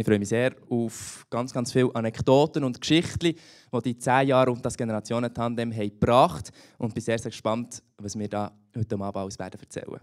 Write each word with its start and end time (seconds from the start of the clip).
Ich 0.00 0.06
freue 0.06 0.20
mich 0.20 0.28
sehr 0.28 0.54
auf 0.70 1.26
ganz, 1.28 1.52
ganz 1.52 1.72
viele 1.72 1.92
Anekdoten 1.92 2.62
und 2.62 2.80
Geschichten, 2.80 3.34
die 3.34 3.82
die 3.82 3.98
zehn 3.98 4.28
Jahre 4.28 4.52
um 4.52 4.62
das 4.62 4.76
Generationentandem 4.76 5.72
haben 5.72 5.90
gebracht 5.90 6.52
haben. 6.52 6.74
Und 6.78 6.94
bin 6.94 7.02
sehr, 7.02 7.18
sehr 7.18 7.32
gespannt, 7.32 7.82
was 7.96 8.16
wir 8.16 8.28
da 8.28 8.52
heute 8.76 8.94
Abend 8.94 9.16
alles 9.16 9.36
werden 9.40 9.60
erzählen 9.60 9.98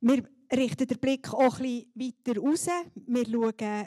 Wir 0.00 0.24
richten 0.52 0.88
den 0.88 0.98
Blick 0.98 1.32
auch 1.32 1.60
ein 1.60 1.84
bisschen 1.94 2.16
weiter 2.26 2.40
raus. 2.40 2.66
Wir 2.96 3.24
schauen 3.24 3.86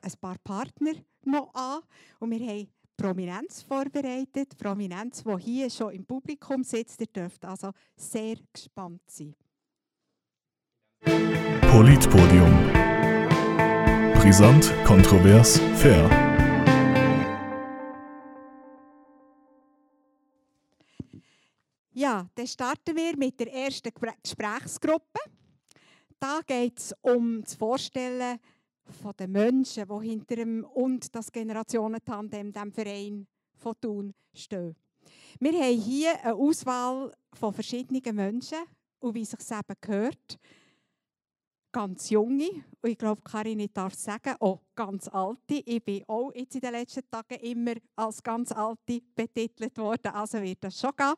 ein 0.00 0.12
paar 0.18 0.36
Partner 0.42 0.92
noch 1.26 1.52
an 1.52 1.80
und 2.20 2.30
wir 2.30 2.46
haben 2.46 2.68
Prominenz 2.96 3.62
vorbereitet. 3.62 4.56
Prominenz, 4.56 5.22
die 5.22 5.42
hier 5.42 5.68
schon 5.68 5.92
im 5.92 6.06
Publikum 6.06 6.64
sitzt. 6.64 6.98
Ihr 7.02 7.08
dürft 7.08 7.44
also 7.44 7.72
sehr 7.94 8.36
gespannt 8.50 9.02
sein. 9.06 9.34
Politpodium. 11.70 12.53
Brisant, 14.24 14.72
kontrovers, 14.86 15.58
fair. 15.76 16.08
Ja, 21.92 22.26
dann 22.34 22.46
starten 22.46 22.96
wir 22.96 23.18
mit 23.18 23.38
der 23.38 23.52
ersten 23.52 23.90
Gesprächsgruppe. 23.92 25.20
Da 26.18 26.40
geht 26.46 26.78
es 26.78 26.94
um 27.02 27.42
das 27.42 27.54
Vorstellen 27.54 28.38
von 29.02 29.12
den 29.20 29.30
Menschen, 29.30 29.84
die 29.86 30.08
hinter 30.08 30.36
dem 30.36 30.64
und 30.72 31.14
das 31.14 31.30
Generationentandem, 31.30 32.50
dem 32.50 32.72
Verein 32.72 33.26
von 33.58 33.74
Thun, 33.78 34.14
stehen. 34.32 34.74
Wir 35.38 35.52
haben 35.52 35.78
hier 35.82 36.18
eine 36.24 36.34
Auswahl 36.34 37.12
von 37.34 37.52
verschiedenen 37.52 38.16
Menschen 38.16 38.60
und 39.00 39.14
wie 39.14 39.20
es 39.20 39.32
sich 39.32 39.50
eben 39.50 39.76
gehört, 39.82 40.38
ganz 41.74 42.08
junge 42.08 42.64
und 42.80 42.90
ich 42.90 42.98
glaube, 42.98 43.20
Karin, 43.22 43.58
ich 43.58 43.72
darf 43.72 43.94
sagen, 43.94 44.36
auch 44.38 44.60
ganz 44.76 45.08
alte. 45.08 45.54
Ich 45.66 45.82
bin 45.82 46.04
auch 46.06 46.30
jetzt 46.32 46.54
in 46.54 46.60
den 46.60 46.72
letzten 46.72 47.02
Tagen 47.10 47.40
immer 47.40 47.72
als 47.96 48.22
ganz 48.22 48.52
alte 48.52 49.00
betitelt 49.16 49.76
worden, 49.76 50.12
also 50.12 50.40
wird 50.40 50.62
das 50.62 50.78
schon 50.78 50.92
gehen. 50.96 51.14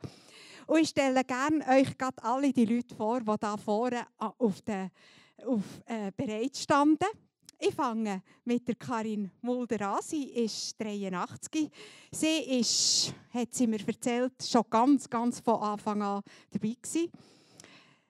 Und 0.66 0.78
ich 0.78 0.88
stelle 0.88 1.24
gerne 1.24 1.62
euch 1.68 1.98
gerade 1.98 2.22
alle 2.22 2.52
die 2.52 2.64
Leute 2.64 2.94
vor, 2.94 3.20
die 3.20 3.34
da 3.38 3.56
vorne 3.58 4.06
auf, 4.16 4.62
den, 4.62 4.90
auf 5.44 5.62
äh, 5.84 6.10
bereit 6.16 6.56
standen. 6.56 7.08
Ich 7.58 7.74
fange 7.74 8.22
mit 8.44 8.66
der 8.66 8.76
Karin 8.76 9.30
Mulder 9.42 9.90
an. 9.90 10.02
Sie 10.02 10.30
ist 10.30 10.80
83. 10.80 11.70
Sie 12.12 12.60
ist, 12.60 13.12
hat 13.30 13.52
sie 13.52 13.66
mir 13.66 13.86
erzählt, 13.86 14.34
schon 14.42 14.64
ganz, 14.70 15.10
ganz 15.10 15.40
von 15.40 15.60
Anfang 15.60 16.00
an 16.00 16.22
dabei 16.50 16.76
gewesen. 16.80 17.10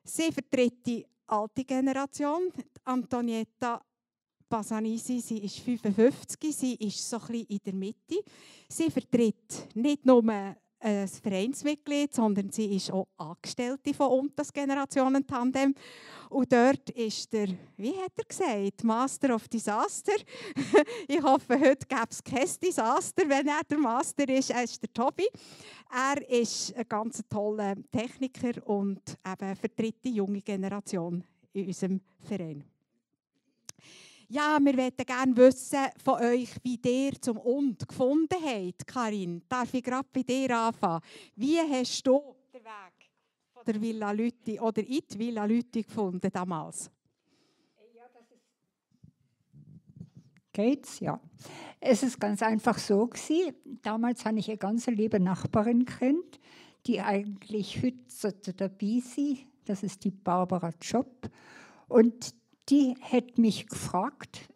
Sie 0.05 0.31
vertritt 0.31 0.87
die 0.87 1.07
alte 1.27 1.65
Generation. 1.65 2.51
Antonietta 2.85 3.83
Basanisi, 4.49 5.21
sie 5.21 5.39
ist 5.39 5.59
55, 5.59 6.57
sie 6.57 6.75
ist 6.75 7.09
so 7.09 7.17
ein 7.17 7.27
bisschen 7.27 7.47
in 7.49 7.59
der 7.65 7.75
Mitte. 7.75 8.23
Sie 8.69 8.91
vertritt 8.91 9.75
nicht 9.75 10.07
nur 10.07 10.23
ein 10.87 11.09
Vereinsmitglied, 11.09 12.15
sondern 12.15 12.51
sie 12.51 12.77
ist 12.77 12.93
auch 12.93 13.09
Angestellte 13.17 13.93
von 13.93 14.21
uns, 14.21 14.33
das 14.37 14.53
Generationentandem. 14.53 15.75
Und 16.31 16.53
dort 16.53 16.91
ist 16.91 17.33
der, 17.33 17.49
wie 17.77 17.97
hat 17.97 18.13
er 18.17 18.25
gesagt, 18.25 18.85
Master 18.85 19.35
of 19.35 19.49
Disaster. 19.49 20.13
ich 21.09 21.23
hoffe, 21.23 21.59
heute 21.59 21.87
gäbe 21.87 22.07
es 22.09 22.23
kein 22.23 22.49
Disaster, 22.63 23.29
wenn 23.29 23.49
er 23.49 23.63
der 23.69 23.79
Master 23.79 24.29
ist. 24.29 24.51
Er 24.51 24.63
ist 24.63 24.81
der 24.81 24.93
Tobi. 24.93 25.27
Er 25.93 26.29
ist 26.31 26.75
ein 26.77 26.89
ganz 26.89 27.23
toller 27.29 27.75
Techniker 27.91 28.67
und 28.69 29.01
eben 29.27 29.57
vertritt 29.57 30.05
die 30.05 30.15
junge 30.15 30.41
Generation 30.41 31.23
in 31.53 31.67
unserem 31.67 32.01
Verein. 32.21 32.65
Ja, 34.29 34.59
wir 34.61 34.75
möchten 34.75 35.07
gerne 35.07 35.37
wissen 35.37 35.87
von 36.03 36.15
euch, 36.21 36.51
wie 36.65 36.81
ihr 36.85 37.13
zum 37.21 37.39
Und 37.39 37.87
gefunden 37.87 38.35
habt. 38.43 38.85
Karin, 38.85 39.41
darf 39.49 39.73
ich 39.73 39.85
gerade 39.85 40.09
bei 40.13 40.25
dir 40.25 40.59
anfangen? 40.59 41.01
Wie 41.37 41.59
hast 41.59 42.05
du 42.05 42.35
den 42.53 42.65
Weg 42.65 43.11
von 43.53 43.65
der 43.65 43.81
Villa 43.81 44.11
Lütti 44.11 44.59
oder 44.59 44.83
in 44.83 45.01
die 45.09 45.19
Villa 45.19 45.45
Lütti 45.45 45.83
gefunden 45.83 46.29
damals? 46.33 46.91
Ja, 47.95 48.03
das 48.13 48.23
ist 48.33 48.43
Geht's? 50.53 50.99
Ja. 50.99 51.21
Es 51.79 52.03
ist 52.03 52.19
ganz 52.19 52.43
einfach 52.43 52.79
so 52.79 53.07
gewesen. 53.07 53.55
Damals 53.83 54.25
habe 54.25 54.41
ich 54.41 54.49
eine 54.49 54.59
ganz 54.59 54.89
liebe 54.89 55.21
Nachbarin 55.21 55.85
kennt, 55.85 56.41
die 56.85 57.01
eigentlich 57.01 57.81
heute 57.81 58.55
dabei 58.55 58.87
ist. 58.87 59.21
Das 59.67 59.85
ist 59.85 60.03
die 60.03 60.11
Barbara 60.11 60.73
Job. 60.81 61.31
Und 61.87 62.35
die 62.69 62.97
hat 63.01 63.39
mich 63.39 63.69
gefragt, 63.69 64.49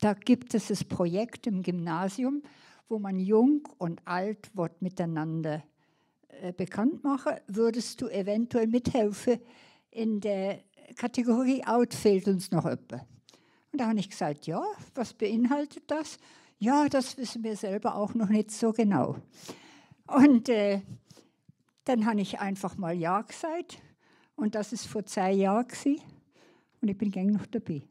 da 0.00 0.12
gibt 0.12 0.54
es 0.54 0.68
das 0.68 0.84
Projekt 0.84 1.46
im 1.46 1.62
Gymnasium, 1.62 2.42
wo 2.88 2.98
man 2.98 3.18
jung 3.18 3.66
und 3.78 4.06
alt 4.06 4.54
wird 4.54 4.82
miteinander 4.82 5.62
äh, 6.28 6.52
bekannt 6.52 7.02
machen. 7.04 7.32
Würdest 7.46 8.02
du 8.02 8.08
eventuell 8.08 8.66
mithelfen 8.66 9.38
in 9.90 10.20
der 10.20 10.60
Kategorie 10.96 11.64
Out 11.64 11.94
fehlt 11.94 12.28
uns 12.28 12.50
noch 12.50 12.66
etwas? 12.66 13.00
Und 13.72 13.80
da 13.80 13.88
habe 13.88 13.98
ich 13.98 14.10
gesagt, 14.10 14.46
ja, 14.46 14.62
was 14.94 15.14
beinhaltet 15.14 15.84
das? 15.86 16.18
Ja, 16.58 16.88
das 16.88 17.16
wissen 17.16 17.42
wir 17.42 17.56
selber 17.56 17.96
auch 17.96 18.14
noch 18.14 18.28
nicht 18.28 18.50
so 18.50 18.72
genau. 18.72 19.16
Und 20.06 20.48
äh, 20.48 20.82
dann 21.84 22.06
habe 22.06 22.20
ich 22.20 22.40
einfach 22.40 22.76
mal 22.76 22.94
Ja 22.94 23.22
gesagt. 23.22 23.78
Und 24.36 24.54
das 24.54 24.72
ist 24.72 24.86
vor 24.86 25.04
zwei 25.06 25.32
Jahren. 25.32 25.66
Gewesen 25.66 26.00
und 26.84 26.90
ich 26.90 26.98
bin 26.98 27.10
gerne 27.10 27.32
noch 27.32 27.46
dabei. 27.46 27.82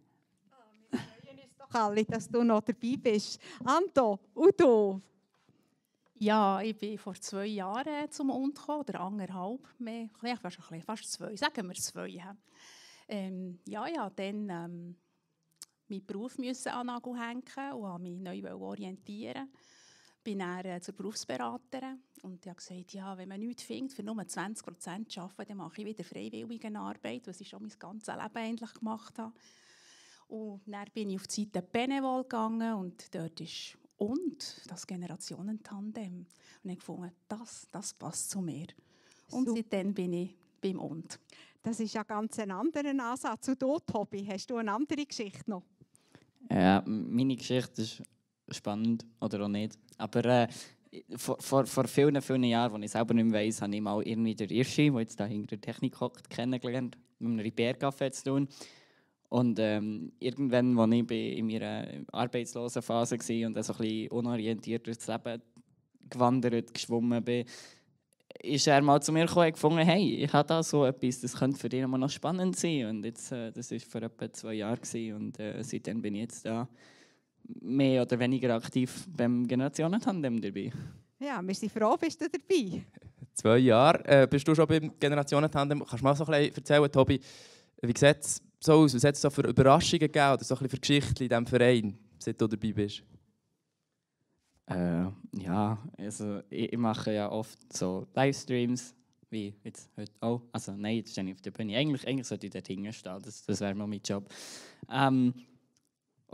Wir 0.92 1.00
freuen 1.00 1.40
uns 1.40 1.58
doch 1.58 1.74
alle, 1.74 2.06
dass 2.06 2.30
du 2.30 2.44
noch 2.44 2.62
dabei 2.62 2.96
bist. 3.02 3.42
Anto, 3.66 4.20
Udo. 4.36 5.02
Ja, 6.20 6.62
ich 6.62 6.78
bin 6.78 6.98
vor 7.00 7.16
zwei 7.16 7.48
Jahren 7.48 8.10
zum 8.12 8.30
UNT 8.30 8.56
gekommen, 8.56 8.82
oder 8.82 9.00
anderthalb, 9.00 9.68
mehr, 9.80 10.10
fast, 10.40 10.60
fast 10.86 11.12
zwei, 11.12 11.36
sagen 11.36 11.68
wir 11.68 11.74
zwei. 11.74 12.22
Ähm, 13.08 13.60
ja, 13.68 13.88
ja, 13.88 14.10
dann 14.12 14.50
ähm, 14.50 14.96
meinen 15.88 16.06
Beruf 16.06 16.38
müssen 16.38 16.70
an 16.70 16.86
den 16.86 16.94
Nagel 16.94 17.20
hängen 17.20 17.74
und 17.74 18.04
mich 18.04 18.20
neu 18.20 18.54
orientieren 18.54 19.50
bin 20.24 20.40
dann 20.40 20.66
äh, 20.66 20.82
zur 20.82 20.96
Berufsberaterin 20.96 22.00
und 22.22 22.46
ich 22.46 22.50
habe 22.50 22.58
gesagt, 22.58 22.94
ja, 22.94 23.18
wenn 23.18 23.30
man 23.30 23.40
nichts 23.40 23.64
findet, 23.64 23.94
für 23.94 24.04
nur 24.04 24.26
20 24.26 24.66
Prozent 24.66 25.12
zu 25.12 25.22
arbeiten, 25.22 25.50
dann 25.50 25.58
mache 25.58 25.82
ich 25.82 25.88
wieder 25.88 26.04
freiwillige 26.04 26.74
Arbeit, 26.78 27.28
was 27.28 27.42
ich 27.42 27.50
schon 27.50 27.62
mein 27.62 27.72
ganzes 27.78 28.14
Leben 28.14 28.38
eigentlich 28.38 28.74
gemacht 28.74 29.18
habe. 29.20 29.34
Und 30.28 30.62
dann 30.66 30.88
bin 30.94 31.10
ich 31.10 31.18
auf 31.18 31.28
die 31.28 31.44
Seite 31.44 31.62
Benevol 31.62 32.24
gegangen 32.24 32.74
und 32.76 33.14
dort 33.14 33.40
ist 33.42 33.78
und 33.98 34.64
das 34.68 34.88
Generationentandem. 34.88 36.26
Und 36.64 36.70
ich 36.70 36.80
gefunden, 36.80 37.12
das, 37.28 37.68
das 37.72 37.94
passt 37.94 38.30
zu 38.32 38.42
mir. 38.42 38.68
Und 39.32 39.50
so. 39.50 39.56
seitdem 39.56 39.94
bin 39.94 40.14
ich 40.14 40.36
beim 40.62 40.80
Und. 40.80 41.20
Das 41.62 41.80
ist 41.80 41.94
ja 41.94 42.04
ganz 42.04 42.40
ein 42.40 42.52
anderer 42.52 43.12
Ansatz. 43.12 43.48
Und 43.48 43.62
du, 43.62 43.80
Tobi, 43.80 44.26
hast 44.28 44.50
du 44.50 44.58
eine 44.58 44.72
andere 44.72 45.06
Geschichte 45.06 45.50
noch? 45.50 45.64
Ja, 46.50 46.84
meine 46.86 47.36
Geschichte 47.36 47.82
ist 47.82 48.04
spannend 48.54 49.06
oder 49.20 49.42
auch 49.42 49.50
nicht. 49.50 49.78
Aber 49.98 50.24
äh, 50.26 50.48
vor, 51.16 51.38
vor, 51.40 51.66
vor 51.66 51.88
vielen, 51.88 52.22
vielen 52.22 52.44
Jahren, 52.44 52.76
als 52.76 52.86
ich 52.86 52.92
selber 52.92 53.14
nicht 53.14 53.26
mehr 53.26 53.42
weiss, 53.42 53.62
habe 53.62 53.76
ich 53.76 53.82
mal 53.82 54.02
irgendwie 54.04 54.36
der 54.36 54.50
Irschi, 54.52 54.92
der 54.92 55.00
jetzt 55.02 55.20
da 55.20 55.26
hinter 55.26 55.58
der 55.58 55.62
Technik 55.62 56.00
hockt, 56.00 56.30
kennengelernt, 56.30 56.98
mit 57.20 57.30
einem 57.30 57.40
Repair-Café 57.40 58.12
zu 58.12 58.24
tun. 58.24 58.48
Und 59.30 59.58
ähm, 59.60 60.12
irgendwann, 60.20 60.78
als 60.78 60.94
ich 60.94 61.38
in 61.38 61.48
meiner 61.48 61.88
arbeitslosen 62.12 62.84
Phase 62.84 63.18
war 63.18 63.48
und 63.48 63.64
so 63.64 63.74
ein 63.74 63.80
bisschen 63.80 64.12
unorientiert 64.12 64.86
durchs 64.86 65.08
Leben 65.08 65.42
gewandert, 66.10 66.74
geschwommen 66.74 67.24
bin, 67.24 67.46
ist 68.42 68.68
er 68.68 68.82
mal 68.82 69.02
zu 69.02 69.12
mir 69.12 69.26
gekommen 69.26 69.48
und 69.48 69.54
gefunden, 69.54 69.80
hey, 69.80 70.24
ich 70.24 70.34
habe 70.34 70.48
da 70.48 70.62
so 70.62 70.86
etwas, 70.86 71.22
das 71.22 71.36
könnte 71.36 71.58
für 71.58 71.70
dich 71.70 71.86
noch 71.86 72.10
spannend 72.10 72.56
sein. 72.56 72.86
Und 72.88 73.06
jetzt, 73.06 73.32
äh, 73.32 73.52
das 73.52 73.72
war 73.72 73.80
vor 73.80 74.02
etwa 74.04 74.32
zwei 74.32 74.54
Jahren 74.56 75.16
und 75.16 75.40
äh, 75.40 75.64
seitdem 75.64 76.02
bin 76.02 76.16
ich 76.16 76.22
jetzt 76.22 76.46
da 76.46 76.68
mehr 77.62 78.02
oder 78.02 78.20
weniger 78.20 78.56
aktiv 78.56 79.08
beim 79.16 79.48
Generationentandem 79.48 80.42
dabei. 80.42 80.72
Ja, 81.20 81.42
wir 81.42 81.56
sind 81.56 81.72
froh, 81.72 81.96
bist 81.98 82.22
du 82.22 82.28
dabei. 82.30 82.84
Zwei 83.34 83.58
Jahre 83.58 84.06
äh, 84.06 84.28
bist 84.30 84.48
du 84.48 84.54
schon 84.54 84.68
beim 84.68 84.92
Generationentandem. 85.00 85.80
Kannst 85.80 86.02
du 86.02 86.04
mal 86.04 86.16
so 86.16 86.26
ein 86.26 86.32
bisschen 86.32 86.56
erzählen, 86.56 86.92
Tobi, 86.92 87.20
wie 87.82 87.88
sieht 87.88 88.20
es 88.20 88.42
so 88.60 88.74
aus? 88.74 88.94
Was 88.94 89.04
hat 89.04 89.16
es 89.16 89.22
so 89.22 89.30
für 89.30 89.48
Überraschungen 89.48 90.00
gegeben 90.00 90.34
oder 90.34 90.44
so 90.44 90.54
ein 90.56 90.60
bisschen 90.60 90.70
für 90.70 90.80
Geschichten 90.80 91.24
in 91.24 91.30
diesem 91.30 91.48
Verein, 91.48 91.98
seit 92.20 92.40
du 92.40 92.48
dabei 92.48 92.72
bist? 92.74 93.04
Äh, 94.66 95.06
ja, 95.42 95.78
also 95.98 96.42
ich, 96.50 96.72
ich, 96.72 96.78
mache 96.78 97.14
ja 97.14 97.30
oft 97.30 97.58
so 97.74 98.08
Livestreams, 98.14 98.96
wie 99.30 99.54
jetzt 99.64 99.90
heute 99.98 100.14
auch. 100.22 100.42
Also 100.54 100.74
nein, 100.74 100.98
jetzt 100.98 101.12
stehe 101.12 101.28
ich 101.28 101.34
auf 101.34 101.42
der 101.42 101.52
Bühne. 101.52 101.76
Eigentlich, 101.76 102.08
eigentlich 102.08 102.28
sollte 102.28 102.48
ich 102.48 102.54
dort 102.54 102.68
hingehen, 102.68 102.96
das, 103.04 103.46
das 103.46 103.60
wäre 103.60 103.76
mal 103.76 103.88
mein 103.88 104.02
Job. 104.06 104.30
Ähm, 104.90 105.34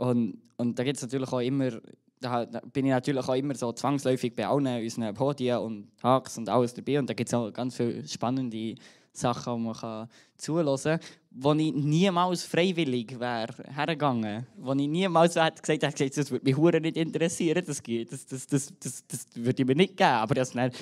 und, 0.00 0.38
und 0.56 0.78
da 0.78 0.82
gibt 0.82 0.96
es 0.96 1.02
natürlich 1.02 1.30
auch 1.30 1.40
immer, 1.40 1.72
da, 2.20 2.46
bin 2.72 2.86
ich 2.86 2.90
natürlich 2.90 3.28
auch 3.28 3.34
immer 3.34 3.54
so 3.54 3.70
zwangsläufig 3.70 4.34
bei 4.34 4.46
allen 4.46 4.82
unseren 4.82 5.12
Podien 5.12 5.58
und 5.58 5.88
Talks 5.98 6.38
und 6.38 6.48
alles 6.48 6.72
dabei. 6.72 6.98
Und 6.98 7.10
da 7.10 7.12
gibt 7.12 7.28
es 7.28 7.34
auch 7.34 7.52
ganz 7.52 7.76
viele 7.76 8.08
spannende 8.08 8.76
Sachen, 9.12 9.58
die 9.58 9.62
man 9.62 9.74
kann 9.74 10.08
zuhören 10.38 10.78
kann, 10.82 11.00
wo 11.32 11.52
ich 11.52 11.74
niemals 11.74 12.44
freiwillig 12.44 13.20
wäre 13.20 13.52
hergegangen. 13.74 14.46
Wo 14.56 14.72
ich 14.72 14.88
niemals 14.88 15.36
hätte 15.36 15.60
gesagt 15.60 16.00
hätte, 16.00 16.20
das 16.20 16.30
würde 16.30 16.46
mich 16.46 16.56
hure 16.56 16.80
nicht 16.80 16.96
interessieren, 16.96 17.62
das, 17.66 17.82
das, 17.82 18.26
das, 18.26 18.46
das, 18.46 18.72
das, 18.78 19.06
das 19.06 19.26
würde 19.34 19.62
ich 19.62 19.68
mir 19.68 19.76
nicht 19.76 19.98
geben. 19.98 20.08
Aber 20.08 20.34
das 20.34 20.52
dann, 20.52 20.72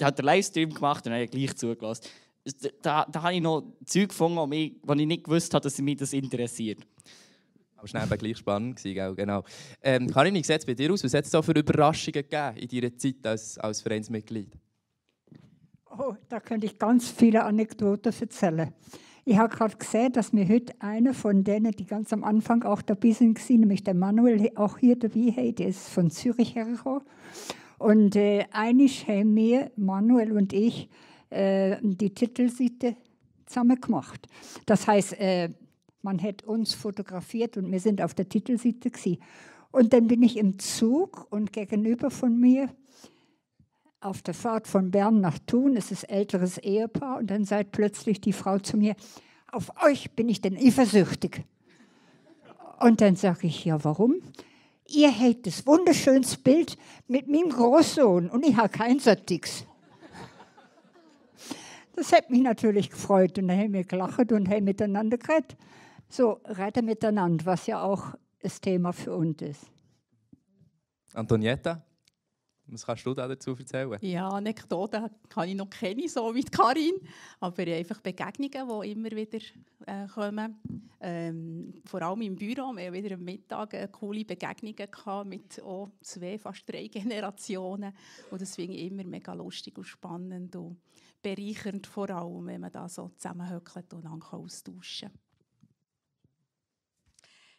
hat 0.00 0.16
der 0.16 0.24
Livestream 0.24 0.72
gemacht 0.72 1.04
und 1.04 1.12
dann 1.12 1.26
gleich 1.26 1.54
zugelassen. 1.54 2.04
Da, 2.80 3.04
da 3.04 3.22
habe 3.22 3.34
ich 3.34 3.42
noch 3.42 3.62
Zeug 3.84 4.08
gefunden, 4.08 4.38
wo 4.82 4.92
ich 4.94 5.06
nicht 5.06 5.24
gewusst 5.24 5.52
habe, 5.52 5.64
dass 5.64 5.78
mich 5.82 5.98
das 5.98 6.14
interessiert. 6.14 6.78
Aber 7.92 8.04
es 8.04 8.10
war 8.10 8.16
gleich 8.16 8.38
spannend. 8.38 8.82
Gewesen, 8.82 9.16
genau. 9.16 9.44
Ähm, 9.82 10.08
Karin, 10.08 10.34
wie 10.34 10.42
sieht 10.42 10.58
es 10.58 10.66
bei 10.66 10.74
dir 10.74 10.92
aus? 10.92 11.04
Was 11.04 11.14
hat 11.14 11.24
es 11.24 11.30
da 11.30 11.42
für 11.42 11.52
Überraschungen 11.52 12.22
gegeben 12.28 12.56
in 12.56 12.68
deiner 12.68 12.96
Zeit 12.96 13.26
als, 13.26 13.58
als 13.58 13.80
Vereinsmitglied? 13.80 14.56
Oh, 15.96 16.14
da 16.28 16.40
könnte 16.40 16.66
ich 16.66 16.78
ganz 16.78 17.10
viele 17.10 17.44
Anekdoten 17.44 18.12
erzählen. 18.18 18.72
Ich 19.26 19.38
habe 19.38 19.54
gerade 19.54 19.76
gesehen, 19.76 20.12
dass 20.12 20.32
mir 20.32 20.46
heute 20.48 20.74
einer 20.80 21.14
von 21.14 21.44
denen, 21.44 21.72
die 21.72 21.86
ganz 21.86 22.12
am 22.12 22.24
Anfang 22.24 22.62
auch 22.64 22.82
dabei 22.82 23.12
sind, 23.12 23.38
nämlich 23.48 23.82
der 23.82 23.94
Manuel, 23.94 24.50
auch 24.56 24.78
hier 24.78 24.98
dabei 24.98 25.32
hat, 25.32 25.58
der 25.60 25.68
ist 25.68 25.88
von 25.88 26.10
Zürich 26.10 26.54
hergekommen. 26.54 27.02
Und 27.78 28.16
äh, 28.16 28.44
einig 28.50 29.06
haben 29.08 29.34
wir, 29.34 29.70
Manuel 29.76 30.32
und 30.32 30.52
ich, 30.52 30.88
äh, 31.30 31.76
die 31.82 32.12
Titelseite 32.12 32.96
zusammen 33.46 33.80
gemacht. 33.80 34.26
Das 34.66 34.86
heißt, 34.86 35.18
äh, 35.18 35.50
man 36.04 36.22
hat 36.22 36.44
uns 36.44 36.74
fotografiert 36.74 37.56
und 37.56 37.72
wir 37.72 37.80
sind 37.80 38.02
auf 38.02 38.14
der 38.14 38.28
Titelseite 38.28 38.90
gewesen. 38.90 39.18
Und 39.72 39.92
dann 39.92 40.06
bin 40.06 40.22
ich 40.22 40.36
im 40.36 40.58
Zug 40.58 41.26
und 41.30 41.52
gegenüber 41.52 42.10
von 42.10 42.38
mir 42.38 42.68
auf 44.00 44.20
der 44.20 44.34
Fahrt 44.34 44.68
von 44.68 44.90
Bern 44.90 45.20
nach 45.20 45.38
Thun, 45.46 45.76
es 45.76 45.90
ist 45.90 46.08
ein 46.08 46.16
älteres 46.16 46.58
Ehepaar, 46.58 47.18
und 47.18 47.30
dann 47.30 47.44
sagt 47.44 47.72
plötzlich 47.72 48.20
die 48.20 48.34
Frau 48.34 48.58
zu 48.58 48.76
mir, 48.76 48.94
auf 49.50 49.72
euch 49.82 50.10
bin 50.12 50.28
ich 50.28 50.42
denn 50.42 50.56
eifersüchtig. 50.56 51.42
Und 52.80 53.00
dann 53.00 53.16
sage 53.16 53.46
ich, 53.46 53.64
ja, 53.64 53.82
warum? 53.82 54.16
Ihr 54.86 55.10
habt 55.10 55.46
das 55.46 55.66
wunderschönste 55.66 56.38
Bild 56.38 56.76
mit 57.08 57.28
meinem 57.28 57.48
Großsohn 57.48 58.28
und 58.28 58.44
ich 58.44 58.56
habe 58.56 58.68
kein 58.68 58.98
solches. 58.98 59.64
Das 61.96 62.12
hat 62.12 62.28
mich 62.28 62.42
natürlich 62.42 62.90
gefreut 62.90 63.38
und 63.38 63.48
dann 63.48 63.58
haben 63.58 63.72
wir 63.72 63.84
gelacht 63.84 64.30
und 64.32 64.48
haben 64.48 64.64
miteinander 64.64 65.16
geredet. 65.16 65.56
So, 66.16 66.40
reden 66.44 66.84
miteinander, 66.84 67.44
was 67.44 67.66
ja 67.66 67.82
auch 67.82 68.14
das 68.38 68.60
Thema 68.60 68.92
für 68.92 69.16
uns 69.16 69.42
ist. 69.42 69.66
Antonietta? 71.12 71.84
Was 72.68 72.86
kannst 72.86 73.04
du 73.04 73.14
dazu 73.14 73.56
erzählen? 73.56 73.98
Ja, 74.00 74.28
Anekdoten 74.28 75.10
kann 75.28 75.48
ich 75.48 75.56
noch 75.56 75.68
keine, 75.68 76.08
so 76.08 76.32
wie 76.32 76.44
Karin. 76.44 76.94
Aber 77.40 77.64
einfach 77.64 78.00
Begegnungen, 78.00 78.80
die 78.82 78.92
immer 78.92 79.10
wieder 79.10 79.38
äh, 79.86 80.06
kommen. 80.06 80.54
Ähm, 81.00 81.82
vor 81.84 82.00
allem 82.02 82.22
im 82.22 82.36
Büro. 82.36 82.72
Wir 82.76 82.86
haben 82.86 82.92
wieder 82.92 83.16
am 83.16 83.24
Mittag 83.24 83.74
äh, 83.74 83.88
coole 83.90 84.24
Begegnungen 84.24 84.88
gehabt 84.88 85.28
mit 85.28 85.60
oh, 85.64 85.90
zwei, 86.00 86.38
fast 86.38 86.62
drei 86.70 86.86
Generationen. 86.92 87.92
Und 88.30 88.40
das 88.40 88.54
finde 88.54 88.76
ich 88.76 88.92
immer 88.92 89.02
mega 89.02 89.32
lustig 89.32 89.76
und 89.76 89.84
spannend 89.84 90.54
und 90.54 90.80
bereichernd, 91.20 91.88
vor 91.88 92.08
allem, 92.08 92.46
wenn 92.46 92.60
man 92.60 92.70
da 92.70 92.88
so 92.88 93.08
zusammenhöckelt 93.16 93.92
und 93.94 94.04
dann 94.04 94.22
austauschen 94.22 95.08
kann. 95.08 95.23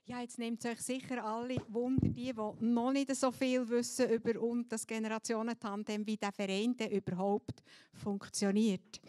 Ja, 0.07 0.22
jetzt 0.22 0.38
nehmt 0.38 0.63
euch 0.68 0.80
sicher 0.81 1.25
alle 1.25 1.57
Wunder, 1.68 2.07
die, 2.07 2.31
die 2.31 2.66
noch 2.66 2.92
nicht 2.92 3.16
so 3.16 3.31
viel 3.31 3.68
wissen 3.68 4.07
über 4.12 4.40
und 4.40 4.72
das 4.72 4.86
Generationentandem, 4.86 6.06
wie 6.06 6.16
der 6.16 6.31
Verein 6.31 6.78
denn 6.78 6.92
überhaupt 6.92 7.63
funktioniert. 7.92 9.02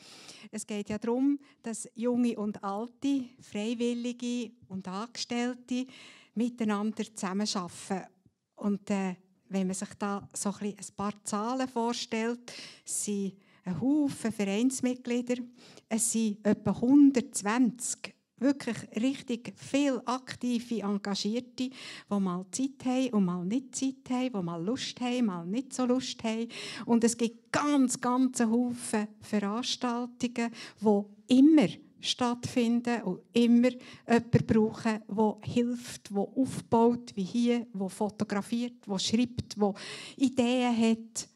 Es 0.51 0.67
geht 0.67 0.89
ja 0.89 0.97
darum, 0.97 1.39
dass 1.63 1.87
junge 1.95 2.39
und 2.39 2.65
alte, 2.65 3.25
Freiwillige 3.43 4.53
und 4.69 4.89
Angestellte 4.89 5.87
miteinander 6.35 7.05
zusammenarbeiten. 7.15 8.07
Und 8.55 8.89
äh, 8.89 9.17
wenn 9.51 9.67
man 9.67 9.75
sich 9.75 9.93
da 9.99 10.27
so 10.33 10.49
ein, 10.49 10.69
ein 10.69 10.97
paar 10.97 11.13
Zahlen 11.25 11.69
vorstellt, 11.69 12.51
sind 12.87 13.35
ein 13.67 13.79
Haufen 13.79 14.33
Vereinsmitglieder, 14.33 15.43
es 15.91 16.11
sind 16.11 16.47
etwa 16.47 16.71
120 16.71 18.16
wirklich 18.39 18.77
richtig 19.01 19.55
viel 19.57 20.01
aktive, 20.05 20.83
engagierte, 20.83 21.71
die 21.71 21.73
mal 22.09 22.45
Zeit 22.51 22.85
haben 22.85 23.11
und 23.11 23.25
mal 23.25 23.45
nicht 23.45 23.75
Zeit 23.75 24.11
haben, 24.11 24.33
die 24.33 24.43
mal 24.43 24.63
Lust 24.65 25.01
haben, 25.01 25.27
mal 25.27 25.47
nicht 25.47 25.73
so 25.73 25.87
Lust 25.87 26.23
haben. 26.23 26.49
Und 26.85 27.05
es 27.05 27.17
gibt 27.17 27.53
ganz, 27.53 28.01
ganz 28.01 28.41
Haufen 28.41 29.09
Veranstaltungen, 29.21 30.51
die 30.81 31.39
immer 31.39 31.69
stattfinden 32.01 33.03
und 33.03 33.21
immer 33.33 33.71
jemanden 34.07 34.47
brauchen, 34.47 35.03
der 35.09 35.37
hilft, 35.43 36.11
der 36.11 36.19
aufbaut, 36.19 37.13
wie 37.15 37.25
hier, 37.25 37.67
der 37.73 37.89
fotografiert, 37.89 38.87
der 38.87 38.99
schreibt, 38.99 39.57
der 39.57 39.75
Ideen 40.17 40.77
hat. 40.79 41.29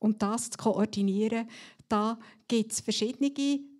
Und 0.00 0.20
das 0.20 0.50
zu 0.50 0.58
koordinieren, 0.58 1.48
da 1.88 2.18
gibt 2.46 2.72
es 2.72 2.80
verschiedene 2.80 3.30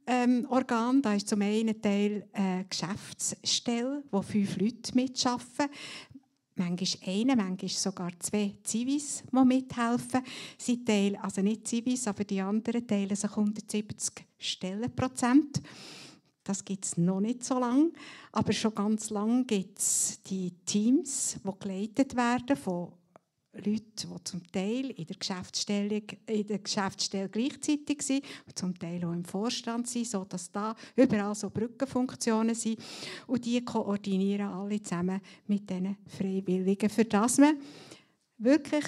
ähm, 0.06 0.47
Organ. 0.49 1.03
Da 1.03 1.15
ist 1.15 1.29
zum 1.29 1.43
einen 1.43 1.81
Teil 1.81 2.27
eine 2.33 2.65
Geschäftsstelle, 2.69 4.03
wo 4.11 4.23
fünf 4.23 4.56
Leute 4.56 4.95
mitarbeiten. 4.95 5.71
Manchmal 6.56 7.15
eine, 7.15 7.37
manchmal 7.37 7.69
sogar 7.69 8.11
zwei 8.21 8.55
Zivis, 8.62 9.25
die 9.33 9.45
mithelfen. 9.45 10.23
Sie 10.56 10.85
teilen, 10.85 11.17
also 11.17 11.43
nicht 11.43 11.67
Zivis, 11.67 12.06
aber 12.06 12.23
die 12.23 12.41
anderen 12.41 12.87
teilen 12.87 13.17
sich 13.17 13.31
170 13.31 14.25
Stellenprozent. 14.39 15.61
Das 16.45 16.65
gibt 16.65 16.85
es 16.85 16.97
noch 16.99 17.21
nicht 17.21 17.43
so 17.43 17.59
lange, 17.59 17.91
aber 18.31 18.53
schon 18.53 18.75
ganz 18.75 19.11
lange 19.11 19.45
gibt 19.47 19.79
es 19.79 20.21
die 20.27 20.53
Teams, 20.67 21.39
die 21.43 21.59
geleitet 21.59 22.15
werden 22.15 22.56
von 22.56 22.93
Leute, 23.56 24.06
die 24.06 24.25
zum 24.25 24.53
Teil 24.53 24.91
in 24.91 25.06
der 25.06 25.17
Geschäftsstelle, 25.17 26.03
in 26.27 26.47
der 26.47 26.59
Geschäftsstelle 26.59 27.29
gleichzeitig 27.29 28.03
sind 28.03 28.25
und 28.47 28.59
zum 28.59 28.79
Teil 28.79 29.05
auch 29.05 29.12
im 29.12 29.25
Vorstand 29.25 29.89
sind, 29.89 30.06
sodass 30.06 30.51
da 30.51 30.75
überall 30.97 31.35
so 31.35 31.51
Brückenfunktionen 31.51 32.55
sind. 32.55 32.79
Und 33.27 33.45
die 33.45 33.65
koordinieren 33.65 34.49
alle 34.49 34.83
zusammen 34.83 35.21
mit 35.47 35.69
diesen 35.69 35.97
Freiwilligen, 36.06 36.91
für 36.91 37.05
das 37.05 37.39
man 37.39 37.59
wirklich 38.39 38.85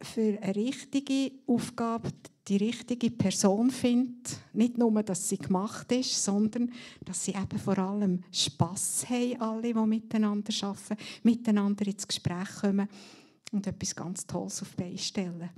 für 0.00 0.38
eine 0.40 0.54
richtige 0.54 1.32
Aufgabe 1.46 2.10
die 2.48 2.56
richtige 2.56 3.10
Person 3.10 3.70
findet. 3.70 4.38
Nicht 4.54 4.78
nur, 4.78 5.02
dass 5.02 5.28
sie 5.28 5.36
gemacht 5.36 5.92
ist, 5.92 6.24
sondern 6.24 6.72
dass 7.04 7.24
sie 7.24 7.32
eben 7.32 7.58
vor 7.58 7.78
allem 7.78 8.22
Spass 8.32 9.04
haben, 9.08 9.40
alle, 9.40 9.74
die 9.74 9.74
miteinander 9.74 10.52
arbeiten, 10.62 10.96
miteinander 11.22 11.86
ins 11.86 12.08
Gespräch 12.08 12.48
kommen 12.60 12.88
und 13.52 13.66
etwas 13.66 13.94
ganz 13.94 14.26
Tolles 14.26 14.62
auf 14.62 14.74
die 14.74 14.82
Beine 14.82 14.98
stellen. 14.98 15.50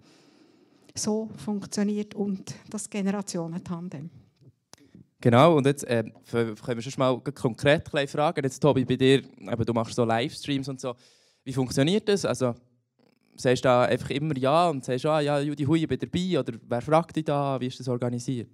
So 0.95 1.31
funktioniert 1.37 2.15
und 2.15 2.55
das 2.69 2.89
Generationentandem. 2.89 4.11
Genau, 5.21 5.57
und 5.57 5.67
jetzt 5.67 5.85
äh, 5.85 6.05
können 6.31 6.57
wir 6.57 6.83
schon 6.83 6.93
mal 6.97 7.21
konkret 7.21 7.89
fragen. 8.09 8.43
Jetzt, 8.43 8.61
Tobi, 8.61 8.85
bei 8.85 8.97
dir, 8.97 9.19
eben, 9.19 9.65
du 9.65 9.73
machst 9.75 9.95
so 9.95 10.05
Livestreams 10.05 10.69
und 10.69 10.81
so. 10.81 10.95
Wie 11.45 11.53
funktioniert 11.53 12.09
das? 12.09 12.25
Also, 12.25 12.55
sagst 13.37 13.65
du 13.65 13.69
da 13.69 13.83
einfach 13.83 14.11
immer 14.11 14.37
Ja 14.37 14.71
und 14.71 14.85
sagst, 14.85 15.05
ah, 15.05 15.21
ja, 15.21 15.39
Judy 15.41 15.65
Hui, 15.65 15.83
ich 15.83 15.89
bin 15.89 15.99
dabei? 15.99 16.41
Oder 16.41 16.59
wer 16.67 16.81
fragt 16.81 17.17
dich 17.17 17.25
da? 17.25 17.61
Wie 17.61 17.67
ist 17.67 17.79
das 17.79 17.89
organisiert? 17.89 18.51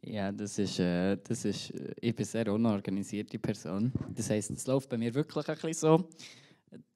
Ja, 0.00 0.30
das 0.30 0.58
ist, 0.58 0.78
äh, 0.78 1.16
das 1.16 1.44
ist, 1.44 1.70
äh, 1.70 1.94
ich 2.00 2.14
bin 2.14 2.24
eine 2.24 2.26
sehr 2.26 2.52
unorganisierte 2.52 3.38
Person. 3.38 3.92
Das 4.14 4.30
heisst, 4.30 4.50
es 4.50 4.66
läuft 4.66 4.88
bei 4.88 4.96
mir 4.96 5.12
wirklich 5.12 5.48
ein 5.48 5.54
bisschen 5.54 5.74
so 5.74 6.08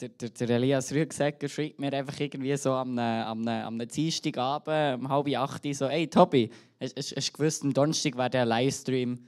der, 0.01 0.09
der, 0.09 0.51
Elias 0.51 0.93
Rüegsäcker 0.93 1.49
schreibt 1.49 1.79
mir 1.79 1.93
einfach 1.93 2.19
irgendwie 2.21 2.57
so 2.57 2.73
am, 2.73 2.99
am, 2.99 3.47
am 3.47 3.79
Dienstagabend 3.79 5.03
um 5.03 5.09
halb 5.09 5.29
acht 5.37 5.75
so 5.75 5.89
«Hey 5.89 6.09
Tobi, 6.09 6.51
hast, 6.81 6.97
hast, 6.97 7.17
hast 7.17 7.29
du 7.29 7.33
gewusst, 7.33 7.63
am 7.63 7.73
Donnerstag 7.73 8.17
wäre 8.17 8.31
der 8.31 8.45
Livestream, 8.45 9.19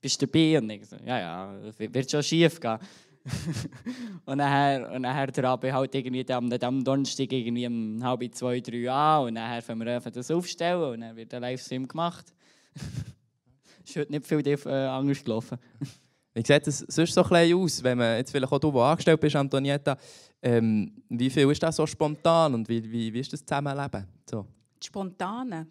bist 0.00 0.20
du 0.20 0.26
dabei?» 0.26 0.58
Und 0.58 0.70
ich 0.70 0.86
so 0.86 0.96
«Ja, 1.04 1.18
ja, 1.18 1.72
wird 1.78 2.10
schon 2.10 2.22
schief 2.22 2.60
gehen.» 2.60 2.78
und 4.24 4.38
nachher, 4.38 4.90
und 4.92 5.02
nachher 5.02 5.28
der 5.28 5.44
Abend 5.44 5.72
halt 5.72 5.94
irgendwie 5.94 6.32
am, 6.32 6.50
am 6.50 6.84
Donnerstag 6.84 7.30
irgendwie 7.32 7.66
um 7.66 8.02
halb 8.02 8.34
zwei, 8.34 8.60
drei 8.60 8.90
an 8.90 9.26
und 9.26 9.34
nachher 9.34 9.62
fangen 9.62 9.86
wir 9.86 10.00
das 10.00 10.30
aufstellen 10.30 10.94
und 10.94 11.00
dann 11.02 11.16
wird 11.16 11.30
der 11.30 11.40
Livestream 11.40 11.86
gemacht. 11.86 12.34
ist 13.84 13.96
heute 13.96 14.12
nicht 14.12 14.26
viel 14.26 14.46
äh, 14.46 14.68
anders 14.68 15.22
gelaufen. 15.22 15.58
Wie 16.34 16.42
sieht 16.44 16.66
es 16.66 16.78
sonst 16.78 17.12
so 17.12 17.22
ein 17.24 17.54
aus, 17.54 17.82
wenn 17.82 17.98
man 17.98 18.16
jetzt 18.16 18.30
vielleicht 18.30 18.52
auch 18.52 18.58
du, 18.58 18.72
wo 18.72 18.80
angestellt 18.80 19.20
bist, 19.20 19.36
Antonietta, 19.36 19.96
ähm, 20.40 20.92
wie 21.08 21.28
viel 21.28 21.50
ist 21.50 21.62
das 21.62 21.76
so 21.76 21.86
spontan 21.86 22.54
und 22.54 22.68
wie, 22.68 22.90
wie, 22.90 23.12
wie 23.12 23.20
ist 23.20 23.32
das 23.32 23.44
Zusammenleben? 23.44 24.06
So. 24.28 24.46
Spontane 24.82 25.66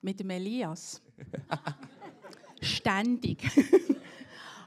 mit 0.00 0.18
dem 0.18 0.30
Elias. 0.30 1.02
Ständig. 2.60 3.44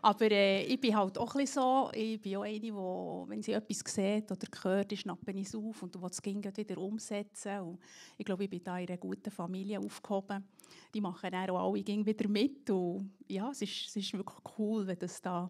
Aber 0.02 0.32
äh, 0.32 0.64
ich 0.64 0.80
bin 0.80 0.96
halt 0.96 1.18
auch 1.18 1.36
ein 1.36 1.46
so, 1.46 1.90
ich 1.94 2.22
bin 2.22 2.38
auch 2.38 2.44
eine, 2.44 2.60
die, 2.60 2.72
wenn 2.72 3.42
sie 3.42 3.52
etwas 3.52 3.80
sieht 3.86 4.32
oder 4.32 4.48
hört, 4.64 4.98
schnappe 4.98 5.32
ich 5.32 5.48
es 5.48 5.56
auf 5.56 5.84
und 5.84 6.02
will 6.02 6.10
es 6.10 6.58
wieder 6.58 6.78
umsetzen. 6.78 7.60
Und 7.60 7.80
ich 8.18 8.26
glaube, 8.26 8.46
ich 8.46 8.50
bin 8.50 8.64
da 8.64 8.78
in 8.78 8.88
einer 8.88 8.98
guten 8.98 9.32
Familie 9.32 9.80
aufgehoben. 9.80 10.46
Die 10.94 11.02
machen 11.02 11.32
dann 11.32 11.50
auch 11.50 11.72
alle 11.72 11.86
wieder 11.86 12.28
mit. 12.28 12.70
Und 12.70 13.12
ja, 13.28 13.50
es 13.52 13.62
ist, 13.62 13.88
es 13.88 13.96
ist 13.96 14.14
wirklich 14.14 14.40
cool, 14.58 14.88
wenn 14.88 15.00
das 15.00 15.22
da 15.22 15.50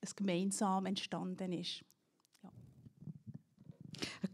ein 0.00 0.08
gemeinsam 0.16 0.86
entstanden 0.86 1.52
ist. 1.52 1.84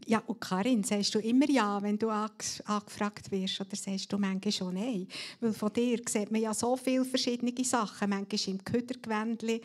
Ja, 0.05 0.21
und 0.27 0.41
Karin, 0.41 0.83
sagst 0.83 1.15
du 1.15 1.19
immer 1.19 1.49
ja, 1.49 1.81
wenn 1.81 1.97
du 1.97 2.09
angefragt 2.09 3.31
wirst, 3.31 3.61
oder 3.61 3.75
sagst 3.75 4.11
du 4.11 4.17
manchmal 4.17 4.51
schon 4.51 4.73
nein? 4.73 5.07
Weil 5.39 5.53
von 5.53 5.71
dir 5.71 6.01
sieht 6.07 6.29
man 6.29 6.41
ja 6.41 6.53
so 6.53 6.75
viele 6.75 7.05
verschiedene 7.05 7.53
Sachen, 7.63 8.09
manchmal 8.09 8.55
im 8.55 8.63
Ködergewändchen 8.63 9.61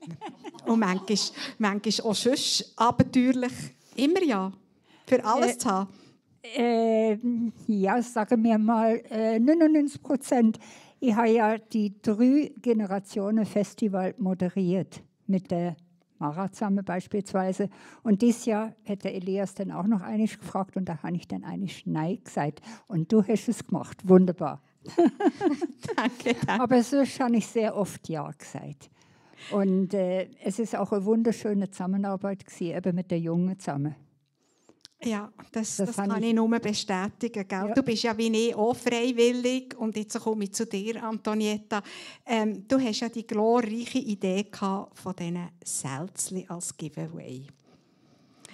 und 0.66 0.78
manchmal, 0.78 1.18
manchmal 1.58 2.10
auch 2.10 2.14
sonst 2.14 2.72
abenteuerlich. 2.76 3.52
Immer 3.96 4.22
ja, 4.22 4.52
für 5.06 5.24
alles 5.24 5.54
äh, 5.54 5.58
zu 5.58 5.70
haben. 5.70 5.88
Äh, 6.54 7.18
ja, 7.66 8.02
sagen 8.02 8.42
wir 8.44 8.58
mal 8.58 9.00
äh, 9.10 9.38
99 9.38 10.02
Prozent. 10.02 10.58
Ich 11.00 11.14
habe 11.14 11.28
ja 11.28 11.58
die 11.58 11.94
drei 12.00 12.52
Generationen 12.60 13.44
Festival 13.44 14.14
moderiert 14.18 15.02
mit 15.26 15.50
der 15.50 15.76
Mara 16.18 16.50
zusammen 16.50 16.84
beispielsweise. 16.84 17.68
Und 18.02 18.22
dieses 18.22 18.46
Jahr 18.46 18.72
hätte 18.82 19.12
Elias 19.12 19.54
dann 19.54 19.70
auch 19.70 19.86
noch 19.86 20.00
einiges 20.00 20.38
gefragt 20.38 20.76
und 20.76 20.86
da 20.88 21.02
habe 21.02 21.16
ich 21.16 21.28
dann 21.28 21.44
eigentlich 21.44 21.84
Nein 21.86 22.20
gesagt. 22.24 22.60
Und 22.86 23.12
du 23.12 23.22
hast 23.22 23.48
es 23.48 23.66
gemacht. 23.66 24.08
Wunderbar. 24.08 24.62
danke, 25.96 26.36
danke. 26.46 26.62
Aber 26.62 26.82
sonst 26.82 27.20
habe 27.20 27.36
ich 27.36 27.46
sehr 27.46 27.76
oft 27.76 28.08
Ja 28.08 28.30
gesagt. 28.30 28.90
Und 29.50 29.94
äh, 29.94 30.28
es 30.42 30.58
ist 30.58 30.74
auch 30.74 30.92
eine 30.92 31.04
wunderschöne 31.04 31.70
Zusammenarbeit 31.70 32.46
gewesen, 32.46 32.76
eben 32.76 32.94
mit 32.94 33.10
den 33.10 33.22
Jungen 33.22 33.58
zusammen. 33.58 33.94
Ja, 35.04 35.30
das, 35.52 35.76
das, 35.76 35.94
das 35.94 35.96
kann 35.96 36.22
ich, 36.22 36.30
ich 36.30 36.34
nur 36.34 36.48
bestätigen. 36.58 37.46
Gell? 37.46 37.68
Ja. 37.68 37.74
Du 37.74 37.82
bist 37.82 38.02
ja 38.02 38.16
wie 38.16 38.48
ich 38.48 38.54
auch 38.54 38.74
freiwillig 38.74 39.76
und 39.78 39.96
jetzt 39.96 40.18
komme 40.18 40.44
ich 40.44 40.52
zu 40.52 40.66
dir, 40.66 41.02
Antonietta. 41.02 41.82
Ähm, 42.24 42.66
du 42.66 42.80
hast 42.80 43.00
ja 43.00 43.08
die 43.08 43.26
glorreiche 43.26 43.98
Idee 43.98 44.46
von 44.50 45.14
diesen 45.16 45.48
Selzli 45.62 46.46
als 46.48 46.76
Giveaway. 46.76 47.46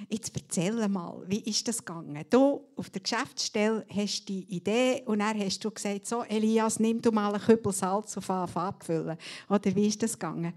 Jetzt 0.09 0.33
erzähl 0.35 0.89
mal, 0.89 1.23
wie 1.27 1.41
ist 1.41 1.69
das 1.69 1.85
gegangen? 1.85 2.25
Du 2.29 2.63
auf 2.77 2.91
der 2.91 3.03
Geschäftsstelle 3.03 3.87
hast 3.89 4.29
die 4.29 4.45
Idee 4.55 5.03
und 5.07 5.21
dann 5.21 5.39
hast 5.39 5.65
du 5.65 5.71
gesagt, 5.71 6.07
so 6.07 6.23
Elias, 6.25 6.81
nimm 6.81 7.01
du 7.01 7.13
mal 7.13 7.33
einen 7.33 7.43
Kübel 7.43 7.73
Salz 7.73 8.17
auf 8.17 8.31
abfüllen. 8.31 9.17
Oder 9.49 9.75
wie 9.75 9.87
ist 9.87 10.03
das 10.03 10.19
gegangen? 10.19 10.53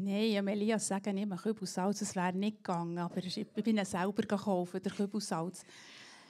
Nein, 0.00 0.46
Elias 0.46 0.86
sagen 0.86 1.16
immer 1.18 1.36
Kübelsalz, 1.36 2.02
es 2.02 2.14
wäre 2.14 2.32
nicht 2.32 2.58
gegangen, 2.58 2.98
aber 2.98 3.16
ich 3.18 3.46
bin 3.48 3.84
selber 3.84 4.22
gekauft, 4.22 4.74
der 4.74 4.92
Kübelsalz. 4.92 5.64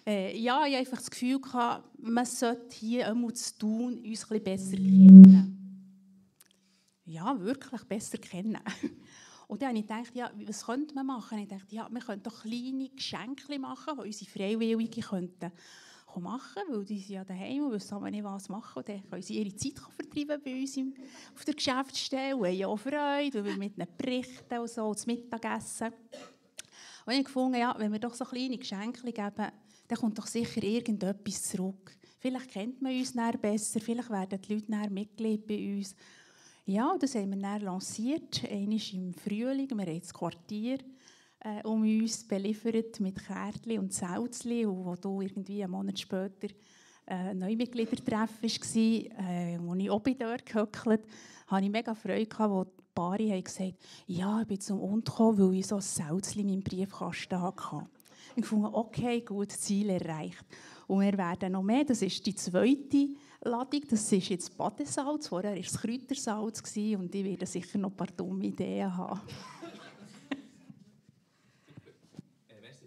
Äh, 0.07 0.39
ja, 0.39 0.65
ich 0.65 0.73
hatte 0.73 0.79
einfach 0.79 0.97
das 0.97 1.11
Gefühl, 1.11 1.39
gehabt, 1.39 1.85
man 1.99 2.25
sollte 2.25 2.75
hier 2.75 3.09
einmal 3.09 3.35
zu 3.35 3.59
tun, 3.59 4.03
uns 4.03 4.31
ein 4.31 4.43
besser 4.43 4.77
kennen. 4.77 5.93
Ja, 7.05 7.39
wirklich 7.39 7.83
besser 7.85 8.17
kennen. 8.17 8.59
Und 9.49 9.61
dann 9.61 9.69
habe 9.69 9.79
ich 9.79 9.87
gedacht, 9.87 10.15
ja, 10.15 10.31
was 10.47 10.65
könnte 10.65 10.95
man 10.95 11.07
machen? 11.07 11.39
Ich 11.39 11.49
dachte, 11.49 11.75
ja, 11.75 11.89
wir 11.91 12.01
könnten 12.01 12.23
doch 12.23 12.43
kleine 12.43 12.89
Geschenke 12.89 13.59
machen, 13.59 13.99
die 13.99 14.07
unsere 14.07 14.31
Freiwilligen 14.31 15.03
könnten 15.03 15.53
machen 16.17 16.62
weil 16.69 16.85
die 16.85 16.99
sind 16.99 17.11
ja 17.11 17.25
daheim 17.25 17.65
und 17.65 17.73
wissen 17.73 17.95
aber 17.95 18.11
nicht, 18.11 18.25
was 18.25 18.49
machen. 18.49 18.79
Und 18.79 18.88
dann 18.88 19.09
können 19.09 19.23
sie 19.23 19.38
ihre 19.38 19.55
Zeit 19.55 19.79
vertreiben 19.79 20.41
bei 20.45 20.61
uns 20.61 20.79
auf 21.35 21.45
der 21.45 21.55
Geschäftsstelle 21.55 22.37
und 22.37 22.47
haben 22.47 22.65
auch 22.65 22.79
Freude, 22.79 23.45
weil 23.45 23.45
wir 23.45 23.57
mit 23.57 23.77
ihnen 23.77 23.88
berichten 23.97 24.59
und 24.59 24.71
so, 24.71 24.93
das 24.93 25.07
Mittagessen. 25.07 25.93
Und 27.07 27.12
ich 27.15 27.25
gefunden, 27.25 27.59
ja, 27.59 27.75
wenn 27.79 27.93
wir 27.93 27.99
doch 27.99 28.15
so 28.15 28.25
kleine 28.25 28.59
Geschenke 28.59 29.03
geben, 29.12 29.53
dann 29.88 29.99
kommt 29.99 30.19
doch 30.19 30.27
sicher 30.27 30.62
irgendetwas 30.62 31.43
zurück. 31.43 31.97
Vielleicht 32.21 32.50
kennt 32.50 32.83
man 32.83 32.99
uns 32.99 33.15
näher 33.15 33.38
besser, 33.38 33.81
vielleicht 33.81 34.11
werden 34.11 34.41
die 34.43 34.55
Leute 34.55 34.71
näher 34.71 34.91
Mitglied 34.91 35.47
bei 35.47 35.77
uns. 35.77 35.95
Ja, 36.67 36.95
das 36.99 37.15
haben 37.15 37.31
wir 37.31 37.41
dann 37.41 37.62
lanciert, 37.62 38.45
einmal 38.45 38.81
im 38.93 39.15
Frühling, 39.15 39.71
wir 39.71 39.87
haben 39.87 40.00
das 40.00 40.12
Quartier 40.12 40.79
äh, 41.40 41.66
um 41.66 41.83
uns 41.83 42.26
beliefert 42.26 43.00
mit 43.00 43.25
Kärtchen 43.25 43.78
und 43.78 43.92
Selzli, 43.92 44.66
und 44.66 44.85
wo 44.85 44.95
du 44.95 45.21
irgendwie 45.21 45.62
einen 45.62 45.73
Monat 45.73 45.99
später 45.99 46.49
äh, 47.07 47.35
Neumitgliedertreff 47.35 48.42
war, 48.42 48.50
äh, 48.50 49.59
wo 49.61 49.75
ich 49.75 49.90
oben 49.90 50.18
dort 50.18 50.47
gehöckelt 50.47 51.02
hatte 51.49 51.64
ich 51.64 51.71
mega 51.71 51.95
Freude, 51.95 52.28
wo 52.50 52.64
die 52.64 52.85
Paare 52.95 53.42
gesagt 53.42 53.75
ja, 54.07 54.42
ich 54.42 54.47
bin 54.47 54.61
zum 54.61 54.80
Und 54.80 55.07
gekommen, 55.07 55.38
weil 55.38 55.59
ich 55.59 55.66
so 55.66 55.76
ein 55.76 55.80
Selzli 55.80 56.42
in 56.42 56.49
meinem 56.49 56.62
Briefkasten 56.62 57.40
hatte. 57.40 57.87
Ich 58.37 58.45
fand, 58.45 58.66
okay, 58.73 59.23
gut, 59.23 59.50
Ziel 59.52 59.88
erreicht. 59.90 60.45
Und 60.87 61.00
wir 61.00 61.16
werden 61.16 61.52
noch 61.52 61.62
mehr, 61.62 61.85
das 61.85 62.02
ist 62.02 62.25
die 62.25 62.35
zweite 62.35 63.09
Ladung, 63.42 63.83
das 63.88 64.12
ist 64.12 64.28
jetzt 64.28 64.57
Badesalz, 64.57 65.28
vorher 65.28 65.52
war 65.52 65.59
es 65.59 65.78
Kräutersalz 65.78 66.62
und 66.76 67.14
ich 67.14 67.25
werde 67.25 67.47
sicher 67.47 67.78
noch 67.78 67.90
ein 67.90 67.97
paar 67.97 68.09
dumme 68.09 68.45
Ideen 68.45 68.95
haben. 68.97 69.21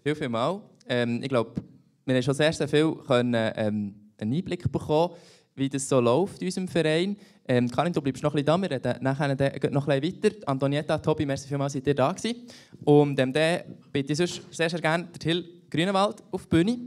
Viel, 0.02 0.16
viel 0.16 0.28
mal. 0.28 0.60
Ähm, 0.88 1.22
ich 1.22 1.28
glaube, 1.28 1.62
wir 2.04 2.14
haben 2.16 2.22
schon 2.24 2.34
sehr, 2.34 2.52
sehr 2.52 2.66
viel 2.66 2.92
können, 3.06 3.52
ähm, 3.54 3.94
einen 4.18 4.34
Einblick 4.34 4.70
bekommen, 4.72 5.14
wie 5.54 5.68
das 5.68 5.88
so 5.88 6.00
läuft 6.00 6.42
in 6.42 6.48
unserem 6.48 6.66
Verein. 6.66 7.16
Ähm, 7.46 7.70
Karin, 7.70 7.92
du 7.92 8.00
bleibst 8.00 8.20
noch 8.20 8.34
ein 8.34 8.44
bisschen 8.44 8.46
da, 8.46 8.60
wir 8.60 8.70
reden 8.72 9.00
nachher 9.00 9.28
noch 9.70 9.86
ein 9.86 10.00
bisschen 10.00 10.24
weiter. 10.24 10.36
Antonietta, 10.48 10.98
Tobi, 10.98 11.24
merci 11.24 11.46
vielmals, 11.46 11.74
seid 11.74 11.86
ihr 11.86 11.94
da 11.94 12.10
gewesen. 12.10 12.34
Und 12.82 13.16
ähm, 13.20 13.32
dann 13.32 13.62
bitte 13.92 14.12
ich 14.12 14.18
sonst 14.18 14.42
sehr, 14.50 14.68
sehr 14.68 14.80
gerne 14.80 15.06
Till 15.12 15.62
Grünewald 15.70 16.20
auf 16.32 16.46
die 16.46 16.48
Bühne. 16.48 16.78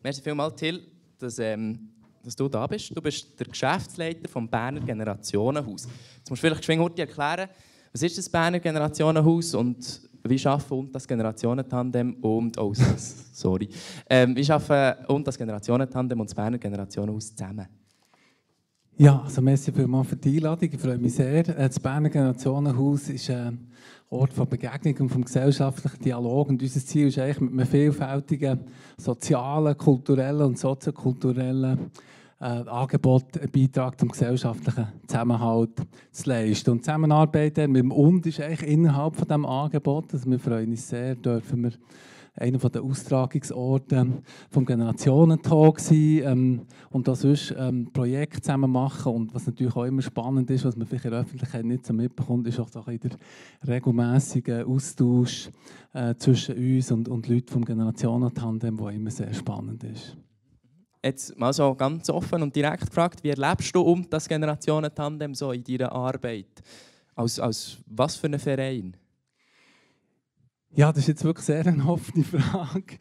Merci 0.00 0.22
vielmals, 0.22 0.54
Till, 0.54 0.86
dass, 1.18 1.40
ähm, 1.40 1.88
dass 2.22 2.36
du 2.36 2.48
da 2.48 2.68
bist. 2.68 2.96
Du 2.96 3.02
bist 3.02 3.36
der 3.40 3.48
Geschäftsleiter 3.48 4.28
vom 4.28 4.48
Berner 4.48 4.80
Generationenhaus. 4.80 5.88
Jetzt 6.18 6.30
musst 6.30 6.40
du 6.40 6.46
vielleicht 6.46 6.60
geschwind 6.64 6.96
erklären, 7.00 7.48
was 7.92 8.02
ist 8.02 8.16
das 8.16 8.28
Berner 8.28 8.60
Generationenhaus 8.60 9.54
und 9.54 10.06
wie 10.28 10.38
schaffen 10.38 10.90
das 10.92 11.06
Generationentandem 11.06 12.14
und 12.20 12.58
oh, 12.58 12.72
sorry, 13.32 13.68
ähm, 14.08 14.36
wie 14.36 14.44
schaffen 14.44 14.94
und 15.08 15.26
das 15.26 15.36
Generationentandem 15.38 16.20
und 16.20 16.28
das 16.28 16.34
Berner 16.34 16.58
Generationenhaus 16.58 17.34
zusammen? 17.34 17.66
Ja, 18.98 19.20
also 19.22 19.42
merci 19.42 19.72
für 19.72 20.16
die 20.16 20.36
Einladung. 20.36 20.70
Ich 20.72 20.80
freue 20.80 20.96
mich 20.96 21.14
sehr. 21.14 21.46
Äh, 21.48 21.68
das 21.68 21.78
Berner 21.78 22.08
Generationenhaus 22.08 23.10
ist 23.10 23.28
ein 23.28 23.70
Ort 24.08 24.32
von 24.32 24.48
Begegnung 24.48 24.96
und 25.00 25.08
vom 25.10 25.24
gesellschaftlichen 25.24 26.02
Dialog. 26.02 26.48
Und 26.48 26.62
unser 26.62 26.80
Ziel 26.80 27.08
ist 27.08 27.18
eigentlich 27.18 27.40
mit 27.40 27.52
einem 27.52 27.66
vielfältigen 27.66 28.60
sozialen, 28.96 29.76
kulturellen 29.76 30.46
und 30.46 30.58
soziokulturellen 30.58 31.78
äh, 31.78 31.78
Angebot 32.38 33.38
einen 33.38 33.50
Beitrag 33.50 33.98
zum 33.98 34.10
gesellschaftlichen 34.10 34.88
Zusammenhalt 35.06 35.80
zu 36.12 36.28
leisten. 36.28 36.70
Und 36.70 36.84
Zusammenarbeit 36.84 37.56
mit 37.56 37.76
dem 37.76 37.92
UND 37.92 38.26
ist 38.26 38.40
eigentlich 38.40 38.70
innerhalb 38.70 39.16
von 39.16 39.26
diesem 39.26 39.46
Angebot. 39.46 40.12
Also 40.12 40.30
wir 40.30 40.38
freuen 40.38 40.70
uns 40.70 40.88
sehr, 40.88 41.14
dürfen 41.14 41.64
wir 41.64 41.72
einer 42.38 42.58
der 42.58 42.82
Austragungsorte 42.82 44.22
vom 44.50 44.66
Generationentalk 44.66 45.80
sein 45.80 46.20
ähm, 46.24 46.60
und 46.90 47.08
da 47.08 47.14
sonst 47.14 47.54
ähm, 47.56 47.90
Projekte 47.92 48.42
zusammen 48.42 48.70
machen. 48.70 49.12
Und 49.12 49.34
was 49.34 49.46
natürlich 49.46 49.74
auch 49.74 49.84
immer 49.84 50.02
spannend 50.02 50.50
ist, 50.50 50.64
was 50.64 50.76
man 50.76 50.86
vielleicht 50.86 51.06
in 51.06 51.10
der 51.12 51.20
Öffentlichkeit 51.20 51.64
nicht 51.64 51.86
so 51.86 51.94
mitbekommt, 51.94 52.46
ist 52.46 52.60
auch 52.60 52.68
so 52.68 52.82
der 52.82 53.10
regelmäßige 53.66 54.66
Austausch 54.66 55.50
äh, 55.94 56.14
zwischen 56.16 56.56
uns 56.56 56.92
und, 56.92 57.08
und 57.08 57.28
Leuten 57.28 57.48
vom 57.48 57.64
Generationentandem, 57.64 58.76
der 58.76 58.90
immer 58.90 59.10
sehr 59.10 59.32
spannend 59.32 59.82
ist. 59.84 60.16
Jetzt 61.02 61.38
mal 61.38 61.52
so 61.52 61.74
ganz 61.74 62.10
offen 62.10 62.42
und 62.42 62.54
direkt 62.54 62.86
gefragt, 62.86 63.22
wie 63.22 63.30
erlebst 63.30 63.74
du 63.74 63.80
um 63.80 64.08
das 64.08 64.28
Generationentandem 64.28 65.34
so 65.34 65.52
in 65.52 65.62
deiner 65.62 65.92
Arbeit? 65.92 66.62
Als, 67.14 67.38
als 67.38 67.78
was 67.86 68.16
für 68.16 68.26
einen 68.26 68.40
Verein? 68.40 68.96
Ja, 70.70 70.92
das 70.92 71.02
ist 71.02 71.08
jetzt 71.08 71.24
wirklich 71.24 71.46
sehr 71.46 71.66
eine 71.66 71.84
offene 71.88 72.24
Frage. 72.24 72.98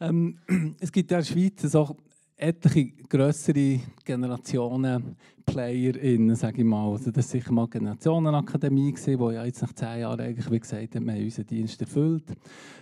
Ähm, 0.00 0.38
es 0.80 0.92
gibt 0.92 1.10
ja 1.10 1.18
in 1.18 1.24
der 1.24 1.32
Schweiz 1.32 1.62
so 1.62 1.96
etliche 2.38 2.92
größere 3.08 3.80
Generationen 4.04 5.16
PlayerInnen, 5.44 6.36
sage 6.36 6.58
ich 6.58 6.64
mal. 6.64 6.92
Also 6.92 7.10
das 7.10 7.26
war 7.26 7.30
sicher 7.32 7.52
mal 7.52 7.66
die 7.66 7.78
Generationenakademie, 7.78 8.94
die 8.94 9.10
ja 9.10 9.44
jetzt 9.44 9.62
nach 9.62 9.72
zehn 9.72 10.00
Jahren 10.00 10.20
eigentlich, 10.20 10.50
wie 10.50 10.60
gesagt, 10.60 10.94
haben 10.94 11.06
wir 11.06 11.16
unseren 11.16 11.46
Dienst 11.46 11.80
erfüllt. 11.80 12.24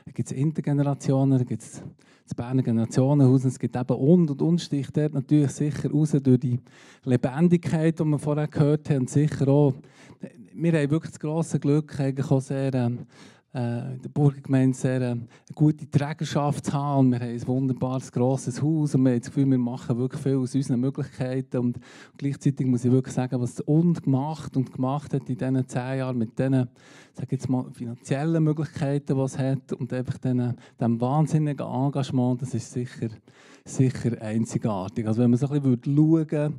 Da 0.05 0.13
gibt 0.13 0.31
es 0.31 0.37
Intergenerationen, 0.37 1.39
da 1.39 1.45
gibt 1.45 1.63
es 1.63 1.83
das 2.25 2.35
Berner 2.35 2.63
Generationenhaus, 2.63 3.45
es 3.45 3.59
gibt 3.59 3.77
eben 3.77 3.97
und 3.97 4.31
und 4.31 4.43
und 4.43 4.61
sticht 4.61 4.97
dort 4.97 5.15
natürlich 5.15 5.53
sicher 5.53 5.91
raus 5.91 6.11
durch 6.11 6.41
die 6.41 6.59
Lebendigkeit, 7.05 7.99
die 7.99 8.05
wir 8.05 8.19
vorher 8.19 8.49
gehört 8.49 8.91
haben, 8.91 9.03
und 9.03 9.11
sicher 9.11 9.47
auch, 9.47 9.75
wir 10.53 10.73
haben 10.73 10.91
wirklich 10.91 11.13
das 11.13 11.21
grosse 11.21 11.61
Glück, 11.61 11.99
eigentlich 12.01 12.31
auch 12.31 12.41
sehr 12.41 12.75
ähm, 12.75 13.07
äh, 13.57 13.95
in 13.95 14.03
der 14.03 14.09
Burgergemeinde 14.11 14.77
sehr 14.77 15.01
äh, 15.01 15.05
eine 15.13 15.27
gute 15.55 15.91
Trägerschaft 15.91 16.67
zu 16.67 16.73
haben. 16.75 17.07
Und 17.07 17.13
wir 17.13 17.21
haben 17.21 17.31
ein 17.31 17.47
wunderbares, 17.47 18.13
grosses 18.13 18.61
Haus 18.61 18.95
und 18.95 19.05
wir 19.05 19.13
haben 19.13 19.21
das 19.21 19.29
Gefühl, 19.29 19.51
wir 19.51 19.59
machen 19.59 19.97
wirklich 19.97 20.21
viel 20.21 20.37
aus 20.37 20.55
unseren 20.55 20.81
Möglichkeiten. 20.81 21.57
Und 21.59 21.81
gleichzeitig 22.19 22.67
muss 22.67 22.85
ich 22.85 22.93
wirklich 22.93 23.15
sagen, 23.15 23.41
was 23.41 23.61
Und 23.61 24.03
gemacht 24.03 24.57
und 24.57 24.73
gemacht 24.73 25.15
hat 25.15 25.29
in 25.31 25.39
diesen 25.39 25.69
zehn 25.69 25.99
Jahren 25.99 26.19
mit 26.19 26.39
diesen 26.39 26.69
finanziellen 27.73 28.45
Möglichkeiten, 28.45 29.17
die 29.17 29.23
es 29.23 29.39
hat 29.39 29.73
und 29.73 29.91
einfach 29.91 30.19
diesem 30.19 31.01
wahnsinnigen 31.01 31.67
Engagement, 31.67 32.43
das 32.43 32.53
ist 32.53 32.71
sicher, 32.71 33.09
sicher 33.65 34.21
einzigartig. 34.21 35.07
Also 35.07 35.23
wenn 35.23 35.31
man 35.31 35.39
so 35.39 35.49
ein 35.49 35.63
bisschen 35.63 35.97
schauen 35.97 36.31
würde, 36.31 36.53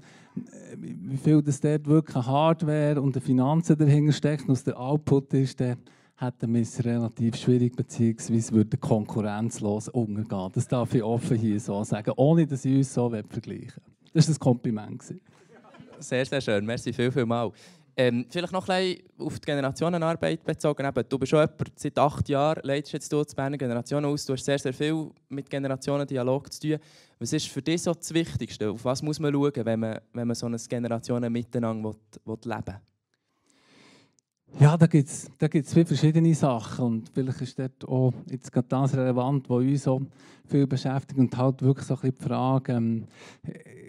wie 0.77 1.17
viel 1.17 1.41
das 1.43 1.61
dort 1.61 1.85
wirklich 1.87 2.25
Hardware 2.25 2.99
und 2.99 3.21
Finanzen 3.21 3.77
dahinter 3.77 4.13
steckt 4.13 4.43
und 4.43 4.49
was 4.49 4.63
der 4.63 4.79
Output 4.79 5.33
ist, 5.35 5.59
dann 5.59 5.77
hätten 6.17 6.53
wir 6.53 6.61
es 6.61 6.83
relativ 6.83 7.35
schwierig, 7.35 7.75
beziehungsweise 7.75 8.51
würde 8.51 8.77
konkurrenzlos 8.77 9.87
untergehen. 9.89 10.51
Das 10.53 10.67
darf 10.67 10.93
ich 10.93 11.03
offen 11.03 11.37
hier 11.37 11.59
so 11.59 11.83
sagen, 11.83 12.11
ohne 12.15 12.45
dass 12.47 12.65
ich 12.65 12.77
uns 12.77 12.93
so 12.93 13.09
vergleichen. 13.09 13.83
Das 14.13 14.27
war 14.27 14.35
ein 14.35 14.39
Kompliment. 14.39 15.03
Sehr, 15.99 16.25
sehr 16.25 16.41
schön. 16.41 16.65
Merci 16.65 16.91
viel, 16.91 17.11
viel 17.11 17.25
mal. 17.25 17.51
Ähm, 17.99 18.27
vielleicht 18.29 18.53
noch 18.53 18.69
ein 18.69 18.97
auf 19.17 19.39
die 19.39 19.45
Generationenarbeit 19.45 20.43
bezogen. 20.43 20.85
Eben, 20.85 21.03
du 21.09 21.17
bist 21.17 21.31
schon 21.31 21.39
jemand, 21.39 21.79
seit 21.79 21.97
acht 21.97 22.29
Jahren 22.29 22.61
leitest 22.63 22.93
jetzt 22.93 23.11
du 23.11 23.23
die 23.23 23.35
Berner 23.35 23.57
Generation 23.57 24.05
aus. 24.05 24.25
Du 24.25 24.33
hast 24.33 24.45
sehr, 24.45 24.59
sehr 24.59 24.73
viel 24.73 25.09
mit 25.29 25.49
Generationendialog 25.49 26.53
zu 26.53 26.59
tun. 26.59 26.77
Was 27.17 27.33
ist 27.33 27.47
für 27.47 27.61
dich 27.61 27.81
so 27.81 27.93
das 27.95 28.13
Wichtigste? 28.13 28.69
Auf 28.69 28.85
was 28.85 29.01
muss 29.01 29.19
man 29.19 29.33
schauen, 29.33 29.65
wenn 29.65 29.79
man, 29.79 29.99
wenn 30.13 30.27
man 30.27 30.35
so 30.35 30.45
eine 30.45 30.57
Generationen 30.57 31.33
miteinander 31.33 31.95
leben 32.15 32.43
will? 32.45 32.75
Ja, 34.59 34.75
da 34.75 34.87
gibt 34.87 35.07
es 35.07 35.29
da 35.37 35.47
gibt's 35.47 35.73
viele 35.73 35.85
verschiedene 35.85 36.33
Sachen 36.33 36.85
und 36.85 37.09
vielleicht 37.13 37.41
ist 37.41 37.59
dort 37.59 37.87
auch 37.87 38.13
jetzt 38.29 38.51
gerade 38.51 38.67
das 38.67 38.95
relevant, 38.95 39.49
was 39.49 39.57
uns 39.57 39.83
so 39.83 40.01
viel 40.47 40.65
beschäftigt 40.65 41.19
und 41.19 41.37
halt 41.37 41.61
wirklich 41.61 41.85
so 41.85 41.93
ein 41.93 41.99
bisschen 41.99 42.17
die 42.19 42.23
Frage, 42.23 42.73
ähm, 42.73 43.03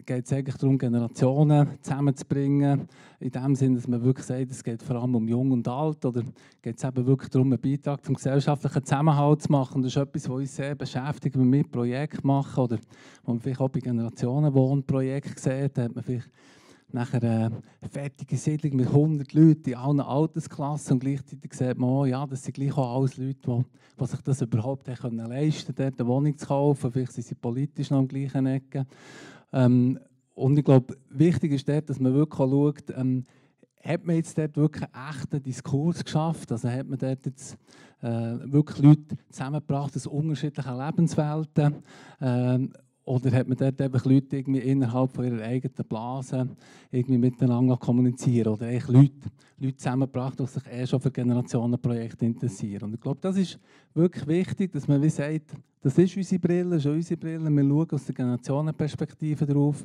geht 0.04 0.26
es 0.26 0.32
eigentlich 0.32 0.56
darum, 0.56 0.76
Generationen 0.76 1.78
zusammenzubringen, 1.80 2.88
in 3.20 3.30
dem 3.30 3.54
Sinne, 3.54 3.76
dass 3.76 3.88
man 3.88 4.02
wirklich 4.02 4.26
sagt, 4.26 4.50
es 4.50 4.64
geht 4.64 4.82
vor 4.82 4.96
allem 4.96 5.14
um 5.14 5.28
Jung 5.28 5.52
und 5.52 5.66
Alt 5.68 6.04
oder 6.04 6.22
geht 6.60 6.76
es 6.76 6.84
eben 6.84 7.06
wirklich 7.06 7.30
darum, 7.30 7.52
einen 7.52 7.60
Beitrag 7.60 8.04
zum 8.04 8.16
gesellschaftlichen 8.16 8.84
Zusammenhalt 8.84 9.42
zu 9.42 9.52
machen. 9.52 9.82
Das 9.82 9.92
ist 9.92 10.02
etwas, 10.02 10.28
was 10.28 10.36
uns 10.36 10.56
sehr 10.56 10.74
beschäftigt, 10.74 11.38
wenn 11.38 11.52
wir 11.52 11.64
Projekte 11.64 12.26
machen 12.26 12.64
oder 12.64 12.78
wo 13.24 13.32
man 13.32 13.40
vielleicht 13.40 13.60
auch 13.60 13.68
bei 13.68 13.80
Generationenwohnprojekten 13.80 15.36
sieht, 15.36 15.78
da 15.78 15.84
hat 15.84 15.94
man 15.94 16.04
vielleicht 16.04 16.30
nachher 16.92 17.22
eine 17.22 17.62
fertige 17.90 18.36
Siedlung 18.36 18.76
mit 18.76 18.86
100 18.88 19.32
Leuten 19.32 19.70
in 19.70 19.74
allen 19.74 20.00
Altersklassen 20.00 20.94
und 20.94 21.00
gleichzeitig 21.00 21.52
sieht 21.52 21.78
man, 21.78 21.90
auch, 21.90 22.06
ja, 22.06 22.26
das 22.26 22.44
sind 22.44 22.54
gleich 22.54 22.76
auch 22.76 22.96
alles 22.96 23.16
Leute, 23.16 23.38
die, 23.46 23.64
die 24.00 24.06
sich 24.06 24.20
das 24.22 24.42
überhaupt 24.42 24.86
können 24.86 25.26
leisten 25.26 25.74
können, 25.74 25.90
dort 25.90 26.00
eine 26.00 26.08
Wohnung 26.08 26.38
zu 26.38 26.46
kaufen. 26.46 26.92
Vielleicht 26.92 27.12
sind 27.12 27.26
sie 27.26 27.34
politisch 27.34 27.90
noch 27.90 27.98
am 27.98 28.08
gleichen 28.08 28.46
Ecke. 28.46 28.86
Ähm, 29.52 29.98
und 30.34 30.56
ich 30.56 30.64
glaube, 30.64 30.96
wichtig 31.10 31.52
ist 31.52 31.68
dort, 31.68 31.90
dass 31.90 31.98
man 31.98 32.14
wirklich 32.14 32.38
schaut, 32.38 32.96
ähm, 32.96 33.24
hat 33.82 34.04
man 34.04 34.16
jetzt 34.16 34.36
dort 34.36 34.56
wirklich 34.56 34.84
einen 34.92 35.08
echten 35.10 35.42
Diskurs 35.42 36.04
geschafft? 36.04 36.52
Also 36.52 36.68
hat 36.68 36.86
man 36.86 36.98
dort 36.98 37.26
jetzt 37.26 37.56
äh, 38.02 38.06
wirklich 38.06 38.78
Leute 38.78 39.16
zusammengebracht 39.30 39.94
aus 39.96 40.06
unterschiedlichen 40.06 40.76
Lebenswelten? 40.76 41.82
Äh, 42.20 42.68
oder 43.08 43.32
hat 43.32 43.48
man 43.48 43.56
dort 43.56 43.80
einfach 43.80 44.04
Leute 44.04 44.36
irgendwie 44.36 44.58
innerhalb 44.58 45.10
von 45.14 45.24
ihrer 45.24 45.42
eigenen 45.42 45.86
Blase 45.88 46.46
irgendwie 46.90 47.16
miteinander 47.16 47.78
kommunizieren? 47.78 48.52
Oder 48.52 48.66
eigentlich 48.66 48.88
Leute, 48.88 49.30
Leute 49.58 49.76
zusammengebracht, 49.76 50.38
die 50.38 50.46
sich 50.46 50.62
eh 50.70 50.86
schon 50.86 51.00
für 51.00 51.10
Generationenprojekte 51.10 52.26
interessieren? 52.26 52.84
Und 52.84 52.94
ich 52.94 53.00
glaube, 53.00 53.18
das 53.22 53.38
ist 53.38 53.58
wirklich 53.94 54.26
wichtig, 54.26 54.72
dass 54.72 54.86
man 54.88 55.00
wie 55.02 55.08
sagt, 55.08 55.54
das 55.80 55.96
ist 55.96 56.16
unsere 56.16 56.40
Brille, 56.40 56.76
ist 56.76 56.86
unsere 56.86 57.16
Brille, 57.18 57.50
wir 57.50 57.62
schauen 57.62 57.90
aus 57.90 58.04
der 58.04 58.14
Generationenperspektive 58.14 59.46
drauf. 59.46 59.84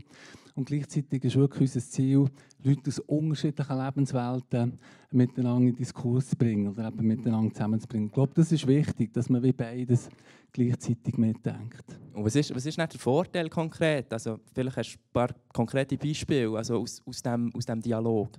Und 0.56 0.66
gleichzeitig 0.66 1.24
ist 1.24 1.36
wirklich 1.36 1.62
unser 1.62 1.80
Ziel, 1.80 2.30
Leute 2.64 2.88
aus 2.88 3.00
unterschiedlichen 3.00 3.78
Lebenswelten 3.78 4.80
miteinander 5.12 5.70
in 5.70 5.76
Diskurs 5.76 6.30
zu 6.30 6.36
bringen 6.36 6.68
oder 6.68 6.88
eben 6.88 7.08
miteinander 7.08 7.52
zusammenzubringen. 7.54 8.08
Ich 8.08 8.14
glaube, 8.14 8.34
das 8.36 8.52
ist 8.52 8.68
wichtig, 8.68 9.12
dass 9.14 9.30
man 9.30 9.42
wie 9.42 9.52
beides 9.52 10.10
gleichzeitig 10.52 11.18
mitdenkt. 11.18 12.00
Und 12.14 12.24
was 12.24 12.36
ist, 12.36 12.54
was 12.56 12.66
ist 12.66 12.78
der 12.78 12.88
Vorteil 12.98 13.50
konkret? 13.50 14.14
Also 14.14 14.40
vielleicht 14.54 14.78
hast 14.78 14.94
du 14.94 15.00
ein 15.00 15.14
paar 15.14 15.36
konkrete 15.52 15.98
Beispiele 15.98 16.56
also 16.56 16.80
aus, 16.80 17.02
aus, 17.06 17.22
dem, 17.22 17.52
aus 17.56 17.66
dem 17.66 17.82
Dialog. 17.82 18.30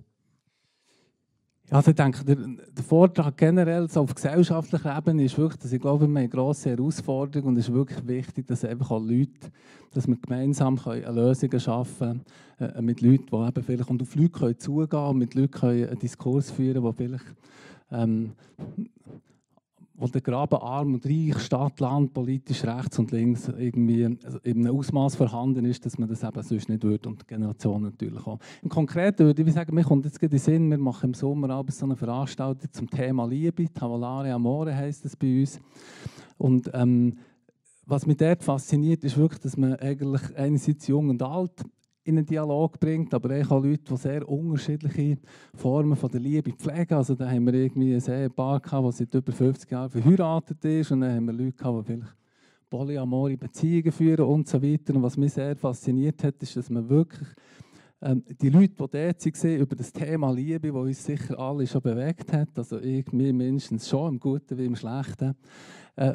Also 1.71 1.91
ich 1.91 1.97
denke, 1.97 2.25
der, 2.25 2.37
der 2.37 2.85
Vortrag 2.85 3.37
generell 3.37 3.89
so 3.89 4.01
auf 4.03 4.15
gesellschaftlicher 4.15 4.97
Ebene 4.97 5.25
ist 5.25 5.39
wirklich, 5.39 5.63
dass 5.63 5.73
ich 5.73 5.81
glaube, 5.81 6.01
wir 6.01 6.09
haben 6.09 6.17
eine 6.19 6.29
grosse 6.29 6.71
Herausforderung 6.71 7.49
und 7.49 7.57
es 7.57 7.69
ist 7.69 7.75
wirklich 7.75 8.07
wichtig, 8.07 8.47
dass 8.47 8.65
einfach 8.65 8.91
auch 8.91 9.03
Leute, 9.03 9.51
dass 9.93 10.07
wir 10.07 10.17
gemeinsam 10.17 10.79
können 10.79 11.15
Lösungen 11.15 11.59
schaffen 11.59 12.23
können, 12.59 12.75
äh, 12.75 12.83
mit 12.83 13.01
Leuten, 13.01 13.27
die 13.27 13.49
eben 13.49 13.65
vielleicht 13.65 13.91
und 13.91 14.03
auf 14.03 14.15
Leute 14.15 14.29
können 14.29 14.59
zugehen 14.59 14.89
können, 14.91 15.19
mit 15.19 15.35
Leuten 15.35 15.51
können 15.53 15.89
einen 15.89 15.99
Diskurs 15.99 16.51
führen, 16.51 16.85
die 16.85 16.93
vielleicht 16.93 17.25
ähm, 17.91 18.33
wo 19.97 20.09
der 20.09 20.21
Graben 20.21 20.57
arm 20.57 20.95
und 20.95 21.07
reich, 21.07 21.39
Stadt, 21.39 21.79
Land, 21.79 22.13
politisch 22.13 22.65
rechts 22.65 22.99
und 22.99 23.13
links 23.13 23.49
irgendwie 23.49 24.05
also 24.25 24.39
in 24.43 24.67
einem 24.67 24.77
Ausmaß 24.77 25.15
vorhanden 25.15 25.65
ist, 25.65 25.87
dass 25.87 25.99
man 25.99 26.09
das 26.09 26.25
eben 26.25 26.43
sonst 26.43 26.69
nicht 26.69 26.83
würde 26.83 27.09
und 27.09 27.23
die 27.23 27.27
Generationen 27.27 27.85
natürlich 27.85 28.27
auch. 28.27 28.39
Im 28.63 28.69
Konkreten 28.69 29.25
würde 29.25 29.43
ich 29.43 29.53
sagen, 29.53 29.75
mir 29.75 29.85
kommt 29.85 30.05
jetzt 30.05 30.19
gerade 30.19 30.35
in 30.35 30.43
Sinn, 30.43 30.71
wir 30.71 30.79
machen 30.79 31.11
im 31.11 31.15
Sommer 31.15 31.51
abends 31.51 31.79
so 31.79 31.87
eine 31.87 31.97
Veranstaltung 31.97 32.73
zum 32.73 32.91
Thema 32.91 33.25
Liebe, 33.27 33.73
Tavolare 33.73 34.33
Amore 34.33 34.75
heisst 34.75 35.05
das 35.05 35.15
bei 35.15 35.41
uns. 35.41 35.61
Und 36.39 36.71
ähm, 36.75 37.17
was 37.87 38.07
mich 38.07 38.17
dort 38.17 38.43
fasziniert, 38.43 39.05
ist 39.05 39.17
wirklich, 39.17 39.41
dass 39.41 39.57
man 39.57 39.77
eigentlich 39.77 40.23
einerseits 40.37 40.89
jung 40.89 41.11
und 41.11 41.23
alt 41.23 41.63
in 42.05 42.19
einen 42.19 42.27
Dialog 42.27 42.79
bringt, 42.79 43.13
aber 43.15 43.41
auch 43.41 43.63
Leute, 43.63 43.83
die 43.91 43.97
sehr 43.97 44.29
unterschiedliche 44.29 45.19
Formen 45.55 45.97
von 45.97 46.11
der 46.11 46.21
Liebe 46.21 46.53
pflegen. 46.53 46.95
Also 46.95 47.15
da 47.15 47.31
haben 47.31 47.47
wir 47.47 47.55
irgendwie 47.55 47.95
ein 47.95 48.03
Ehepaar 48.07 48.61
gehabt, 48.61 48.87
das 48.87 48.99
seit 48.99 49.15
über 49.15 49.33
50 49.33 49.71
Jahren 49.71 49.91
verheiratet 49.91 50.65
ist 50.65 50.93
und 50.93 51.01
dann 51.01 51.17
haben 51.17 51.27
wir 51.27 51.33
Leute 51.33 51.57
gehabt, 51.57 51.89
die 51.89 51.93
vielleicht 51.93 52.17
polyamore 52.69 53.37
Beziehungen 53.37 53.93
führen 53.93 54.27
und 54.27 54.49
so 54.49 54.63
weiter. 54.63 54.95
Und 54.95 55.03
was 55.03 55.17
mich 55.17 55.33
sehr 55.33 55.57
fasziniert 55.57 56.23
hat, 56.23 56.43
ist, 56.43 56.57
dass 56.57 56.69
man 56.69 56.89
wirklich 56.89 57.29
ähm, 58.03 58.23
die 58.41 58.51
Leute, 58.51 58.69
die 58.69 58.77
dort 58.77 58.93
waren, 58.93 59.57
über 59.57 59.77
das 59.77 59.93
Thema 59.93 60.31
Liebe, 60.31 60.69
das 60.69 60.77
uns 60.77 61.05
sicher 61.05 61.39
alle 61.39 61.67
schon 61.67 61.81
bewegt 61.81 62.33
hat, 62.33 62.51
also 62.57 62.79
ich, 62.79 63.11
mir 63.13 63.33
mindestens 63.33 63.89
schon, 63.89 64.15
im 64.15 64.21
Guten 64.21 64.59
wie 64.59 64.67
im 64.67 64.77
Schlechten, 64.77 65.35
äh, 65.97 66.15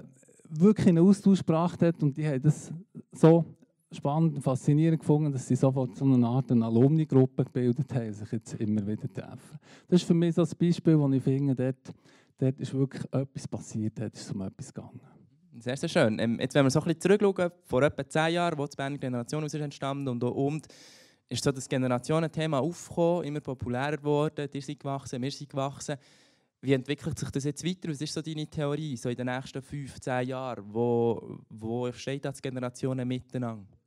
wirklich 0.49 0.87
einen 0.87 0.99
Austausch 0.99 1.39
gebracht 1.39 1.81
hat 1.81 2.03
und 2.03 2.15
die 2.15 2.27
haben 2.27 2.41
das 2.41 2.71
so 3.11 3.45
spannend 3.91 4.35
und 4.35 4.41
faszinierend 4.41 4.99
gefunden, 4.99 5.31
dass 5.31 5.47
sie 5.47 5.55
sofort 5.55 5.95
so 5.95 6.05
eine 6.05 6.27
Art 6.27 6.51
Alumni-Gruppe 6.51 7.45
gebildet 7.45 7.93
haben, 7.93 8.13
sich 8.13 8.31
jetzt 8.31 8.53
immer 8.55 8.85
wieder 8.85 9.11
treffen. 9.11 9.59
Das 9.87 10.01
ist 10.01 10.07
für 10.07 10.13
mich 10.13 10.35
so 10.35 10.43
ein 10.43 10.49
Beispiel, 10.59 10.97
wo 10.97 11.09
ich 11.09 11.23
finde, 11.23 11.55
dort, 11.55 11.95
dort 12.37 12.59
ist 12.59 12.73
wirklich 12.73 13.03
etwas 13.11 13.47
passiert, 13.47 13.99
dort 13.99 14.13
ist 14.13 14.21
es 14.21 14.31
um 14.31 14.41
etwas 14.41 14.73
gegangen. 14.73 15.01
Sehr, 15.59 15.75
sehr 15.75 15.89
schön. 15.89 16.19
Ähm, 16.19 16.39
jetzt, 16.39 16.55
wenn 16.55 16.65
wir 16.65 16.69
so 16.69 16.79
ein 16.79 16.85
bisschen 16.85 17.01
zurückschauen, 17.01 17.51
vor 17.63 17.83
etwa 17.83 18.07
zehn 18.07 18.33
Jahren, 18.33 18.57
wo 18.57 18.65
die 18.65 18.77
Berner 18.77 18.97
Generation 18.97 19.43
ist 19.43 19.55
entstanden 19.55 20.07
und 20.07 20.23
auch 20.23 20.35
und, 20.35 20.67
ist 21.27 21.43
so 21.43 21.51
das 21.51 21.67
Generationenthema 21.67 22.59
aufgekommen, 22.59 23.25
immer 23.25 23.41
populärer 23.41 23.97
geworden, 23.97 24.49
ihr 24.51 24.61
seid 24.61 24.79
gewachsen, 24.79 25.21
wir 25.21 25.31
sind 25.31 25.49
gewachsen. 25.49 25.97
Wie 26.61 26.73
entwickelt 26.73 27.17
sich 27.17 27.29
das 27.29 27.43
jetzt 27.43 27.65
weiter? 27.65 27.89
Was 27.89 28.01
ist 28.01 28.13
so 28.13 28.21
deine 28.21 28.47
Theorie, 28.47 28.97
so 28.97 29.09
in 29.09 29.15
den 29.15 29.27
nächsten 29.27 29.61
fünf, 29.61 29.99
zehn 29.99 30.27
Jahren? 30.27 30.63
Wo, 30.67 31.39
wo 31.49 31.91
steht 31.91 32.25
das 32.25 32.41
Generationen 32.41 33.07
miteinander? 33.07 33.78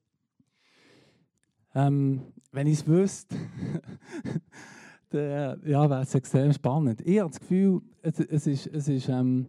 Ähm, 1.74 2.20
wenn 2.52 2.66
ich 2.66 2.80
es 2.80 2.86
wüsste, 2.86 3.36
dann 5.10 5.60
ja, 5.64 5.88
wäre 5.88 6.02
es 6.02 6.14
extrem 6.14 6.52
spannend. 6.52 7.00
Ich 7.02 7.18
habe 7.18 7.30
das 7.30 7.40
Gefühl, 7.40 7.80
es, 8.02 8.20
es, 8.20 8.46
ist, 8.46 8.66
es, 8.66 8.88
ist, 8.88 9.08
ähm, 9.08 9.46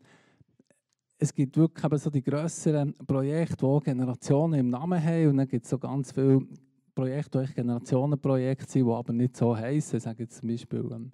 es 1.17 1.33
gibt 1.33 1.57
wirklich 1.57 1.83
eben 1.83 1.97
so 1.97 2.09
die 2.09 2.23
grösseren 2.23 2.95
Projekte, 3.05 3.65
die 3.65 3.83
Generationen 3.83 4.59
im 4.59 4.69
Namen 4.69 5.03
haben. 5.03 5.29
Und 5.29 5.37
dann 5.37 5.47
gibt 5.47 5.65
es 5.65 5.69
so 5.69 5.77
ganz 5.77 6.11
viele 6.11 6.45
Projekte, 6.95 7.45
die 7.45 7.53
Generationenprojekte 7.53 8.69
sind, 8.69 8.85
die 8.85 8.91
aber 8.91 9.13
nicht 9.13 9.35
so 9.35 9.55
heißen. 9.55 9.97
Ich 9.97 10.03
sage 10.03 10.23
jetzt 10.23 10.37
zum 10.37 10.49
Beispiel, 10.49 10.89
ähm, 10.91 11.11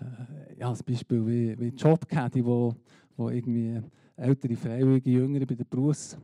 äh, 0.00 0.58
ja, 0.58 0.70
ein 0.70 0.78
Beispiel 0.86 1.26
wie, 1.26 1.58
wie 1.58 1.68
Jobcaddy, 1.68 2.44
wo, 2.44 2.74
wo 3.16 3.28
irgendwie 3.28 3.80
ältere 4.16 4.56
Freiwillige, 4.56 5.10
Jüngere 5.10 5.46
bei 5.46 5.54
der 5.54 5.64
Berufs 5.64 6.16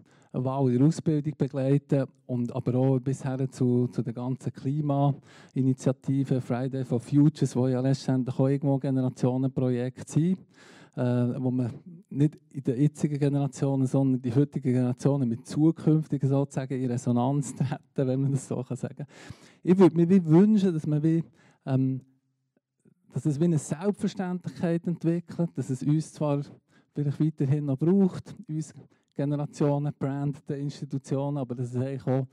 Wahl 0.44 0.70
in 0.70 0.78
der 0.78 0.86
Ausbildung 0.86 1.32
begleiten 1.36 2.06
und 2.26 2.54
aber 2.54 2.74
auch 2.74 2.98
bisher 2.98 3.50
zu, 3.50 3.88
zu 3.88 4.02
der 4.02 4.12
ganzen 4.12 4.52
Klimainitiative 4.52 6.40
Friday 6.40 6.84
for 6.84 7.00
Futures, 7.00 7.56
wo 7.56 7.68
ja 7.68 7.80
letztendlich 7.80 8.38
auch 8.38 8.48
irgendwo 8.48 8.78
Generationenprojekte 8.78 10.04
sind, 10.06 10.38
äh, 10.96 11.40
wo 11.40 11.50
man 11.50 11.72
nicht 12.08 12.38
in 12.50 12.62
den 12.62 12.80
jetzigen 12.80 13.18
Generationen, 13.18 13.86
sondern 13.86 14.22
die 14.22 14.34
heutigen 14.34 14.72
Generationen 14.72 15.28
mit 15.28 15.46
zukünftigen 15.46 16.28
sozusagen 16.28 16.80
in 16.80 16.90
Resonanz 16.90 17.54
treten, 17.54 18.08
wenn 18.08 18.20
man 18.20 18.32
das 18.32 18.48
so 18.48 18.62
kann 18.62 18.76
sagen 18.76 19.06
Ich 19.62 19.76
würde 19.78 19.96
mir 19.96 20.24
wünschen, 20.24 20.72
dass 20.72 20.86
man 20.86 21.02
wie, 21.02 21.22
ähm, 21.66 22.00
dass 23.12 23.26
es 23.26 23.38
wie 23.38 23.44
eine 23.44 23.58
Selbstverständlichkeit 23.58 24.86
entwickelt, 24.86 25.50
dass 25.54 25.70
es 25.70 25.82
uns 25.82 26.12
zwar 26.12 26.42
vielleicht 26.94 27.20
weiterhin 27.20 27.66
noch 27.66 27.78
braucht, 27.78 28.34
uns 28.48 28.72
Generationen, 29.16 29.92
Brand, 29.98 30.48
Institutionen, 30.50 31.38
aber 31.38 31.54
dass 31.54 31.70
es 31.70 31.76
eigentlich 31.76 32.06
auch 32.06 32.26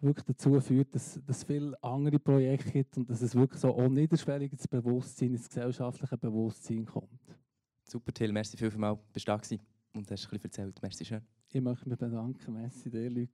wirklich 0.00 0.26
dazu 0.26 0.60
führt, 0.60 0.94
dass 0.94 1.20
es 1.26 1.44
viele 1.44 1.82
andere 1.82 2.18
Projekte 2.18 2.70
gibt 2.70 2.96
und 2.96 3.08
dass 3.08 3.22
es 3.22 3.34
wirklich 3.34 3.60
so 3.60 3.74
auch 3.74 3.88
niederschwellig 3.88 4.52
ins 4.52 4.68
Bewusstsein, 4.68 5.32
ins 5.32 5.48
gesellschaftliche 5.48 6.18
Bewusstsein 6.18 6.84
kommt. 6.84 7.38
Super, 7.88 8.12
Till, 8.12 8.32
merci 8.32 8.56
vielmals, 8.56 8.98
bist 9.12 9.28
du 9.28 9.32
da 9.32 9.34
und 9.94 10.10
hast 10.10 10.24
ein 10.24 10.30
bisschen 10.30 10.44
erzählt. 10.44 10.82
Merci 10.82 11.04
schön. 11.04 11.22
Ich 11.52 11.60
möchte 11.60 11.88
mich 11.88 11.98
bedanken. 11.98 12.52
Merci 12.52 12.90
dir, 12.90 13.10
Luc. 13.10 13.30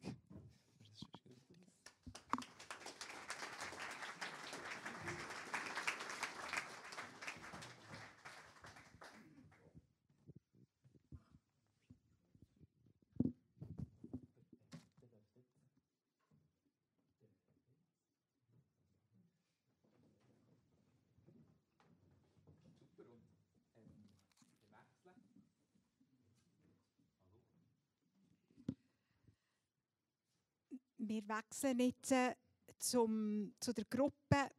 Wir 31.20 31.36
wechseln 31.36 31.80
jetzt 31.80 32.12
äh, 32.12 32.34
zum, 32.78 33.52
zu 33.60 33.74
der 33.74 33.84
Gruppe. 33.84 34.50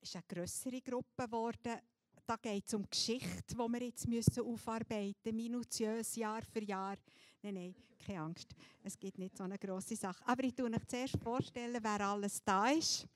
Es 0.00 0.08
ist 0.08 0.16
eine 0.16 0.24
größere 0.26 0.80
Gruppe 0.80 1.24
geworden. 1.24 1.80
Da 2.26 2.36
geht 2.36 2.66
es 2.66 2.72
um 2.72 2.88
Geschichte, 2.88 3.54
die 3.54 3.56
wir 3.56 3.82
jetzt 3.82 4.08
müssen 4.08 4.40
aufarbeiten 4.40 5.14
müssen, 5.22 5.36
minutiös, 5.36 6.16
Jahr 6.16 6.40
für 6.42 6.64
Jahr. 6.64 6.96
Nein, 7.42 7.54
nein, 7.54 7.74
keine 8.06 8.20
Angst. 8.20 8.54
Es 8.82 8.98
gibt 8.98 9.18
nicht 9.18 9.36
so 9.36 9.44
eine 9.44 9.58
grosse 9.58 9.96
Sache. 9.96 10.22
Aber 10.26 10.44
ich 10.44 10.54
tue 10.54 10.70
euch 10.70 10.86
zuerst 10.86 11.18
vorstellen, 11.22 11.78
wer 11.82 12.00
alles 12.00 12.42
da 12.42 12.70
ist. 12.70 13.06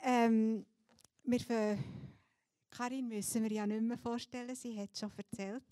Ähm, 0.00 0.66
wir 1.22 1.40
für 1.40 1.78
Karin 2.68 3.08
müssen 3.08 3.42
wir 3.42 3.52
ja 3.52 3.66
nicht 3.66 3.80
mehr 3.80 3.98
vorstellen, 3.98 4.54
sie 4.54 4.78
hat 4.78 4.90
es 4.92 5.00
schon 5.00 5.12
erzählt. 5.16 5.64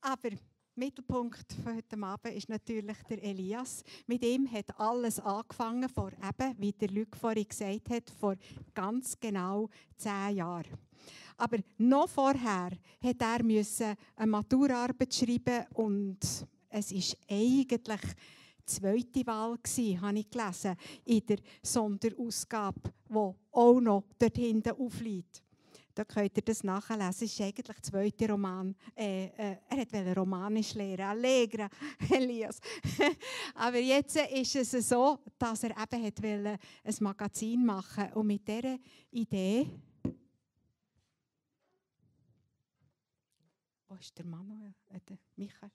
Aber 0.00 0.30
Mittelpunkt 0.76 1.52
von 1.64 1.76
heute 1.76 2.00
Abend 2.00 2.34
ist 2.36 2.48
natürlich 2.48 2.96
der 3.08 3.22
Elias. 3.22 3.82
Mit 4.06 4.24
ihm 4.24 4.50
hat 4.50 4.78
alles 4.78 5.18
angefangen 5.18 5.88
vor 5.88 6.12
eben, 6.12 6.54
wie 6.58 6.72
der 6.72 6.90
Luc 6.90 7.16
vorhin 7.16 7.48
gesagt 7.48 7.90
hat, 7.90 8.08
vor 8.08 8.36
ganz 8.72 9.18
genau 9.18 9.68
zehn 9.96 10.36
Jahren. 10.36 10.78
Aber 11.36 11.58
noch 11.78 12.08
vorher 12.08 12.70
hat 13.02 13.20
er 13.20 13.40
eine 13.40 13.96
Maturarbeit 14.26 15.12
schreiben 15.12 15.66
und 15.74 16.18
es 16.68 16.92
ist 16.92 17.16
eigentlich 17.28 18.00
die 18.60 18.66
zweite 18.66 19.26
Wahl 19.26 19.58
gewesen, 19.60 20.00
habe 20.00 20.18
ich 20.20 20.30
gelesen, 20.30 20.76
in 21.04 21.26
der 21.26 21.38
Sonderausgabe, 21.62 22.92
die 23.08 23.14
auch 23.14 23.80
noch 23.80 24.04
dort 24.18 24.36
hinten 24.36 24.70
aufliegt. 24.78 25.42
Da 26.00 26.04
könnt 26.06 26.34
ihr 26.34 26.42
das 26.42 26.64
nachlesen. 26.64 27.10
Es 27.10 27.20
ist 27.20 27.40
eigentlich 27.42 27.76
der 27.76 27.82
zweite 27.82 28.26
Roman. 28.30 28.74
Äh, 28.96 29.26
äh, 29.26 29.56
er 29.68 29.76
wollte 29.76 30.14
Romanisch 30.14 30.72
lernen, 30.72 31.02
Allegra, 31.02 31.68
Elias. 32.10 32.58
Aber 33.54 33.76
jetzt 33.76 34.16
ist 34.16 34.56
es 34.56 34.88
so, 34.88 35.18
dass 35.38 35.62
er 35.62 35.72
eben 35.72 36.06
hat 36.06 36.24
ein 36.24 36.58
Magazin 37.00 37.66
machen 37.66 38.10
Und 38.14 38.28
mit 38.28 38.48
dieser 38.48 38.78
Idee. 39.10 39.68
Wo 43.86 43.94
ist 43.96 44.16
der 44.16 44.24
Manuel? 44.24 44.72
Äh, 44.88 45.00
der 45.06 45.18
Michael? 45.36 45.70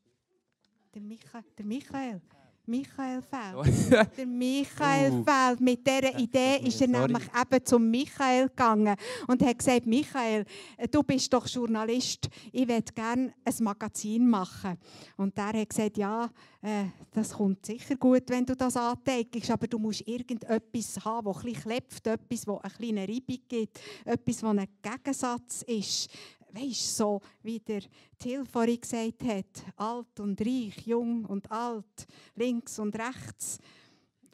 Der 0.92 1.02
Michael? 1.04 1.44
Der 1.56 1.66
Michael? 1.68 2.22
Michael 2.68 3.22
Feld. 3.30 4.18
der 4.18 4.26
Michael 4.26 5.12
uh. 5.12 5.24
Feld. 5.24 5.60
Mit 5.62 5.86
dieser 5.86 6.18
Idee 6.18 6.58
ist 6.64 6.82
er 6.82 6.88
Sorry. 6.88 7.02
nämlich 7.02 7.24
eben 7.40 7.66
zum 7.66 7.90
Michael 7.90 8.50
gegangen 8.50 8.96
und 9.28 9.42
hat 9.42 9.60
gesagt, 9.60 9.86
Michael, 9.86 10.46
du 10.92 11.04
bist 11.04 11.32
doch 11.34 11.48
Journalist, 11.48 12.30
ich 12.52 12.68
würde 12.68 12.92
gerne 12.94 13.34
ein 13.44 13.54
Magazin 13.64 14.28
machen. 14.28 14.78
Und 15.18 15.38
der 15.38 15.48
hat 15.48 15.70
gesagt, 15.70 15.98
ja, 15.98 16.30
äh, 16.62 16.86
das 17.12 17.34
kommt 17.34 17.66
sicher 17.66 17.96
gut, 17.96 18.24
wenn 18.28 18.46
du 18.46 18.56
das 18.56 18.76
andeckst, 18.76 19.52
aber 19.52 19.68
du 19.68 19.78
musst 19.80 20.08
irgendetwas 20.08 21.06
haben, 21.06 21.26
das 21.26 21.38
ein 21.38 21.44
bisschen 21.44 21.62
klebt, 21.62 22.08
etwas, 22.08 22.42
das 22.42 22.48
eine 22.48 22.74
kleine 22.74 23.02
Reibung 23.02 23.40
gibt, 23.48 23.80
etwas, 24.06 24.38
das 24.38 24.44
ein 24.44 24.68
Gegensatz 24.82 25.62
ist 25.64 26.10
weißt 26.56 26.98
so 26.98 27.22
wie 27.44 27.60
der 27.60 27.82
Till 28.18 28.46
vorhin 28.46 28.80
gesagt 28.80 29.24
hat, 29.24 29.66
alt 29.76 30.20
und 30.20 30.40
reich, 30.42 30.86
jung 30.86 31.26
und 31.26 31.52
alt, 31.52 32.08
links 32.36 32.80
und 32.80 32.96
rechts. 32.98 33.60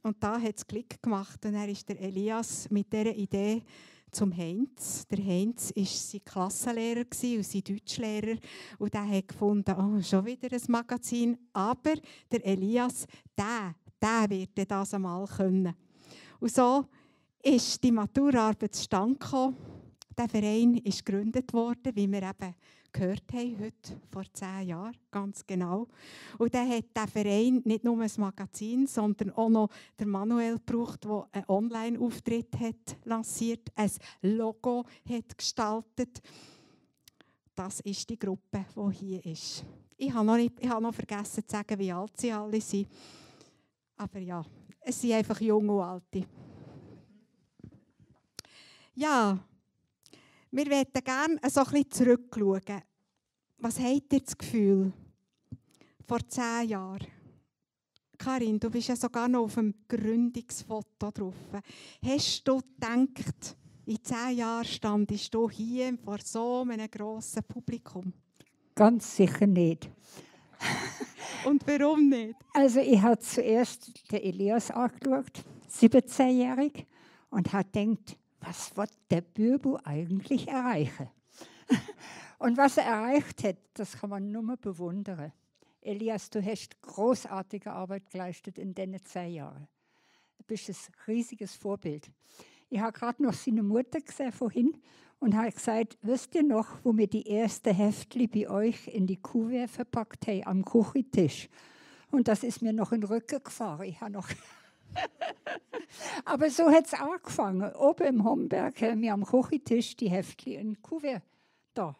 Und 0.03 0.23
da 0.23 0.39
hat 0.39 0.57
es 0.57 0.65
Klick 0.65 1.01
gemacht 1.01 1.45
und 1.45 1.53
er 1.53 1.67
ist 1.69 1.87
der 1.87 1.99
Elias 1.99 2.69
mit 2.69 2.91
dieser 2.91 3.15
Idee 3.15 3.63
zum 4.11 4.35
Heinz. 4.35 5.07
Der 5.07 5.23
Heinz 5.23 5.73
war 5.75 5.85
sein 5.85 6.25
Klassenlehrer 6.25 7.05
und 7.05 7.45
sein 7.45 7.63
Deutschlehrer 7.63 8.37
und 8.77 8.93
der 8.93 9.07
hat 9.07 9.27
gefunden, 9.27 9.75
oh, 9.77 10.01
schon 10.01 10.25
wieder 10.25 10.51
ein 10.51 10.61
Magazin. 10.67 11.37
Aber 11.53 11.93
der 12.31 12.45
Elias, 12.45 13.05
der, 13.37 13.75
der 14.01 14.29
wird 14.29 14.69
das 14.69 14.93
einmal 14.93 15.25
können. 15.27 15.73
Und 16.39 16.51
so 16.51 16.85
ist 17.43 17.83
die 17.83 17.91
Maturarbeit 17.91 18.75
zustande 18.75 19.17
gekommen. 19.17 19.70
Der 20.17 20.27
Verein 20.27 20.75
ist 20.77 21.05
gegründet 21.05 21.53
worden, 21.53 21.95
wie 21.95 22.11
wir 22.11 22.21
eben 22.21 22.55
gehört 22.91 23.23
haben, 23.33 23.59
heute 23.59 24.01
vor 24.11 24.23
zehn 24.33 24.67
Jahren, 24.67 24.97
ganz 25.09 25.45
genau. 25.45 25.87
Und 26.37 26.53
dann 26.53 26.69
hat 26.69 26.85
der 26.95 27.07
Verein 27.07 27.61
nicht 27.63 27.83
nur 27.83 28.01
ein 28.01 28.11
Magazin, 28.17 28.87
sondern 28.87 29.31
auch 29.31 29.49
noch 29.49 29.69
der 29.97 30.07
Manuel 30.07 30.55
gebraucht, 30.55 31.03
der 31.05 31.27
einen 31.31 31.45
Online-Auftritt 31.47 32.59
hat 32.59 32.97
lanciert, 33.05 33.69
ein 33.75 33.91
Logo 34.21 34.85
hat 35.09 35.37
gestaltet. 35.37 36.21
Das 37.55 37.79
ist 37.81 38.09
die 38.09 38.19
Gruppe, 38.19 38.65
die 38.75 38.95
hier 38.95 39.25
ist. 39.25 39.63
Ich 39.97 40.13
habe 40.13 40.25
noch, 40.25 40.35
nicht, 40.35 40.53
ich 40.59 40.69
habe 40.69 40.81
noch 40.81 40.93
vergessen 40.93 41.47
zu 41.47 41.55
sagen, 41.55 41.79
wie 41.79 41.91
alt 41.91 42.17
sie 42.17 42.31
alle 42.31 42.59
sind. 42.59 42.87
Aber 43.97 44.19
ja, 44.19 44.43
es 44.81 44.99
sind 44.99 45.13
einfach 45.13 45.39
junge 45.39 45.73
und 45.73 45.83
alte. 45.83 46.25
Ja, 48.95 49.39
wir 50.51 50.67
möchten 50.67 51.03
gerne 51.03 51.39
so 51.49 51.61
ein 51.61 51.65
bisschen 51.65 51.91
zurückschauen. 51.91 52.81
Was 53.57 53.79
habt 53.79 54.13
ihr 54.13 54.19
das 54.19 54.37
Gefühl? 54.37 54.91
Vor 56.07 56.19
zehn 56.27 56.69
Jahren. 56.69 57.07
Karin, 58.17 58.59
du 58.59 58.69
bist 58.69 58.89
ja 58.89 58.95
sogar 58.95 59.27
noch 59.27 59.43
auf 59.43 59.55
dem 59.55 59.73
Gründungsfoto 59.87 61.11
drauf. 61.11 61.35
Hast 62.03 62.47
du 62.47 62.59
gedacht, 62.59 63.57
in 63.85 64.03
zehn 64.03 64.37
Jahren 64.37 64.65
standest 64.65 65.33
du 65.33 65.49
hier 65.49 65.97
vor 66.03 66.19
so 66.23 66.61
einem 66.61 66.89
grossen 66.89 67.43
Publikum? 67.43 68.13
Ganz 68.75 69.15
sicher 69.15 69.47
nicht. 69.47 69.89
Und 71.45 71.65
warum 71.65 72.09
nicht? 72.09 72.35
Also 72.53 72.79
ich 72.79 73.01
habe 73.01 73.17
zuerst 73.19 74.11
den 74.11 74.21
Elias 74.21 74.69
angeschaut, 74.69 75.43
17-jährig, 75.71 76.85
und 77.31 77.51
habe 77.53 77.69
gedacht, 77.71 78.17
was 78.41 78.75
wird 78.75 78.91
der 79.09 79.21
Bürbu 79.21 79.77
eigentlich 79.83 80.47
erreichen? 80.47 81.09
Und 82.39 82.57
was 82.57 82.77
er 82.77 82.85
erreicht 82.85 83.43
hat, 83.43 83.57
das 83.73 83.93
kann 83.93 84.09
man 84.09 84.31
nur 84.31 84.57
bewundern. 84.57 85.31
Elias, 85.81 86.29
du 86.29 86.43
hast 86.43 86.81
großartige 86.81 87.71
Arbeit 87.71 88.09
geleistet 88.09 88.57
in 88.57 88.73
diesen 88.73 89.01
zwei 89.03 89.27
Jahren. 89.27 89.67
Du 90.37 90.43
bist 90.45 90.69
ein 90.69 90.75
riesiges 91.07 91.55
Vorbild. 91.55 92.11
Ich 92.69 92.79
habe 92.79 92.93
gerade 92.93 93.21
noch 93.23 93.33
seine 93.33 93.63
Mutter 93.63 94.01
gesehen 94.01 94.31
vorhin 94.31 94.75
und 95.19 95.35
habe 95.35 95.51
gesagt, 95.51 95.97
wisst 96.01 96.33
ihr 96.35 96.43
noch, 96.43 96.83
wo 96.83 96.97
wir 96.97 97.07
die 97.07 97.27
erste 97.27 97.73
Heftli 97.73 98.27
bei 98.27 98.49
euch 98.49 98.87
in 98.87 99.05
die 99.05 99.17
Kuhwehr 99.17 99.67
verpackt 99.67 100.27
haben, 100.27 100.47
am 100.47 100.65
Küchentisch? 100.65 101.47
Und 102.09 102.27
das 102.27 102.43
ist 102.43 102.61
mir 102.61 102.73
noch 102.73 102.91
in 102.91 103.01
den 103.01 103.09
Rücken 103.09 103.43
gefahren. 103.43 103.87
Ich 103.87 104.01
habe 104.01 104.11
noch 104.11 104.29
Aber 106.25 106.49
so 106.49 106.69
hat 106.69 106.85
es 106.85 106.93
angefangen. 106.93 107.73
Oben 107.75 108.07
im 108.07 108.23
Homberg 108.23 108.81
haben 108.81 109.01
wir 109.01 109.13
am 109.13 109.25
Kochitisch 109.25 109.95
die 109.95 110.09
Heftchen 110.09 110.53
in 110.53 110.81
Kuvert 110.81 111.23
da. 111.73 111.95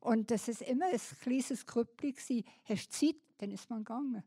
Und 0.00 0.30
das 0.30 0.48
ist 0.48 0.62
immer 0.62 0.86
ein 0.86 1.00
kleines 1.22 1.66
Krüppli. 1.66 2.14
Hast 2.64 2.86
du 2.86 2.90
Zeit, 2.90 3.16
dann 3.38 3.50
ist 3.50 3.70
man 3.70 3.80
gegangen. 3.80 4.22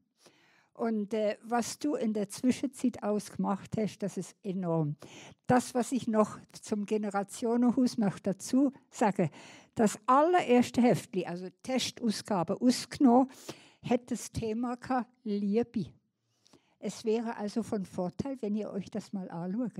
Und 0.73 1.13
äh, 1.15 1.37
was 1.41 1.79
du 1.79 1.95
in 1.95 2.13
der 2.13 2.29
Zwischenzeit 2.29 3.01
ausgemacht 3.01 3.71
hast, 3.77 3.97
das 3.99 4.15
ist 4.15 4.35
enorm. 4.43 4.95
Das, 5.47 5.73
was 5.73 5.91
ich 5.91 6.07
noch 6.07 6.37
zum 6.51 6.85
Generationenhaus 6.85 7.97
noch 7.97 8.19
dazu 8.19 8.71
sage, 8.91 9.31
das 9.73 9.97
allererste 10.05 10.81
Heftli, 10.81 11.25
also 11.25 11.47
Testausgabe 11.63 12.61
ausgenommen, 12.61 13.29
hat 13.87 14.11
das 14.11 14.31
Thema 14.31 14.77
Liebe. 15.23 15.87
Es 16.79 17.03
wäre 17.05 17.35
also 17.37 17.63
von 17.63 17.85
Vorteil, 17.85 18.37
wenn 18.41 18.55
ihr 18.55 18.71
euch 18.71 18.89
das 18.89 19.13
mal 19.13 19.29
anschaut. 19.29 19.71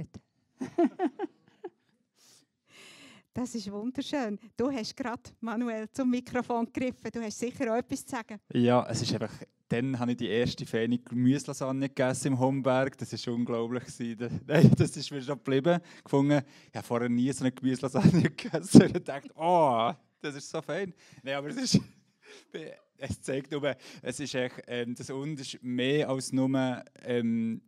Das 3.37 3.53
ist 3.53 3.71
wunderschön. 3.71 4.39
Du 4.57 4.71
hast 4.71 4.97
gerade, 4.97 5.21
Manuel, 5.41 5.87
zum 5.91 6.09
Mikrofon 6.09 6.65
gegriffen. 6.65 7.11
Du 7.13 7.21
hast 7.21 7.37
sicher 7.37 7.71
auch 7.71 7.77
etwas 7.77 8.03
zu 8.03 8.15
sagen. 8.15 8.39
Ja, 8.51 8.83
es 8.89 9.03
ist 9.03 9.13
einfach, 9.13 9.31
dann 9.67 9.99
habe 9.99 10.13
ich 10.13 10.17
die 10.17 10.27
erste 10.27 10.65
feine 10.65 10.97
Gemüselasagne 10.97 11.87
gegessen 11.87 12.29
im 12.29 12.39
Homberg. 12.39 12.97
Das 12.97 13.13
war 13.13 13.33
unglaublich. 13.35 13.83
Nein, 14.47 14.71
das 14.75 14.97
ist 14.97 15.11
mir 15.11 15.21
schon 15.21 15.37
geblieben. 15.37 15.79
Gefunden, 16.03 16.41
ich 16.71 16.75
habe 16.75 16.87
vorher 16.87 17.09
nie 17.09 17.31
so 17.31 17.43
eine 17.43 17.51
Gemüselasagne 17.51 18.23
gegessen. 18.35 18.95
Und 18.95 19.07
dachte, 19.07 19.29
oh, 19.35 19.91
das 20.19 20.33
ist 20.33 20.49
so 20.49 20.59
fein. 20.59 20.91
Nein, 21.21 21.35
aber 21.35 21.49
es 21.49 21.57
ist... 21.57 21.79
Es 22.97 23.21
zeigt 23.21 23.51
nur, 23.51 23.75
es 24.01 24.19
ist 24.19 24.33
echt, 24.33 24.63
ähm, 24.67 24.95
das 24.95 25.09
Und 25.09 25.39
ist 25.39 25.61
mehr 25.61 26.09
als 26.09 26.31
nur 26.31 26.83
ähm, 27.03 27.61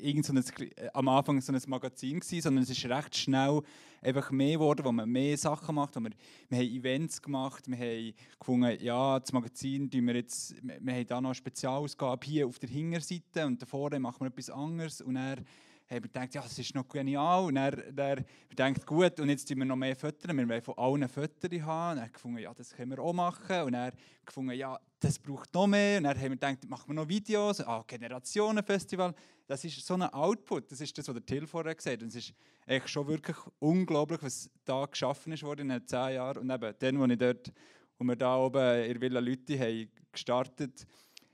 irgend 0.00 0.24
so 0.24 0.32
ein, 0.32 0.38
äh, 0.76 0.88
am 0.92 1.08
Anfang 1.08 1.40
so 1.40 1.52
ein 1.52 1.60
Magazin 1.66 2.20
gewesen, 2.20 2.42
sondern 2.42 2.64
es 2.64 2.70
ist 2.70 2.84
recht 2.86 3.16
schnell 3.16 3.62
einfach 4.00 4.30
mehr 4.30 4.54
geworden, 4.54 4.84
wo 4.84 4.92
man 4.92 5.08
mehr 5.08 5.36
Sachen 5.36 5.74
macht. 5.74 5.96
Wo 5.96 6.00
wir, 6.00 6.10
wir 6.48 6.58
haben 6.58 6.66
Events 6.66 7.20
gemacht, 7.20 7.64
wir 7.66 7.76
haben 7.76 8.14
gefunden, 8.38 8.78
ja, 8.80 9.18
das 9.18 9.32
Magazin, 9.32 9.90
wir, 9.92 10.14
jetzt, 10.14 10.54
wir, 10.62 10.78
wir 10.80 10.94
haben 10.94 11.06
da 11.06 11.20
noch 11.20 11.30
eine 11.30 11.34
Spezialausgabe 11.34 12.26
hier 12.26 12.46
auf 12.46 12.58
der 12.58 12.68
Hinterseite 12.68 13.46
und 13.46 13.60
davor 13.60 13.96
machen 13.98 14.20
wir 14.20 14.28
etwas 14.28 14.50
anderes 14.50 15.00
und 15.00 15.14
dann 15.14 15.44
haben 15.90 16.04
wir 16.04 16.08
gedacht, 16.08 16.34
ja, 16.34 16.42
das 16.42 16.58
ist 16.58 16.74
noch 16.74 16.86
genial. 16.86 17.44
Und 17.44 17.54
dann, 17.54 17.82
dann 17.94 18.24
wir 18.48 18.56
denkt 18.56 18.86
gut, 18.86 19.18
und 19.20 19.28
jetzt 19.30 19.48
tun 19.48 19.58
wir 19.58 19.64
noch 19.64 19.76
mehr 19.76 19.96
Fotos. 19.96 20.28
Wir 20.28 20.48
wollen 20.48 20.62
von 20.62 20.76
allen 20.76 21.08
Fotos 21.08 21.50
haben. 21.50 21.90
Und 21.90 21.96
dann 21.96 22.00
haben 22.00 22.12
gefunden, 22.12 22.38
ja, 22.38 22.52
das 22.52 22.74
können 22.74 22.90
wir 22.90 22.98
auch 23.00 23.12
machen. 23.12 23.62
Und 23.62 23.72
dann 23.72 23.92
gefunden, 24.24 24.52
ja, 24.52 24.78
das 25.00 25.18
braucht 25.18 25.52
noch 25.54 25.66
mehr. 25.66 25.98
Und 25.98 26.04
dann 26.04 26.16
haben 26.16 26.22
wir 26.24 26.30
gedacht, 26.30 26.68
machen 26.68 26.88
wir 26.88 26.94
noch 26.94 27.08
Videos. 27.08 27.60
Ah, 27.60 27.82
Generationenfestival. 27.86 29.14
Das 29.46 29.64
ist 29.64 29.84
so 29.86 29.94
ein 29.94 30.02
Output. 30.02 30.70
Das 30.70 30.80
ist 30.82 30.96
das, 30.98 31.08
was 31.08 31.14
der 31.14 31.24
Till 31.24 31.46
vorher 31.46 31.74
gesagt 31.74 31.96
hat. 31.96 32.02
Und 32.02 32.08
es 32.08 32.16
ist 32.16 32.34
echt 32.66 32.90
schon 32.90 33.06
wirklich 33.06 33.36
unglaublich, 33.58 34.22
was 34.22 34.50
da 34.66 34.84
geschaffen 34.84 35.32
ist 35.32 35.42
worden 35.42 35.62
in 35.62 35.68
den 35.68 35.86
zehn 35.86 36.14
Jahren. 36.14 36.38
Und 36.38 36.50
eben, 36.50 36.74
dann, 36.78 37.02
als 37.02 37.12
ich 37.12 37.18
dort, 37.18 37.52
wo 37.98 38.04
wir 38.04 38.16
da 38.16 38.36
oben 38.36 38.84
in 38.84 39.00
Villa 39.00 39.20
Lütti 39.20 39.56
haben 39.56 39.90
gestartet, 40.12 40.86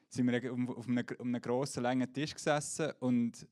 sind 0.08 0.30
wir 0.30 0.52
auf 0.52 0.86
einem, 0.86 1.08
auf 1.08 1.20
einem 1.20 1.40
grossen, 1.42 1.82
langen 1.82 2.12
Tisch 2.12 2.34
gesessen 2.34 2.92
und 3.00 3.48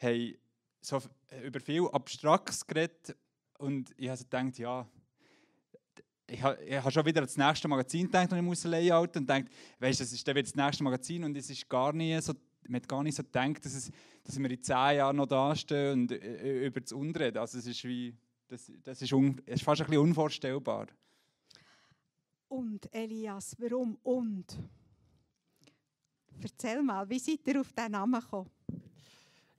haben 0.00 0.34
so 0.80 1.00
über 1.42 1.60
viel 1.60 1.88
Abstraktes 1.88 2.66
geredet 2.66 3.16
und 3.58 3.92
ich 3.96 4.08
habe 4.08 4.18
gedacht, 4.18 4.58
ja, 4.58 4.86
ich 6.28 6.42
habe, 6.42 6.62
ich 6.62 6.76
habe 6.76 6.90
schon 6.90 7.06
wieder 7.06 7.22
das 7.22 7.36
nächste 7.36 7.68
Magazin 7.68 8.06
gedacht 8.06 8.30
und 8.32 8.38
ich 8.38 8.44
muss 8.44 8.64
Layout 8.64 9.16
und 9.16 9.28
denkt, 9.28 9.52
weißt, 9.78 10.00
das 10.00 10.12
ist 10.12 10.26
dann 10.26 10.34
wieder 10.34 10.44
das 10.44 10.54
nächste 10.54 10.82
Magazin 10.82 11.24
und 11.24 11.36
es 11.36 11.50
ist 11.50 11.68
gar 11.68 11.92
nicht 11.92 12.22
so, 12.22 12.34
man 12.68 12.80
hat 12.80 12.88
gar 12.88 13.02
nicht 13.02 13.14
so 13.14 13.22
gedacht, 13.22 13.64
dass, 13.64 13.74
es, 13.74 13.90
dass 14.24 14.38
wir 14.38 14.50
in 14.50 14.62
zehn 14.62 14.96
Jahren 14.96 15.16
noch 15.16 15.26
dastehen 15.26 16.00
und 16.00 16.12
äh, 16.12 16.66
über 16.66 16.80
das 16.80 16.92
Unreden. 16.92 17.38
Also 17.38 17.58
es 17.58 17.66
ist 17.66 17.84
wie, 17.84 18.14
das, 18.48 18.72
das 18.82 19.02
ist, 19.02 19.12
un, 19.12 19.40
ist 19.46 19.62
fast 19.62 19.82
ein 19.82 19.86
bisschen 19.86 20.02
unvorstellbar. 20.02 20.88
Und 22.48 22.92
Elias, 22.92 23.56
warum 23.58 23.96
und? 24.02 24.58
Erzähl 26.40 26.82
mal, 26.82 27.08
wie 27.08 27.18
seid 27.18 27.40
ihr 27.46 27.60
auf 27.60 27.72
diesen 27.72 27.92
Namen 27.92 28.20
gekommen? 28.20 28.50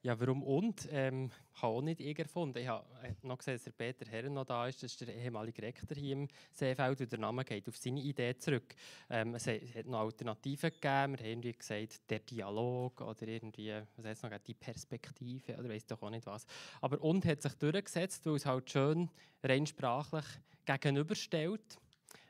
Ja, 0.07 0.17
warum 0.21 0.41
und? 0.41 0.87
Ähm, 0.89 1.31
ich 1.53 1.61
habe 1.61 1.73
auch 1.73 1.81
nicht 1.81 1.99
ich 1.99 2.17
erfunden. 2.17 2.57
Ich 2.59 2.67
habe 2.69 2.85
äh, 3.03 3.11
noch 3.23 3.39
gesehen, 3.39 3.55
dass 3.55 3.65
der 3.65 3.71
Peter 3.71 4.09
Herren 4.09 4.35
noch 4.35 4.45
da 4.45 4.65
ist. 4.65 4.81
Das 4.81 4.93
ist 4.93 5.01
der 5.01 5.13
ehemalige 5.13 5.61
Rektor 5.61 5.97
hier 5.97 6.13
im 6.13 6.29
Seefeld. 6.53 7.01
Und 7.01 7.11
der 7.11 7.19
Name 7.19 7.43
geht 7.43 7.67
auf 7.67 7.75
seine 7.75 7.99
Idee 7.99 8.37
zurück. 8.37 8.73
Ähm, 9.09 9.35
es 9.35 9.47
hat 9.47 9.85
noch 9.85 9.99
Alternativen 9.99 10.69
gegeben. 10.69 10.81
Wir 10.85 11.01
haben 11.01 11.17
irgendwie 11.19 11.51
gesagt, 11.51 12.09
der 12.09 12.19
Dialog 12.19 13.01
oder 13.01 13.27
irgendwie, 13.27 13.81
was 13.97 14.05
heißt 14.05 14.23
noch, 14.23 14.37
die 14.37 14.53
Perspektive 14.53 15.57
oder 15.57 15.67
weiß 15.67 15.85
doch 15.87 16.01
auch 16.01 16.09
nicht 16.09 16.25
was. 16.25 16.45
Aber 16.79 17.01
und 17.01 17.25
hat 17.25 17.41
sich 17.41 17.55
durchgesetzt, 17.55 18.25
weil 18.25 18.35
es 18.35 18.45
halt 18.45 18.71
schön 18.71 19.09
rein 19.43 19.67
sprachlich 19.67 20.25
gegenüberstellt. 20.63 21.79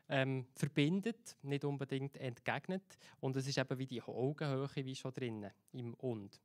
Ähm, 0.09 0.47
verbindet, 0.55 1.37
nicht 1.43 1.63
unbedingt 1.63 2.17
entgegnet. 2.17 2.97
Und 3.19 3.35
es 3.35 3.45
ist 3.45 3.59
eben 3.59 3.77
wie 3.77 3.85
die 3.85 4.01
Augenhöhe 4.01 4.67
wie 4.77 4.95
schon 4.95 5.13
drinnen 5.13 5.51
im 5.73 5.93
Und. 5.93 6.41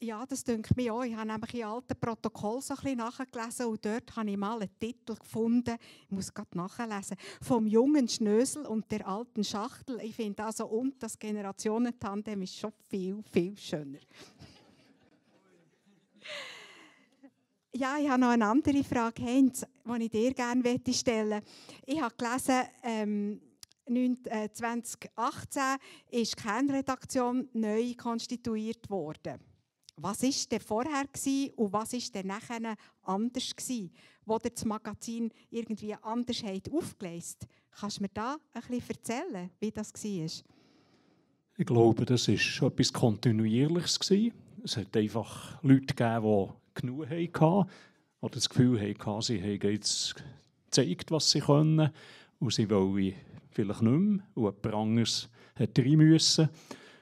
Ja, 0.00 0.24
das 0.24 0.44
denke 0.44 0.74
mir 0.76 0.94
auch. 0.94 1.02
Ich 1.02 1.16
habe 1.16 1.26
nämlich 1.26 1.54
in 1.54 1.64
alten 1.64 1.98
Protokollen 1.98 2.60
so 2.60 2.74
ein 2.74 2.80
bisschen 2.80 2.98
nachgelesen 2.98 3.66
und 3.66 3.84
dort 3.84 4.14
habe 4.14 4.30
ich 4.30 4.36
mal 4.36 4.60
einen 4.60 4.78
Titel 4.78 5.16
gefunden, 5.16 5.76
ich 6.04 6.10
muss 6.10 6.32
gerade 6.32 6.56
nachlesen, 6.56 7.16
«Vom 7.42 7.66
jungen 7.66 8.06
Schnösel 8.08 8.64
und 8.64 8.88
der 8.92 9.08
alten 9.08 9.42
Schachtel». 9.42 9.98
Ich 10.00 10.14
finde 10.14 10.44
also, 10.44 10.66
und 10.66 11.02
das 11.02 11.18
Generationentandem 11.18 12.42
ist 12.42 12.56
schon 12.56 12.72
viel, 12.88 13.20
viel 13.24 13.56
schöner. 13.56 13.98
ja, 17.74 17.98
ich 17.98 18.08
habe 18.08 18.20
noch 18.20 18.28
eine 18.28 18.46
andere 18.46 18.84
Frage, 18.84 19.24
Heinz, 19.24 19.66
die 19.84 20.04
ich 20.04 20.10
dir 20.10 20.32
gerne 20.32 20.62
stellen 20.92 21.28
möchte. 21.28 21.50
Ich 21.86 22.00
habe 22.00 22.14
gelesen, 22.16 22.68
ähm, 22.84 23.40
2018 24.52 25.62
äh, 25.62 26.20
ist 26.20 26.38
die 26.38 26.42
Kernredaktion 26.42 27.48
neu 27.52 27.94
konstituiert 27.94 28.88
worden. 28.90 29.47
Was 30.00 30.22
war 30.22 30.30
denn 30.50 30.60
vorher 30.60 31.04
und 31.56 31.72
was 31.72 31.92
war 31.92 32.00
denn 32.14 32.26
nachher 32.28 32.76
anders 33.02 33.54
wo 34.24 34.38
das 34.38 34.64
Magazin 34.64 35.30
irgendwie 35.50 35.94
anders 35.94 36.42
hat 36.44 36.70
aufgelesen 36.70 37.38
Kannst 37.72 37.98
du 37.98 38.02
mir 38.02 38.10
da 38.12 38.36
ein 38.52 38.62
bisschen 38.62 38.90
erzählen, 38.90 39.50
wie 39.60 39.70
das 39.70 39.92
war? 39.92 40.44
Ich 41.56 41.66
glaube, 41.66 42.04
das 42.04 42.28
war 42.28 42.68
etwas 42.68 42.92
Kontinuierliches. 42.92 43.98
Es 44.64 44.76
hat 44.76 44.96
einfach 44.96 45.62
Leute 45.62 45.94
gegeben, 45.94 46.52
die 46.76 46.80
genug 46.80 47.08
hatten 47.08 47.70
oder 48.20 48.34
das 48.34 48.48
Gefühl 48.48 48.80
hatten, 48.80 49.22
sie 49.22 49.40
haben 49.40 49.70
jetzt 49.72 50.14
gezeigt, 50.66 51.10
was 51.10 51.30
sie 51.30 51.40
können 51.40 51.90
und 52.38 52.52
sie 52.52 52.68
wollen 52.70 53.14
vielleicht 53.50 53.82
nicht 53.82 53.92
mehr 53.92 54.24
und 54.34 54.44
jemand 54.44 54.74
anderes 54.74 55.28
hat 55.56 55.78
rein 55.78 55.96
müssen. 55.96 56.48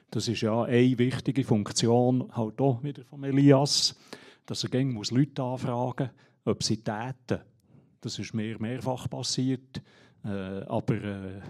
Das 0.09 0.27
ist 0.27 0.41
ja 0.41 0.63
eine 0.63 0.97
wichtige 0.97 1.43
Funktion 1.43 2.29
halt 2.31 2.61
auch 2.61 2.81
wieder 2.81 3.03
von 3.03 3.23
Elias, 3.25 3.99
dass 4.45 4.63
er 4.63 4.69
gegen 4.69 4.93
muss 4.93 5.11
Leute 5.11 5.43
anfragen, 5.43 6.09
ob 6.45 6.63
sie 6.63 6.77
täten. 6.77 7.41
Das 7.99 8.17
ist 8.17 8.33
mehr 8.33 8.59
mehrfach 8.59 9.09
passiert, 9.09 9.81
äh, 10.23 10.29
aber 10.29 10.95
äh, 10.95 11.41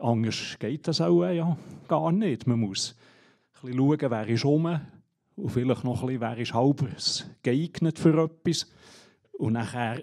anders 0.00 0.56
geht 0.58 0.86
das 0.86 1.00
auch 1.00 1.24
äh, 1.24 1.36
ja, 1.36 1.56
gar 1.88 2.12
nicht. 2.12 2.46
Man 2.46 2.60
muss 2.60 2.94
ein 3.62 3.70
bisschen 3.70 3.78
schauen, 3.78 4.10
wer 4.10 4.28
ist 4.28 4.44
rum 4.44 4.80
und 5.36 5.48
vielleicht 5.48 5.84
noch 5.84 6.02
ein 6.02 6.06
bisschen, 6.06 6.20
wer 6.20 6.38
ist 6.38 6.54
halber 6.54 6.88
geeignet 7.42 7.98
für 7.98 8.24
etwas. 8.24 8.70
Und 9.32 9.54
nachher 9.54 10.02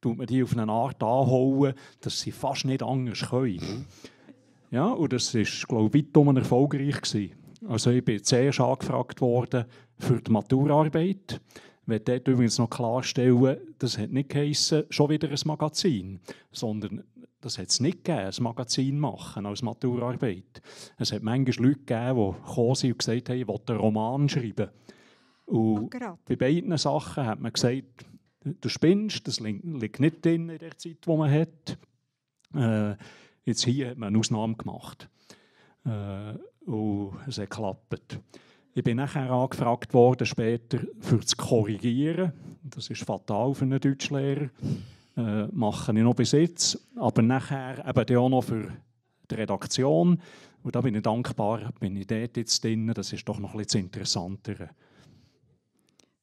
tut 0.00 0.16
man 0.16 0.26
die 0.26 0.42
auf 0.42 0.56
eine 0.56 0.72
Art 0.72 1.02
anhauen, 1.02 1.74
dass 2.00 2.20
sie 2.20 2.32
fast 2.32 2.64
nicht 2.64 2.82
anders 2.82 3.28
können. 3.28 3.86
Ja, 4.70 4.88
und 4.88 5.12
das 5.12 5.34
war, 5.34 5.42
glaube 5.68 5.98
ich, 5.98 6.06
weit 6.16 6.36
erfolgreich 6.36 7.02
gewesen. 7.02 7.41
Also 7.68 7.90
ich 7.90 8.04
bin 8.04 8.22
zuerst 8.22 8.60
angefragt 8.60 9.20
worden 9.20 9.64
für 9.98 10.20
die 10.20 10.30
Maturarbeit. 10.30 11.40
Ich 11.82 11.86
möchte 11.86 12.12
dort 12.12 12.28
übrigens 12.28 12.58
noch 12.58 12.70
klarstellen, 12.70 13.58
das 13.78 13.98
hat 13.98 14.10
nicht 14.10 14.28
geheissen, 14.28 14.84
schon 14.90 15.10
wieder 15.10 15.28
ein 15.28 15.38
Magazin, 15.44 16.20
sondern 16.50 17.02
das 17.40 17.58
hat 17.58 17.68
es 17.68 17.80
nicht 17.80 18.04
gegeben, 18.04 18.26
ein 18.26 18.42
Magazin 18.42 18.98
machen 18.98 19.46
als 19.46 19.62
Maturarbeit. 19.62 20.62
Es 20.96 21.12
hat 21.12 21.22
manchmal 21.22 21.68
Leute 21.68 21.80
gegeben, 21.80 22.16
die 22.16 22.46
gekommen 22.46 22.74
sind 22.76 22.92
und 22.92 22.98
gesagt 22.98 23.28
haben, 23.28 23.38
ich 23.38 23.48
will 23.48 23.60
einen 23.66 23.78
Roman 23.78 24.28
schreiben. 24.28 24.70
Und 25.46 25.90
bei 26.24 26.36
beiden 26.36 26.76
Sachen 26.78 27.26
hat 27.26 27.40
man 27.40 27.52
gesagt, 27.52 28.06
du 28.44 28.68
spinnst, 28.68 29.26
das 29.26 29.40
liegt 29.40 30.00
nicht 30.00 30.24
drin 30.24 30.48
in 30.48 30.58
der 30.58 30.78
Zeit, 30.78 30.98
die 31.04 31.16
man 31.16 31.30
hat. 31.30 31.78
Äh, 32.54 32.96
jetzt 33.44 33.64
hier 33.64 33.90
hat 33.90 33.98
man 33.98 34.08
eine 34.08 34.18
Ausnahme 34.18 34.54
gemacht. 34.54 35.08
Äh, 35.84 36.34
und 36.66 37.12
es 37.26 37.38
hat 37.38 37.50
geklappt. 37.50 38.18
Ich 38.74 38.82
bin 38.82 38.96
nachher 38.96 39.30
angefragt 39.30 39.92
worden, 39.92 40.26
später 40.26 40.80
für 41.00 41.20
zu 41.20 41.36
korrigieren. 41.36 42.32
Das 42.62 42.88
ist 42.88 43.04
fatal 43.04 43.54
für 43.54 43.64
einen 43.64 43.80
Deutschlehrer. 43.80 44.48
Äh, 45.14 45.46
mache 45.48 45.92
ich 45.92 45.98
noch 45.98 46.14
bis 46.14 46.32
jetzt. 46.32 46.78
Aber 46.96 47.20
nachher 47.20 47.86
eben 47.86 48.16
auch 48.16 48.28
noch 48.30 48.44
für 48.44 48.72
die 49.30 49.34
Redaktion. 49.34 50.20
Und 50.62 50.74
da 50.74 50.80
bin 50.80 50.94
ich 50.94 51.02
dankbar, 51.02 51.72
bin 51.80 51.96
ich 51.96 52.06
dort 52.06 52.36
jetzt 52.36 52.64
drin. 52.64 52.86
Das 52.94 53.12
ist 53.12 53.28
doch 53.28 53.38
noch 53.38 53.54
etwas 53.54 53.74
interessanter. 53.74 54.70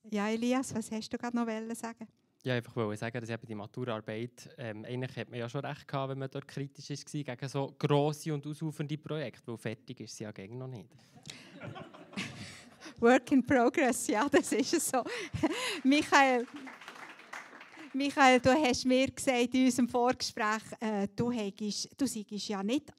Ja, 0.10 0.30
Elias, 0.30 0.74
was 0.74 0.90
hast 0.92 1.14
du 1.14 1.18
gerade 1.18 1.38
noch 1.38 1.46
sagen? 1.76 2.08
Ja, 2.44 2.54
einfach 2.56 2.74
wollte 2.76 2.98
sagen, 2.98 3.20
dass 3.20 3.30
eben 3.30 3.46
die 3.46 3.56
Maturarbeit, 3.56 4.50
ähm, 4.58 4.86
eigentlich 4.86 5.18
hat 5.18 5.30
man 5.30 5.40
ja 5.40 5.50
schon 5.50 5.66
recht 5.66 5.86
gehabt, 5.86 6.12
wenn 6.12 6.20
man 6.20 6.30
dort 6.32 6.48
kritisch 6.48 6.90
war 6.90 7.36
gegen 7.36 7.50
so 7.50 7.76
grosse 7.78 8.34
und 8.34 8.48
ausufernde 8.48 8.98
Projekte, 8.98 9.48
weil 9.48 9.58
fertig 9.58 10.00
ist 10.00 10.16
sie 10.16 10.24
ja 10.24 10.32
gegen 10.32 10.58
noch 10.58 10.68
nicht. 10.68 10.90
Work 13.02 13.32
in 13.34 13.46
progress, 13.46 14.08
ja, 14.08 14.28
das 14.30 14.54
ist 14.54 14.74
es 14.74 14.90
so. 14.90 15.04
Michael, 15.84 16.48
Michael, 17.94 18.40
du 18.40 18.52
hast 18.52 18.86
mir 18.86 19.12
gesagt 19.12 19.54
in 19.54 19.66
unserem 19.66 19.90
Vorgespräch, 19.90 20.64
äh, 20.80 21.08
du, 21.14 21.32
hättest, 21.32 21.90
du 22.00 22.08
seist 22.08 22.48
ja 22.48 22.64
nicht 22.64 22.92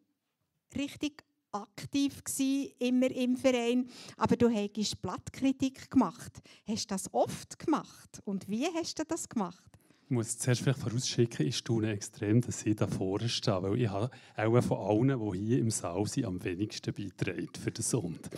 richtig 0.76 1.24
aktiv 1.52 2.24
gewesen, 2.24 2.72
immer 2.78 3.10
im 3.10 3.36
Verein, 3.36 3.88
aber 4.16 4.36
du 4.36 4.50
hast 4.50 5.02
Blattkritik 5.02 5.90
gemacht. 5.90 6.40
Hast 6.66 6.90
du 6.90 6.94
das 6.94 7.12
oft 7.12 7.58
gemacht? 7.58 8.20
Und 8.24 8.48
wie 8.48 8.66
hast 8.74 8.98
du 8.98 9.04
das 9.04 9.28
gemacht? 9.28 9.64
muss 10.10 10.38
zuerst 10.38 10.62
vielleicht 10.62 10.80
vorausschicken, 10.80 11.46
ich 11.46 11.58
staune 11.58 11.92
extrem, 11.92 12.40
dass 12.40 12.60
Sie 12.60 12.74
da 12.74 12.86
vorne 12.86 13.28
stehen, 13.28 13.62
weil 13.62 13.80
ich 13.80 13.88
habe 13.88 14.10
auch 14.36 14.60
von 14.62 15.08
allen, 15.08 15.32
die 15.32 15.38
hier 15.38 15.58
im 15.58 15.70
Saal 15.70 16.04
sind, 16.06 16.24
am 16.24 16.42
wenigsten 16.42 16.92
beitragen 16.92 17.48
für 17.62 17.70
den 17.70 17.82
Sund. 17.82 18.28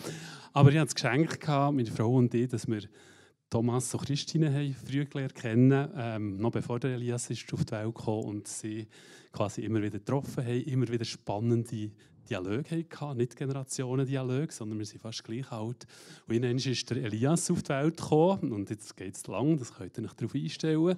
Aber 0.53 0.69
ich 0.69 0.77
hatte 0.77 0.93
das 0.93 0.95
Geschenk, 0.95 1.39
gehabt, 1.39 1.75
meine 1.75 1.89
Frau 1.89 2.13
und 2.13 2.33
ich, 2.33 2.47
dass 2.47 2.67
wir 2.67 2.81
Thomas 3.49 3.93
und 3.93 4.05
Christine 4.05 4.53
haben 4.53 4.75
früh 4.75 5.05
gelernt 5.05 5.35
kennen, 5.35 5.89
ähm, 5.95 6.37
noch 6.37 6.51
bevor 6.51 6.79
der 6.79 6.95
Elias 6.95 7.29
ist 7.29 7.51
auf 7.53 7.65
die 7.65 7.71
Welt 7.71 7.95
kam 7.95 8.19
und 8.19 8.47
sie 8.47 8.87
quasi 9.31 9.61
immer 9.61 9.81
wieder 9.81 9.99
getroffen 9.99 10.45
haben, 10.45 10.63
immer 10.63 10.87
wieder 10.87 11.05
spannende 11.05 11.91
Dialoge 12.29 12.85
hatten, 12.99 13.17
nicht 13.17 13.35
Generationendialoge, 13.35 14.51
sondern 14.51 14.79
wir 14.79 14.85
sind 14.85 15.01
fast 15.01 15.23
gleich 15.23 15.51
alt. 15.51 15.85
Und 16.27 16.41
dann 16.41 16.57
ist 16.57 16.89
der 16.89 16.97
Elias 16.97 17.49
auf 17.51 17.63
die 17.63 17.69
Welt 17.69 17.97
gekommen 17.97 18.51
und 18.51 18.69
jetzt 18.69 18.95
geht 18.95 19.15
es 19.15 19.27
lang, 19.27 19.57
das 19.57 19.73
könnt 19.73 19.97
ihr 19.97 20.05
euch 20.05 20.13
darauf 20.13 20.35
einstellen. 20.35 20.97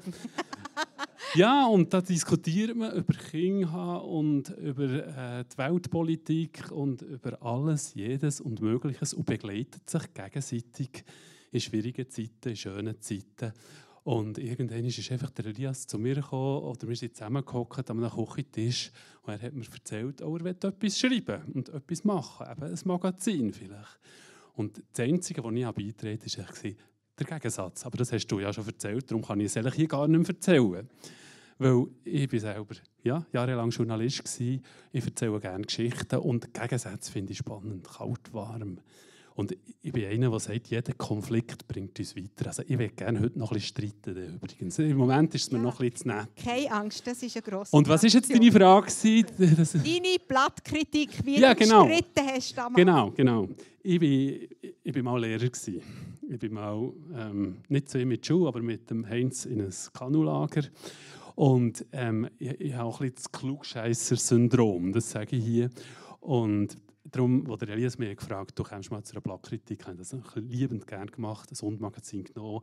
ja, 1.35 1.65
und 1.65 1.93
da 1.93 2.01
diskutiert 2.01 2.75
man 2.75 2.93
über 2.95 3.13
Kinder 3.13 4.03
und 4.03 4.49
über 4.49 4.83
äh, 4.83 5.43
die 5.51 5.57
Weltpolitik 5.57 6.71
und 6.71 7.01
über 7.01 7.41
alles, 7.41 7.93
jedes 7.93 8.41
und 8.41 8.61
Mögliches 8.61 9.13
und 9.13 9.25
begleitet 9.25 9.89
sich 9.89 10.13
gegenseitig 10.13 11.03
in 11.51 11.61
schwierigen 11.61 12.09
Zeiten, 12.09 12.49
in 12.49 12.55
schönen 12.55 13.01
Zeiten. 13.01 13.53
Und 14.05 14.37
irgendwann 14.37 14.85
ist 14.85 15.11
einfach 15.11 15.31
der 15.31 15.47
Elias 15.47 15.87
zu 15.87 15.97
mir 15.97 16.13
gekommen, 16.13 16.61
oder 16.61 16.87
wir 16.87 16.95
sind 16.95 17.15
zusammengehockt 17.15 17.89
an 17.89 18.03
einem 18.03 18.11
Küchentisch 18.11 18.91
und 19.23 19.33
er 19.33 19.41
hat 19.41 19.53
mir 19.55 19.65
erzählt, 19.65 20.21
oh, 20.21 20.37
er 20.37 20.43
will 20.43 20.51
etwas 20.51 20.99
schreiben 20.99 21.41
und 21.55 21.69
etwas 21.69 22.03
machen, 22.03 22.45
eben 22.51 22.71
ein 22.71 22.79
Magazin 22.85 23.51
vielleicht. 23.51 23.99
Und 24.53 24.83
das 24.91 24.99
Einzige, 24.99 25.43
was 25.43 25.53
ich 25.55 25.65
beitreten 25.65 26.37
war 26.37 26.71
der 27.17 27.25
Gegensatz. 27.25 27.83
Aber 27.87 27.97
das 27.97 28.11
hast 28.11 28.27
du 28.27 28.39
ja 28.39 28.53
schon 28.53 28.67
erzählt, 28.67 29.09
darum 29.09 29.23
kann 29.23 29.39
ich 29.39 29.55
es 29.55 29.73
hier 29.73 29.87
gar 29.87 30.07
nicht 30.07 30.19
mehr 30.19 30.29
erzählen. 30.29 30.87
Weil 31.57 31.87
ich 32.03 32.29
bin 32.29 32.39
selber 32.39 32.75
ja, 33.01 33.25
jahrelang 33.33 33.71
Journalist 33.71 34.39
war, 34.39 34.59
ich 34.91 35.03
erzähle 35.03 35.39
gerne 35.39 35.65
Geschichten 35.65 36.19
und 36.19 36.53
Gegensätze 36.53 37.11
finde 37.11 37.31
ich 37.31 37.39
spannend, 37.39 37.87
kalt, 37.89 38.31
warm. 38.31 38.81
Und 39.35 39.53
ich 39.81 39.91
bin 39.91 40.05
einer, 40.05 40.29
der 40.29 40.39
sagt, 40.39 40.67
jeder 40.67 40.93
Konflikt 40.93 41.67
bringt 41.67 41.99
uns 41.99 42.15
weiter. 42.15 42.47
Also 42.47 42.63
ich 42.63 42.79
würde 42.79 42.93
gerne 42.93 43.19
heute 43.19 43.37
noch 43.37 43.51
ein 43.51 43.55
bisschen 43.55 43.91
streiten. 43.91 44.35
Übrigens. 44.35 44.79
Im 44.79 44.95
Moment 44.95 45.35
ist 45.35 45.43
es 45.43 45.51
mir 45.51 45.57
ja. 45.57 45.63
noch 45.65 45.81
ein 45.81 45.89
bisschen 45.89 46.09
zu 46.09 46.17
nett. 46.17 46.29
Keine 46.41 46.71
Angst, 46.71 47.05
das 47.05 47.21
ist 47.21 47.35
eine 47.35 47.43
grosse 47.43 47.75
Und 47.75 47.89
was 47.89 48.03
war 48.03 48.09
jetzt 48.09 48.33
deine 48.33 48.51
Frage? 48.51 48.85
Deine 49.35 50.15
Blattkritik, 50.25 51.25
wie 51.25 51.39
ja, 51.39 51.53
genau. 51.53 51.83
du 51.83 51.89
gestritten 51.89 52.27
hast 52.33 52.57
damals. 52.57 52.75
Genau, 52.75 53.11
genau. 53.11 53.49
Ich 53.83 54.01
war 54.01 55.03
mal 55.03 55.21
Lehrer. 55.21 55.49
Gewesen. 55.49 55.81
Ich 56.27 56.39
bin 56.39 56.53
mal, 56.53 56.91
ähm, 57.15 57.57
nicht 57.67 57.89
so 57.89 57.99
mit 57.99 58.25
Schule, 58.25 58.47
aber 58.47 58.61
mit 58.61 58.89
dem 58.89 59.07
Heinz 59.07 59.45
in 59.45 59.61
ein 59.61 59.73
Kanulager. 59.93 60.63
Und 61.35 61.85
ähm, 61.91 62.29
ich, 62.39 62.59
ich 62.61 62.73
habe 62.73 62.85
auch 62.85 63.01
ein 63.01 63.11
bisschen 63.11 63.15
das 63.15 63.31
Klugscheisser-Syndrom, 63.33 64.93
das 64.93 65.11
sage 65.11 65.35
ich 65.35 65.43
hier. 65.43 65.69
Und 66.21 66.77
darum, 67.11 67.49
als 67.49 67.59
der 67.59 67.69
Elias 67.69 67.97
mich 67.97 68.17
gefragt 68.17 68.57
du 68.57 68.63
kommst 68.63 68.91
mal 68.91 69.03
zu 69.03 69.13
einer 69.13 69.21
Blattkritik, 69.21 69.85
habe 69.85 70.01
ich 70.01 70.09
das 70.09 70.35
liebend 70.35 70.87
gerne 70.87 71.11
gemacht, 71.11 71.51
ein 71.51 71.55
Sundmagazin 71.55 72.23
genommen, 72.23 72.61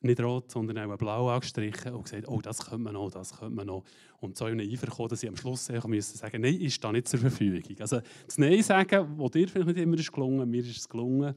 nicht 0.00 0.20
rot, 0.20 0.50
sondern 0.50 0.90
auch 0.90 0.98
blau 0.98 1.30
angestrichen 1.30 1.94
und 1.94 2.04
gesagt, 2.04 2.28
oh, 2.28 2.40
das 2.40 2.58
könnte 2.58 2.78
man 2.78 2.94
noch, 2.94 3.10
das 3.10 3.38
könnte 3.38 3.54
man 3.54 3.66
noch. 3.66 3.84
Und 4.20 4.36
so 4.36 4.46
in 4.46 4.60
einen 4.60 4.70
Eifer 4.70 4.88
kommen, 4.88 5.08
dass 5.08 5.22
ich 5.22 5.28
am 5.28 5.36
Schluss 5.36 5.70
musste 5.70 6.18
sagen, 6.18 6.42
nein, 6.42 6.60
ist 6.60 6.82
da 6.82 6.92
nicht 6.92 7.08
zur 7.08 7.20
Verfügung. 7.20 7.76
Also 7.80 8.00
das 8.26 8.38
Nein 8.38 8.62
sagen, 8.62 9.14
wo 9.16 9.28
dir 9.28 9.48
vielleicht 9.48 9.66
nicht 9.66 9.78
immer 9.78 9.98
ist 9.98 10.12
gelungen, 10.12 10.48
mir 10.48 10.62
ist 10.62 10.76
es 10.76 10.88
gelungen. 10.88 11.34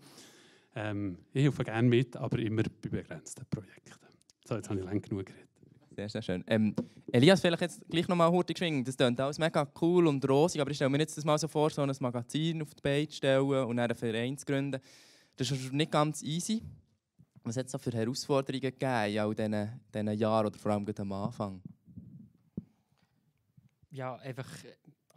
Ähm, 0.75 1.17
ich 1.33 1.43
helfe 1.43 1.63
gerne 1.63 1.87
mit, 1.87 2.15
aber 2.15 2.39
immer 2.39 2.63
bei 2.63 2.89
begrenzten 2.89 3.45
Projekten. 3.49 4.05
So, 4.45 4.55
jetzt 4.55 4.69
habe 4.69 4.79
ich 4.79 4.85
lange 4.85 5.01
genug 5.01 5.25
geredet. 5.25 5.48
Sehr, 5.99 6.07
sehr 6.07 6.21
schön. 6.21 6.45
Ähm, 6.47 6.73
Elias, 7.11 7.41
vielleicht 7.41 7.61
jetzt 7.61 7.81
gleich 7.89 8.07
noch 8.07 8.15
mal 8.15 8.31
hurtig 8.31 8.57
schwingen. 8.57 8.85
Das 8.85 8.95
klingt 8.95 9.19
alles 9.19 9.37
mega 9.37 9.69
cool 9.81 10.07
und 10.07 10.23
rosig, 10.29 10.61
aber 10.61 10.71
ich 10.71 10.77
stelle 10.77 10.89
mir 10.89 10.99
jetzt 10.99 11.17
das 11.17 11.25
mal 11.25 11.37
so 11.37 11.49
vor, 11.49 11.69
so 11.71 11.81
ein 11.81 11.91
Magazin 11.99 12.61
auf 12.61 12.73
die 12.73 12.81
Beine 12.81 13.11
stellen 13.11 13.65
und 13.65 13.77
einen 13.77 13.95
Verein 13.97 14.37
zu 14.37 14.45
gründen. 14.45 14.79
Das 15.35 15.51
ist 15.51 15.73
nicht 15.73 15.91
ganz 15.91 16.23
easy. 16.23 16.61
Was 17.43 17.57
hat 17.57 17.65
es 17.65 17.81
für 17.81 17.91
Herausforderungen 17.91 18.61
gegeben 18.61 19.11
in 19.11 19.19
all 19.19 19.35
diesen, 19.35 19.81
diesen 19.93 20.17
Jahren 20.17 20.47
oder 20.47 20.57
vor 20.57 20.71
allem 20.71 20.85
am 20.87 21.11
Anfang? 21.11 21.61
Ja, 23.91 24.15
einfach 24.15 24.47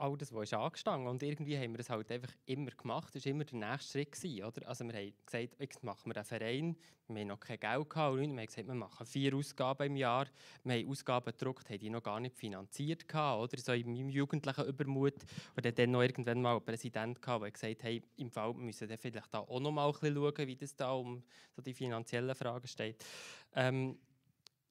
all 0.03 0.17
das, 0.17 0.33
was 0.33 0.45
ist 0.45 0.55
angestanden 0.55 1.09
und 1.09 1.23
irgendwie 1.23 1.57
haben 1.57 1.73
wir 1.73 1.79
das 1.79 1.89
halt 1.89 2.11
einfach 2.11 2.33
immer 2.47 2.73
gemacht. 2.73 3.15
Das 3.15 3.25
war 3.25 3.31
immer 3.31 3.45
der 3.45 3.59
nächste 3.59 3.93
Schritt. 3.93 4.13
Gewesen, 4.13 4.45
oder? 4.45 4.69
Also 4.69 4.85
wir 4.85 4.95
haben 4.95 5.13
gesagt, 5.25 5.61
jetzt 5.61 5.85
machen 5.85 6.11
wir 6.11 6.17
einen 6.17 6.25
Verein. 6.25 6.77
Wir 7.09 7.21
haben 7.21 7.29
noch 7.29 7.41
kein 7.41 7.61
Geld 7.61 7.89
gehabt. 7.89 8.17
Wir 8.17 8.23
haben 8.29 8.37
gesagt, 8.37 8.67
wir 8.67 8.75
machen 8.75 9.07
vier 9.07 9.35
Ausgaben 9.35 9.87
im 9.87 9.97
Jahr. 9.97 10.27
Wir 10.65 10.75
haben 10.75 10.91
Ausgaben 10.91 11.33
gedruckt, 11.33 11.71
haben 11.71 11.79
die 11.79 11.91
noch 11.91 12.03
gar 12.03 12.19
nicht 12.19 12.37
finanziert 12.37 13.07
gehabt, 13.07 13.43
oder? 13.43 13.63
So 13.63 13.73
in 13.73 13.93
meinem 13.93 14.09
jugendlichen 14.09 14.65
Übermut. 14.65 15.15
Und 15.57 15.79
dann 15.79 15.91
noch 15.91 16.03
irgendwann 16.03 16.43
mal 16.43 16.57
einen 16.57 16.65
Präsident 16.65 17.23
gehabt, 17.23 17.45
der 17.45 17.51
gesagt 17.53 17.75
hat, 17.75 17.83
hey, 17.85 18.03
im 18.17 18.31
Fall 18.31 18.53
müssen 18.55 18.89
wir 18.89 18.99
vielleicht 18.99 19.35
auch 19.35 19.61
noch 19.61 19.71
mal 19.71 19.87
ein 19.87 19.93
bisschen 19.93 20.17
schauen, 20.17 20.47
wie 20.49 20.57
das 20.57 20.75
da 20.75 20.93
um 20.93 21.23
so 21.55 21.63
die 21.63 21.75
finanziellen 21.75 22.35
Fragen 22.35 22.67
steht. 22.67 23.05
Ähm, 23.55 23.99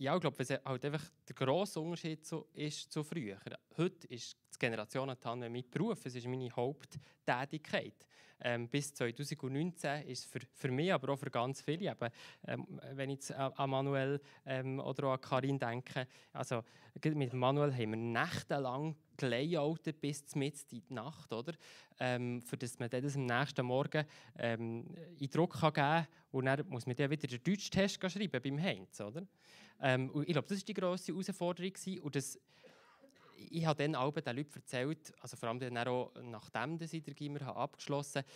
ja, 0.01 0.15
ich 0.15 0.21
glaube, 0.21 0.39
was 0.39 0.49
halt 0.49 0.83
einfach 0.83 1.11
der 1.27 1.35
grosse 1.35 1.79
Unterschied 1.79 2.25
zu, 2.25 2.47
ist 2.53 2.91
zu 2.91 3.03
früher. 3.03 3.37
Heute 3.77 4.07
ist 4.07 4.35
das 4.61 4.69
Generationentandem 4.69 5.51
mein 5.51 5.63
Beruf, 5.69 6.05
es 6.05 6.15
ist 6.15 6.27
meine 6.27 6.51
Haupttätigkeit. 6.51 7.95
Ähm, 8.43 8.67
bis 8.69 8.93
2019 8.95 10.07
ist 10.07 10.25
für, 10.25 10.39
für 10.53 10.71
mich, 10.71 10.91
aber 10.91 11.13
auch 11.13 11.17
für 11.17 11.29
ganz 11.29 11.61
viele, 11.61 11.91
eben, 11.91 12.09
ähm, 12.47 12.81
wenn 12.93 13.11
ich 13.11 13.35
an 13.35 13.69
Manuel 13.69 14.19
ähm, 14.47 14.79
oder 14.79 15.09
auch 15.09 15.13
an 15.13 15.21
Karin 15.21 15.59
denke, 15.59 16.07
also 16.33 16.63
mit 17.03 17.33
Manuel 17.33 17.71
haben 17.71 17.91
wir 17.91 17.97
nächtelang 17.97 18.95
gelayoutet 19.15 20.01
bis 20.01 20.35
mit 20.35 20.55
in 20.71 20.81
die 20.87 20.93
Nacht, 20.93 21.31
oder? 21.31 21.53
Ähm, 21.99 22.41
für 22.41 22.57
das 22.57 22.79
man 22.79 22.89
das 22.89 23.15
am 23.15 23.27
nächsten 23.27 23.63
Morgen 23.63 24.05
ähm, 24.39 24.87
in 25.19 25.29
Druck 25.29 25.59
kann 25.59 25.73
geben 25.73 25.73
kann 25.73 26.07
und 26.31 26.45
dann 26.45 26.67
muss 26.67 26.87
man 26.87 26.95
dann 26.95 27.11
wieder 27.11 27.27
den 27.27 27.43
Deutschtest 27.43 28.11
schreiben 28.11 28.41
beim 28.41 28.59
Heinz, 28.59 28.99
oder? 29.01 29.21
Ähm, 29.81 30.11
ich 30.25 30.33
glaube, 30.33 30.47
das 30.47 30.59
war 30.59 30.65
die 30.65 30.73
grosse 30.73 31.11
Herausforderung. 31.11 31.73
Und 32.01 32.15
das, 32.15 32.39
ich 33.49 33.65
habe 33.65 33.81
dann 33.81 33.95
auch 33.95 34.13
den 34.13 34.35
Leuten 34.35 34.55
erzählt, 34.55 35.13
also 35.19 35.37
vor 35.37 35.49
allem 35.49 35.59
dann 35.59 35.77
auch 35.87 36.11
nachdem 36.21 36.79
ich 36.79 37.03
den 37.03 37.15
Gimmer 37.15 37.55
abgeschlossen 37.55 38.19
habe, 38.19 38.27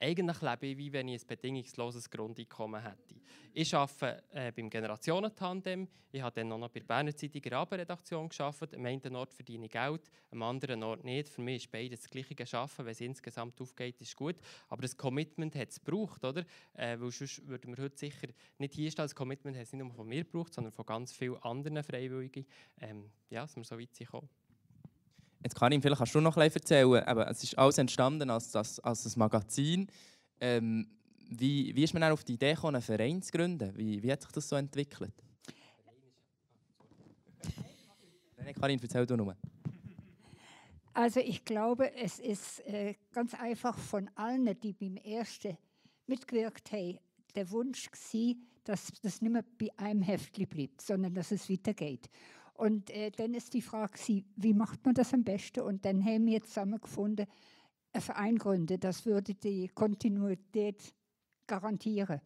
eigentlich 0.00 0.40
lebe 0.42 0.66
ich, 0.66 0.78
wie 0.78 0.92
wenn 0.92 1.08
ich 1.08 1.22
ein 1.22 1.26
bedingungsloses 1.26 2.08
Grundeinkommen 2.08 2.80
hätte. 2.80 3.16
Ich 3.52 3.74
arbeite 3.74 4.22
äh, 4.30 4.52
beim 4.52 4.70
Generationentandem. 4.70 5.88
Ich 6.12 6.22
habe 6.22 6.34
dann 6.36 6.48
noch 6.48 6.68
bei 6.68 6.78
der 6.80 6.86
Berner 6.86 7.16
Zeitung 7.16 7.42
in 7.42 7.50
der 7.50 7.58
Abendredaktion 7.58 8.28
gearbeitet. 8.28 8.74
Am 8.76 8.86
einen 8.86 9.16
Ort 9.16 9.34
verdiene 9.34 9.66
ich 9.66 9.72
Geld, 9.72 10.08
am 10.30 10.42
anderen 10.42 10.82
Ort 10.84 11.02
nicht. 11.02 11.28
Für 11.28 11.40
mich 11.40 11.64
ist 11.64 11.72
beides 11.72 12.02
das 12.02 12.10
gleiche 12.10 12.36
Arbeiten. 12.56 12.84
Wenn 12.84 12.92
es 12.92 13.00
insgesamt 13.00 13.60
aufgeht, 13.60 14.00
ist 14.00 14.14
gut. 14.14 14.36
Aber 14.68 14.82
das 14.82 14.96
Commitment 14.96 15.56
hat 15.56 15.70
es 15.70 15.84
gebraucht, 15.84 16.24
oder? 16.24 16.44
Äh, 16.74 16.98
weil 17.00 17.10
sonst 17.10 17.46
würden 17.48 17.76
wir 17.76 17.82
heute 17.82 17.98
sicher 17.98 18.28
nicht 18.58 18.74
hier 18.74 18.90
stehen. 18.92 19.04
Das 19.04 19.14
Commitment 19.14 19.56
hat 19.56 19.64
es 19.64 19.72
nicht 19.72 19.82
nur 19.82 19.92
von 19.92 20.06
mir 20.06 20.22
gebraucht, 20.22 20.54
sondern 20.54 20.72
von 20.72 20.86
ganz 20.86 21.12
vielen 21.12 21.42
anderen 21.42 21.82
Freiwilligen. 21.82 22.46
Ähm, 22.80 23.10
ja, 23.30 23.42
dass 23.42 23.56
wir 23.56 23.64
so 23.64 23.78
weit 23.78 23.94
sind 23.94 24.06
gekommen. 24.06 24.28
Jetzt 25.42 25.54
ich 25.54 25.82
vielleicht 25.82 25.98
kannst 25.98 26.14
du 26.14 26.20
noch 26.20 26.36
bisschen 26.50 26.62
erzählen. 26.62 27.04
Aber 27.04 27.30
es 27.30 27.42
ist 27.42 27.56
alles 27.56 27.78
entstanden 27.78 28.28
als, 28.30 28.54
als, 28.56 28.80
als 28.80 29.04
ein 29.06 29.18
Magazin. 29.18 29.86
Ähm, 30.40 30.88
wie, 31.30 31.74
wie 31.74 31.84
ist 31.84 31.94
man 31.94 32.02
auf 32.04 32.24
die 32.24 32.34
Idee 32.34 32.54
gekommen, 32.54 32.76
einen 32.76 32.82
Verein 32.82 33.22
zu 33.22 33.30
gründen? 33.30 33.76
Wie, 33.76 34.02
wie 34.02 34.10
hat 34.10 34.22
sich 34.22 34.32
das 34.32 34.48
so 34.48 34.56
entwickelt? 34.56 35.12
Nein, 38.38 38.54
Karin, 38.54 38.80
erzähl 38.82 39.06
du 39.06 39.16
nur. 39.16 39.36
Also 40.94 41.20
ich 41.20 41.44
glaube, 41.44 41.94
es 41.94 42.18
ist 42.18 42.60
äh, 42.66 42.94
ganz 43.12 43.34
einfach 43.34 43.78
von 43.78 44.10
allen, 44.16 44.58
die 44.58 44.72
beim 44.72 44.96
ersten 44.96 45.56
mitgewirkt 46.06 46.72
haben, 46.72 46.98
der 47.36 47.48
Wunsch 47.50 47.88
gewesen, 47.90 48.48
dass 48.64 48.90
das 49.02 49.22
nicht 49.22 49.32
mehr 49.32 49.44
bei 49.58 49.68
einem 49.76 50.02
Heftli 50.02 50.44
bleibt, 50.44 50.82
sondern 50.82 51.14
dass 51.14 51.30
es 51.30 51.48
weitergeht. 51.48 52.10
Und 52.58 52.90
äh, 52.90 53.12
dann 53.12 53.34
ist 53.34 53.54
die 53.54 53.62
Frage, 53.62 54.24
wie 54.34 54.52
macht 54.52 54.84
man 54.84 54.92
das 54.92 55.14
am 55.14 55.22
besten? 55.22 55.60
Und 55.60 55.84
dann 55.84 56.04
haben 56.04 56.26
wir 56.26 56.42
zusammengefunden, 56.42 57.26
ein 57.92 58.00
Verein 58.00 58.36
gründen. 58.36 58.80
Das 58.80 59.06
würde 59.06 59.34
die 59.34 59.68
Kontinuität 59.68 60.92
garantieren. 61.46 62.20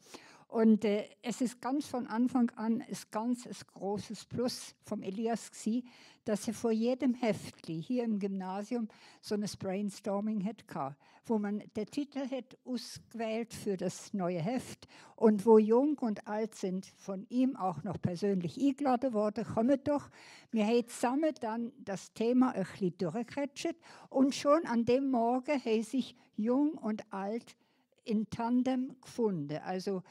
Und 0.53 0.85
äh, 0.85 1.09
es 1.23 1.41
ist 1.41 1.63
ganz 1.63 1.87
von 1.87 2.07
Anfang 2.07 2.51
an 2.57 2.83
ein 2.83 2.97
ganz 3.11 3.47
ein 3.47 3.57
großes 3.73 4.27
Plus 4.27 4.75
vom 4.85 5.03
Elias 5.03 5.51
gewesen, 5.51 5.89
dass 6.27 6.47
er 6.47 6.53
vor 6.53 6.73
jedem 6.73 7.15
Heftli 7.15 7.83
hier 7.83 8.05
im 8.05 8.19
Gymnasium 8.19 8.89
so 9.23 9.35
ein 9.35 9.47
Brainstorming 9.59 10.45
hatte, 10.45 10.95
wo 11.25 11.39
man 11.39 11.63
der 11.75 11.87
Titel 11.87 12.29
hat 12.31 12.59
ausgewählt 12.67 13.55
für 13.55 13.79
das 13.79 14.13
neue 14.13 14.43
Heft 14.43 14.87
und 15.17 15.47
wo 15.47 15.57
Jung 15.57 15.97
und 15.97 16.29
Alt 16.29 16.55
sind 16.55 16.85
von 16.99 17.25
ihm 17.31 17.57
auch 17.57 17.83
noch 17.83 17.99
persönlich 17.99 18.61
eingeladen 18.61 19.15
worden. 19.15 19.47
Kommt 19.47 19.89
doch, 19.89 20.11
wir 20.51 20.67
haben 20.67 20.87
zusammen 20.87 21.33
dann 21.41 21.73
das 21.79 22.13
Thema 22.13 22.53
ein 22.53 22.65
bisschen 22.65 22.99
durchgequetscht 22.99 23.77
und 24.11 24.35
schon 24.35 24.67
an 24.67 24.85
dem 24.85 25.11
Morgen 25.11 25.65
haben 25.65 25.83
sich 25.83 26.15
Jung 26.37 26.73
und 26.73 27.11
Alt 27.11 27.57
in 28.05 28.29
Tandem 28.29 28.97
gefunden. 29.01 29.59
Also 29.65 30.03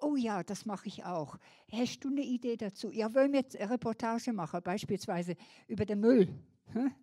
Oh 0.00 0.14
ja, 0.14 0.44
das 0.44 0.64
mache 0.64 0.86
ich 0.86 1.04
auch. 1.04 1.36
Hast 1.72 2.04
du 2.04 2.08
eine 2.08 2.22
Idee 2.22 2.56
dazu? 2.56 2.90
Ja, 2.90 3.12
wollen 3.14 3.32
wir 3.32 3.40
jetzt 3.40 3.56
eine 3.56 3.70
Reportage 3.70 4.32
machen, 4.32 4.60
beispielsweise 4.62 5.34
über 5.66 5.84
den 5.84 6.00
Müll, 6.00 6.28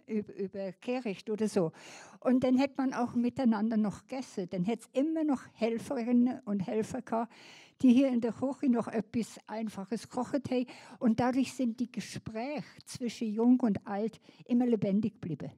über, 0.08 0.34
über 0.36 0.72
Kehricht 0.74 1.30
oder 1.30 1.50
so. 1.50 1.74
Und 2.22 2.44
dann 2.46 2.58
hätte 2.58 2.76
man 2.78 2.94
auch 2.94 3.14
miteinander 3.14 3.76
noch 3.76 4.08
gegessen. 4.08 4.48
Dann 4.50 4.64
hätte 4.64 4.88
es 4.88 5.02
immer 5.02 5.26
noch 5.26 5.42
Helferinnen 5.54 6.40
und 6.46 6.62
Helfer 6.62 7.02
gehabt, 7.02 7.34
die 7.82 7.92
hier 7.92 8.08
in 8.08 8.22
der 8.22 8.32
Küche 8.32 8.70
noch 8.70 8.88
etwas 8.88 9.40
Einfaches 9.46 10.10
gekocht 10.10 10.50
haben. 10.50 10.66
Und 11.00 11.20
dadurch 11.20 11.54
sind 11.54 11.80
die 11.82 11.92
Gespräche 11.92 12.64
zwischen 12.86 13.28
Jung 13.28 13.60
und 13.60 13.86
Alt 13.86 14.22
immer 14.46 14.66
lebendig 14.66 15.16
geblieben. 15.16 15.52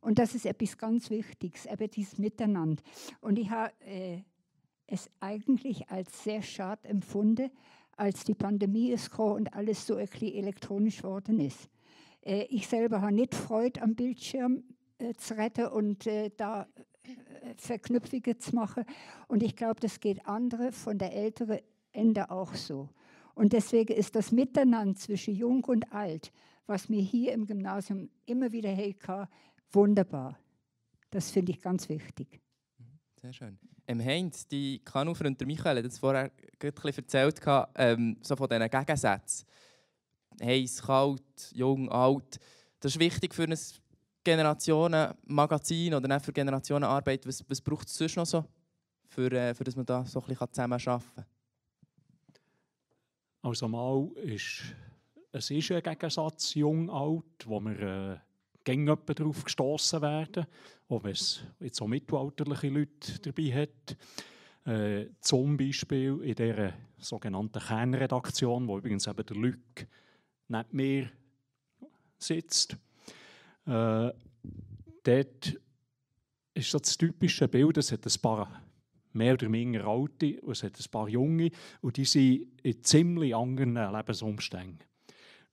Und 0.00 0.18
das 0.18 0.34
ist 0.34 0.46
etwas 0.46 0.76
ganz 0.76 1.10
Wichtiges, 1.10 1.66
eben 1.66 1.88
dieses 1.88 2.18
Miteinander. 2.18 2.82
Und 3.20 3.38
ich 3.38 3.48
habe 3.48 3.72
äh, 3.86 4.22
es 4.86 5.10
eigentlich 5.20 5.88
als 5.90 6.24
sehr 6.24 6.42
schade 6.42 6.88
empfunden, 6.88 7.50
als 7.96 8.24
die 8.24 8.34
Pandemie 8.34 8.90
ist 8.90 9.10
gekommen 9.10 9.36
und 9.36 9.54
alles 9.54 9.86
so 9.86 9.96
elektronisch 9.96 10.98
geworden 10.98 11.40
ist. 11.40 11.68
Äh, 12.24 12.44
ich 12.44 12.66
selber 12.66 13.00
habe 13.00 13.12
nicht 13.12 13.34
Freude 13.34 13.82
am 13.82 13.94
Bildschirm 13.94 14.64
äh, 14.98 15.14
zu 15.14 15.36
retten 15.36 15.66
und 15.66 16.06
äh, 16.06 16.30
da 16.36 16.66
äh, 17.04 17.54
Verknüpfungen 17.56 18.38
zu 18.38 18.54
machen. 18.54 18.84
Und 19.28 19.42
ich 19.42 19.56
glaube, 19.56 19.80
das 19.80 20.00
geht 20.00 20.26
andere 20.26 20.72
von 20.72 20.98
der 20.98 21.12
älteren 21.12 21.58
Ende 21.92 22.30
auch 22.30 22.54
so. 22.54 22.88
Und 23.34 23.52
deswegen 23.52 23.94
ist 23.94 24.14
das 24.14 24.32
Miteinander 24.32 24.94
zwischen 24.96 25.34
Jung 25.34 25.64
und 25.64 25.92
Alt, 25.92 26.32
was 26.66 26.88
mir 26.88 27.00
hier 27.00 27.32
im 27.32 27.46
Gymnasium 27.46 28.10
immer 28.26 28.52
wieder 28.52 28.74
hatten, 28.74 29.28
wunderbar. 29.72 30.38
Das 31.10 31.30
finde 31.30 31.52
ich 31.52 31.60
ganz 31.60 31.88
wichtig. 31.88 32.40
Sehr 33.22 33.32
schön. 33.32 33.56
Ähm, 33.86 34.04
Heinz, 34.04 34.48
die 34.48 34.80
Kanufreund 34.84 35.40
Michael 35.46 35.76
hat 35.76 35.84
jetzt 35.84 36.00
vorher 36.00 36.32
bisschen 36.58 37.04
erzählt, 37.04 37.40
ähm, 37.76 38.16
so 38.20 38.34
von 38.34 38.48
diesen 38.48 38.68
Gegensätzen. 38.68 39.46
Heiß, 40.42 40.82
kalt, 40.82 41.52
jung, 41.54 41.88
alt. 41.88 42.40
Das 42.80 42.96
ist 42.96 42.98
wichtig 42.98 43.32
für 43.32 43.44
ein 43.44 43.56
Generationenmagazin 44.24 45.94
oder 45.94 46.08
für 46.18 46.32
Generationenarbeit. 46.32 47.24
Was, 47.24 47.48
was 47.48 47.60
braucht 47.60 47.86
es 47.86 47.94
sonst 47.94 48.16
noch 48.16 48.26
so, 48.26 48.44
für, 49.06 49.30
äh, 49.30 49.54
für 49.54 49.62
dass 49.62 49.76
man 49.76 49.86
da 49.86 50.04
so 50.04 50.20
ein 50.20 50.26
bisschen 50.26 50.52
zusammen 50.52 50.72
arbeiten 50.72 51.14
kann? 51.14 51.26
Also 53.42 53.68
mal 53.68 54.10
ist 54.16 54.64
es 55.30 55.48
ist 55.48 55.70
ein 55.70 55.80
Gegensatz 55.80 56.54
jung-alt, 56.54 57.46
wo 57.46 57.60
wir 57.60 57.78
äh, 57.78 58.18
gängig 58.64 59.06
darauf 59.06 59.44
gestoßen 59.44 60.02
werden, 60.02 60.46
auch 60.92 61.04
wenn 61.04 61.12
es 61.12 61.42
jetzt 61.60 61.80
auch 61.80 61.88
mittelalterliche 61.88 62.68
Leute 62.68 63.18
dabei 63.22 63.52
hat. 63.52 63.96
Äh, 64.64 65.06
zum 65.20 65.56
Beispiel 65.56 66.20
in 66.22 66.34
dieser 66.34 66.74
sogenannten 66.98 67.58
Kernredaktion, 67.58 68.68
wo 68.68 68.78
übrigens 68.78 69.06
eben 69.06 69.26
der 69.26 69.36
Luc 69.36 69.86
nicht 70.48 70.72
mehr 70.72 71.10
sitzt. 72.18 72.76
Äh, 73.66 74.12
dort 75.02 75.60
ist 76.54 76.74
das 76.74 76.96
typische 76.96 77.48
Bild, 77.48 77.78
es 77.78 77.90
hat 77.90 78.06
ein 78.06 78.20
paar 78.20 78.62
mehr 79.14 79.34
oder 79.34 79.50
weniger 79.50 79.86
alte, 79.86 80.40
und 80.42 80.52
es 80.52 80.62
hat 80.62 80.78
ein 80.78 80.90
paar 80.90 81.08
junge 81.08 81.50
und 81.80 81.96
die 81.96 82.04
sind 82.04 82.46
in 82.62 82.82
ziemlich 82.82 83.34
anderen 83.34 83.74
Lebensumständen. 83.74 84.78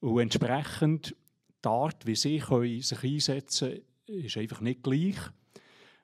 Und 0.02 0.20
entsprechend 0.20 1.16
die 1.64 1.68
Art, 1.68 2.06
wie 2.06 2.16
sie 2.16 2.40
sich 2.82 3.04
einsetzen 3.04 3.70
können, 3.70 3.89
ist 4.10 4.38
einfach 4.38 4.62
nicht 4.62 4.84
gleich. 4.84 5.18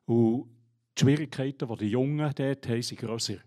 Und 0.05 0.49
die 0.97 1.01
Schwierigkeiten, 1.01 1.67
die 1.67 1.77
die 1.77 1.89
Jungen 1.89 2.31
dort 2.35 2.67
haben, 2.67 2.81
sind 2.81 2.99
grösser. 2.99 3.37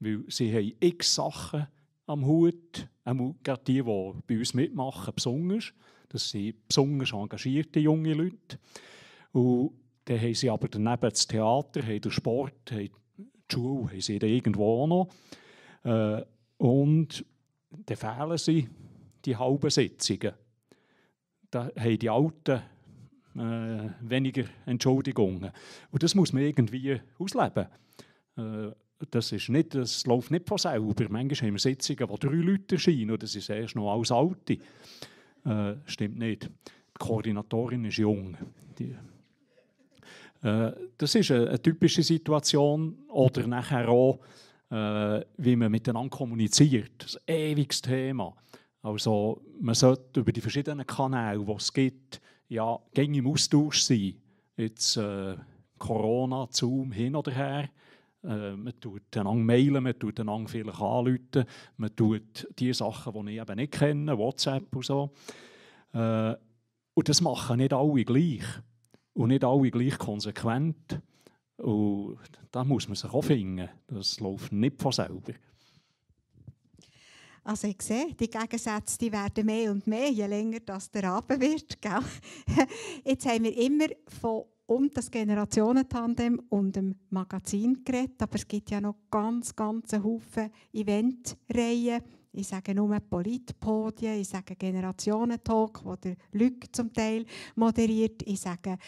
Weil 0.00 0.24
sie 0.28 0.52
haben 0.52 0.72
x 0.80 1.14
Sachen 1.14 1.66
am 2.06 2.26
Hut, 2.26 2.88
auch 3.04 3.34
gerade 3.42 3.62
die, 3.64 3.82
die 3.82 3.82
bei 3.82 4.38
uns 4.38 4.54
mitmachen, 4.54 5.14
besonders. 5.14 5.72
Das 6.08 6.28
sind 6.28 6.68
besonders 6.68 7.12
engagierte 7.12 7.80
junge 7.80 8.14
Leute. 8.14 8.58
Und 9.32 9.72
dann 10.04 10.20
haben 10.20 10.34
sie 10.34 10.50
aber 10.50 10.68
daneben 10.68 11.10
das 11.10 11.26
Theater, 11.26 11.82
haben 11.82 12.00
den 12.00 12.10
Sport, 12.10 12.72
haben 12.72 12.80
die 12.80 12.90
Schule, 13.50 13.90
haben 13.90 14.00
sie 14.00 14.16
irgendwo 14.16 14.82
auch 14.82 14.86
noch. 14.86 15.08
Äh, 15.84 16.24
und 16.58 17.24
dann 17.70 17.96
fehlen 17.96 18.38
sie 18.38 18.68
die 19.24 19.36
halben 19.36 19.70
Sitzungen. 19.70 20.32
Da 21.50 21.70
haben 21.76 21.98
die 21.98 22.10
Alten 22.10 22.62
äh, 23.36 23.90
weniger 24.00 24.44
Entschuldigungen. 24.66 25.50
Und 25.90 26.02
das 26.02 26.14
muss 26.14 26.32
man 26.32 26.42
irgendwie 26.42 27.00
ausleben. 27.18 27.66
Äh, 28.36 28.70
das, 29.10 29.32
ist 29.32 29.48
nicht, 29.48 29.74
das 29.74 30.06
läuft 30.06 30.30
nicht 30.30 30.48
von 30.48 30.58
selber. 30.58 31.06
Manchmal 31.08 31.48
haben 31.48 31.54
wir 31.54 31.58
Sitzungen, 31.58 32.08
wo 32.08 32.16
drei 32.16 32.34
Leute 32.34 32.76
erscheinen 32.76 33.10
und 33.10 33.22
das 33.22 33.34
ist 33.34 33.50
erst 33.50 33.74
noch 33.74 33.92
alles 33.92 34.12
Alte. 34.12 34.58
Äh, 35.44 35.74
stimmt 35.86 36.18
nicht. 36.18 36.44
Die 36.44 36.98
Koordinatorin 36.98 37.84
ist 37.84 37.96
jung. 37.96 38.36
Die, 38.78 38.94
äh, 40.42 40.72
das 40.98 41.14
ist 41.14 41.30
eine, 41.30 41.48
eine, 41.48 41.62
typische 41.62 42.02
Situation. 42.02 42.98
Oder 43.08 43.46
nachher 43.46 43.88
auch, 43.88 44.20
äh, 44.70 45.20
wie 45.36 45.56
man 45.56 45.70
miteinander 45.70 46.10
kommuniziert. 46.10 46.92
Das 46.98 47.14
ist 47.14 47.28
ein 47.28 47.34
ewiges 47.34 47.82
Thema. 47.82 48.34
Also 48.82 49.40
man 49.60 49.74
sollte 49.74 50.20
über 50.20 50.32
die 50.32 50.40
verschiedenen 50.40 50.86
Kanäle, 50.86 51.44
die 51.44 51.52
es 51.52 51.72
gibt, 51.72 52.20
ja, 52.52 52.78
gängig 52.92 53.18
im 53.18 53.28
Austausch 53.28 53.82
sein. 53.82 54.14
Jetzt 54.56 54.96
äh, 54.98 55.36
Corona, 55.78 56.46
Zoom, 56.50 56.92
hin 56.92 57.16
oder 57.16 57.32
her. 57.32 57.70
Äh, 58.22 58.52
man 58.56 58.78
tut 58.78 59.16
einander 59.16 59.42
mailen, 59.42 59.82
man 59.82 59.98
tut 59.98 60.20
einander 60.20 60.48
vielleicht 60.48 60.80
anrufen, 60.80 61.44
man 61.78 61.96
tut 61.96 62.46
die 62.58 62.72
Sachen, 62.74 63.26
die 63.26 63.32
ich 63.32 63.40
eben 63.40 63.56
nicht 63.56 63.72
kenne, 63.72 64.18
WhatsApp 64.18 64.76
und 64.76 64.84
so. 64.84 65.10
Äh, 65.94 66.34
und 66.94 67.08
das 67.08 67.22
machen 67.22 67.56
nicht 67.56 67.72
alle 67.72 68.04
gleich. 68.04 68.44
Und 69.14 69.28
nicht 69.28 69.44
alle 69.44 69.70
gleich 69.70 69.98
konsequent. 69.98 71.00
Und 71.56 72.18
da 72.50 72.64
muss 72.64 72.86
man 72.86 72.96
sich 72.96 73.12
auch 73.12 73.22
finden. 73.22 73.68
Das 73.86 74.20
läuft 74.20 74.52
nicht 74.52 74.80
von 74.80 74.92
selber. 74.92 75.32
Also 77.44 77.66
ich 77.66 77.82
sehe, 77.82 78.14
die 78.14 78.30
Gegensätze 78.30 78.98
die 78.98 79.10
werden 79.10 79.46
mehr 79.46 79.72
und 79.72 79.86
mehr, 79.86 80.10
je 80.10 80.26
länger 80.26 80.60
das 80.60 80.90
der 80.90 81.10
Abend 81.10 81.40
wird. 81.40 81.80
Gell? 81.80 81.98
Jetzt 83.04 83.26
haben 83.26 83.44
wir 83.44 83.56
immer 83.56 83.86
von 84.20 84.44
um 84.66 84.88
das 84.90 85.10
Generationentandem 85.10 86.40
und 86.48 86.76
dem 86.76 86.94
Magazin 87.10 87.84
geredet, 87.84 88.22
aber 88.22 88.36
es 88.36 88.46
gibt 88.46 88.70
ja 88.70 88.80
noch 88.80 88.96
ganz, 89.10 89.54
ganz 89.54 89.92
Haufen 89.92 90.50
Eventreihen. 90.72 92.02
Ich 92.32 92.48
sage 92.48 92.74
nur 92.74 92.98
Politpodien, 93.00 94.20
ich 94.20 94.28
sage 94.28 94.56
Generationentalk, 94.56 95.84
wo 95.84 95.96
der 95.96 96.16
Luc 96.32 96.74
zum 96.74 96.92
Teil 96.92 97.26
moderiert. 97.56 98.22
Ich 98.22 98.40
sage 98.40 98.78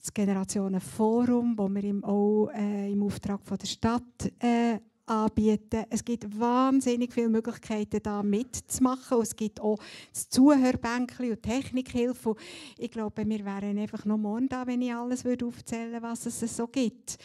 das 0.00 0.12
Generationenforum, 0.12 1.56
wo 1.56 1.68
wir 1.68 2.08
auch 2.08 2.48
äh, 2.48 2.90
im 2.90 3.02
Auftrag 3.04 3.40
von 3.46 3.58
der 3.58 3.66
Stadt 3.66 4.32
äh, 4.40 4.80
anbieten. 5.06 5.84
Es 5.90 6.04
gibt 6.04 6.38
wahnsinnig 6.38 7.12
viele 7.12 7.28
Möglichkeiten, 7.28 8.00
da 8.02 8.22
mitzumachen. 8.22 9.20
es 9.20 9.36
gibt 9.36 9.60
auch 9.60 9.78
das 10.12 10.28
Zuhörbänkchen 10.28 11.30
und 11.30 11.42
Technikhilfe. 11.42 12.34
ich 12.78 12.90
glaube, 12.90 13.26
wir 13.26 13.44
wären 13.44 13.78
einfach 13.78 14.04
noch 14.04 14.18
morgen 14.18 14.48
da, 14.48 14.66
wenn 14.66 14.82
ich 14.82 14.92
alles 14.92 15.24
aufzählen 15.26 15.92
würde, 15.92 16.02
was 16.02 16.26
es 16.26 16.56
so 16.56 16.66
gibt. 16.66 17.18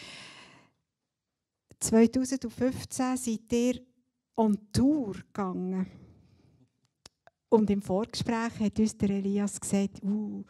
2015 1.79 3.17
seid 3.17 3.53
ihr 3.53 3.81
on 4.35 4.57
Tour 4.71 5.13
gegangen. 5.13 5.85
Und 7.49 7.69
im 7.69 7.81
Vorgespräch 7.81 8.59
hat 8.59 8.79
uns 8.79 8.97
der 8.97 9.09
Elias 9.09 9.59
gesagt, 9.59 10.03
uh, 10.03 10.43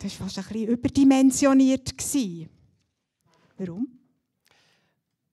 das 0.00 0.18
war 0.18 0.26
fast 0.28 0.38
ein 0.38 0.44
bisschen 0.44 0.68
überdimensioniert. 0.68 1.94
Warum? 3.56 3.98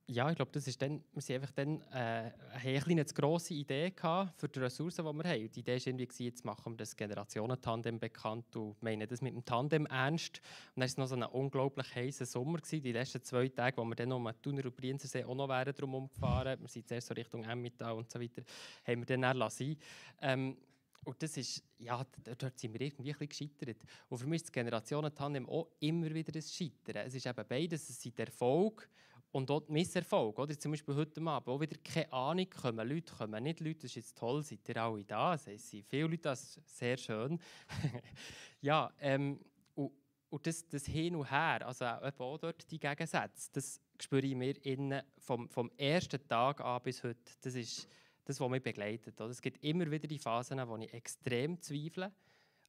Ja, 0.07 0.29
ich 0.29 0.35
glaube, 0.35 0.51
das 0.51 0.67
ist 0.67 0.79
dann, 0.83 1.03
wir 1.13 1.21
sind 1.21 1.37
einfach 1.37 1.51
dann, 1.51 1.81
äh, 1.91 2.31
eine 2.63 2.85
eine 2.85 3.05
grosse 3.05 3.55
Idee 3.55 3.91
für 4.37 4.47
die 4.47 4.59
Ressourcen, 4.59 5.03
die 5.03 5.11
wir 5.11 5.29
haben. 5.31 5.51
Die 5.51 5.59
Idee 5.61 5.79
war 5.79 5.87
irgendwie, 5.87 6.25
jetzt 6.25 6.45
machen 6.45 6.73
wir 6.73 6.77
das 6.77 6.95
Generationentandem 6.95 7.99
bekannt 7.99 8.55
und 8.55 8.81
meinen 8.83 9.07
das 9.07 9.21
mit 9.23 9.33
dem 9.33 9.43
Tandem 9.43 9.87
ernst. 9.87 10.41
Und 10.75 10.75
dann 10.75 10.81
war 10.81 10.85
es 10.85 10.97
noch 10.97 11.07
so 11.07 11.15
ein 11.15 11.23
unglaublich 11.23 11.95
heißer 11.95 12.27
Sommer, 12.27 12.59
gewesen, 12.59 12.83
die 12.83 12.91
letzten 12.91 13.23
zwei 13.23 13.47
Tage, 13.47 13.77
wo 13.77 13.83
wir 13.83 13.95
dann 13.95 14.09
noch 14.09 14.17
um 14.17 14.25
den 14.25 14.39
Thuner 14.43 14.65
und 14.65 14.75
Brienzersee 14.75 15.23
auch 15.23 15.33
noch 15.33 15.49
wären 15.49 15.73
drum 15.73 15.95
umgefahren. 15.95 16.61
Wir 16.61 16.67
sind 16.67 16.87
zuerst 16.87 17.07
so 17.07 17.15
Richtung 17.15 17.43
Emmental 17.43 17.93
und 17.93 18.11
so 18.11 18.21
weiter, 18.21 18.43
haben 18.85 18.99
wir 18.99 19.05
dann 19.07 19.21
dann 19.23 19.37
lassen. 19.37 19.75
Ähm, 20.21 20.55
und 21.03 21.21
das 21.21 21.35
ist, 21.37 21.63
ja, 21.79 22.05
dort 22.37 22.59
sind 22.59 22.73
wir 22.73 22.81
irgendwie 22.81 23.13
ein 23.13 23.27
gescheitert. 23.27 23.77
Und 24.09 24.19
für 24.19 24.27
mich 24.27 24.37
ist 24.37 24.45
das 24.45 24.51
Generationentandem 24.51 25.49
auch 25.49 25.67
immer 25.79 26.13
wieder 26.13 26.31
ein 26.35 26.41
Scheitern. 26.43 27.07
Es 27.07 27.15
ist 27.15 27.25
eben 27.25 27.45
beides, 27.47 27.89
es 27.89 28.05
ist 28.05 28.17
der 28.17 28.27
Erfolg 28.27 28.87
und 29.35 29.51
auch 29.51 29.67
Misserfolg, 29.67 30.39
oder? 30.39 30.57
Zum 30.57 30.71
Beispiel 30.71 30.95
heute 30.95 31.21
Abend, 31.21 31.49
auch 31.49 31.59
wieder 31.59 31.75
keine 31.83 32.13
Ahnung, 32.13 32.49
kommen 32.49 32.87
Leute, 32.87 33.13
kommen 33.13 33.43
nicht 33.43 33.59
Leute, 33.59 33.79
das 33.79 33.91
ist 33.91 33.95
jetzt 33.95 34.17
toll, 34.17 34.41
seid 34.41 34.59
ihr 34.69 34.77
alle 34.81 35.03
da, 35.03 35.33
es 35.33 35.43
sind 35.43 35.85
viele 35.85 36.07
Leute, 36.07 36.21
das 36.21 36.41
ist 36.41 36.77
sehr 36.77 36.97
schön. 36.97 37.37
ja, 38.61 38.89
ähm, 39.01 39.37
und, 39.73 39.91
und 40.29 40.47
das, 40.47 40.65
das 40.69 40.85
Hin 40.85 41.17
und 41.17 41.29
Her, 41.29 41.67
also 41.67 41.83
auch 41.83 42.19
auch 42.21 42.37
dort 42.37 42.71
die 42.71 42.79
Gegensätze, 42.79 43.49
das 43.51 43.81
spüre 44.01 44.25
ich 44.25 44.35
mir 44.35 44.55
innen 44.65 45.01
vom, 45.17 45.49
vom 45.49 45.69
ersten 45.75 46.25
Tag 46.29 46.61
an 46.61 46.81
bis 46.81 47.03
heute. 47.03 47.19
Das 47.41 47.55
ist 47.55 47.89
das, 48.23 48.39
was 48.39 48.49
mich 48.49 48.63
begleitet. 48.63 49.19
Oder? 49.19 49.31
Es 49.31 49.41
gibt 49.41 49.61
immer 49.65 49.91
wieder 49.91 50.07
die 50.07 50.17
Phasen, 50.17 50.65
wo 50.65 50.77
ich 50.77 50.93
extrem 50.93 51.61
zweifle 51.61 52.13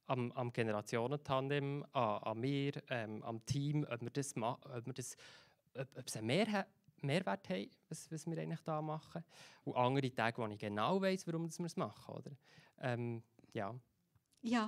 am, 0.07 0.31
am 0.33 0.51
Generationentandem, 0.51 1.85
an, 1.93 2.23
an 2.23 2.39
mir, 2.39 2.73
ähm, 2.89 3.23
am 3.23 3.45
Team, 3.45 3.85
ob 3.89 4.01
wir 4.01 4.09
das, 4.09 4.35
ob 4.35 4.85
wir 4.85 4.93
das 4.93 5.15
ob, 5.77 5.87
ob 5.97 6.07
es 6.07 6.15
einen 6.17 6.27
Mehr, 6.27 6.67
Mehrwert 7.01 7.49
haben, 7.49 7.69
was, 7.89 8.11
was 8.11 8.25
wir 8.25 8.37
eigentlich 8.37 8.61
da 8.61 8.81
machen. 8.81 9.23
Und 9.63 9.75
andere 9.75 10.13
Tage, 10.13 10.41
wo 10.41 10.47
ich 10.47 10.57
genau 10.57 11.01
weiß, 11.01 11.27
warum 11.27 11.49
wir 11.49 11.65
es 11.65 11.77
machen. 11.77 12.15
Oder? 12.15 12.31
Ähm, 12.79 13.23
ja. 13.53 13.73
ja, 14.41 14.67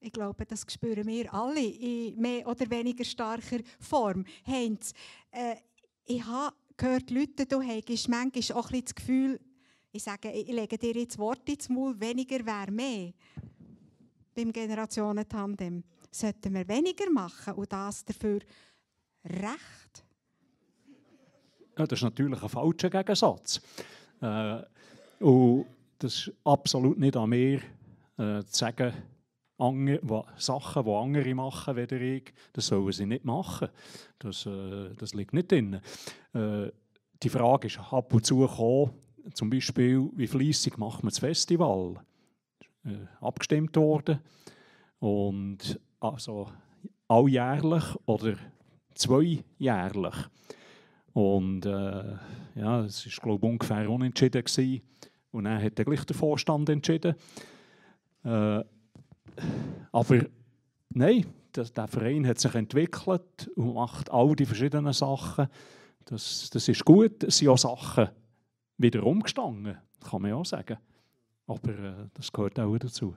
ich 0.00 0.12
glaube, 0.12 0.46
das 0.46 0.64
spüren 0.68 1.06
wir 1.06 1.32
alle 1.32 1.64
in 1.64 2.20
mehr 2.20 2.46
oder 2.46 2.70
weniger 2.70 3.04
starker 3.04 3.60
Form. 3.80 4.24
Heinz, 4.46 4.92
äh, 5.30 5.56
ich 6.04 6.24
habe 6.24 6.54
gehört, 6.76 7.10
Leute, 7.10 7.46
du 7.46 7.60
hast 7.62 8.08
manchmal 8.08 8.58
auch 8.58 8.70
ein 8.70 8.84
das 8.84 8.94
Gefühl, 8.94 9.40
ich 9.90 10.02
sage, 10.02 10.30
ich 10.30 10.48
lege 10.48 10.78
dir 10.78 10.92
jetzt 10.92 11.18
Worte 11.18 11.52
ins 11.52 11.68
Maul, 11.68 11.98
weniger 11.98 12.44
wäre 12.44 12.70
mehr 12.70 13.12
beim 14.34 14.52
Generationentandem. 14.52 15.82
Sollten 16.10 16.54
wir 16.54 16.68
weniger 16.68 17.10
machen 17.10 17.54
und 17.54 17.72
das 17.72 18.04
dafür 18.04 18.40
recht? 19.24 20.04
Ja, 21.78 21.86
das 21.86 22.00
ist 22.00 22.02
natürlich 22.02 22.42
ein 22.42 22.48
falscher 22.48 22.90
Gegensatz. 22.90 23.60
Äh, 24.20 24.58
und 25.20 25.66
das 25.98 26.14
ist 26.14 26.32
absolut 26.44 26.98
nicht 26.98 27.16
an 27.16 27.28
mir, 27.30 27.60
äh, 28.18 28.42
zu 28.42 28.46
sagen, 28.50 28.92
andere, 29.58 30.24
Sachen, 30.36 30.84
die 30.84 30.90
andere 30.90 31.34
machen, 31.34 31.76
weder 31.76 32.00
ich, 32.00 32.32
das 32.52 32.66
sollen 32.66 32.92
sie 32.92 33.06
nicht 33.06 33.24
machen. 33.24 33.68
Das, 34.18 34.44
äh, 34.46 34.90
das 34.96 35.14
liegt 35.14 35.32
nicht 35.32 35.52
drin. 35.52 35.80
Äh, 36.34 36.70
die 37.22 37.28
Frage 37.28 37.68
ist 37.68 37.78
ab 37.78 38.12
und 38.12 38.26
zu 38.26 38.38
gekommen, 38.38 38.90
zum 39.34 39.48
Beispiel, 39.48 40.10
wie 40.14 40.26
fließig 40.26 40.78
macht 40.78 41.04
man 41.04 41.10
das 41.10 41.20
Festival? 41.20 41.94
Äh, 42.84 43.06
abgestimmt 43.20 43.76
worden. 43.76 44.18
Und 44.98 45.78
also 46.00 46.48
alljährlich 47.06 47.84
oder 48.06 48.34
zweijährlich. 48.94 50.16
Und 51.12 51.66
äh, 51.66 52.16
ja, 52.54 52.84
es 52.84 53.06
war 53.06 53.22
glaube 53.22 53.46
ich 53.46 53.52
ungefähr 53.52 53.90
unentschieden 53.90 54.44
gewesen. 54.44 54.82
Und 55.30 55.44
dann 55.44 55.62
hat 55.62 55.76
gleich 55.76 56.04
der 56.04 56.16
Vorstand 56.16 56.68
entschieden. 56.68 57.14
Äh, 58.24 58.64
aber 59.92 60.26
nein, 60.90 61.26
das, 61.52 61.72
der 61.72 61.88
Verein 61.88 62.26
hat 62.26 62.38
sich 62.38 62.54
entwickelt 62.54 63.50
und 63.56 63.74
macht 63.74 64.10
all 64.10 64.34
die 64.34 64.46
verschiedenen 64.46 64.92
Sachen. 64.92 65.48
Das, 66.04 66.50
das 66.50 66.68
ist 66.68 66.84
gut. 66.84 67.24
Es 67.24 67.38
sind 67.38 67.48
auch 67.48 67.58
Sachen 67.58 68.08
wieder 68.78 69.04
umgestanden, 69.04 69.78
kann 70.08 70.22
man 70.22 70.32
auch 70.32 70.44
sagen. 70.44 70.78
Aber 71.46 71.70
äh, 71.70 72.08
das 72.14 72.32
gehört 72.32 72.58
auch 72.58 72.78
dazu. 72.78 73.16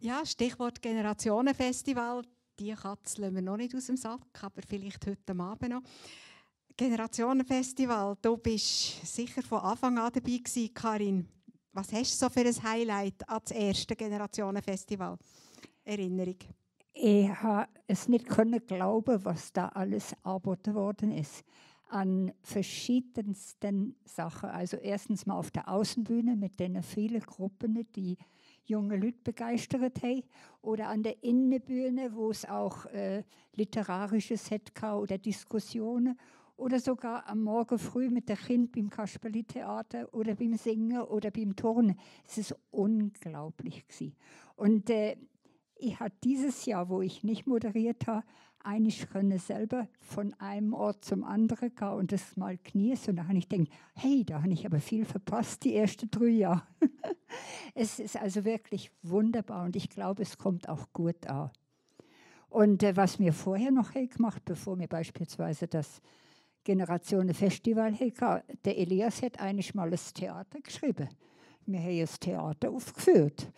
Ja, 0.00 0.24
Stichwort 0.26 0.82
Generationenfestival. 0.82 2.22
Die 2.60 2.72
Katze 2.72 3.20
lassen 3.20 3.34
wir 3.34 3.42
noch 3.42 3.56
nicht 3.56 3.74
aus 3.74 3.86
dem 3.86 3.96
Sack, 3.96 4.42
aber 4.42 4.62
vielleicht 4.62 5.04
heute 5.06 5.36
Abend 5.36 5.70
noch. 5.70 5.82
Generationenfestival, 6.76 8.16
du 8.22 8.36
bist 8.36 9.04
sicher 9.04 9.42
von 9.42 9.58
Anfang 9.58 9.98
an 9.98 10.12
dabei 10.12 10.38
gewesen, 10.38 10.72
Karin. 10.72 11.28
Was 11.72 11.92
hast 11.92 12.12
du 12.12 12.26
so 12.26 12.30
für 12.30 12.46
ein 12.46 12.62
Highlight 12.62 13.22
das 13.26 13.50
erste 13.50 13.96
Generationenfestival? 13.96 15.18
Erinnerung? 15.84 16.36
Ich 16.92 17.28
habe 17.28 17.68
es 17.88 18.06
nicht 18.06 18.28
können 18.28 18.64
glauben, 18.64 19.24
was 19.24 19.52
da 19.52 19.68
alles 19.70 20.14
angeboten 20.22 20.74
worden 20.74 21.10
ist. 21.10 21.42
An 21.88 22.32
verschiedensten 22.42 23.96
Sachen. 24.04 24.48
Also 24.50 24.76
erstens 24.76 25.26
mal 25.26 25.36
auf 25.36 25.50
der 25.50 25.68
Außenbühne 25.68 26.36
mit 26.36 26.60
den 26.60 26.80
vielen 26.84 27.20
Gruppen, 27.20 27.84
die 27.96 28.16
junge 28.64 28.96
Leute 28.96 29.18
begeistert 29.22 30.02
haben. 30.02 30.22
Oder 30.62 30.88
an 30.88 31.02
der 31.02 31.22
Innenbühne, 31.22 32.14
wo 32.14 32.30
es 32.30 32.44
auch 32.44 32.86
äh, 32.86 33.22
literarisches 33.54 34.50
hatte 34.50 34.96
oder 34.96 35.18
Diskussionen 35.18 36.18
oder 36.56 36.78
sogar 36.78 37.28
am 37.28 37.42
Morgen 37.42 37.78
früh 37.78 38.08
mit 38.08 38.28
der 38.28 38.36
Kind 38.36 38.72
beim 38.72 38.88
Kasperli-Theater 38.88 40.12
oder 40.12 40.34
beim 40.34 40.54
Singen 40.54 41.02
oder 41.02 41.30
beim 41.30 41.56
Turnen. 41.56 41.98
Es 42.26 42.38
ist 42.38 42.54
unglaublich 42.70 43.86
gewesen. 43.86 44.14
Und 44.56 44.88
äh, 44.90 45.16
ich 45.76 45.98
hatte 45.98 46.16
dieses 46.22 46.64
Jahr, 46.66 46.88
wo 46.88 47.02
ich 47.02 47.24
nicht 47.24 47.46
moderiert 47.46 48.06
habe, 48.06 48.24
eigentlich 48.64 49.08
können 49.10 49.38
selber 49.38 49.88
von 50.00 50.34
einem 50.40 50.72
Ort 50.72 51.04
zum 51.04 51.22
anderen 51.22 51.74
gehen 51.74 51.88
und 51.88 52.12
das 52.12 52.36
mal 52.36 52.56
genießen. 52.56 53.10
Und 53.10 53.16
da 53.16 53.28
habe 53.28 53.38
ich 53.38 53.48
gedacht, 53.48 53.68
hey, 53.94 54.24
da 54.24 54.42
habe 54.42 54.52
ich 54.52 54.64
aber 54.66 54.80
viel 54.80 55.04
verpasst, 55.04 55.64
die 55.64 55.76
ersten 55.76 56.10
drei 56.10 56.28
Jahre. 56.28 56.62
es 57.74 57.98
ist 57.98 58.16
also 58.16 58.44
wirklich 58.44 58.90
wunderbar 59.02 59.64
und 59.64 59.76
ich 59.76 59.90
glaube, 59.90 60.22
es 60.22 60.38
kommt 60.38 60.68
auch 60.68 60.92
gut 60.92 61.26
an. 61.26 61.50
Und 62.48 62.82
äh, 62.82 62.96
was 62.96 63.18
mir 63.18 63.32
vorher 63.32 63.70
noch 63.70 63.92
gemacht, 63.92 64.42
bevor 64.44 64.76
mir 64.76 64.88
beispielsweise 64.88 65.66
das 65.66 66.00
Generationen 66.62 67.34
Festival 67.34 67.92
hatte, 67.94 68.44
der 68.64 68.78
Elias 68.78 69.22
hat 69.22 69.40
eigentlich 69.40 69.74
mal 69.74 69.90
das 69.90 70.12
Theater 70.14 70.60
geschrieben. 70.60 71.08
Wir 71.66 71.80
haben 71.80 71.98
das 71.98 72.20
Theater 72.20 72.70
aufgeführt. 72.70 73.50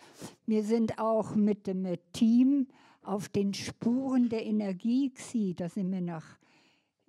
Wir 0.45 0.63
sind 0.63 0.97
auch 0.97 1.35
mit 1.35 1.67
dem 1.67 1.85
Team 2.13 2.67
auf 3.07 3.29
den 3.29 3.53
Spuren 3.53 4.27
der 4.27 4.45
Energie 4.45 5.09
gewesen. 5.09 5.55
Da 5.55 5.69
sind 5.69 5.91
wir 5.91 6.01
nach 6.01 6.37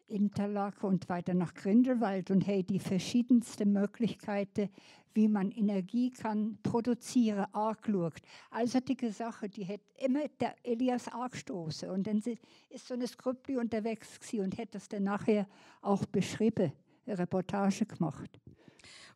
Interlaken 0.06 0.86
und 0.86 1.08
weiter 1.08 1.34
nach 1.34 1.52
Grindelwald 1.54 2.30
und 2.30 2.46
haben 2.46 2.66
die 2.66 2.78
verschiedensten 2.78 3.72
Möglichkeiten, 3.72 4.70
wie 5.12 5.26
man 5.26 5.50
Energie 5.50 6.10
kann 6.10 6.58
produzieren, 6.62 7.52
angeschaut. 7.52 8.14
Also 8.50 8.78
die 8.78 9.10
Sache, 9.10 9.48
die 9.48 9.66
hat 9.66 9.80
immer 9.98 10.28
der 10.40 10.54
Elias 10.62 11.08
angestoßen. 11.08 11.90
Und 11.90 12.06
dann 12.06 12.22
ist 12.70 12.86
so 12.86 12.94
eine 12.94 13.06
Skriptli 13.06 13.56
unterwegs 13.56 14.20
und 14.34 14.56
hat 14.56 14.74
das 14.74 14.88
dann 14.88 15.02
nachher 15.02 15.48
auch 15.82 16.06
beschrieben, 16.06 16.72
eine 17.06 17.18
Reportage 17.18 17.84
gemacht. 17.86 18.38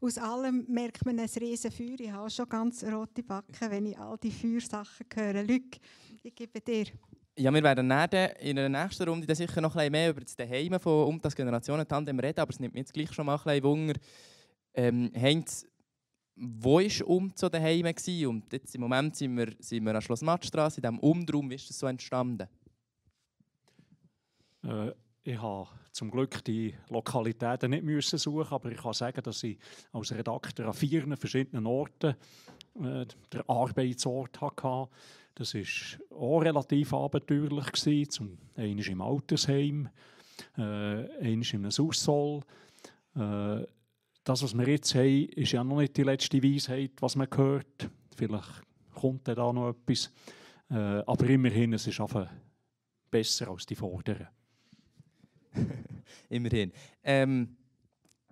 Aus 0.00 0.18
allem 0.18 0.64
merkt 0.68 1.06
man 1.06 1.20
ein 1.20 1.30
riesen 1.38 1.70
Feuer. 1.70 2.00
Ich 2.00 2.10
habe 2.10 2.28
schon 2.28 2.48
ganz 2.48 2.82
rote 2.82 3.22
Backen, 3.22 3.70
wenn 3.70 3.86
ich 3.86 3.96
all 3.96 4.18
die 4.18 4.32
Feuersachen 4.32 5.06
höre. 5.14 5.44
Luc, 5.44 5.78
ich 6.22 6.34
gebe 6.34 6.60
dir. 6.60 6.86
Ja, 7.38 7.52
wir 7.52 7.62
werden 7.62 7.90
in 8.40 8.56
der 8.56 8.68
nächsten 8.68 9.08
Runde 9.08 9.34
sicher 9.34 9.60
noch 9.60 9.74
ein 9.76 9.90
mehr 9.90 10.10
über 10.10 10.20
das 10.20 10.36
Heim 10.38 10.78
von 10.78 11.06
um 11.06 11.20
das 11.20 11.34
Generationen-Tandem 11.34 12.18
reden, 12.18 12.40
aber 12.40 12.50
es 12.50 12.60
nimmt 12.60 12.74
mir 12.74 12.80
jetzt 12.80 12.92
gleich 12.92 13.12
schon 13.12 13.26
mal 13.26 13.36
ein 13.36 13.42
bisschen 13.42 13.64
Wunder. 13.64 13.94
Ähm, 14.74 15.10
wo 16.34 16.78
war 16.78 17.08
um 17.08 17.34
zu 17.34 17.48
daheim 17.48 17.86
und 17.86 18.52
jetzt 18.52 18.74
im 18.74 18.80
Moment 18.80 19.16
sind 19.16 19.36
wir, 19.36 19.54
sind 19.58 19.84
wir 19.84 19.94
an 19.94 20.02
Schloss 20.02 20.22
Mattstraße, 20.22 20.80
in 20.80 20.82
diesem 20.82 20.98
Umdrum. 20.98 21.50
Wie 21.50 21.54
ist 21.54 21.68
das 21.68 21.78
so 21.78 21.86
entstanden? 21.86 22.48
Äh, 24.64 24.92
ich 25.24 25.40
habe 25.40 25.68
zum 25.92 26.10
Glück 26.10 26.42
die 26.44 26.74
Lokalitäten 26.88 27.70
nicht 27.70 27.84
müssen 27.84 28.18
suchen, 28.18 28.52
aber 28.52 28.70
ich 28.70 28.78
kann 28.78 28.92
sagen, 28.92 29.22
dass 29.22 29.42
ich 29.42 29.58
als 29.92 30.12
Redakteur 30.12 30.66
an 30.66 30.74
vier 30.74 31.16
verschiedenen 31.16 31.66
Orten 31.66 32.16
äh, 32.76 33.06
den 33.32 33.42
Arbeitsort 33.46 34.40
hatte. 34.40 34.88
Das 35.34 35.54
war 35.54 36.18
auch 36.18 36.40
relativ 36.40 36.92
abenteuerlich. 36.92 37.72
Gewesen. 37.72 38.10
Zum 38.10 38.38
einen 38.56 38.78
im 38.78 39.00
Altersheim, 39.00 39.88
äh, 40.56 40.60
einer 40.60 41.08
in 41.20 41.44
einem 41.44 41.66
Aussol. 41.66 42.40
Äh, 43.14 43.66
das, 44.24 44.42
was 44.42 44.56
wir 44.56 44.68
jetzt 44.68 44.94
haben, 44.94 45.28
ist 45.30 45.52
ja 45.52 45.64
noch 45.64 45.78
nicht 45.78 45.96
die 45.96 46.04
letzte 46.04 46.42
Weisheit, 46.42 46.92
was 47.00 47.16
man 47.16 47.28
hört. 47.34 47.90
Vielleicht 48.14 48.62
kommt 48.94 49.26
da 49.26 49.52
noch 49.52 49.70
etwas. 49.70 50.12
Äh, 50.70 50.74
aber 50.74 51.28
immerhin, 51.28 51.72
es 51.72 51.86
ist 51.86 52.00
einfach 52.00 52.30
besser 53.10 53.48
als 53.48 53.66
die 53.66 53.74
vorderen. 53.74 54.28
immerhin. 56.28 56.72
Ähm, 57.02 57.56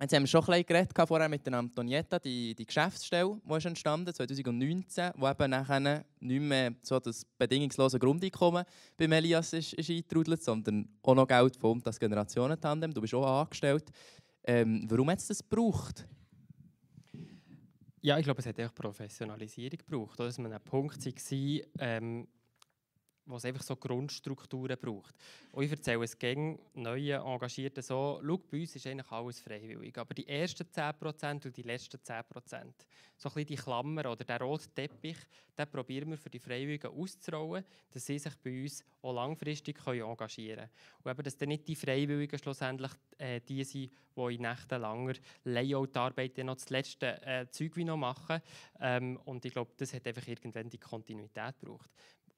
jetzt 0.01 0.13
haben 0.13 0.23
wir 0.23 0.27
schon 0.27 0.43
ein 0.49 0.63
bisschen 0.63 1.07
vorher 1.07 1.29
mit 1.29 1.45
der 1.45 1.53
Antonietta, 1.53 2.17
die, 2.19 2.55
die 2.55 2.65
Geschäftsstelle, 2.65 3.39
die 3.43 3.53
ist 3.53 3.65
entstanden 3.65 4.13
2019, 4.13 5.11
wo 5.15 5.29
eben 5.29 5.51
nachher 5.51 6.03
nicht 6.19 6.41
mehr 6.41 6.73
so 6.81 6.99
das 6.99 7.23
bedingungslose 7.37 7.99
Grundeinkommen 7.99 8.65
bei 8.97 9.05
Elias 9.05 9.53
ist, 9.53 9.73
ist 9.73 9.89
eingetrudelt, 9.89 10.43
sondern 10.43 10.89
auch 11.03 11.15
noch 11.15 11.27
Geld 11.27 11.55
von 11.55 11.81
das 11.83 11.99
Generationentandem. 11.99 12.93
Du 12.93 13.01
bist 13.01 13.13
auch 13.13 13.41
angestellt. 13.41 13.91
Ähm, 14.43 14.85
warum 14.89 15.09
hat 15.11 15.19
es 15.19 15.27
das 15.27 15.47
gebraucht? 15.47 16.07
Ja, 18.01 18.17
ich 18.17 18.23
glaube, 18.23 18.39
es 18.39 18.47
hat 18.47 18.59
auch 18.59 18.73
Professionalisierung 18.73 19.77
gebraucht, 19.77 20.19
dass 20.19 20.39
man 20.39 20.51
ein 20.51 20.61
Punkt 20.61 21.05
war, 21.05 21.61
ähm, 21.79 22.27
wo 23.31 23.37
es 23.37 23.45
einfach 23.45 23.63
so 23.63 23.75
Grundstrukturen 23.75 24.77
braucht. 24.77 25.15
Und 25.51 25.63
ich 25.63 25.71
erzähle 25.71 26.03
es 26.03 26.17
gegen 26.17 26.59
neue 26.73 27.15
Engagierten 27.15 27.81
so, 27.81 28.21
schau, 28.23 28.37
bei 28.37 28.59
uns 28.59 28.75
ist 28.75 28.87
eigentlich 28.87 29.11
alles 29.11 29.39
freiwillig, 29.39 29.97
aber 29.97 30.13
die 30.13 30.27
ersten 30.27 30.63
10% 30.63 31.45
und 31.45 31.57
die 31.57 31.61
letzten 31.61 31.97
10%, 31.97 32.23
so 33.17 33.29
ein 33.29 33.33
bisschen 33.33 33.45
die 33.45 33.55
Klammer 33.55 34.11
oder 34.11 34.23
der 34.23 34.41
rote 34.41 34.69
Teppich, 34.69 35.17
den 35.57 35.67
probieren 35.69 36.09
wir 36.09 36.17
für 36.17 36.29
die 36.29 36.39
Freiwilligen 36.39 36.91
auszurollen, 36.91 37.63
dass 37.91 38.05
sie 38.05 38.19
sich 38.19 38.35
bei 38.37 38.63
uns 38.63 38.83
auch 39.01 39.13
langfristig 39.13 39.77
können 39.83 40.01
engagieren 40.01 40.57
können. 40.57 40.69
Und 41.03 41.11
eben, 41.11 41.23
dass 41.23 41.37
dann 41.37 41.49
nicht 41.49 41.67
die 41.67 41.75
Freiwilligen 41.75 42.39
schlussendlich 42.39 42.91
äh, 43.17 43.39
die 43.41 43.63
sind, 43.63 43.91
die 44.15 44.35
in 44.35 44.41
nächtelanger 44.41 45.13
Layout-Arbeit 45.43 46.37
noch 46.39 46.55
das 46.55 46.69
letzte 46.69 47.21
äh, 47.25 47.47
Zeug 47.49 47.77
noch 47.77 47.97
machen. 47.97 48.41
Ähm, 48.79 49.17
und 49.25 49.45
ich 49.45 49.53
glaube, 49.53 49.71
das 49.77 49.93
hat 49.93 50.07
einfach 50.07 50.27
irgendwann 50.27 50.69
die 50.69 50.77
Kontinuität 50.77 51.59
gebraucht. 51.59 51.89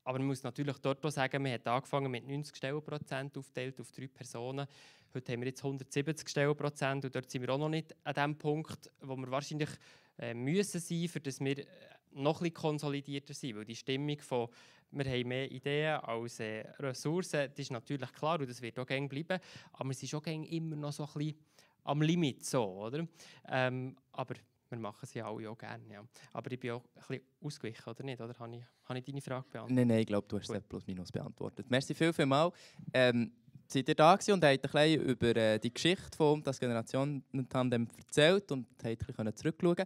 Aber 0.04 0.20
man 0.20 0.28
muss 0.28 0.44
natürlich 0.44 0.78
dort 0.80 1.06
auch 1.06 1.10
sagen, 1.10 1.42
man 1.42 1.54
hat 1.54 1.68
angefangen 1.68 2.12
mit 2.12 2.28
90 2.28 2.56
Stellenprozent 2.56 3.38
aufgeteilt 3.38 3.80
auf 3.80 3.92
drei 3.92 4.08
Personen. 4.08 4.68
Heute 5.14 5.32
haben 5.32 5.42
wir 5.42 5.48
jetzt 5.48 5.64
170 5.64 6.28
Stellenprozent 6.28 7.06
und 7.06 7.16
dort 7.16 7.30
sind 7.30 7.42
wir 7.42 7.50
auch 7.50 7.58
noch 7.58 7.70
nicht 7.70 7.96
an 8.04 8.14
dem 8.14 8.38
Punkt, 8.38 8.92
wo 9.02 9.16
wir 9.16 9.32
wahrscheinlich 9.32 9.70
äh, 10.18 10.34
müssen 10.34 10.80
sein, 10.80 11.08
für 11.08 11.20
dass 11.20 11.40
wir 11.40 11.60
äh, 11.60 11.66
noch 12.12 12.40
bisschen 12.40 12.54
konsolidierter 12.54 13.34
sind. 13.34 13.56
Weil 13.56 13.66
die 13.66 13.76
Stimmung 13.76 14.20
von 14.20 14.50
wir 14.96 15.06
haben 15.06 15.28
mehr 15.28 15.52
Ideen 15.52 16.00
als 16.02 16.40
äh, 16.40 16.66
Ressourcen, 16.80 17.50
das 17.50 17.58
ist 17.58 17.72
natürlich 17.72 18.12
klar 18.14 18.40
und 18.40 18.48
das 18.48 18.62
wird 18.62 18.78
auch 18.78 18.86
gerne 18.86 19.08
bleiben. 19.08 19.40
Aber 19.72 19.90
es 19.90 20.04
ist 20.04 20.14
auch 20.14 20.26
immer 20.26 20.76
noch 20.76 20.94
so 20.94 21.04
ein 21.04 21.14
bisschen 21.14 21.38
am 21.84 22.02
Limit 22.02 22.46
so, 22.46 22.64
oder? 22.64 23.08
Ähm, 23.50 23.96
aber 24.12 24.36
wir 24.74 24.80
machen 24.80 25.06
sie 25.06 25.22
alle 25.22 25.50
auch 25.50 25.58
gerne. 25.58 25.84
Ja. 25.92 26.04
Aber 26.34 26.52
ich 26.52 26.60
bin 26.60 26.72
auch 26.72 26.84
ein 26.96 27.02
bisschen 27.08 27.24
ausgewichen, 27.42 27.90
oder 27.90 28.04
nicht? 28.04 28.22
Oder 28.22 28.38
habe 28.38 28.56
ich, 28.56 28.64
habe 28.86 29.00
ich 29.00 29.06
deine 29.06 29.22
Frage 29.22 29.46
beantwortet? 29.52 29.76
Nein, 29.76 29.88
nein, 29.88 30.00
ich 30.00 30.08
glaube, 30.08 30.28
du 30.28 30.38
hast 30.40 30.50
es 30.50 30.62
plus 30.64 30.88
minus 30.88 31.12
beantwortet. 31.12 31.66
Merci 31.70 31.94
viel, 31.94 32.12
viel 32.12 32.26
mal. 32.26 32.52
Ähm, 32.94 33.32
seid 33.68 33.88
ihr 33.88 33.96
da 33.96 34.16
gewesen 34.16 34.34
und 34.34 34.44
habt 34.44 34.54
ein 34.54 34.72
bisschen 34.72 35.02
über 35.02 35.36
äh, 35.36 35.60
die 35.60 35.74
Geschichte 35.74 36.18
von 36.18 36.44
das 36.44 36.60
Generationen-Tandem 36.60 37.88
erzählt 37.98 38.52
und 38.52 38.68
habt 38.84 38.86
ein 38.86 38.98
bisschen 38.98 39.36
zurückschauen 39.36 39.86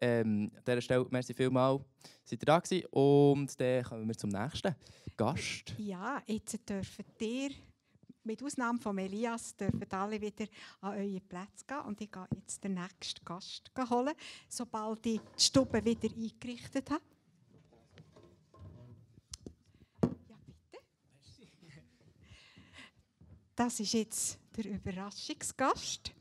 ähm, 0.00 0.50
An 0.56 0.62
dieser 0.66 0.80
Stelle, 0.80 1.06
merci 1.10 1.34
viel 1.34 1.50
mal, 1.50 1.80
seid 2.24 2.42
ihr 2.42 2.46
da 2.46 2.58
gewesen 2.58 2.86
und 2.90 3.60
dann 3.60 3.82
kommen 3.84 4.08
wir 4.08 4.16
zum 4.16 4.30
nächsten 4.30 4.74
Gast. 5.16 5.74
Ja, 5.78 6.22
jetzt 6.26 6.58
dürfen 6.68 7.04
ihr 7.20 7.50
mit 8.28 8.42
Ausnahme 8.42 8.78
von 8.78 8.98
Elias 8.98 9.56
dürfen 9.56 9.90
alle 9.90 10.20
wieder 10.20 10.44
an 10.82 10.98
eure 10.98 11.20
Plätze 11.20 11.64
gehen 11.66 11.80
und 11.86 11.98
ich 11.98 12.12
gehe 12.12 12.28
jetzt 12.34 12.62
den 12.62 12.74
nächsten 12.74 13.24
Gast 13.24 13.72
holen, 13.90 14.14
sobald 14.50 15.06
ich 15.06 15.18
die 15.18 15.42
Stube 15.42 15.82
wieder 15.82 16.10
eingerichtet 16.14 16.90
habe. 16.90 17.02
Ja, 20.02 20.36
bitte. 20.44 20.84
Das 23.56 23.80
ist 23.80 23.94
jetzt 23.94 24.38
der 24.54 24.66
Überraschungsgast. 24.66 26.12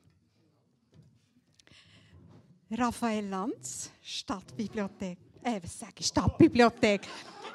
Raphael 2.71 3.27
Lanz, 3.27 3.91
Stadtbibliothek. 4.01 5.17
Äh, 5.43 5.61
was 5.61 5.77
sage 5.77 5.93
ich? 5.99 6.07
Stadtbibliothek. 6.07 7.01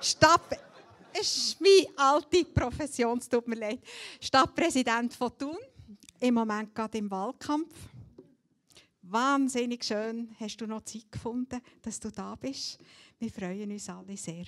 Stadt 0.02 0.71
ist 1.18 1.60
meine 1.60 1.86
alte 1.96 2.44
Profession, 2.44 3.18
es 3.18 3.28
tut 3.28 3.46
mir 3.48 3.56
leid. 3.56 3.80
Stadtpräsident 4.20 5.14
von 5.14 5.36
Thun, 5.36 5.58
im 6.20 6.34
Moment 6.34 6.74
gerade 6.74 6.98
im 6.98 7.10
Wahlkampf. 7.10 7.74
Wahnsinnig 9.02 9.84
schön, 9.84 10.34
hast 10.38 10.56
du 10.58 10.66
noch 10.66 10.82
Zeit 10.82 11.10
gefunden, 11.10 11.60
dass 11.82 12.00
du 12.00 12.10
da 12.10 12.34
bist. 12.34 12.78
Wir 13.18 13.30
freuen 13.30 13.70
uns 13.70 13.88
alle 13.88 14.16
sehr. 14.16 14.46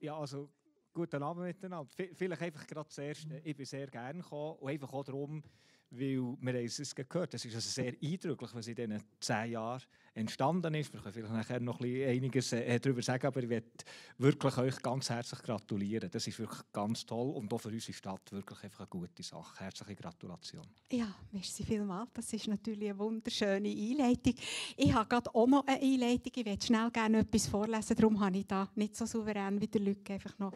Ja, 0.00 0.16
also 0.16 0.48
guten 0.92 1.22
Abend 1.22 1.44
miteinander. 1.44 1.90
Vielleicht 2.14 2.42
einfach 2.42 2.66
gerade 2.66 2.88
zuerst, 2.88 3.26
ich 3.42 3.56
bin 3.56 3.66
sehr 3.66 3.88
gerne 3.88 4.20
gekommen 4.22 4.58
und 4.58 4.68
einfach 4.68 4.92
auch 4.92 5.04
darum, 5.04 5.42
weil 5.90 6.36
wir 6.40 6.52
haben 6.52 6.64
es 6.64 6.94
gehört, 6.94 7.34
es 7.34 7.44
ist 7.44 7.54
also 7.54 7.68
sehr 7.68 7.94
eindrücklich, 8.02 8.50
was 8.52 8.66
in 8.66 8.74
diesen 8.74 9.02
zehn 9.20 9.52
Jahren 9.52 9.82
entstanden 10.14 10.74
ist. 10.74 10.92
Wir 10.92 11.00
können 11.00 11.14
vielleicht 11.14 11.32
nachher 11.32 11.60
noch 11.60 11.80
einiges 11.80 12.52
äh, 12.52 12.78
darüber 12.78 13.00
sagen, 13.00 13.26
aber 13.26 13.42
ich 13.42 13.48
möchte 13.48 13.84
wirklich 14.18 14.58
euch 14.58 14.82
ganz 14.82 15.08
herzlich 15.08 15.40
gratulieren. 15.42 16.10
Das 16.10 16.26
ist 16.26 16.38
wirklich 16.38 16.60
ganz 16.72 17.06
toll 17.06 17.30
und 17.30 17.52
auch 17.52 17.58
für 17.58 17.68
unsere 17.68 17.92
Stadt 17.92 18.30
wirklich 18.32 18.62
einfach 18.64 18.80
eine 18.80 18.88
gute 18.88 19.22
Sache. 19.22 19.60
Herzliche 19.60 19.94
Gratulation. 19.94 20.66
Ja, 20.92 21.14
merci 21.32 21.64
vielmals. 21.64 22.10
Das 22.12 22.32
ist 22.32 22.48
natürlich 22.48 22.90
eine 22.90 22.98
wunderschöne 22.98 23.68
Einleitung. 23.68 24.34
Ich 24.76 24.92
habe 24.92 25.08
gerade 25.08 25.34
auch 25.34 25.46
noch 25.46 25.66
eine 25.66 25.80
Einleitung. 25.80 26.32
Ich 26.34 26.44
möchte 26.44 26.66
schnell 26.66 26.90
gerne 26.90 27.20
etwas 27.20 27.46
vorlesen, 27.46 27.96
darum 27.96 28.20
habe 28.20 28.36
ich 28.36 28.46
da 28.46 28.68
nicht 28.74 28.96
so 28.96 29.06
souverän 29.06 29.60
wie 29.60 29.68
der 29.68 29.80
Lücke 29.80 30.14
einfach 30.14 30.38
noch 30.38 30.52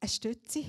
eine 0.00 0.08
Stütze. 0.08 0.64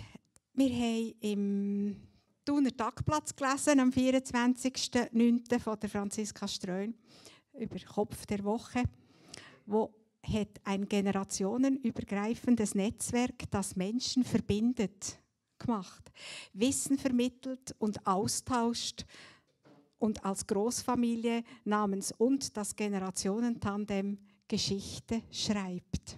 Wir 0.53 0.69
haben 0.69 1.13
im 1.21 2.08
Thuner 2.49 2.75
Tagplatz 2.75 3.35
gelesen, 3.35 3.79
am 3.79 3.91
24.09. 3.91 5.59
von 5.59 5.79
der 5.79 5.87
Franziska 5.87 6.47
Streun 6.47 6.95
über 7.53 7.77
Kopf 7.77 8.25
der 8.25 8.43
Woche, 8.43 8.85
wo 9.67 9.93
hat 10.23 10.59
ein 10.63 10.89
generationenübergreifendes 10.89 12.73
Netzwerk, 12.73 13.43
das 13.51 13.75
Menschen 13.75 14.23
verbindet, 14.23 15.19
gemacht, 15.59 16.11
Wissen 16.53 16.97
vermittelt 16.97 17.75
und 17.77 18.07
austauscht 18.07 19.05
und 19.99 20.25
als 20.25 20.47
Großfamilie 20.47 21.43
namens 21.65 22.11
und 22.13 22.57
das 22.57 22.75
Generationentandem 22.75 24.17
Geschichte 24.47 25.21
schreibt. 25.29 26.17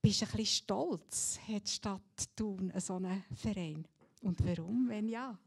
Bist 0.00 0.22
du 0.22 0.24
ein 0.24 0.30
bisschen 0.30 0.46
stolz, 0.46 1.38
hat 1.46 1.68
Stadt 1.68 2.24
Thun 2.34 2.72
so 2.78 2.94
einen 2.94 3.22
Verein? 3.34 3.86
Und 4.26 4.44
warum, 4.44 4.88
wenn 4.88 5.08
ja? 5.08 5.38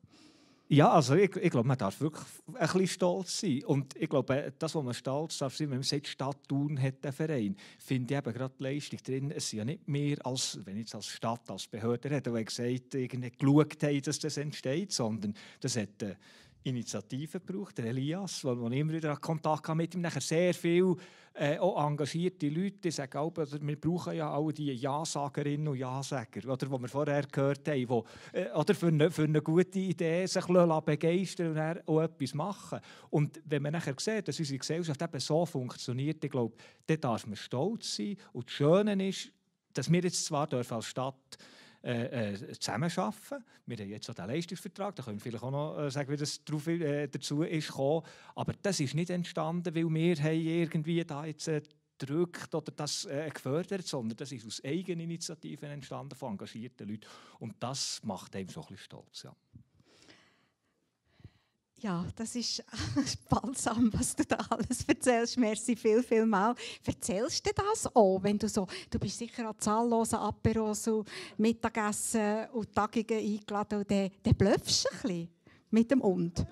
Ja, 0.72 0.92
also 0.92 1.16
ich, 1.16 1.36
ich 1.36 1.50
glaube, 1.50 1.68
man 1.68 1.78
darf 1.78 2.00
wirklich 2.00 2.24
ein 2.48 2.54
bisschen 2.54 2.88
stolz 2.88 3.42
sein. 3.42 3.66
Und 3.66 3.96
ich 3.96 4.08
glaube, 4.08 4.54
das, 4.58 4.76
was 4.76 4.84
man 4.84 4.94
stolz 4.94 5.40
darf 5.40 5.56
sein, 5.56 5.72
wenn 5.72 5.80
man 5.80 5.84
sagt, 5.84 6.08
Stadt 6.08 6.38
Thun 6.48 6.80
hat 6.80 7.04
einen 7.04 7.12
Verein, 7.12 7.56
finde 7.80 8.14
ich 8.14 8.18
eben 8.20 8.34
gerade 8.34 8.54
die 8.58 8.64
Leistung 8.64 9.00
drin. 9.04 9.32
Es 9.32 9.46
ist 9.46 9.54
ja 9.54 9.66
nicht 9.66 9.88
mehr, 9.88 10.18
als 10.24 10.60
wenn 10.64 10.76
ich 10.76 10.82
jetzt 10.82 10.96
als 10.96 11.08
Stadt, 11.08 11.50
als 11.50 11.68
Behörde 11.68 12.10
hätte, 12.10 12.32
die 12.32 12.46
gesagt 12.46 12.94
irgendwie 12.94 13.32
geschaut 13.32 13.84
haben, 13.84 14.02
dass 14.02 14.20
das 14.20 14.38
entsteht, 14.38 14.92
sondern 14.92 15.34
das 15.60 15.76
hat 15.76 16.04
äh, 16.64 16.70
Initiative 16.70 17.40
gebraucht, 17.40 17.78
der 17.78 17.86
Elias, 17.86 18.44
wo 18.44 18.68
ich 18.68 18.78
immer 18.78 18.94
wieder 18.94 19.16
Kontakt 19.18 19.68
hatte 19.68 19.76
mit 19.76 19.94
ihm, 19.96 20.02
nachher 20.02 20.22
sehr 20.22 20.54
viel 20.54 20.96
äh, 21.34 21.56
engagierte 21.56 22.50
Leute, 22.50 22.78
die 22.84 22.92
sagen 22.92 23.18
auch, 23.18 23.34
also 23.38 23.58
wir 23.62 23.80
brauchen 23.80 24.16
ja 24.16 24.34
auch 24.34 24.52
die 24.52 24.74
Ja-Sagerinnen 24.74 25.70
und 25.70 25.78
Ja-Sager, 25.78 26.42
die 26.42 26.70
wir 26.70 26.88
vorher 26.88 27.24
gehört 27.24 27.68
haben, 27.68 28.04
die 28.34 28.38
äh, 28.38 28.52
oder 28.52 28.76
für, 28.76 28.88
eine, 28.88 29.10
für 29.10 29.24
eine 29.24 29.42
gute 29.42 29.80
Idee 29.80 30.26
sich 30.26 30.46
begeistern 30.46 31.58
und 31.58 31.88
auch 31.88 32.02
etwas 32.02 32.34
machen. 32.34 32.80
Und 33.10 33.42
wenn 33.46 33.64
man 33.64 33.74
nachher 33.74 33.96
sieht, 33.98 34.28
dass 34.28 34.40
unsere 34.40 34.60
Gesellschaft 34.60 35.02
eben 35.02 35.20
so 35.20 35.46
funktioniert, 35.46 36.24
ich 36.24 36.32
glaube, 36.32 36.56
dann 36.88 37.00
darf 37.00 37.26
man 37.26 37.36
stolz 37.36 37.96
sein. 37.96 38.18
Und 38.34 38.48
das 38.48 38.54
Schöne 38.54 39.08
ist, 39.08 39.32
dass 39.74 39.92
wir 39.92 40.02
jetzt 40.02 40.26
zwar 40.26 40.52
als 40.52 40.86
Stadt 40.86 41.38
äh, 41.84 42.34
äh, 42.34 42.60
zusammenarbeiten. 42.60 43.44
Wir 43.66 43.78
haben 43.78 43.90
jetzt 43.90 44.10
auch 44.10 44.14
den 44.14 44.28
Leistungsvertrag, 44.28 44.96
da 44.96 45.04
können 45.04 45.18
wir 45.18 45.22
vielleicht 45.22 45.44
auch 45.44 45.52
noch 45.52 45.80
äh, 45.80 45.90
sagen, 45.90 46.12
wie 46.12 46.18
das 46.18 46.44
drauf, 46.44 46.68
äh, 46.68 47.08
dazu 47.08 47.44
ist 47.44 47.68
gekommen. 47.68 48.06
Aber 48.36 48.54
das 48.62 48.80
ist 48.80 48.96
nicht 48.96 49.10
entstanden, 49.10 49.74
weil 49.74 49.90
wir 49.90 50.16
haben 50.16 50.40
irgendwie 50.42 51.04
da 51.06 51.26
jetzt 51.26 51.48
äh, 51.48 51.62
gedrückt 52.00 52.54
oder 52.56 52.72
das 52.72 53.06
äh, 53.06 53.30
gefördert, 53.30 53.86
sondern 53.86 54.18
das 54.18 54.32
ist 54.32 54.46
aus 54.46 54.64
Eigeninitiativen 54.64 55.70
entstanden 55.70 56.16
von 56.16 56.34
engagierten 56.34 56.88
Leuten. 56.88 57.08
Und 57.40 57.56
das 57.60 58.02
macht 58.04 58.36
einem 58.36 58.50
so 58.50 58.62
ein 58.62 58.68
bisschen 58.68 58.84
stolz. 58.84 59.24
Ja. 59.24 59.36
Ja, 61.82 62.06
das 62.16 62.36
ist 62.36 62.64
balsam, 63.30 63.90
was 63.94 64.14
du 64.14 64.26
da 64.26 64.38
alles 64.50 64.84
erzählst. 64.86 65.38
Merci 65.38 65.78
viel, 65.78 66.04
viel 66.04 66.26
mal. 66.26 66.54
Erzählst 66.86 67.46
du 67.46 67.52
das 67.56 67.96
auch, 67.96 68.20
wenn 68.22 68.38
du 68.38 68.50
so, 68.50 68.68
du 68.90 69.00
bist 69.00 69.18
sicher 69.18 69.48
an 69.48 69.56
zahllosen 69.58 70.20
Aperos 70.20 70.88
und 70.90 71.08
Mittagessen 71.38 72.48
und 72.52 72.76
Tagungen 72.76 73.06
eingeladen 73.10 73.80
und 73.80 73.90
dann, 73.90 74.10
dann 74.24 74.36
blöffst 74.36 74.86
du 74.86 74.90
ein 74.90 75.02
bisschen 75.02 75.30
mit 75.70 75.90
dem 75.90 76.02
Und. 76.02 76.46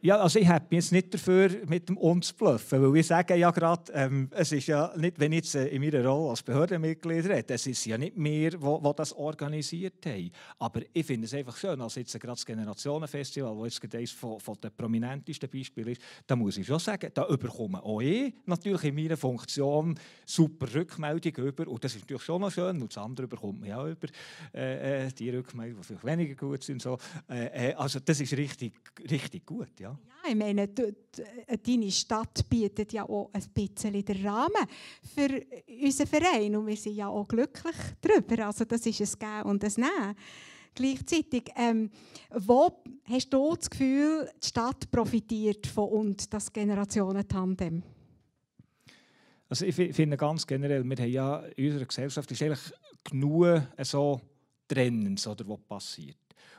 Ja, 0.00 0.20
also 0.20 0.38
ich 0.38 0.46
habe 0.46 0.64
jetzt 0.76 0.92
nicht 0.92 1.12
dafür, 1.12 1.50
mit 1.66 1.88
dem 1.88 1.96
uns 1.96 2.32
bluffen, 2.32 2.80
weil 2.80 2.94
wir 2.94 3.02
sagen 3.02 3.36
ja 3.36 3.50
gerade, 3.50 3.92
ähm, 3.92 4.30
es 4.30 4.52
ist 4.52 4.68
ja 4.68 4.92
nicht, 4.96 5.18
wenn 5.18 5.32
ich 5.32 5.38
jetzt 5.38 5.56
äh, 5.56 5.66
in 5.66 5.82
meiner 5.82 6.06
Rolle 6.06 6.30
als 6.30 6.42
Behördenmitglied 6.44 7.24
rede, 7.24 7.54
es 7.54 7.66
ist 7.66 7.84
ja 7.84 7.98
nicht 7.98 8.16
wir, 8.16 8.50
die 8.50 8.92
das 8.96 9.12
organisiert 9.12 10.06
haben. 10.06 10.30
Aber 10.60 10.82
ich 10.92 11.04
finde 11.04 11.24
es 11.24 11.34
einfach 11.34 11.56
schön, 11.56 11.80
als 11.80 11.96
jetzt 11.96 12.12
gerade 12.12 12.34
das 12.34 12.46
Generationenfestival, 12.46 13.64
das 13.64 13.80
jetzt 13.82 13.94
eines 13.96 14.12
von, 14.12 14.38
von 14.38 14.56
den 14.62 14.70
prominentesten 14.70 15.50
Beispielen 15.50 15.88
ist, 15.88 16.02
da 16.28 16.36
muss 16.36 16.58
ich 16.58 16.66
schon 16.68 16.78
sagen, 16.78 17.10
da 17.12 17.26
überkomme 17.26 17.82
auch 17.82 18.00
ich 18.00 18.32
natürlich 18.46 18.84
in 18.84 18.94
meiner 18.94 19.16
Funktion 19.16 19.98
super 20.24 20.72
Rückmeldungen 20.74 21.48
über 21.48 21.66
und 21.66 21.82
das 21.82 21.96
ist 21.96 22.02
natürlich 22.02 22.22
schon 22.22 22.40
noch 22.40 22.52
schön, 22.52 22.80
und 22.80 22.94
das 22.94 23.02
andere 23.02 23.26
bekommt 23.26 23.62
man 23.62 23.68
ja 23.68 23.84
über 23.84 24.06
äh, 24.54 25.06
äh 25.06 25.10
die 25.10 25.30
Rückmeldungen, 25.30 25.82
die 25.82 25.86
vielleicht 25.86 26.06
weniger 26.06 26.34
gut 26.36 26.62
sind. 26.62 26.80
So. 26.80 26.98
Äh, 27.28 27.70
äh 27.70 27.74
also 27.74 27.98
das 27.98 28.20
ist 28.20 28.36
richtig, 28.36 28.74
richtig 29.10 29.44
gut, 29.44 29.80
ja. 29.80 29.87
Ja. 29.88 29.98
Ich 30.30 30.34
meine, 30.34 30.62
äh, 30.62 31.58
deine 31.64 31.90
Stadt 31.90 32.48
bietet 32.48 32.92
ja 32.92 33.08
auch 33.08 33.30
ein 33.32 33.44
bisschen 33.54 34.04
den 34.04 34.26
Rahmen 34.26 34.66
für 35.14 35.42
unseren 35.82 36.06
Verein 36.06 36.56
und 36.56 36.66
wir 36.66 36.76
sind 36.76 36.96
ja 36.96 37.08
auch 37.08 37.26
glücklich 37.26 37.76
darüber. 38.00 38.46
Also 38.46 38.64
das 38.64 38.84
ist 38.84 39.00
ein 39.00 39.18
Geben 39.18 39.50
und 39.50 39.64
ein 39.64 39.72
Nehmen. 39.76 40.14
Gleichzeitig, 40.74 41.44
ähm, 41.56 41.90
wo 42.30 42.82
hast 43.04 43.32
du 43.32 43.54
das 43.56 43.70
Gefühl, 43.70 44.30
die 44.42 44.46
Stadt 44.46 44.90
profitiert 44.90 45.66
von 45.66 45.88
und 45.88 46.32
das 46.32 46.52
Generationentandem? 46.52 47.82
Also 49.48 49.64
ich 49.64 49.74
fi- 49.74 49.92
finde 49.92 50.16
ganz 50.16 50.46
generell, 50.46 50.84
wir 50.84 50.96
haben 50.96 51.10
ja 51.10 51.38
in 51.56 51.66
unserer 51.66 51.86
Gesellschaft 51.86 52.30
ist 52.30 52.42
eigentlich 52.42 52.72
genug 53.02 53.62
so 53.82 54.20
Trennens, 54.68 55.26
oder, 55.26 55.48
was 55.48 55.60
passiert. 55.60 56.18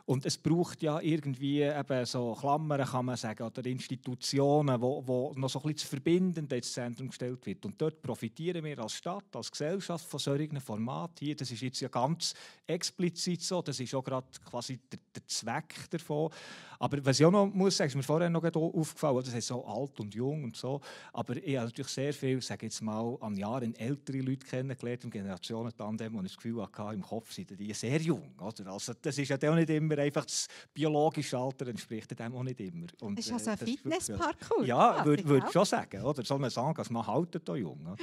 Und 0.10 0.26
es 0.26 0.40
braucht 0.40 0.82
ja 0.82 1.00
irgendwie 1.02 1.62
eben 1.62 2.04
so 2.04 2.34
Klammern, 2.34 2.84
kann 2.84 3.06
man 3.06 3.16
sagen, 3.16 3.44
oder 3.44 3.64
Institutionen, 3.64 4.82
wo, 4.82 5.04
wo 5.06 5.34
noch 5.36 5.52
so 5.52 5.60
ein 5.60 5.64
bisschen 5.68 5.76
das 5.76 5.84
Verbindende 5.84 6.56
ins 6.56 6.74
Zentrum 6.74 7.10
gestellt 7.10 7.46
wird. 7.46 7.64
Und 7.64 7.80
dort 7.80 8.02
profitieren 8.02 8.64
wir 8.64 8.80
als 8.80 8.94
Stadt, 8.94 9.36
als 9.36 9.52
Gesellschaft 9.52 10.10
von 10.10 10.20
solchen 10.20 10.60
Formaten 10.62 11.28
hier. 11.28 11.36
Das 11.36 11.52
ist 11.52 11.62
jetzt 11.62 11.80
ja 11.82 11.90
ganz 11.90 12.34
explizit 12.66 13.44
so, 13.44 13.62
das 13.62 13.80
ist 13.80 13.94
auch 13.94 14.04
gerade 14.04 14.26
quasi 14.50 14.80
der, 14.92 14.98
der 15.14 15.28
Zweck 15.28 15.76
davon. 15.92 16.32
Aber 16.80 17.06
was 17.06 17.20
ich 17.20 17.26
auch 17.26 17.32
noch 17.32 17.46
muss 17.46 17.78
sagen, 17.78 17.90
ist 17.90 17.96
mir 17.96 18.04
vorher 18.04 18.30
noch 18.30 18.44
aufgefallen, 18.44 19.24
das 19.24 19.34
ist 19.34 19.48
so 19.48 19.66
alt 19.66 20.00
und 20.00 20.16
jung 20.16 20.46
und 20.46 20.56
so, 20.56 20.80
aber 21.12 21.36
ich 21.36 21.58
habe 21.58 21.68
natürlich 21.68 21.92
sehr 21.92 22.14
viel, 22.14 22.42
sage 22.42 22.68
jetzt 22.68 22.82
mal, 22.82 23.18
an 23.20 23.36
Jahren 23.36 23.76
ältere 23.76 24.20
Leute 24.20 24.46
kennengelernt 24.46 25.04
im 25.04 25.10
Generationentandem, 25.12 26.14
wo 26.14 26.20
ich 26.20 26.28
das 26.28 26.38
Gefühl 26.38 26.62
hatte, 26.62 26.96
im 26.96 27.02
Kopf 27.02 27.34
sind 27.34 27.50
die 27.60 27.74
sehr 27.74 28.00
jung. 28.02 28.34
Oder? 28.40 28.72
Also 28.72 28.94
das 29.00 29.18
ist 29.18 29.28
ja 29.28 29.38
auch 29.52 29.56
nicht 29.56 29.70
immer 29.70 29.99
einfach 30.00 30.26
das 30.26 30.48
biologische 30.74 31.38
Alter 31.38 31.68
entspricht 31.68 32.18
dem 32.18 32.36
auch 32.36 32.44
nicht 32.44 32.60
immer. 32.60 32.88
Und, 33.02 33.18
Das 33.18 33.26
ist 33.26 33.34
also 33.34 33.52
ein 33.52 33.58
Fitnessparcours. 33.58 34.68
Ja, 34.68 35.04
würde 35.06 35.28
würd 35.28 35.44
ich 35.46 35.52
schon 35.52 35.66
sagen. 35.66 36.02
Oder? 36.04 36.24
So 36.24 36.36
ein 36.36 36.44
Engagement 36.44 37.08
haltet 37.08 37.50
auch 37.50 37.56
jung. 37.56 37.80
Oder? 37.82 37.98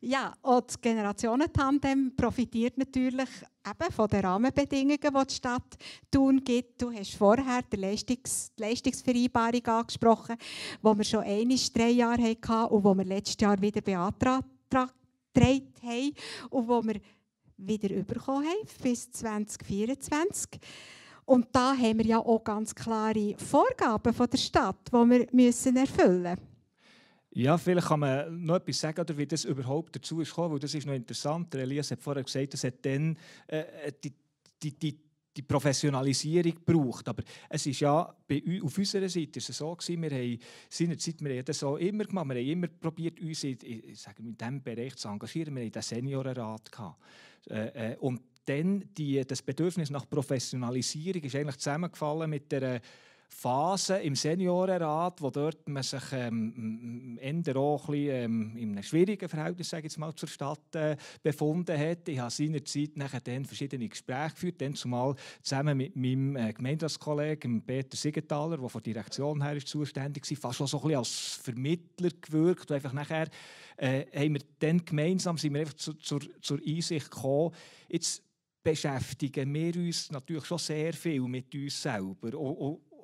Ja, 0.00 0.34
und 0.42 0.68
das 0.68 0.80
Generationentandem 0.80 2.14
profitiert 2.16 2.76
natürlich 2.78 3.28
eben 3.64 3.92
von 3.92 4.08
den 4.08 4.24
Rahmenbedingungen, 4.24 4.98
die 4.98 5.26
die 5.26 5.34
Stadt 5.34 5.76
Thun 6.10 6.42
gibt. 6.42 6.82
Du 6.82 6.92
hast 6.92 7.14
vorher 7.14 7.62
die, 7.62 7.76
Leistungs 7.76 8.52
die 8.56 8.62
Leistungsvereinbarung 8.62 9.66
angesprochen, 9.66 10.36
die 10.82 10.98
wir 10.98 11.04
schon 11.04 11.22
einmal 11.22 11.58
drei 11.74 11.90
Jahre 11.90 12.22
hatten 12.22 12.74
und 12.74 12.82
die 12.82 12.98
wir 12.98 13.04
letztes 13.04 13.36
Jahr 13.40 13.60
wieder 13.60 13.80
beantragt 13.80 14.44
haben 14.74 16.14
und 16.50 16.68
die 16.68 16.88
wir 16.88 17.00
wieder 17.56 18.02
bekommen 18.02 18.46
haben 18.46 18.68
bis 18.82 19.10
2024. 19.12 20.60
Und 21.24 21.46
da 21.52 21.76
haben 21.76 21.98
wir 21.98 22.06
ja 22.06 22.18
auch 22.18 22.42
ganz 22.42 22.74
klare 22.74 23.34
Vorgaben 23.38 24.12
von 24.12 24.28
der 24.28 24.38
Stadt, 24.38 24.88
die 24.88 24.92
wir 24.92 25.26
müssen 25.32 25.76
erfüllen 25.76 26.22
müssen. 26.22 26.52
Ja, 27.34 27.56
vielleicht 27.56 27.88
kann 27.88 28.00
man 28.00 28.44
noch 28.44 28.56
etwas 28.56 28.80
sagen, 28.80 29.00
oder 29.00 29.16
wie 29.16 29.26
das 29.26 29.44
überhaupt 29.44 29.96
dazu 29.96 30.20
ist 30.20 30.28
gekommen, 30.28 30.52
weil 30.52 30.58
das 30.58 30.74
ist 30.74 30.86
noch 30.86 30.92
interessant. 30.92 31.54
Elias 31.54 31.90
hat 31.90 32.02
vorher 32.02 32.22
gesagt, 32.22 32.52
es 32.52 32.64
hat 32.64 32.84
dann 32.84 33.16
äh, 33.46 33.90
die, 34.04 34.12
die, 34.62 34.78
die, 34.78 34.98
die 35.34 35.42
Professionalisierung 35.42 36.54
gebraucht. 36.54 37.08
Aber 37.08 37.22
es 37.48 37.64
ist 37.64 37.80
ja 37.80 38.14
bei 38.28 38.42
auf 38.62 38.76
unserer 38.76 39.08
Seite 39.08 39.38
ist 39.38 39.48
es 39.48 39.56
so 39.56 39.74
gewesen, 39.74 40.02
wir 40.02 40.10
haben 40.10 40.38
seinerzeit, 40.68 41.22
wir 41.22 41.30
haben 41.38 41.44
das 41.46 41.58
so 41.58 41.78
immer 41.78 42.04
gemacht, 42.04 42.28
wir 42.28 42.34
haben 42.34 42.48
immer 42.48 42.66
probiert, 42.66 43.18
uns 43.18 43.44
in, 43.44 43.56
in, 43.62 43.80
in 43.80 44.36
diesem 44.36 44.62
Bereich 44.62 44.96
zu 44.96 45.08
engagieren. 45.08 45.56
Wir 45.56 45.62
hatten 45.62 45.72
den 45.72 45.82
Seniorenrat. 45.82 46.70
Gehabt. 46.70 46.98
Äh, 47.48 47.92
äh, 47.92 47.96
und 47.98 48.20
dann 48.44 48.84
die, 48.96 49.24
das 49.26 49.42
Bedürfnis 49.42 49.90
nach 49.90 50.08
Professionalisierung 50.08 51.22
ist 51.22 51.34
eigentlich 51.36 51.58
zusammengefallen 51.58 52.30
mit 52.30 52.50
der 52.52 52.80
Phase 53.32 53.96
im 53.96 54.14
Seniorenrat, 54.14 55.20
wo 55.20 55.30
dort 55.30 55.66
man 55.68 55.82
sich 55.82 56.02
ähm, 56.12 57.18
Ende 57.20 57.56
auch 57.56 57.88
ein 57.88 57.92
bisschen, 57.92 58.14
ähm, 58.14 58.56
in 58.56 58.72
einem 58.72 58.82
schwierigen 58.82 59.28
Verhältnis 59.28 59.70
sage 59.70 59.80
ich 59.80 59.92
jetzt 59.92 59.98
mal, 59.98 60.14
zur 60.14 60.28
Stadt 60.28 60.74
äh, 60.74 60.96
befunden 61.22 61.76
hat. 61.76 62.08
Ich 62.08 62.18
habe 62.18 62.30
seinerzeit 62.30 62.96
nachher 62.96 63.20
dann 63.20 63.44
verschiedene 63.44 63.88
Gespräche 63.88 64.34
geführt, 64.34 64.60
dann 64.60 64.74
zumal 64.74 65.16
zusammen 65.42 65.78
mit 65.78 65.96
meinem 65.96 66.36
äh, 66.36 66.52
Gemeinderatskollegen 66.52 67.62
Peter 67.62 67.96
Siegenthaler, 67.96 68.58
der 68.58 68.68
von 68.68 68.82
der 68.82 68.92
Direktion 68.92 69.42
her 69.42 69.56
ist 69.56 69.66
zuständig 69.66 70.30
war, 70.30 70.36
fast 70.36 70.58
schon 70.58 70.66
so 70.66 70.78
ein 70.78 70.82
bisschen 70.82 70.98
als 70.98 71.40
Vermittler 71.42 72.10
gewirkt. 72.20 72.70
Und 72.70 72.76
einfach 72.76 72.92
nachher 72.92 73.28
äh, 73.78 74.04
haben 74.14 74.34
wir 74.34 74.42
dann 74.60 74.84
gemeinsam 74.84 75.38
sind 75.38 75.54
wir 75.54 75.62
einfach 75.62 75.74
zu, 75.74 75.94
zur, 75.94 76.20
zur 76.40 76.60
Einsicht 76.64 77.10
gekommen, 77.10 77.54
jetzt 77.88 78.22
beschäftigen 78.62 79.52
wir 79.52 79.74
uns 79.76 80.10
natürlich 80.10 80.44
schon 80.44 80.58
sehr 80.58 80.92
viel 80.92 81.22
mit 81.22 81.54
uns 81.54 81.82
selber. 81.82 82.38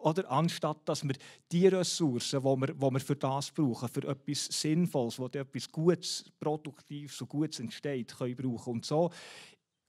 Oder 0.01 0.31
anstatt 0.31 0.79
dass 0.85 1.03
wir 1.03 1.15
die 1.51 1.67
Ressourcen, 1.67 2.41
die 2.41 2.47
wir, 2.47 2.67
die 2.69 2.81
wir 2.81 3.01
für 3.01 3.17
das 3.17 3.51
brauchen, 3.51 3.89
für 3.89 4.07
etwas 4.07 4.47
Sinnvolles, 4.47 5.19
wo 5.19 5.27
etwas 5.27 5.71
Gutes, 5.71 6.25
Produktives 6.39 7.21
und 7.21 7.29
Gutes 7.29 7.59
entsteht, 7.59 8.17
können 8.17 8.37
brauchen. 8.37 8.75
Und 8.75 8.85
so 8.85 9.11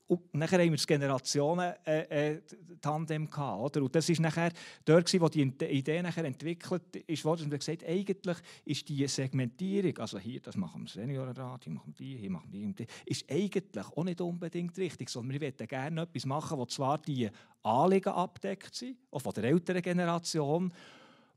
und 0.09 0.33
nachher 0.33 0.59
haben 0.59 0.71
wir 0.71 0.77
das 0.77 0.87
Generationen-Tandem 0.87 3.29
gehabt, 3.29 3.61
oder? 3.61 3.83
Und 3.83 3.93
das 3.93 4.09
ist 4.09 4.19
nachher 4.19 4.51
dort, 4.83 5.21
wo 5.21 5.29
die 5.29 5.43
Ide- 5.43 5.69
Idee 5.69 6.01
nachher 6.01 6.25
entwickelt 6.25 6.81
wurde 7.23 7.43
und 7.43 7.51
wir 7.51 7.59
gesagt, 7.59 7.85
eigentlich 7.85 8.37
ist 8.65 8.89
die 8.89 9.07
Segmentierung, 9.07 9.95
also 9.99 10.17
hier, 10.17 10.39
das 10.39 10.57
machen 10.57 10.81
wir 10.81 10.89
Seniorenrat, 10.89 11.63
hier 11.63 11.73
machen 11.73 11.93
wir 11.95 12.05
die, 12.05 12.17
hier 12.17 12.31
machen 12.31 12.51
wir 12.51 12.73
die, 12.73 12.87
ist 13.05 13.31
eigentlich 13.31 13.85
auch 13.95 14.03
nicht 14.03 14.19
unbedingt 14.19 14.75
richtig, 14.79 15.11
sondern 15.11 15.33
wir 15.33 15.41
möchten 15.47 15.67
gerne 15.67 16.01
etwas 16.01 16.25
machen, 16.25 16.57
wo 16.57 16.65
zwar 16.65 16.97
die 16.97 17.29
Anliegen 17.61 18.09
abdeckt 18.09 18.73
sind, 18.73 18.97
auch 19.11 19.21
von 19.21 19.33
der 19.33 19.43
älteren 19.43 19.83
Generation, 19.83 20.73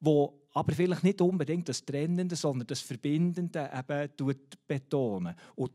wo 0.01 0.33
aber 0.55 0.73
vielleicht 0.73 1.05
nicht 1.05 1.21
unbedingt 1.21 1.69
das 1.69 1.85
Trennende, 1.85 2.37
sondern 2.37 2.67
das 2.67 2.81
Verbindende 2.81 3.71
eben 3.73 4.17
tut 4.17 4.67
betonen. 4.67 5.35
Und 5.57 5.73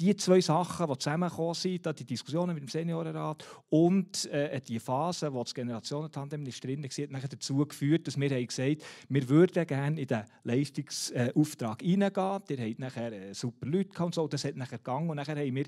die 0.00 0.16
zwei 0.16 0.40
Sachen, 0.40 0.86
die 0.86 0.98
zusammengekommen 0.98 1.54
sind, 1.54 1.98
die 1.98 2.04
Diskussionen 2.06 2.54
mit 2.54 2.62
dem 2.62 2.68
Seniorenrat 2.68 3.44
und 3.68 4.24
äh, 4.26 4.58
die 4.62 4.80
Phase, 4.80 5.32
wo 5.32 5.42
das 5.42 5.54
Generationentandem 5.54 6.42
nicht 6.42 6.64
drin 6.64 6.82
war, 6.82 7.22
hat 7.22 7.32
dazu 7.32 7.66
geführt, 7.66 8.06
dass 8.06 8.18
wir 8.18 8.30
haben 8.30 8.46
gesagt 8.46 8.82
wir 9.08 9.28
würden 9.28 9.66
gerne 9.66 10.00
in 10.00 10.06
den 10.06 10.24
Leistungsauftrag 10.44 11.82
reingehen. 11.82 12.10
Der 12.48 12.70
hat 12.70 12.78
nachher 12.78 13.12
äh, 13.12 13.34
super 13.34 13.66
Leute 13.66 14.02
und 14.02 14.14
so. 14.14 14.26
Das 14.26 14.44
hat 14.44 14.56
nachher 14.56 14.78
gegangen 14.78 15.10
und 15.10 15.16
nachher 15.16 15.36
haben 15.36 15.54
wir, 15.54 15.66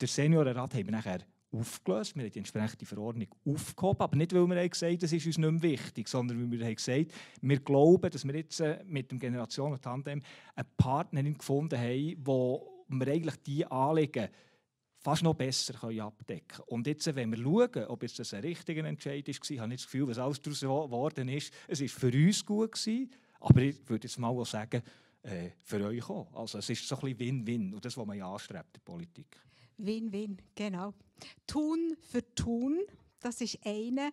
der 0.00 0.08
Seniorenrat 0.08 0.74
haben 0.74 0.84
wir 0.84 0.92
nachher 0.92 1.18
aufgelöst. 1.50 2.14
Wir 2.14 2.24
haben 2.24 2.32
die 2.32 2.38
entsprechende 2.38 2.86
Verordnung 2.86 3.28
aufgehoben, 3.44 4.00
aber 4.00 4.16
nicht, 4.16 4.32
weil 4.32 4.46
wir 4.46 4.60
haben 4.60 4.70
gesagt 4.70 5.02
das 5.02 5.12
ist 5.12 5.26
uns 5.26 5.38
nicht 5.38 5.50
mehr 5.50 5.62
wichtig, 5.62 6.08
sondern 6.08 6.40
weil 6.40 6.58
wir 6.58 6.66
haben 6.66 6.76
gesagt 6.76 7.12
wir 7.40 7.58
glauben, 7.58 8.10
dass 8.10 8.24
wir 8.24 8.34
jetzt 8.34 8.60
äh, 8.60 8.78
mit 8.86 9.10
dem 9.10 9.18
Generationentandem 9.18 10.22
eine 10.54 10.68
Partnerin 10.76 11.36
gefunden 11.36 11.78
haben, 11.78 12.16
wo 12.92 13.06
wir 13.06 13.12
eigentlich 13.12 13.36
die 13.36 13.66
Anliegen 13.66 14.28
fast 14.98 15.22
noch 15.22 15.34
besser 15.34 15.74
abdecken 15.82 16.46
können. 16.48 16.68
Und 16.68 16.86
jetzt, 16.86 17.14
wenn 17.14 17.30
wir 17.30 17.38
schauen, 17.38 17.86
ob 17.86 18.00
das 18.00 18.34
ein 18.34 18.40
richtiger 18.40 18.84
Entscheid 18.84 19.26
war, 19.26 19.58
habe 19.62 19.74
ich 19.74 19.80
das 19.80 19.86
Gefühl, 19.86 20.08
was 20.08 20.18
alles 20.18 20.40
daraus 20.40 20.60
geworden 20.60 21.28
ist, 21.28 21.52
es 21.66 21.80
war 21.80 21.88
für 21.88 22.16
uns 22.16 22.44
gut 22.44 22.72
gewesen, 22.72 23.10
aber 23.40 23.62
ich 23.62 23.88
würde 23.88 24.06
jetzt 24.06 24.18
mal 24.18 24.28
auch 24.28 24.46
sagen, 24.46 24.82
äh, 25.22 25.50
für 25.64 25.84
euch 25.84 26.08
auch. 26.08 26.32
Also 26.34 26.58
es 26.58 26.70
ist 26.70 26.86
so 26.86 26.96
ein 26.96 27.00
bisschen 27.16 27.18
Win-Win 27.46 27.74
und 27.74 27.84
das, 27.84 27.96
was 27.96 28.06
man 28.06 28.16
ja 28.16 28.32
anstrebt 28.32 28.66
in 28.66 28.72
der 28.72 28.80
Politik. 28.80 29.36
Win-win, 29.78 30.38
genau. 30.54 30.94
Tun 31.46 31.96
für 32.00 32.34
Tun, 32.34 32.80
das 33.22 33.40
war 33.40 33.72
einer 33.72 34.10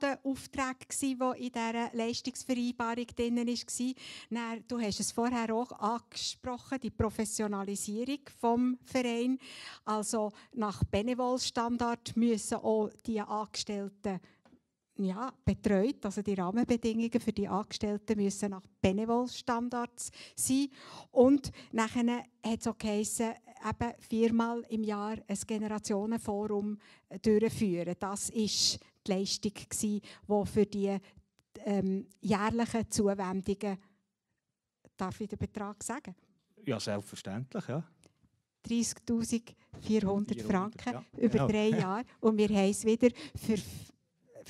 der 0.00 0.18
Aufträge, 0.24 1.18
der 1.18 1.36
in 1.36 1.52
dieser 1.52 1.90
Leistungsvereinbarung 1.92 3.06
drin 3.16 3.36
war. 3.36 3.94
Dann, 4.30 4.64
du 4.66 4.80
hast 4.80 5.00
es 5.00 5.12
vorher 5.12 5.54
auch 5.54 5.72
angesprochen, 5.72 6.80
die 6.80 6.90
Professionalisierung 6.90 8.18
des 8.24 8.92
Vereins. 8.92 9.40
Also 9.84 10.32
nach 10.52 10.82
Benevol-Standard 10.84 12.16
müssen 12.16 12.58
auch 12.58 12.90
die 13.06 13.20
Angestellten 13.20 14.20
ja, 14.96 15.32
betreut. 15.44 16.04
Also 16.04 16.22
die 16.22 16.34
Rahmenbedingungen 16.34 17.20
für 17.20 17.32
die 17.32 17.48
Angestellten 17.48 18.16
müssen 18.22 18.50
nach 18.50 18.62
Benevol-Standards 18.80 20.10
sein. 20.36 20.68
Und 21.10 21.50
nachher 21.72 22.24
hat 22.44 22.60
es 22.60 22.66
auch 22.66 22.78
geheissen, 22.78 23.32
eben 23.68 23.92
viermal 23.98 24.62
im 24.68 24.84
Jahr 24.84 25.16
ein 25.26 25.38
Generationenforum 25.46 26.78
äh, 27.08 27.18
durchführen. 27.18 27.94
Das 27.98 28.32
war 28.32 28.40
die 29.06 29.12
Leistung, 29.12 29.52
die 29.82 30.00
für 30.44 30.66
die 30.66 30.98
ähm, 31.64 32.06
jährlichen 32.20 32.90
Zuwendungen, 32.90 33.78
darf 34.96 35.20
ich 35.20 35.28
den 35.28 35.38
Betrag 35.38 35.82
sagen? 35.82 36.14
Ja, 36.64 36.78
selbstverständlich, 36.78 37.66
ja. 37.68 37.84
30.400 38.66 40.42
Franken 40.42 40.92
ja. 40.92 41.04
über 41.18 41.28
Genau. 41.28 41.46
drei 41.48 41.68
Jahre. 41.78 42.04
Und 42.20 42.38
wir 42.38 42.48
haben 42.48 42.70
es 42.70 42.84
wieder 42.84 43.08
für 43.34 43.56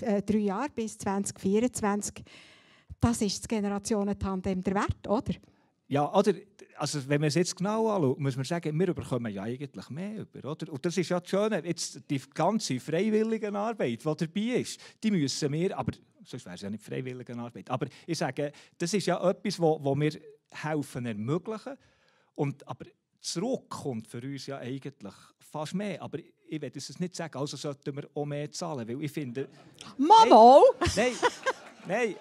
äh, 0.03 0.23
drei 0.23 0.39
Jahre 0.39 0.71
bis 0.75 0.99
2024. 0.99 2.25
Das 3.01 3.21
ist 3.21 3.41
das 3.41 3.49
Generationentandem 3.49 4.63
der 4.63 4.75
Wert, 4.75 5.09
oder? 5.09 5.35
Ja, 5.87 6.13
oder, 6.15 6.35
also 6.77 7.07
wenn 7.09 7.21
man 7.21 7.29
es 7.29 7.35
jetzt 7.35 7.57
genau 7.57 7.89
anschaut, 7.91 8.19
muss 8.19 8.37
man 8.37 8.45
sagen, 8.45 8.79
wir 8.79 8.95
bekommen 8.95 9.33
ja 9.33 9.43
eigentlich 9.43 9.91
mehr 9.91 10.23
über. 10.23 10.51
Oder? 10.51 10.73
Und 10.73 10.85
das 10.85 10.97
ist 10.97 11.11
ja 11.11 11.21
das 11.21 11.29
Schöne, 11.29 11.63
jetzt 11.65 12.01
die 12.09 12.21
ganze 12.33 12.81
freiwillige 12.81 13.53
Arbeit, 13.55 14.05
die 14.05 14.17
dabei 14.17 14.61
ist, 14.61 14.81
die 15.03 15.11
müssen 15.11 15.53
wir, 15.53 15.77
aber 15.77 15.93
sonst 16.25 16.47
wäre 16.47 16.55
es 16.55 16.63
ja 16.63 16.71
nicht 16.71 16.83
freiwillige 16.83 17.37
Arbeit, 17.37 17.71
aber 17.71 17.87
ich 18.07 18.17
sage, 18.17 18.53
das 18.79 18.95
ist 18.95 19.07
ja 19.07 19.29
etwas, 19.29 19.61
wo, 19.61 19.79
wo 19.83 19.95
wir 19.95 20.19
helfen 20.51 21.07
ermöglichen. 21.07 21.77
Und, 22.35 22.67
aber 22.67 22.87
zurück 23.21 23.69
kommt 23.69 24.07
für 24.07 24.23
uns 24.23 24.47
ja 24.47 24.59
eigentlich 24.59 25.15
fast 25.39 25.75
mehr. 25.75 26.03
Aber 26.03 26.19
ich 26.55 26.63
werde 26.63 26.79
es 26.79 27.01
nicht 27.01 27.17
sagen, 27.17 27.39
also 27.39 27.57
sollten 27.57 27.97
wir 27.97 28.09
auch 28.15 28.25
mehr 28.25 28.51
zahlen, 28.51 28.87
weil 28.87 29.03
ich 29.03 29.11
finde... 29.11 29.49
Mama! 29.97 30.61
Nein, 30.97 31.13
nein, 31.87 32.15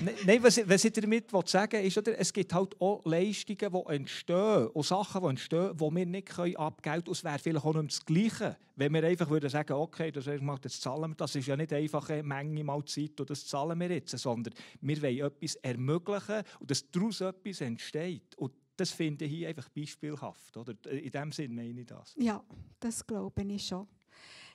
nein, 0.00 0.14
nein 0.24 0.42
was, 0.42 0.68
was 0.68 0.84
ich 0.84 0.92
damit 0.92 1.30
sagen 1.46 1.78
will, 1.78 1.86
ist, 1.86 1.98
oder, 1.98 2.18
es 2.18 2.32
gibt 2.32 2.54
halt 2.54 2.80
auch 2.80 3.04
Leistungen, 3.04 3.58
die 3.58 3.94
entstehen 3.94 4.68
und 4.68 4.86
Sachen, 4.86 5.22
die 5.22 5.28
entstehen, 5.28 5.76
die 5.76 5.80
wir 5.80 6.06
nicht 6.06 6.38
abgelten 6.38 7.04
können. 7.04 7.12
Es 7.12 7.24
wäre 7.24 7.38
vielleicht 7.38 7.64
auch 7.64 7.74
nicht 7.74 7.90
das 7.90 8.04
Gleiche, 8.04 8.56
wenn 8.76 8.94
wir 8.94 9.04
einfach 9.04 9.28
würden 9.28 9.50
sagen, 9.50 9.72
okay, 9.72 10.10
das, 10.10 10.26
macht 10.40 10.64
jetzt 10.64 10.80
zahlen 10.80 11.10
wir. 11.10 11.16
Das 11.16 11.34
ist 11.34 11.46
ja 11.46 11.56
nicht 11.56 11.72
einfach 11.72 12.08
eine 12.08 12.22
Menge 12.22 12.64
mal 12.64 12.84
Zeit 12.84 13.20
und 13.20 13.28
das 13.28 13.46
zahlen 13.46 13.78
wir 13.78 13.90
jetzt, 13.90 14.16
sondern 14.16 14.54
wir 14.80 15.02
wollen 15.02 15.18
etwas 15.18 15.56
ermöglichen 15.56 16.42
und 16.60 16.70
dass 16.70 16.90
daraus 16.90 17.20
etwas 17.20 17.60
entsteht. 17.60 18.36
Und 18.36 18.52
das 18.80 18.90
finde 18.92 19.26
ich 19.26 19.30
hier 19.30 19.48
einfach 19.48 19.68
beispielhaft. 19.68 20.56
Oder? 20.56 20.74
In 20.90 21.10
dem 21.10 21.32
Sinne 21.32 21.54
meine 21.54 21.80
ich 21.80 21.86
das. 21.86 22.14
Ja, 22.16 22.42
das 22.78 23.06
glaube 23.06 23.42
ich 23.42 23.66
schon. 23.66 23.86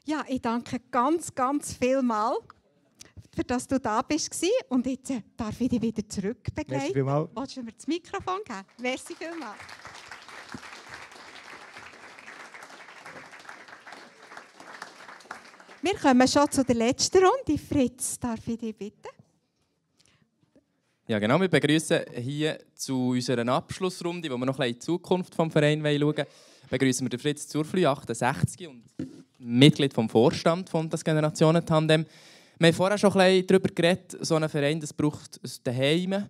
Ja, 0.03 0.23
ich 0.27 0.41
danke 0.41 0.79
ganz, 0.89 1.33
ganz 1.33 1.73
viel 1.73 2.01
mal, 2.01 2.35
für 3.35 3.43
dass 3.43 3.67
du 3.67 3.79
da 3.79 4.01
bist. 4.01 4.35
Und 4.69 4.85
jetzt 4.87 5.11
äh, 5.11 5.21
darf 5.37 5.61
ich 5.61 5.69
dich 5.69 5.81
wieder 5.81 6.07
zurück 6.09 6.43
begleiten. 6.55 6.95
Willst 6.95 7.57
du 7.57 7.63
mir 7.63 7.71
das 7.71 7.87
Mikrofon 7.87 8.39
geben? 8.45 8.63
Merci 8.79 9.15
vielmals. 9.15 9.59
Wir 15.81 15.95
kommen 15.99 16.27
schon 16.27 16.49
zu 16.49 16.63
der 16.63 16.75
letzten 16.75 17.23
Runde. 17.23 17.61
Fritz, 17.61 18.19
darf 18.19 18.47
ich 18.47 18.57
dich 18.57 18.75
bitten? 18.75 19.09
Ja, 21.07 21.19
genau. 21.19 21.39
Wir 21.39 21.49
begrüßen 21.49 21.99
hier 22.15 22.57
zu 22.73 23.09
unserer 23.09 23.47
Abschlussrunde, 23.47 24.27
wo 24.31 24.37
wir 24.37 24.45
noch 24.47 24.57
ein 24.57 24.73
bisschen 24.73 24.73
in 24.73 24.73
die 24.73 24.79
Zukunft 24.79 25.37
des 25.37 25.53
Vereins 25.53 25.83
schauen 25.83 26.01
wollen, 26.01 26.25
begrüßen 26.67 27.05
wir 27.05 27.09
den 27.09 27.19
Fritz 27.19 27.47
Zurfli, 27.47 27.85
68 27.85 28.67
und 28.67 28.81
Mitglied 29.37 29.93
vom 29.93 30.09
Vorstand 30.09 30.67
von 30.67 30.89
das 30.89 31.03
Generationentandem. 31.03 32.07
Wir 32.57 32.67
haben 32.69 32.73
vorher 32.73 32.97
schon 32.97 33.11
ein 33.11 33.33
bisschen 33.33 33.45
darüber 33.45 33.69
geredet, 33.69 34.17
so 34.19 34.33
ein 34.33 34.49
Verein, 34.49 34.79
das 34.79 34.93
braucht 34.93 35.39
ein 35.43 35.51
Daheim. 35.63 36.27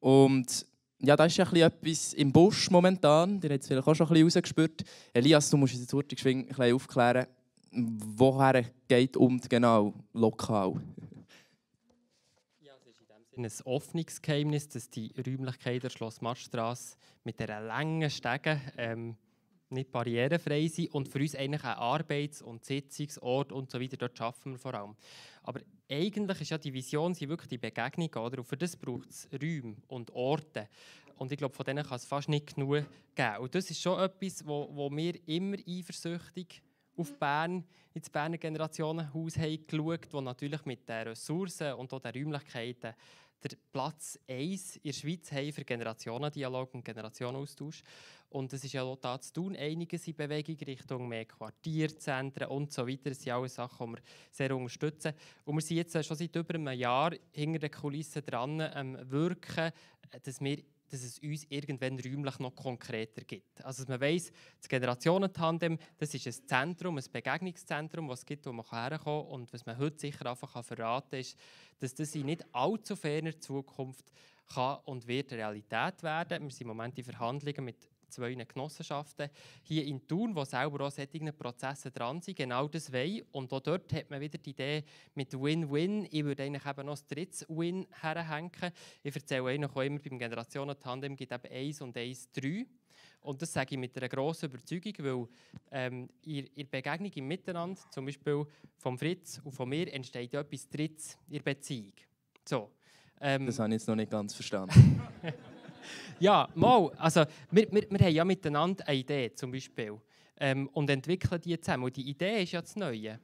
Und 0.00 0.64
ja, 1.02 1.14
da 1.14 1.26
ist 1.26 1.36
ja 1.36 1.52
etwas 1.52 2.14
im 2.14 2.32
Busch 2.32 2.70
momentan. 2.70 3.38
Ihr 3.42 3.50
habt 3.50 3.60
es 3.60 3.68
vielleicht 3.68 3.86
auch 3.86 3.94
schon 3.94 4.06
ein 4.06 4.14
bisschen 4.14 4.40
rausgespürt. 4.40 4.82
Elias, 5.12 5.50
du 5.50 5.58
musst 5.58 5.74
uns 5.74 5.82
jetzt 5.82 5.92
ein 5.92 6.46
bisschen 6.46 6.74
aufklären, 6.74 7.26
woher 7.70 8.64
geht 8.88 9.14
und 9.18 9.50
genau 9.50 9.92
lokal 10.14 10.80
ein 13.36 13.52
offenes 13.64 14.22
Geheimnis, 14.22 14.68
dass 14.68 14.90
die 14.90 15.12
Räumlichkeiten 15.16 15.80
der 15.80 15.90
Schloss 15.90 16.20
Mattstrasse 16.20 16.96
mit 17.24 17.40
einer 17.40 17.60
langen 17.60 18.10
Stege 18.10 18.60
ähm, 18.76 19.16
nicht 19.70 19.90
barrierefrei 19.90 20.68
sind 20.68 20.94
und 20.94 21.08
für 21.08 21.18
uns 21.18 21.34
eigentlich 21.34 21.64
ein 21.64 21.76
Arbeits- 21.76 22.42
und 22.42 22.64
Sitzungsort 22.64 23.52
und 23.52 23.70
so 23.70 23.80
weiter, 23.80 23.96
dort 23.96 24.20
arbeiten 24.20 24.52
wir 24.52 24.58
vor 24.58 24.74
allem. 24.74 24.96
Aber 25.42 25.60
eigentlich 25.90 26.40
ist 26.40 26.50
ja 26.50 26.58
die 26.58 26.72
Vision 26.72 27.14
sie 27.14 27.28
wirklich 27.28 27.48
die 27.48 27.58
Begegnung, 27.58 28.12
oder? 28.14 28.38
Und 28.38 28.44
für 28.44 28.56
das 28.56 28.76
braucht 28.76 29.10
es 29.10 29.28
Räume 29.32 29.76
und 29.88 30.10
Orte. 30.12 30.68
Und 31.16 31.32
ich 31.32 31.38
glaube, 31.38 31.54
von 31.54 31.64
denen 31.64 31.84
kann 31.84 31.96
es 31.96 32.04
fast 32.04 32.28
nicht 32.28 32.54
genug 32.54 32.84
geben. 33.14 33.36
Und 33.38 33.54
das 33.54 33.70
ist 33.70 33.80
schon 33.80 33.98
etwas, 33.98 34.46
wo, 34.46 34.68
wo 34.72 34.90
wir 34.90 35.14
immer 35.26 35.56
eifersüchtig 35.66 36.62
auf 36.96 37.18
Bern, 37.18 37.64
ins 37.94 38.10
Berner 38.10 38.38
Generationenhaus 38.38 39.38
haben 39.38 39.66
geschaut, 39.66 40.12
wo 40.12 40.20
natürlich 40.20 40.64
mit 40.66 40.88
den 40.88 41.08
Ressourcen 41.08 41.72
und 41.74 41.92
auch 41.92 42.00
den 42.00 42.12
Räumlichkeiten 42.12 42.94
der 43.42 43.56
Platz 43.72 44.18
1 44.28 44.76
in 44.76 44.82
der 44.84 44.92
Schweiz 44.92 45.30
haben 45.32 45.52
für 45.52 45.64
Generationendialog 45.64 46.74
und 46.74 46.84
Generationenaustausch. 46.84 47.82
Und 48.28 48.52
es 48.52 48.64
ist 48.64 48.72
ja 48.72 48.82
auch 48.82 48.96
da 48.96 49.20
zu 49.20 49.32
tun, 49.32 49.56
einiges 49.56 50.06
in 50.08 50.14
Bewegung 50.14 50.56
Richtung 50.66 51.08
mehr 51.08 51.24
Quartierzentren 51.24 52.48
und 52.48 52.72
so 52.72 52.86
weiter. 52.86 53.10
Das 53.10 53.20
sind 53.20 53.32
alles 53.32 53.54
Sachen, 53.54 53.86
die 53.86 53.92
wir 53.92 54.02
sehr 54.30 54.56
unterstützen. 54.56 55.12
Und 55.44 55.54
wir 55.54 55.62
sind 55.62 55.76
jetzt 55.76 56.04
schon 56.04 56.16
seit 56.16 56.34
über 56.34 56.54
einem 56.54 56.78
Jahr 56.78 57.12
hinter 57.32 57.60
den 57.60 57.70
Kulissen 57.70 58.24
dran, 58.24 58.60
ähm, 58.74 58.98
wirken, 59.10 59.70
dass 60.22 60.40
wir 60.40 60.58
dass 60.90 61.02
es 61.02 61.18
uns 61.18 61.46
irgendwann 61.48 61.98
räumlich 61.98 62.38
noch 62.38 62.54
konkreter 62.54 63.22
gibt. 63.22 63.64
Also 63.64 63.82
dass 63.82 63.88
man 63.88 64.00
weiss, 64.00 64.30
das 64.58 64.68
Generationentandem, 64.68 65.78
das 65.98 66.14
ist 66.14 66.26
ein 66.26 66.46
Zentrum, 66.46 66.98
ein 66.98 67.04
Begegnungszentrum, 67.12 68.08
was 68.08 68.20
es 68.20 68.26
gibt, 68.26 68.46
wo 68.46 68.52
man 68.52 68.64
herkommen 68.68 69.24
kann. 69.24 69.32
Und 69.32 69.52
was 69.52 69.66
man 69.66 69.78
heute 69.78 69.98
sicher 69.98 70.26
einfach 70.26 70.64
verraten 70.64 71.10
kann, 71.10 71.20
ist, 71.20 71.36
dass 71.78 71.94
das 71.94 72.14
in 72.14 72.26
nicht 72.26 72.44
allzu 72.52 72.96
ferner 72.96 73.38
Zukunft 73.38 74.10
kann 74.52 74.78
und 74.84 75.06
wird 75.06 75.32
Realität 75.32 76.02
werden. 76.02 76.42
Wir 76.44 76.50
sind 76.50 76.62
im 76.62 76.68
Moment 76.68 76.96
in 76.98 77.04
Verhandlungen 77.04 77.64
mit 77.64 77.88
zwei 78.08 78.34
Genossenschaften 78.34 79.30
hier 79.62 79.84
in 79.84 80.06
Thun, 80.06 80.34
die 80.34 80.44
selber 80.44 80.86
auch 80.86 80.90
solche 80.90 81.32
Prozesse 81.32 81.90
dran 81.90 82.20
sind, 82.20 82.36
genau 82.36 82.68
das 82.68 82.92
wollen. 82.92 83.22
Und 83.32 83.52
auch 83.52 83.60
dort 83.60 83.92
hat 83.92 84.10
man 84.10 84.20
wieder 84.20 84.38
die 84.38 84.50
Idee 84.50 84.84
mit 85.14 85.32
Win-Win. 85.32 86.08
Ich 86.10 86.24
würde 86.24 86.42
eigentlich 86.44 86.66
eben 86.66 86.86
noch 86.86 86.94
das 86.94 87.06
dritte 87.06 87.46
Win 87.48 87.86
herhängen. 88.00 88.50
Ich 89.02 89.14
erzähle 89.14 89.48
eigentlich 89.50 89.70
auch 89.70 89.82
immer, 89.82 89.98
beim 89.98 90.18
Generationen-Tandem 90.18 91.16
gibt 91.16 91.32
es 91.32 91.38
eben 91.44 91.54
1 91.54 91.80
und 91.82 91.96
1, 91.96 92.30
3. 92.32 92.66
Und 93.20 93.42
das 93.42 93.52
sage 93.52 93.74
ich 93.74 93.78
mit 93.78 93.96
einer 93.96 94.08
grossen 94.08 94.46
Überzeugung, 94.46 94.92
weil 94.98 95.28
ähm, 95.72 96.08
in, 96.22 96.46
in 96.46 96.70
Begegnung 96.70 97.10
im 97.12 97.26
Miteinander, 97.26 97.80
zum 97.90 98.06
Beispiel 98.06 98.44
von 98.78 98.96
Fritz 98.96 99.40
und 99.42 99.52
von 99.52 99.68
mir, 99.68 99.92
entsteht 99.92 100.32
ja 100.32 100.40
etwas 100.40 100.68
Drittes 100.68 101.18
in 101.26 101.34
der 101.34 101.42
Beziehung. 101.42 101.92
So, 102.44 102.70
ähm, 103.20 103.46
das 103.46 103.58
habe 103.58 103.70
ich 103.70 103.80
jetzt 103.80 103.88
noch 103.88 103.96
nicht 103.96 104.10
ganz 104.10 104.34
verstanden. 104.34 105.02
ja, 106.18 106.48
mal. 106.54 106.90
Also, 106.98 107.24
wir, 107.50 107.70
wir, 107.72 107.90
wir 107.90 107.98
haben 107.98 108.14
ja 108.14 108.24
miteinander 108.24 108.86
eine 108.86 108.98
Idee 108.98 109.34
zum 109.34 109.52
Beispiel 109.52 109.98
ähm, 110.38 110.68
und 110.72 110.90
entwickeln 110.90 111.40
die 111.40 111.60
zusammen. 111.60 111.84
Und 111.84 111.96
die 111.96 112.08
Idee 112.08 112.42
ist 112.42 112.52
ja 112.52 112.60
das 112.60 112.76
Neue. 112.76 113.18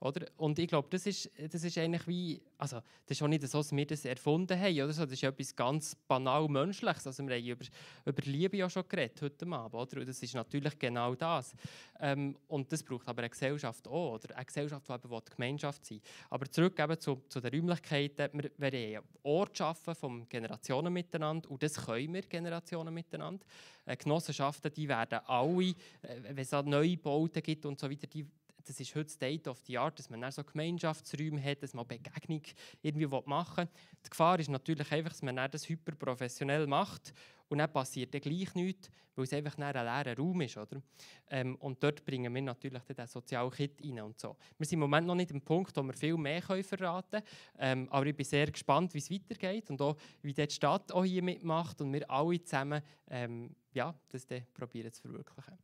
Oder? 0.00 0.26
Und 0.36 0.58
ich 0.60 0.68
glaube, 0.68 0.86
das 0.90 1.06
ist, 1.06 1.28
das 1.50 1.64
ist 1.64 1.76
eigentlich 1.76 2.06
wie, 2.06 2.40
also 2.56 2.76
das 3.06 3.16
ist 3.16 3.22
auch 3.22 3.26
nicht 3.26 3.42
so, 3.48 3.58
dass 3.58 3.72
wir 3.72 3.86
das 3.86 4.04
erfunden 4.04 4.58
haben, 4.58 4.74
oder 4.74 4.86
das 4.86 4.98
ist 4.98 5.22
etwas 5.24 5.56
ganz 5.56 5.96
banal 6.06 6.46
Menschliches. 6.48 7.06
Also 7.06 7.26
wir 7.26 7.34
haben 7.34 7.44
über, 7.44 7.64
über 8.04 8.22
Liebe 8.22 8.56
ja 8.58 8.70
schon 8.70 8.84
geredet 8.88 9.20
heute 9.22 9.46
Abend, 9.48 9.74
oder? 9.74 10.04
Das 10.04 10.22
ist 10.22 10.34
natürlich 10.34 10.78
genau 10.78 11.16
das. 11.16 11.52
Ähm, 11.98 12.36
und 12.46 12.70
das 12.70 12.82
braucht 12.84 13.08
aber 13.08 13.22
eine 13.22 13.30
Gesellschaft 13.30 13.88
auch, 13.88 14.14
oder? 14.14 14.36
Eine 14.36 14.44
Gesellschaft, 14.44 14.88
die 14.88 14.92
eben 14.92 15.20
Gemeinschaft 15.34 15.84
sein 15.84 16.00
Aber 16.30 16.48
zurück 16.48 16.78
eben 16.78 17.00
zu, 17.00 17.22
zu 17.28 17.40
den 17.40 17.54
Räumlichkeiten, 17.54 18.28
wir 18.34 18.50
wollen 18.56 18.74
einen 18.74 19.02
Ort 19.24 19.58
schaffen 19.58 19.96
vom 19.96 20.28
Generationen 20.28 20.92
miteinander 20.92 21.50
und 21.50 21.60
das 21.60 21.74
können 21.74 22.14
wir, 22.14 22.22
Generationen 22.22 22.94
miteinander. 22.94 23.44
Äh, 23.84 23.96
Genossenschaften, 23.96 24.72
die 24.72 24.88
werden 24.88 25.18
alle, 25.26 25.70
äh, 25.70 25.74
wenn 26.22 26.38
es 26.38 26.52
Neubauten 26.52 27.42
gibt 27.42 27.66
und 27.66 27.80
so 27.80 27.90
weiter, 27.90 28.06
die 28.06 28.24
das 28.68 28.78
ist 28.80 28.94
heute 28.94 29.08
State 29.08 29.48
of 29.48 29.58
the 29.66 29.78
Art, 29.78 29.98
dass 29.98 30.10
man 30.10 30.20
dann 30.20 30.30
so 30.30 30.44
Gemeinschaftsräume 30.44 31.42
hat, 31.42 31.62
dass 31.62 31.72
man 31.72 31.86
Begegnung 31.86 32.42
irgendwie 32.82 33.06
machen 33.24 33.64
will. 33.64 33.68
Die 34.04 34.10
Gefahr 34.10 34.38
ist 34.38 34.50
natürlich 34.50 34.92
einfach, 34.92 35.10
dass 35.10 35.22
man 35.22 35.36
dann 35.36 35.50
das 35.50 35.68
hyperprofessionell 35.68 36.66
macht 36.66 37.14
und 37.48 37.58
dann 37.58 37.72
passiert 37.72 38.12
dann 38.12 38.20
gleich 38.20 38.54
nichts, 38.54 38.90
weil 39.16 39.24
es 39.24 39.32
einfach 39.32 39.56
ein 39.56 39.72
leerer 39.72 40.16
Raum 40.18 40.42
ist. 40.42 40.58
Oder? 40.58 40.82
Ähm, 41.30 41.56
und 41.56 41.82
dort 41.82 42.04
bringen 42.04 42.34
wir 42.34 42.42
natürlich 42.42 42.82
den 42.82 43.06
sozialen 43.06 43.50
Kit 43.50 43.82
rein 43.82 44.00
und 44.00 44.20
so. 44.20 44.36
Wir 44.58 44.66
sind 44.66 44.74
im 44.74 44.80
Moment 44.80 45.06
noch 45.06 45.14
nicht 45.14 45.32
am 45.32 45.40
Punkt, 45.40 45.74
wo 45.74 45.82
wir 45.82 45.94
viel 45.94 46.18
mehr 46.18 46.42
können 46.42 46.62
verraten 46.62 47.22
können, 47.22 47.24
ähm, 47.58 47.88
aber 47.90 48.04
ich 48.04 48.16
bin 48.16 48.26
sehr 48.26 48.50
gespannt, 48.50 48.92
wie 48.92 48.98
es 48.98 49.10
weitergeht 49.10 49.70
und 49.70 49.80
auch, 49.80 49.96
wie 50.20 50.34
die 50.34 50.50
Stadt 50.50 50.92
auch 50.92 51.04
hier 51.04 51.22
mitmacht 51.22 51.80
und 51.80 51.92
wir 51.92 52.08
alle 52.10 52.42
zusammen 52.42 52.82
ähm, 53.08 53.56
ja, 53.72 53.94
das 54.10 54.26
dann 54.26 54.44
probieren 54.52 54.92
zu 54.92 55.00
verwirklichen. 55.00 55.54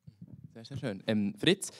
Sehr, 0.54 0.64
sehr 0.64 0.76
schön. 0.78 1.02
Ähm, 1.06 1.34
Fritz, 1.36 1.72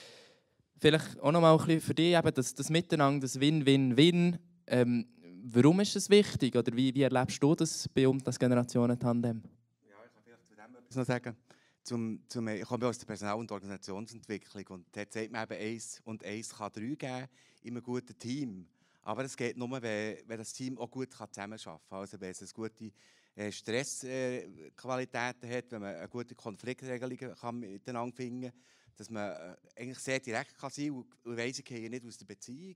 vielleicht 0.79 1.19
auch 1.19 1.31
noch 1.31 1.41
mal 1.41 1.57
ein 1.57 1.81
für 1.81 1.93
dich, 1.93 2.15
eben 2.15 2.33
das, 2.33 2.53
das 2.53 2.69
Miteinander, 2.69 3.21
das 3.21 3.39
Win-Win-Win. 3.39 4.37
Ähm, 4.67 5.07
warum 5.43 5.79
ist 5.79 5.95
das 5.95 6.09
wichtig? 6.09 6.55
Oder 6.55 6.75
wie, 6.75 6.93
wie 6.93 7.03
erlebst 7.03 7.41
du 7.41 7.55
das 7.55 7.87
bei 7.89 8.07
uns, 8.07 8.23
das 8.23 8.39
Generationen-Tandem? 8.39 9.41
Ja, 9.89 9.95
ich 10.05 10.13
kann 10.13 10.23
vielleicht 10.23 10.45
zu 10.45 10.55
dem 10.55 10.75
etwas 10.75 10.95
noch 10.95 11.05
sagen. 11.05 11.35
Zum, 11.83 12.19
zum, 12.27 12.47
ich 12.47 12.63
komme 12.63 12.87
aus 12.87 12.97
der 12.97 13.05
Personal- 13.05 13.37
und 13.37 13.51
Organisationsentwicklung 13.51 14.65
und 14.69 14.87
dort 14.91 15.13
sagt 15.13 15.31
man 15.31 15.43
eben, 15.43 15.61
eins 15.61 16.01
und 16.03 16.23
eins 16.23 16.55
kann 16.55 16.71
drei 16.73 16.95
geben 16.95 17.27
in 17.61 17.73
einem 17.73 17.83
guten 17.83 18.17
Team. 18.17 18.67
Aber 19.03 19.23
es 19.23 19.37
geht 19.37 19.55
nur, 19.55 19.69
wenn, 19.69 20.17
wenn 20.25 20.37
das 20.39 20.51
Team 20.51 20.79
auch 20.79 20.89
gut 20.89 21.11
zusammenarbeiten 21.11 21.63
kann. 21.63 21.99
Also 21.99 22.19
wenn 22.19 22.31
es 22.31 22.41
eine 22.41 22.49
gute 22.53 22.91
äh, 23.35 23.51
Stressqualitäten 23.51 25.49
hat, 25.49 25.71
wenn 25.71 25.81
man 25.81 25.93
eine 25.95 26.07
gute 26.07 26.33
Konfliktregelung 26.33 27.35
kann 27.35 27.59
miteinander 27.59 28.15
finden 28.15 28.49
kann 28.49 28.53
dass 28.95 29.09
man 29.09 29.31
äh, 29.31 29.55
eigentlich 29.75 29.99
sehr 29.99 30.19
direkt 30.19 30.57
kann 30.57 30.69
sein 30.69 30.87
kann 30.87 31.05
und 31.23 31.37
weiss, 31.37 31.59
ich 31.59 31.69
nicht 31.69 32.05
aus 32.05 32.17
der 32.17 32.25
Beziehung. 32.25 32.75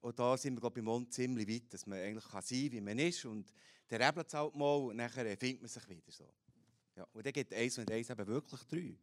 Und 0.00 0.18
da 0.18 0.36
sind 0.36 0.54
wir 0.54 0.60
glaub, 0.60 0.74
beim 0.74 0.84
Mund 0.84 1.12
ziemlich 1.12 1.48
weit, 1.48 1.72
dass 1.72 1.86
man 1.86 1.98
eigentlich 1.98 2.28
kann 2.28 2.42
sein 2.42 2.62
kann, 2.62 2.72
wie 2.72 2.80
man 2.80 2.98
ist. 2.98 3.24
Und 3.24 3.52
der 3.90 4.00
rebelt 4.00 4.28
es 4.28 4.34
halt 4.34 4.54
mal 4.54 4.76
und 4.76 4.96
nachher 4.96 5.36
findet 5.36 5.62
man 5.62 5.68
sich 5.68 5.88
wieder 5.88 6.02
so. 6.08 6.32
Ja, 6.96 7.06
und 7.12 7.24
dann 7.24 7.32
gibt 7.32 7.52
eins 7.52 7.78
und 7.78 7.90
eins 7.90 8.10
eben 8.10 8.26
wirklich 8.26 8.62
drei. 8.64 8.96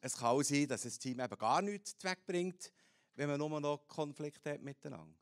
Es 0.00 0.16
kann 0.16 0.28
auch 0.28 0.42
sein, 0.42 0.66
dass 0.66 0.84
ein 0.84 0.92
Team 0.92 1.20
eben 1.20 1.38
gar 1.38 1.62
nichts 1.62 1.96
wegbringt, 2.02 2.72
wenn 3.14 3.28
man 3.28 3.38
nur 3.38 3.60
noch 3.60 3.86
Konflikte 3.86 4.52
hat 4.52 4.62
miteinander. 4.62 5.21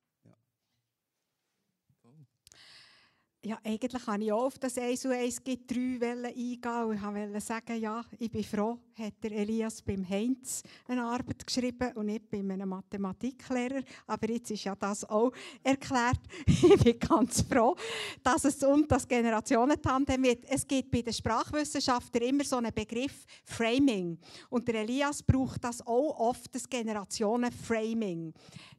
Ja, 3.43 3.59
eigentlich 3.64 4.05
kann 4.05 4.20
ich 4.20 4.30
auch 4.32 4.45
auf 4.45 4.59
das 4.59 4.76
1 4.76 5.07
und 5.07 5.12
1 5.12 5.43
gibt 5.43 5.74
3 5.74 5.78
eingehen. 6.05 6.28
Ich 6.53 6.62
wollte 6.62 7.41
sagen, 7.41 7.80
ja, 7.80 8.05
ich 8.18 8.30
bin 8.30 8.45
froh, 8.45 8.78
hat 8.99 9.14
der 9.22 9.32
Elias 9.32 9.80
beim 9.80 10.07
Heinz 10.07 10.62
eine 10.86 11.05
Arbeit 11.05 11.47
geschrieben 11.47 11.91
und 11.95 12.05
nicht 12.05 12.30
bei 12.30 12.41
einem 12.41 12.68
Mathematiklehrer. 12.68 13.80
Aber 14.07 14.28
jetzt 14.28 14.51
ist 14.51 14.64
ja 14.64 14.76
das 14.76 15.09
auch 15.09 15.32
erklärt. 15.62 16.20
ich 16.47 16.84
bin 16.84 16.99
ganz 16.99 17.41
froh, 17.41 17.74
dass 18.22 18.45
es 18.45 18.62
und 18.62 18.93
das 18.93 19.09
Generationentandem 19.09 20.22
wird. 20.22 20.45
Es 20.47 20.66
gibt 20.66 20.91
bei 20.91 21.01
den 21.01 21.14
Sprachwissenschaftlern 21.14 22.28
immer 22.28 22.45
so 22.45 22.57
einen 22.57 22.74
Begriff 22.74 23.24
Framing. 23.45 24.18
Und 24.51 24.68
der 24.68 24.82
Elias 24.82 25.22
braucht 25.22 25.64
das 25.64 25.80
auch 25.86 26.28
oft, 26.28 26.55
das 26.55 26.68
Generationenframing. 26.68 28.34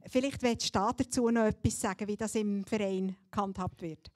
Vielleicht 0.08 0.44
willst 0.44 0.76
du 0.76 0.80
dazu 0.96 1.32
noch 1.32 1.46
etwas 1.46 1.82
sagen, 1.82 2.08
wie 2.08 2.16
das 2.16 2.36
im 2.36 2.64
Verein 2.64 3.16
gehandhabt 3.32 3.82
wird. 3.82 4.12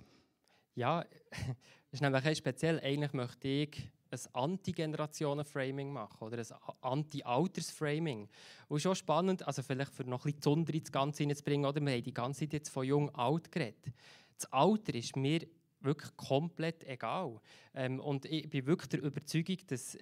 Ja, 0.76 1.06
es 1.32 1.48
ist 1.94 2.02
nämlich 2.02 2.26
ein 2.26 2.36
speziell. 2.36 2.80
Eigentlich 2.82 3.14
möchte 3.14 3.48
ich 3.48 3.90
ein 4.12 4.20
Anti-Generationen-Framing 4.34 5.92
machen 5.92 6.22
oder 6.22 6.38
ein 6.38 6.76
Anti-Alters-Framing. 6.82 8.28
Und 8.68 8.82
schon 8.82 8.96
spannend, 8.96 9.48
also 9.48 9.64
vielleicht 9.64 9.94
für 9.94 10.04
noch 10.04 10.24
bisschen 10.24 10.42
Zunder 10.42 10.74
ins 10.74 10.92
Ganze 10.92 11.24
hineinzubringen, 11.24 11.66
oder? 11.66 11.82
wir 11.82 11.94
haben 11.94 12.04
die 12.04 12.14
ganze 12.14 12.42
Zeit 12.42 12.54
jetzt 12.54 12.70
von 12.70 12.86
jung 12.86 13.10
alt 13.16 13.52
geredet. 13.52 13.94
Das 14.38 14.52
Alter 14.52 14.94
ist 14.96 15.16
mir 15.16 15.48
wirklich 15.86 16.16
komplett 16.18 16.84
egal. 16.84 17.40
Ähm, 17.74 18.00
und 18.00 18.26
ich 18.26 18.50
bin 18.50 18.66
wirklich 18.66 18.90
der 18.90 19.02
Überzeugung, 19.02 19.58
dass 19.68 19.96
äh, 19.96 20.00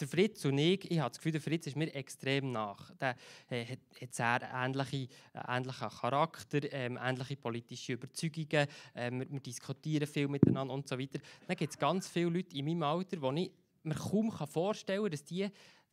der 0.00 0.08
Fritz 0.08 0.44
und 0.44 0.58
ich, 0.58 0.90
ich 0.90 0.98
habe 0.98 1.10
das 1.10 1.18
Gefühl, 1.18 1.32
der 1.32 1.40
Fritz 1.40 1.66
ist 1.66 1.76
mir 1.76 1.94
extrem 1.94 2.50
nach. 2.50 2.90
Der 2.96 3.16
äh, 3.48 3.64
hat, 3.64 3.78
hat 4.00 4.14
sehr 4.14 4.40
ähnliche, 4.54 5.08
äh, 5.34 5.56
ähnlichen 5.56 5.88
Charakter, 5.88 6.60
ähm, 6.72 6.98
ähnliche 7.00 7.36
politische 7.36 7.92
Überzeugungen, 7.92 8.66
ähm, 8.94 9.20
wir, 9.20 9.30
wir, 9.30 9.40
diskutieren 9.40 10.06
viel 10.06 10.28
miteinander 10.28 10.74
und 10.74 10.88
so 10.88 10.98
weiter. 10.98 11.20
Dann 11.46 11.56
gibt 11.56 11.72
es 11.72 11.78
ganz 11.78 12.08
viele 12.08 12.30
Leute 12.30 12.56
in 12.56 12.64
meinem 12.64 12.82
Alter, 12.82 13.20
wo 13.20 13.30
ich 13.32 13.50
mir 13.82 13.94
kaum 13.94 14.30
vorstellen 14.30 15.02
kann, 15.02 15.10
dass 15.10 15.24
die 15.24 15.48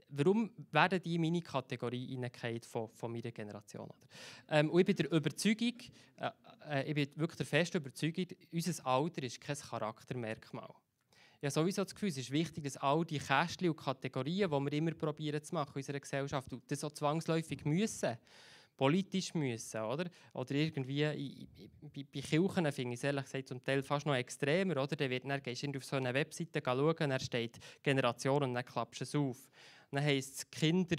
warum 0.10 0.51
werden 0.72 1.01
die 1.01 1.16
in 1.16 1.22
meine 1.22 1.41
Kategorie 1.41 2.07
hineingefallen 2.07 2.62
von, 2.62 2.89
von 2.89 3.12
meiner 3.12 3.32
Generation? 3.32 3.89
Ähm, 4.49 4.70
und 4.70 4.80
ich 4.80 4.86
bin 4.86 4.95
der 4.95 5.12
Überzeugung, 5.12 5.76
äh, 6.18 6.32
äh, 6.70 6.89
ich 6.89 6.95
bin 6.95 7.22
wirklich 7.22 7.38
der 7.38 7.45
festen 7.45 7.78
Überzeugung, 7.78 8.26
unser 8.51 8.86
Alter 8.86 9.24
ist 9.24 9.39
kein 9.41 9.55
Charaktermerkmal. 9.55 10.70
Ich 11.41 11.45
habe 11.45 11.51
sowieso 11.51 11.84
das 11.84 11.95
Gefühl, 11.95 12.10
es 12.10 12.18
ist 12.18 12.32
wichtig, 12.32 12.66
dass 12.66 12.76
all 12.78 13.05
die 13.05 13.18
Kästchen 13.18 13.70
und 13.70 13.78
Kategorien, 13.78 14.49
die 14.49 14.57
wir 14.57 14.74
immer 14.74 14.91
probieren 14.91 15.41
zu 15.41 15.55
machen 15.55 15.72
in 15.76 15.80
unserer 15.80 15.99
Gesellschaft, 15.99 16.51
und 16.51 16.70
das 16.70 16.82
so 16.82 16.89
zwangsläufig 16.89 17.64
müssen, 17.64 18.18
politisch 18.80 19.34
müssen, 19.34 19.82
oder? 19.82 20.10
Oder 20.34 20.55
irgendwie, 20.55 21.47
bei, 21.82 22.05
bei 22.14 22.22
Kirchen 22.22 22.72
finde 22.72 22.93
ich 22.93 22.99
es 22.99 23.03
ehrlich 23.03 23.26
gesagt 23.26 23.49
zum 23.49 23.64
Teil 23.64 23.84
fast 23.84 24.05
noch 24.05 24.16
extremer, 24.16 24.82
oder? 24.82 24.95
Dann, 24.95 25.10
wird, 25.10 25.30
dann 25.30 25.43
gehst 25.43 25.64
du 25.64 25.78
auf 25.78 25.84
so 25.84 25.97
eine 25.97 26.14
Webseite 26.14 26.62
schauen, 26.64 26.95
dann 26.97 27.20
steht 27.20 27.60
Generation 27.84 28.43
und 28.43 28.53
dann 28.53 28.66
klappst 28.66 29.01
du 29.01 29.03
es 29.03 29.16
auf. 29.16 29.49
Dann 29.92 30.04
heisst 30.04 30.36
es 30.36 30.52
Kinder, 30.52 30.98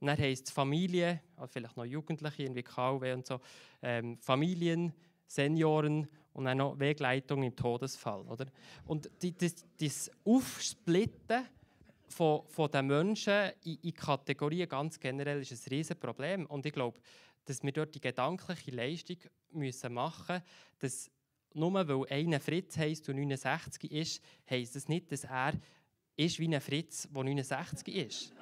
dann 0.00 0.18
heisst 0.18 0.46
es 0.46 0.52
Familie, 0.52 1.20
oder 1.36 1.48
vielleicht 1.48 1.76
noch 1.76 1.84
Jugendliche, 1.84 2.42
irgendwie 2.42 2.62
KW 2.62 3.12
und 3.12 3.26
so, 3.26 3.40
ähm, 3.82 4.18
Familien, 4.18 4.92
Senioren 5.26 6.08
und 6.32 6.44
dann 6.44 6.58
noch 6.58 6.78
Wegleitung 6.78 7.42
im 7.42 7.54
Todesfall. 7.54 8.22
Oder? 8.22 8.46
Und 8.86 9.10
das, 9.20 9.64
das 9.78 10.10
Aufsplitten 10.24 11.46
von, 12.08 12.42
von 12.48 12.70
den 12.70 12.86
Menschen 12.86 13.52
in, 13.64 13.78
in 13.82 13.94
Kategorien 13.94 14.68
ganz 14.68 14.98
generell 14.98 15.40
ist 15.40 15.52
ein 15.52 15.70
Riesenproblem. 15.70 16.46
Und 16.46 16.66
ich 16.66 16.72
glaube, 16.72 17.00
dass 17.44 17.62
wir 17.62 17.72
dort 17.72 17.94
die 17.94 18.00
gedankliche 18.00 18.70
Leistung 18.72 19.18
müssen 19.52 19.94
machen 19.94 20.36
müssen, 20.36 20.44
dass 20.80 21.10
nur 21.54 21.72
weil 21.74 22.06
einer 22.12 22.40
Fritz 22.40 22.76
heisst 22.76 23.08
und 23.08 23.16
69 23.16 23.90
ist, 23.90 24.22
heisst 24.48 24.76
das 24.76 24.88
nicht, 24.88 25.10
dass 25.10 25.24
er 25.24 25.52
ist 26.16 26.38
wie 26.38 26.54
ein 26.54 26.60
Fritz, 26.60 27.08
der 27.10 27.24
69 27.24 27.94
ist. 27.94 28.32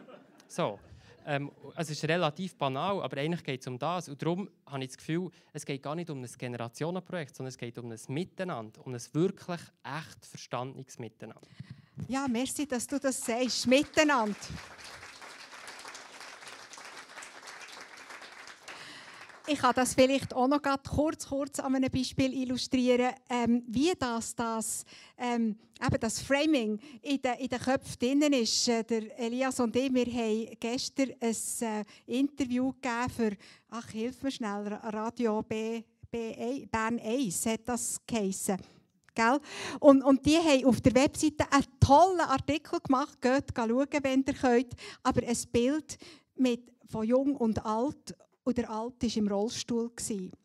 So. 0.46 0.78
Ähm, 1.26 1.52
es 1.76 1.90
ist 1.90 2.02
relativ 2.04 2.56
banal, 2.56 3.02
aber 3.02 3.18
eigentlich 3.18 3.44
geht 3.44 3.60
es 3.60 3.66
um 3.66 3.78
das. 3.78 4.08
Und 4.08 4.22
darum 4.22 4.48
habe 4.64 4.82
ich 4.82 4.88
das 4.88 4.96
Gefühl, 4.96 5.30
es 5.52 5.66
geht 5.66 5.82
gar 5.82 5.94
nicht 5.94 6.08
um 6.08 6.22
ein 6.22 6.30
Generationenprojekt, 6.38 7.36
sondern 7.36 7.48
es 7.48 7.58
geht 7.58 7.76
um 7.76 7.92
ein 7.92 8.00
Miteinander, 8.08 8.80
um 8.86 8.94
ein 8.94 9.02
wirklich 9.12 9.60
echt 9.84 10.24
verstandenes 10.24 10.98
Miteinander. 10.98 11.46
Ja, 12.08 12.26
merci, 12.28 12.66
dass 12.66 12.86
du 12.86 12.98
das 12.98 13.20
sagst. 13.20 13.66
Miteinander. 13.66 14.36
Ich 19.51 19.61
kann 19.61 19.74
das 19.74 19.94
vielleicht 19.94 20.34
auch 20.34 20.46
noch 20.46 20.61
kurz, 20.86 21.26
kurz 21.26 21.59
an 21.59 21.74
einem 21.74 21.90
Beispiel 21.90 22.34
illustrieren, 22.34 23.14
ähm, 23.30 23.62
wie 23.66 23.92
das, 23.99 24.34
das, 24.34 24.84
ähm, 25.16 25.57
eben 25.80 26.01
das 26.01 26.20
Framing 26.20 26.78
in 27.01 27.22
den, 27.22 27.34
in 27.38 27.49
den 27.49 27.59
Köpfen 27.59 27.99
drin 27.99 28.32
ist. 28.34 28.68
Äh, 28.68 28.84
der 28.84 29.18
Elias 29.18 29.59
und 29.61 29.74
ich, 29.74 29.92
wir 29.94 30.05
haben 30.05 30.51
gestern 30.61 31.14
ein 31.18 31.36
äh, 31.62 31.84
Interview 32.07 32.72
gegeben 32.72 33.11
für, 33.16 33.30
ach, 33.70 33.88
hilf 33.88 34.22
mir 34.22 34.30
schnell, 34.30 34.66
Radio 34.82 35.42
B, 35.42 35.82
B, 36.11 36.66
Bern 36.66 37.01
1 37.01 37.46
hat 37.46 37.61
das 37.64 37.99
geheissen. 38.07 38.59
Und, 39.80 40.03
und 40.03 40.26
die 40.26 40.36
haben 40.36 40.66
auf 40.66 40.80
der 40.82 40.94
Webseite 40.94 41.51
einen 41.51 41.64
tollen 41.80 42.20
Artikel 42.20 42.80
gemacht. 42.80 43.20
Geht 43.20 43.53
schauen, 43.57 43.86
wenn 44.03 44.24
ihr 44.26 44.34
könnt. 44.34 44.74
Aber 45.03 45.26
ein 45.26 45.38
Bild 45.51 45.96
mit, 46.36 46.70
von 46.88 47.05
Jung 47.05 47.34
und 47.34 47.64
Alt 47.64 48.14
und 48.49 48.57
der 48.57 48.70
Alte 48.70 49.07
war 49.07 49.16
im 49.18 49.28
Rollstuhl. 49.28 49.92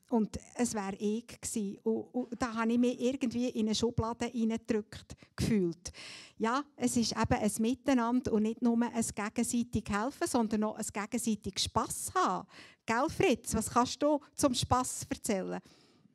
Und 0.10 0.38
es 0.56 0.74
wäre 0.74 0.96
ich 0.98 1.26
gewesen. 1.26 1.78
Und, 1.84 2.02
und 2.14 2.42
da 2.42 2.54
habe 2.54 2.74
ich 2.74 2.78
mich 2.78 3.00
irgendwie 3.00 3.48
in 3.48 3.68
eine 3.68 3.74
Schublade 3.74 4.26
hineingedrückt 4.26 5.16
gefühlt. 5.38 5.90
Ja, 6.38 6.66
es 6.76 6.98
ist 6.98 7.14
eben 7.14 7.34
ein 7.34 7.52
Miteinander 7.60 8.34
und 8.34 8.44
nicht 8.44 8.62
nur 8.62 8.78
ein 8.82 9.06
gegenseitig 9.16 9.86
helfen, 9.90 10.28
sondern 10.28 10.66
auch 10.66 10.76
ein 10.76 10.86
gegenseitig 10.92 11.58
Spass 11.60 12.12
haben. 12.14 12.46
Gell, 12.86 13.08
Fritz? 13.08 13.56
Was 13.56 13.70
kannst 13.70 14.04
du 14.04 14.20
zum 14.36 14.54
Spass 14.54 15.08
erzählen? 15.10 15.62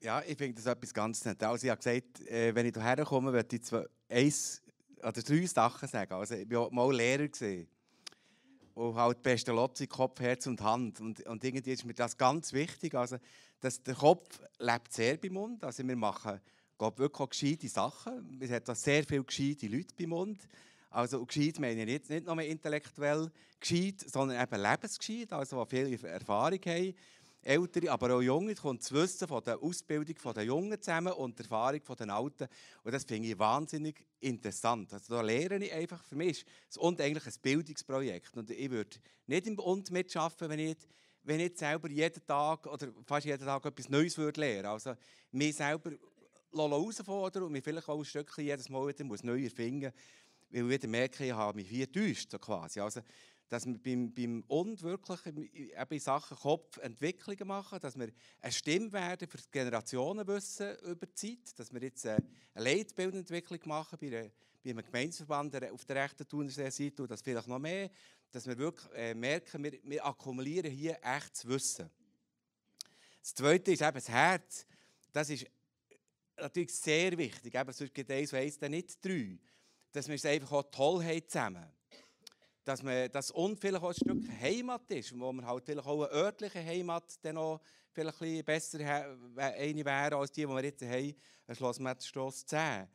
Ja, 0.02 0.22
ich 0.26 0.36
finde 0.36 0.56
das 0.56 0.66
etwas 0.66 0.92
ganz 0.92 1.20
Zentrales. 1.20 1.64
Ich 1.64 1.70
habe 1.70 1.78
gesagt, 1.82 2.20
äh, 2.28 2.54
wenn 2.54 2.66
ich 2.66 2.74
hierher 2.74 3.02
komme, 3.06 3.32
werde 3.32 3.56
ich 3.56 3.64
zwei, 3.64 3.86
eins 4.10 4.62
oder 4.98 5.22
drei 5.22 5.46
Sachen 5.46 5.88
sagen. 5.88 6.12
Also, 6.12 6.34
ich 6.34 6.50
war 6.50 6.70
mal 6.70 6.94
Lehrer. 6.94 7.28
Gewesen 7.28 7.66
und 8.78 8.94
halt 8.94 9.22
beste 9.22 9.52
Lotzi, 9.52 9.88
Kopf, 9.88 10.20
Herz 10.20 10.46
und 10.46 10.60
Hand. 10.62 11.00
Und, 11.00 11.20
und 11.26 11.42
irgendwie 11.42 11.72
ist 11.72 11.84
mir 11.84 11.94
das 11.94 12.16
ganz 12.16 12.52
wichtig. 12.52 12.94
Also, 12.94 13.16
dass 13.60 13.82
der 13.82 13.94
Kopf 13.94 14.40
lebt 14.58 14.92
sehr 14.92 15.16
beim 15.16 15.32
Mund. 15.32 15.64
Also 15.64 15.86
wir 15.86 15.96
machen 15.96 16.40
glaub, 16.78 16.98
wirklich 16.98 17.20
auch 17.20 17.28
gescheite 17.28 17.68
Sachen. 17.68 18.40
Wir 18.40 18.48
haben 18.48 18.74
sehr 18.74 19.04
viele 19.04 19.24
gescheite 19.24 19.66
Leute 19.66 19.94
beim 19.98 20.10
Mund. 20.10 20.48
Also 20.90 21.24
gescheit 21.26 21.58
meine 21.58 21.82
ich 21.82 21.88
jetzt 21.88 22.10
nicht 22.10 22.24
nur 22.24 22.40
intellektuell 22.40 23.30
gescheit, 23.60 24.00
sondern 24.06 24.40
eben 24.40 24.62
lebensgescheit, 24.62 25.32
also 25.32 25.64
die 25.64 25.98
viel 25.98 26.04
Erfahrung 26.06 26.60
haben. 26.64 26.94
Ältere, 27.42 27.90
aber 27.90 28.14
auch 28.14 28.20
Junge, 28.20 28.54
kommt 28.54 28.82
das 28.82 28.92
Wissen 28.92 29.28
von 29.28 29.42
der 29.42 29.62
Ausbildung 29.62 30.34
der 30.34 30.44
Jungen 30.44 30.80
zusammen 30.80 31.12
und 31.12 31.38
die 31.38 31.42
Erfahrung 31.42 31.80
der 31.98 32.10
Alten. 32.10 32.48
Und 32.82 32.92
das 32.92 33.04
finde 33.04 33.28
ich 33.28 33.38
wahnsinnig 33.38 34.04
interessant. 34.20 34.92
Also 34.92 35.14
da 35.14 35.20
lerne 35.20 35.66
ich 35.66 35.72
einfach, 35.72 36.02
für 36.04 36.16
mich 36.16 36.40
ist 36.40 36.46
es 36.70 36.76
und 36.76 37.00
eigentlich 37.00 37.26
ein 37.26 37.40
Bildungsprojekt. 37.40 38.36
Und 38.36 38.50
ich 38.50 38.70
würde 38.70 38.96
nicht 39.26 39.46
im 39.46 39.56
Bund 39.56 39.90
mitarbeiten, 39.90 40.48
wenn 40.50 40.58
ich, 40.58 40.76
wenn 41.22 41.40
ich 41.40 41.56
selber 41.56 41.88
jeden 41.88 42.26
Tag 42.26 42.66
oder 42.66 42.88
fast 43.06 43.26
jeden 43.26 43.44
Tag 43.44 43.64
etwas 43.64 43.88
Neues 43.88 44.18
würde 44.18 44.40
lernen 44.40 44.66
Also 44.66 44.94
mich 45.30 45.56
selber 45.56 45.92
herausfordern 46.52 47.44
und 47.44 47.52
mich 47.52 47.64
vielleicht 47.64 47.88
auch 47.88 47.98
ein 47.98 48.04
Stückchen 48.04 48.44
jedes 48.44 48.68
Mal 48.68 48.88
wieder 48.88 49.04
neu 49.22 49.44
erfinden 49.44 49.92
weil 50.50 50.62
ich 50.62 50.68
wieder 50.68 50.88
merke, 50.88 51.26
ich 51.26 51.32
habe 51.32 51.56
mich 51.56 51.68
hier 51.68 51.86
getäuscht, 51.86 52.30
so 52.30 52.38
quasi. 52.38 52.80
Also, 52.80 53.00
dass 53.48 53.66
wir 53.66 53.78
beim, 53.78 54.12
beim 54.12 54.42
Und 54.48 54.82
wirklich 54.82 55.20
in 55.26 56.00
Sachen 56.00 56.36
Kopf 56.36 56.76
Entwicklungen 56.78 57.48
machen, 57.48 57.80
dass 57.80 57.98
wir 57.98 58.08
eine 58.40 58.52
Stimme 58.52 58.92
werden 58.92 59.26
für 59.26 59.38
das 59.38 59.50
Generationenwissen 59.50 60.76
über 60.80 61.06
die 61.06 61.14
Zeit, 61.14 61.58
dass 61.58 61.72
wir 61.72 61.80
jetzt 61.80 62.06
eine 62.06 62.22
Leitbildentwicklung 62.54 63.60
machen 63.64 63.98
bei, 64.00 64.06
einer, 64.08 64.30
bei 64.62 64.70
einem 64.70 64.84
Gemeindeverband 64.84 65.70
auf 65.70 65.84
der 65.86 66.04
rechten 66.04 66.28
Thunerseite 66.28 67.02
und 67.02 67.10
das 67.10 67.22
vielleicht 67.22 67.48
noch 67.48 67.58
mehr, 67.58 67.90
dass 68.30 68.46
wir 68.46 68.58
wirklich 68.58 68.92
äh, 68.94 69.14
merken, 69.14 69.64
wir, 69.64 69.78
wir 69.82 70.04
akkumulieren 70.04 70.70
hier 70.70 70.98
echtes 71.02 71.48
Wissen. 71.48 71.90
Das 73.22 73.34
Zweite 73.34 73.72
ist 73.72 73.82
eben 73.82 73.94
das 73.94 74.08
Herz. 74.08 74.66
Das 75.10 75.30
ist 75.30 75.46
natürlich 76.36 76.74
sehr 76.74 77.16
wichtig. 77.16 77.54
Eben, 77.54 77.72
sonst 77.72 77.96
es 77.96 78.10
eins, 78.10 78.34
eins, 78.34 78.58
dann 78.58 78.72
nicht 78.72 79.02
drei. 79.04 79.38
Dass 79.90 80.06
wir 80.06 80.16
es 80.16 80.24
einfach 80.26 80.52
auch 80.52 80.70
toll 80.70 81.02
haben 81.02 81.26
zusammen 81.26 81.77
dass 82.68 82.82
man 82.82 83.10
das 83.10 83.32
vielleicht 83.58 83.82
auch 83.82 83.88
ein 83.88 83.94
Stück 83.94 84.28
Heimat 84.42 84.90
ist, 84.90 85.18
wo 85.18 85.32
man 85.32 85.46
halt 85.46 85.64
vielleicht 85.64 85.86
auch 85.86 86.02
eine 86.02 86.12
örtliche 86.12 86.62
Heimat 86.62 87.04
dann 87.22 87.36
noch 87.36 87.62
vielleicht 87.92 88.20
ein 88.20 88.44
besser 88.44 88.78
eine 89.36 89.84
wäre 89.84 90.16
als 90.16 90.32
die, 90.32 90.42
die 90.42 90.48
wir 90.48 90.62
jetzt 90.62 90.82
haben, 90.82 91.14
Schloss 91.50 91.78
Metzstrasse 91.78 92.44
10. 92.44 92.86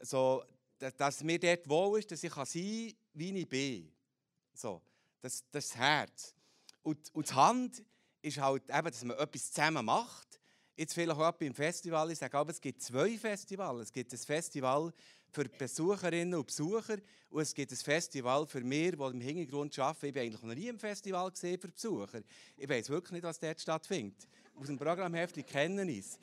So, 0.00 0.44
dass 0.78 1.24
mir 1.24 1.38
dort 1.38 1.66
wohl 1.70 2.00
ist, 2.00 2.10
dass 2.10 2.22
ich 2.22 2.34
sein 2.34 2.44
kann, 2.44 2.94
wie 3.14 3.38
ich 3.38 3.48
bin. 3.48 3.90
So, 4.52 4.82
das, 5.22 5.42
das 5.50 5.64
ist 5.64 5.72
das 5.72 5.80
Herz. 5.80 6.34
Und, 6.82 7.14
und 7.14 7.30
die 7.30 7.34
Hand 7.34 7.82
ist 8.20 8.38
halt 8.38 8.64
eben, 8.68 8.84
dass 8.84 9.04
man 9.04 9.16
etwas 9.16 9.52
zusammen 9.52 9.86
macht. 9.86 10.38
Jetzt 10.76 10.92
vielleicht 10.92 11.18
auch 11.18 11.32
beim 11.32 11.54
Festival, 11.54 12.10
ich 12.10 12.18
sage 12.18 12.36
aber, 12.36 12.50
es 12.50 12.60
gibt 12.60 12.82
zwei 12.82 13.16
Festivals. 13.16 13.84
Es 13.84 13.92
gibt 13.92 14.12
ein 14.12 14.18
Festival 14.18 14.92
für 15.32 15.48
Besucherinnen 15.48 16.34
und 16.34 16.46
Besucher 16.46 16.98
und 17.30 17.40
es 17.40 17.54
gibt 17.54 17.72
ein 17.72 17.76
Festival 17.78 18.46
für 18.46 18.60
mich, 18.60 18.92
die 18.92 19.02
im 19.02 19.20
Hintergrund 19.20 19.76
arbeiten. 19.78 20.06
Ich 20.06 20.14
war 20.14 20.22
eigentlich 20.22 20.42
noch 20.42 20.54
nie 20.54 20.68
im 20.68 20.78
Festival 20.78 21.30
gesehen 21.30 21.58
für 21.58 21.68
Besucher. 21.68 22.20
Ich 22.56 22.68
weiß 22.68 22.90
wirklich 22.90 23.12
nicht, 23.12 23.22
was 23.22 23.40
dort 23.40 23.60
stattfindet. 23.60 24.28
Aus 24.54 24.66
dem 24.66 24.78
Programmheft 24.78 25.44
kennen 25.46 25.88
ich 25.88 26.00
es. 26.00 26.18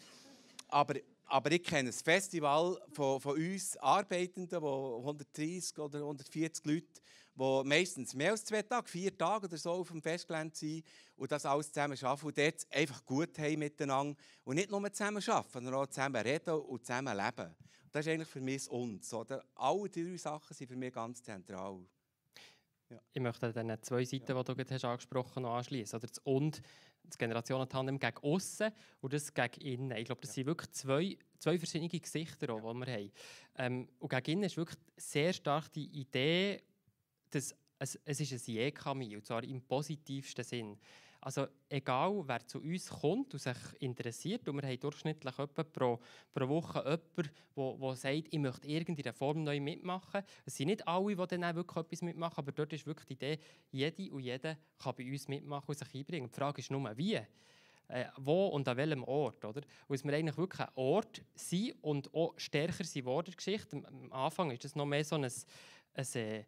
Aber, 0.67 0.95
aber 1.25 1.51
ich 1.51 1.63
kenne 1.63 1.89
ein 1.89 1.93
Festival 1.93 2.79
von, 2.93 3.19
von 3.19 3.35
uns 3.35 3.75
Arbeitenden, 3.77 4.61
wo 4.61 4.99
130 4.99 5.79
oder 5.79 5.99
140 5.99 6.63
Leute, 6.65 6.87
die 7.35 7.61
meistens 7.67 8.13
mehr 8.13 8.31
als 8.31 8.45
zwei 8.45 8.61
Tage, 8.61 8.87
vier 8.87 9.17
Tage 9.17 9.47
oder 9.47 9.57
so 9.57 9.71
auf 9.71 9.87
dem 9.87 10.03
Festgelände 10.03 10.55
sind 10.55 10.85
und 11.15 11.31
das 11.31 11.45
alles 11.45 11.71
zusammen 11.71 11.97
arbeiten 12.03 12.25
und 12.27 12.37
dort 12.37 12.67
einfach 12.69 13.03
gut 13.05 13.39
haben 13.39 13.59
miteinander 13.59 14.15
und 14.43 14.55
nicht 14.55 14.69
nur 14.69 14.93
zusammen 14.93 15.23
arbeiten, 15.27 15.49
sondern 15.51 15.73
auch 15.73 15.87
zusammen 15.87 16.21
reden 16.21 16.53
und 16.53 16.85
zusammen 16.85 17.17
leben. 17.17 17.55
Das 17.91 18.05
ist 18.05 18.11
eigentlich 18.11 18.27
für 18.27 18.41
mich 18.41 18.57
das 18.57 18.67
Und. 18.67 19.03
So, 19.03 19.25
alle 19.55 19.89
drei 19.89 20.17
Sachen 20.17 20.53
sind 20.53 20.67
für 20.67 20.75
mich 20.75 20.93
ganz 20.93 21.21
zentral. 21.23 21.79
Ja. 22.89 22.99
Ich 23.13 23.21
möchte 23.21 23.47
an 23.47 23.67
den 23.67 23.83
zwei 23.83 24.03
Seiten, 24.03 24.31
ja. 24.31 24.43
die 24.43 24.47
du 24.47 24.55
gerade 24.55 24.73
hast 24.73 24.85
angesprochen 24.85 25.45
hast, 25.45 25.57
anschließen. 25.57 25.99
Das 25.99 26.17
Und, 26.23 26.61
das 27.03 27.17
Generationentandem 27.17 27.99
gegen 27.99 28.17
außen 28.17 28.71
und 29.01 29.13
das 29.13 29.33
gegen 29.33 29.61
innen. 29.61 29.97
Ich 29.97 30.05
glaube, 30.05 30.21
das 30.21 30.31
ja. 30.31 30.35
sind 30.35 30.47
wirklich 30.47 30.71
zwei, 30.71 31.17
zwei 31.39 31.57
verschiedene 31.57 31.89
Gesichter, 31.89 32.47
die 32.47 32.53
wir 32.53 32.63
haben. 32.63 33.11
Ähm, 33.57 33.89
und 33.99 34.09
gegen 34.09 34.31
innen 34.31 34.43
ist 34.43 34.57
wirklich 34.57 34.79
sehr 34.97 35.33
stark 35.33 35.71
die 35.71 35.87
Idee, 35.99 36.61
dass 37.31 37.55
es, 37.79 37.99
es 38.05 38.19
ist 38.19 38.31
ein 38.31 38.53
Je-Kamil, 38.53 39.17
und 39.17 39.25
zwar 39.25 39.43
im 39.43 39.61
positivsten 39.61 40.43
Sinn. 40.43 40.77
Also 41.21 41.47
egal, 41.67 42.23
wer 42.25 42.45
zu 42.47 42.59
uns 42.59 42.89
kommt 42.89 43.33
und 43.33 43.39
sich 43.39 43.57
interessiert, 43.79 44.47
und 44.47 44.61
wir 44.61 44.69
haben 44.69 44.79
durchschnittlich 44.79 45.37
etwa 45.37 45.63
pro, 45.63 45.99
pro 46.33 46.47
Woche 46.47 46.79
jemanden, 46.79 47.81
der 47.81 47.95
sagt, 47.95 48.27
ich 48.31 48.39
möchte 48.39 48.67
irgendeine 48.67 49.13
Form 49.13 49.43
neu 49.43 49.59
mitmachen. 49.59 50.23
Es 50.45 50.55
sind 50.55 50.67
nicht 50.67 50.87
alle, 50.87 51.15
die 51.15 51.27
dann 51.27 51.43
auch 51.43 51.55
wirklich 51.55 51.85
etwas 51.85 52.01
mitmachen, 52.01 52.37
aber 52.37 52.51
dort 52.53 52.71
ist 52.71 52.85
wirklich 52.85 53.05
die 53.07 53.13
Idee, 53.13 53.39
jede 53.71 54.11
und 54.13 54.21
jeder 54.21 54.57
kann 54.81 54.95
bei 54.95 55.11
uns 55.11 55.27
mitmachen 55.27 55.67
und 55.67 55.77
sich 55.77 55.93
einbringen. 55.93 56.29
Die 56.29 56.35
Frage 56.35 56.59
ist 56.59 56.71
nur, 56.71 56.97
wie. 56.97 57.19
Äh, 57.89 58.05
wo 58.17 58.47
und 58.49 58.67
an 58.67 58.77
welchem 58.77 59.03
Ort. 59.03 59.43
Oder? 59.43 59.61
Dass 59.87 60.03
wir 60.05 60.13
eigentlich 60.13 60.37
wirklich 60.37 60.61
ein 60.61 60.71
Ort 60.75 61.23
sind 61.33 61.73
und 61.81 62.13
auch 62.13 62.33
stärker 62.37 62.83
sind 62.83 63.07
in 63.07 63.23
der 63.23 63.33
Geschichte. 63.35 63.81
Am 63.83 64.13
Anfang 64.13 64.51
ist 64.51 64.63
das 64.63 64.75
noch 64.75 64.85
mehr 64.85 65.03
so 65.03 65.15
ein, 65.15 65.23
ein, 65.23 65.31
ein 65.95 66.05
äh, 66.15 66.45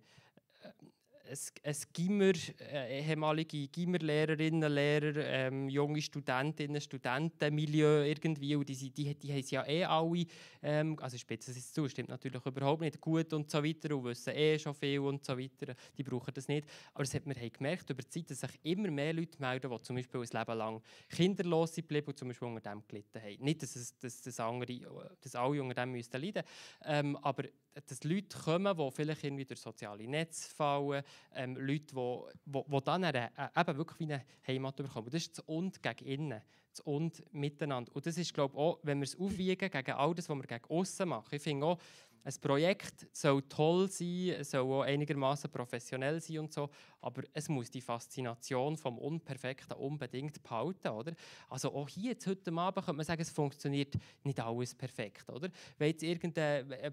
ein, 1.31 1.75
Gimmer, 1.93 2.33
äh, 2.59 3.01
ehemalige 3.01 3.67
Gimmerlehrerinnen, 3.67 4.71
Lehrer, 4.71 5.15
ähm, 5.17 5.69
junge 5.69 6.01
Studentinnen, 6.01 6.81
Studentenmilieu 6.81 8.03
irgendwie, 8.05 8.55
und 8.55 8.67
die, 8.67 8.91
die, 8.91 9.15
die 9.15 9.31
haben 9.31 9.45
ja 9.47 9.65
eh 9.65 9.83
alle, 9.85 10.25
ähm, 10.61 10.97
also 10.99 11.17
spitze 11.17 11.51
es 11.51 11.73
zu, 11.73 11.87
stimmt 11.87 12.09
natürlich 12.09 12.45
überhaupt 12.45 12.81
nicht, 12.81 12.99
gut 12.99 13.31
und 13.33 13.49
so 13.49 13.63
weiter 13.63 13.95
und 13.95 14.03
wissen 14.03 14.33
eh 14.35 14.59
schon 14.59 14.73
viel 14.75 14.99
und 14.99 15.25
so 15.25 15.37
weiter, 15.37 15.73
die 15.97 16.03
brauchen 16.03 16.33
das 16.33 16.47
nicht. 16.47 16.67
Aber 16.93 17.03
das 17.03 17.13
hat 17.13 17.25
man 17.25 17.35
haben 17.35 17.51
gemerkt 17.51 17.89
über 17.89 18.01
die 18.01 18.09
Zeit, 18.09 18.29
dass 18.29 18.41
sich 18.41 18.59
immer 18.63 18.91
mehr 18.91 19.13
Leute 19.13 19.39
melden, 19.39 19.71
die 19.71 19.81
zum 19.81 19.95
Beispiel 19.95 20.21
ein 20.21 20.39
Leben 20.39 20.57
lang 20.57 20.81
kinderlos 21.09 21.75
geblieben 21.75 22.07
und 22.07 22.17
zum 22.17 22.27
Beispiel 22.27 22.47
unter 22.47 22.69
dem 22.69 22.83
gelitten 22.87 23.21
haben. 23.21 23.43
Nicht, 23.43 23.63
dass, 23.63 23.75
es, 23.75 23.97
dass, 23.99 24.21
dass, 24.21 24.39
andere, 24.39 25.15
dass 25.21 25.35
alle 25.35 25.61
unter 25.61 25.75
dem 25.75 25.91
müssten 25.91 26.21
leiden 26.21 26.43
ähm, 26.85 27.17
aber 27.17 27.43
dass 27.73 28.03
Leute 28.03 28.37
kommen, 28.37 28.77
die 28.77 28.91
vielleicht 28.91 29.23
irgendwie 29.23 29.45
durch 29.45 29.59
soziale 29.59 30.07
Netze 30.07 30.49
fallen, 30.49 31.03
ähm, 31.33 31.55
Leute, 31.55 31.95
die 31.95 32.29
wo, 32.45 32.65
wo 32.67 32.79
dann 32.79 33.03
eine, 33.03 33.31
äh, 33.37 33.59
eben 33.59 33.77
wirklich 33.77 33.99
wie 33.99 34.13
eine 34.13 34.25
Heimat 34.47 34.75
bekommen. 34.75 35.09
Das 35.09 35.21
ist 35.21 35.37
das 35.37 35.45
Und 35.45 35.81
gegen 35.81 36.05
innen, 36.05 36.41
das 36.71 36.79
Und 36.81 37.23
miteinander. 37.33 37.93
Und 37.95 38.05
das 38.05 38.17
ist, 38.17 38.33
glaube 38.33 38.53
ich, 38.53 38.59
auch, 38.59 38.79
wenn 38.83 38.99
wir 38.99 39.05
es 39.05 39.17
aufwiegen 39.17 39.69
gegen 39.69 39.91
all 39.91 40.13
das, 40.13 40.29
was 40.29 40.37
wir 40.37 40.43
gegen 40.43 40.65
außen 40.65 41.07
machen. 41.07 41.35
Ich 41.35 41.41
finde 41.41 41.65
auch, 41.65 41.79
ein 42.23 42.33
Projekt 42.41 43.07
soll 43.11 43.41
toll 43.43 43.87
sein, 43.89 44.43
soll 44.43 44.61
auch 44.61 44.81
einigermaßen 44.81 45.49
professionell 45.51 46.21
sein 46.21 46.39
und 46.39 46.53
so, 46.53 46.69
aber 47.01 47.23
es 47.33 47.49
muss 47.49 47.71
die 47.71 47.81
Faszination 47.81 48.77
vom 48.77 48.97
Unperfekten 48.99 49.75
unbedingt 49.77 50.41
behalten, 50.43 50.89
oder? 50.89 51.13
Also 51.49 51.73
auch 51.73 51.89
hier 51.89 52.11
jetzt 52.11 52.27
heute 52.27 52.51
Abend 52.53 52.85
könnte 52.85 52.97
man 52.97 53.05
sagen, 53.05 53.21
es 53.21 53.31
funktioniert 53.31 53.95
nicht 54.23 54.39
alles 54.39 54.75
perfekt, 54.75 55.27
oder? 55.29 55.49
Wenn 55.77 55.89
jetzt 55.89 56.03
irgendein, 56.03 56.71
äh, 56.71 56.91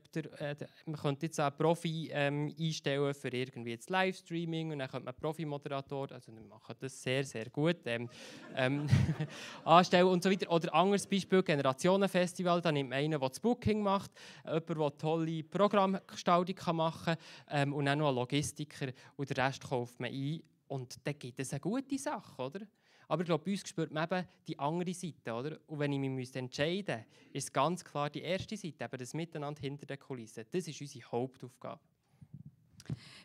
man 0.87 0.97
könnte 0.97 1.27
jetzt 1.27 1.39
einen 1.41 1.57
Profi 1.57 2.09
ähm, 2.13 2.55
einstellen 2.59 3.13
für 3.13 3.29
irgendwie 3.29 3.73
jetzt 3.73 3.91
Livestreaming 3.91 4.73
und 4.73 4.79
dann 4.79 4.89
könnte 4.89 5.05
man 5.05 5.15
Profi-Moderator, 5.15 6.11
also 6.13 6.35
wir 6.35 6.45
machen 6.45 6.75
das 6.81 7.03
sehr, 7.03 7.25
sehr 7.25 7.51
gut, 7.51 7.77
ähm, 7.85 8.09
ähm, 8.57 8.87
anstellen 9.65 10.09
und 10.09 10.23
so 10.23 10.31
weiter. 10.31 10.51
Oder 10.51 10.73
anderes 10.75 11.07
Beispiel, 11.07 11.43
Generationenfestival, 11.43 12.63
da 12.63 12.73
nimmt 12.73 12.91
man 12.91 12.99
einen, 12.99 13.21
der 13.21 13.29
das 13.29 13.41
Booking 13.41 13.83
macht, 13.83 14.11
jemand, 14.45 15.03
der 15.03 15.18
tolle 15.19 15.43
Programmgestaltung 15.43 16.77
machen 16.77 17.17
kann 17.17 17.19
ähm, 17.51 17.73
und 17.73 17.87
dann 17.87 17.99
noch 17.99 18.09
einen 18.09 18.17
Logistiker 18.17 18.93
und 19.17 19.31
den 19.31 19.37
Rest 19.37 19.63
kauft 19.69 19.99
man 20.01 20.13
ein 20.13 20.43
und 20.69 20.97
dann 21.05 21.19
gibt 21.19 21.41
es 21.41 21.53
eine 21.53 21.61
gute 21.61 21.99
Sache, 21.99 22.41
oder? 22.43 22.61
Aber 23.09 23.23
ich 23.23 23.27
glaube, 23.27 23.45
bei 23.45 23.53
uns 23.53 23.67
spürt 23.67 23.91
man 23.91 24.05
eben 24.05 24.29
die 24.47 24.59
andere 24.59 24.93
Seite, 24.93 25.33
oder? 25.33 25.59
Und 25.67 25.79
wenn 25.79 25.93
ich 25.93 25.99
mich 25.99 26.37
entscheiden 26.37 26.99
müsste, 26.99 27.07
ist 27.33 27.55
ganz 27.55 27.83
klar 27.83 28.11
die 28.11 28.21
erste 28.21 28.57
Seite, 28.57 28.85
eben 28.85 28.99
das 28.99 29.15
Miteinander 29.15 29.61
hinter 29.61 29.87
den 29.87 29.99
Kulissen. 29.99 30.45
Das 30.51 30.69
ist 30.69 30.81
unsere 30.81 31.11
Hauptaufgabe. 31.11 31.81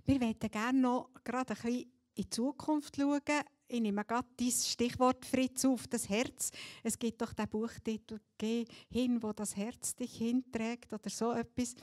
Wir 0.05 0.19
möchten 0.19 0.49
gerne 0.49 0.79
noch 0.79 1.09
gerade 1.23 1.53
ein 1.53 1.55
bisschen 1.55 1.79
in 1.79 1.89
die 2.15 2.29
Zukunft 2.29 2.95
schauen. 2.95 3.21
Ich 3.73 3.81
nehme 3.81 4.05
gerade 4.05 4.27
dieses 4.39 4.69
Stichwort 4.69 5.25
Fritz 5.25 5.65
auf, 5.65 5.87
das 5.87 6.07
Herz. 6.07 6.51
Es 6.83 6.99
gibt 6.99 7.19
doch 7.19 7.33
den 7.33 7.49
Buchtitel 7.49 8.19
«Geh 8.37 8.65
hin, 8.87 9.17
wo 9.23 9.33
das 9.33 9.57
Herz 9.57 9.95
dich 9.95 10.15
hinträgt» 10.15 10.93
oder 10.93 11.09
so 11.09 11.31
etwas. 11.31 11.73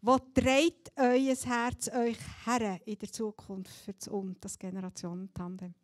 Wo 0.00 0.16
trägt 0.16 0.90
euer 0.96 1.36
Herz 1.36 1.88
euch 1.88 2.16
her 2.46 2.80
in 2.86 2.98
der 2.98 3.12
Zukunft 3.12 3.74
für 3.84 3.92
das 3.92 4.08
Und, 4.08 4.42
das 4.42 4.58
Generationentandem? 4.58 5.74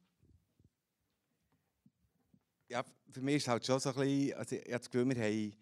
Ja, 2.70 2.82
für 3.10 3.20
mich 3.20 3.36
ist 3.36 3.42
es 3.42 3.48
halt 3.48 3.66
schon 3.66 3.80
so 3.80 3.90
ein 3.90 3.96
bisschen, 3.96 4.38
also 4.38 4.56
ich 4.56 4.62
habe 4.62 4.78
das 4.78 4.90
Gefühl, 4.90 5.14
wir 5.14 5.22
haben 5.22 5.52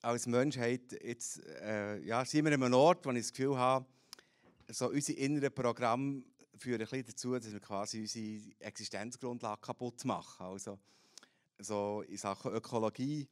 als 0.00 0.26
Menschheit 0.26 1.00
jetzt, 1.00 1.46
äh, 1.46 2.00
ja, 2.00 2.24
sind 2.24 2.44
wir 2.44 2.54
an 2.54 2.60
einem 2.60 2.74
Ort, 2.74 3.06
wo 3.06 3.10
ich 3.12 3.18
das 3.18 3.32
Gefühl 3.32 3.56
habe, 3.56 3.86
so 4.66 4.88
unsere 4.88 5.16
inneren 5.16 5.54
Programme 5.54 6.24
führen 6.62 6.86
ein 6.90 7.04
dazu, 7.04 7.34
dass 7.34 7.52
wir 7.52 7.60
quasi 7.60 8.00
unsere 8.00 8.40
Existenzgrundlage 8.60 9.60
kaputt 9.60 10.04
machen. 10.04 10.46
Also 10.46 10.78
so 11.58 12.02
in 12.08 12.16
Sachen 12.16 12.52
Ökologie 12.52 13.28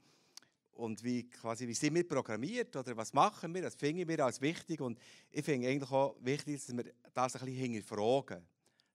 und 0.73 1.03
wie, 1.05 1.29
quasi, 1.29 1.67
wie 1.69 1.75
sind 1.75 1.95
wir 1.95 2.07
programmiert 2.07 2.75
oder 2.75 2.97
was 2.97 3.13
machen 3.13 3.55
wir, 3.55 3.63
das 3.63 3.75
finde 3.75 4.13
ich 4.13 4.23
als 4.23 4.41
wichtig? 4.41 4.81
Und 4.81 4.99
ich 5.31 5.45
finde 5.45 5.69
eigentlich 5.69 5.91
auch 5.91 6.17
wichtig, 6.21 6.57
dass 6.57 6.77
wir 6.77 6.93
das 7.13 7.37
ein 7.37 7.45
bisschen 7.45 7.73
hinterfragen. 7.73 8.47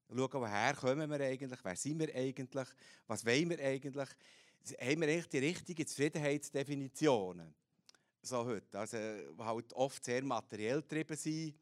Schauen, 0.10 0.30
woher 0.34 0.74
kommen 0.76 1.10
wir 1.10 1.20
eigentlich, 1.20 1.60
wer 1.64 1.76
sind 1.76 2.00
wir 2.00 2.14
eigentlich, 2.16 2.68
was 3.08 3.26
wollen 3.26 3.50
wir 3.50 3.60
eigentlich, 3.60 4.10
haben 4.80 5.02
wir 5.02 5.08
eigentlich 5.08 5.30
die 5.30 5.40
richtigen 5.40 5.88
Zufriedenheitsdefinitionen? 5.88 7.54
So 8.22 8.46
heute, 8.46 8.80
also 8.80 8.98
halt 9.40 9.74
oft 9.74 10.04
sehr 10.04 10.24
materiell 10.24 10.82
getrieben 10.82 11.18
sind, 11.18 11.56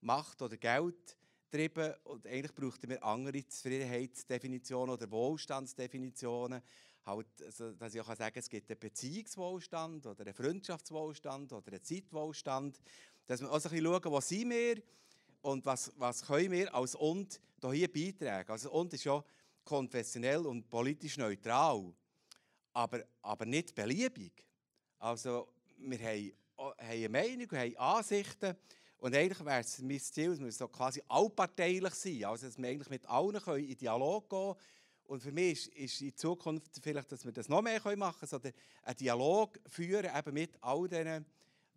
Macht 0.00 0.42
oder 0.42 0.56
Geld, 0.56 1.16
getrieben 1.52 1.94
und 2.04 2.26
eigentlich 2.26 2.54
bräuchten 2.54 2.88
wir 2.88 3.04
andere 3.04 3.46
Zufriedenheitsdefinitionen 3.46 4.94
oder 4.94 5.10
Wohlstandsdefinitionen. 5.10 6.62
Halt, 7.04 7.26
also, 7.44 7.72
dass 7.72 7.94
ich 7.94 8.00
auch 8.00 8.06
sagen 8.06 8.32
kann, 8.32 8.40
es 8.40 8.48
gibt 8.48 8.70
einen 8.70 8.80
Beziehungswohlstand 8.80 10.06
oder 10.06 10.24
einen 10.24 10.34
Freundschaftswohlstand 10.34 11.52
oder 11.52 11.72
einen 11.72 11.82
Zeitwohlstand. 11.82 12.80
Dass 13.26 13.40
wir 13.42 13.50
also 13.50 13.68
ein 13.68 13.74
bisschen 13.74 13.92
schauen, 13.92 14.12
wo 14.12 14.20
sind 14.20 14.50
wir 14.50 14.82
und 15.42 15.66
was, 15.66 15.92
was 15.96 16.24
können 16.24 16.52
wir 16.52 16.74
als 16.74 16.94
Und 16.94 17.38
hier 17.70 17.92
beitragen. 17.92 18.50
Also 18.50 18.70
Und 18.72 18.94
ist 18.94 19.04
ja 19.04 19.22
konfessionell 19.62 20.46
und 20.46 20.70
politisch 20.70 21.18
neutral, 21.18 21.92
aber, 22.72 23.04
aber 23.20 23.44
nicht 23.44 23.74
beliebig. 23.74 24.32
Also 24.98 25.48
wir 25.76 25.98
haben, 25.98 26.32
haben 26.56 26.74
eine 26.78 27.08
Meinung, 27.08 27.50
wir 27.50 27.60
haben 27.60 27.76
Ansichten 27.76 28.56
und 29.02 29.16
eigentlich 29.16 29.44
wäre 29.44 29.62
es 29.62 29.80
mein 29.80 29.98
Ziel, 29.98 30.30
dass 30.30 30.38
wir 30.38 30.52
so 30.52 30.68
quasi 30.68 31.02
allparteilich 31.08 31.92
sind, 31.94 32.24
also 32.24 32.46
dass 32.46 32.56
wir 32.56 32.68
eigentlich 32.68 32.88
mit 32.88 33.04
allen 33.06 33.40
können 33.40 33.68
in 33.68 33.76
Dialog 33.76 34.30
gehen 34.30 34.38
können. 34.38 34.56
Und 35.06 35.20
für 35.20 35.32
mich 35.32 35.66
ist, 35.66 35.76
ist 35.76 36.00
in 36.02 36.16
Zukunft 36.16 36.78
vielleicht, 36.80 37.10
dass 37.10 37.24
wir 37.24 37.32
das 37.32 37.48
noch 37.48 37.62
mehr 37.62 37.80
machen 37.96 38.20
können, 38.20 38.28
sondern 38.28 38.52
einen 38.84 38.96
Dialog 38.96 39.58
führen 39.66 40.08
eben 40.16 40.34
mit 40.34 40.56
all 40.60 40.86
diesen 40.86 41.26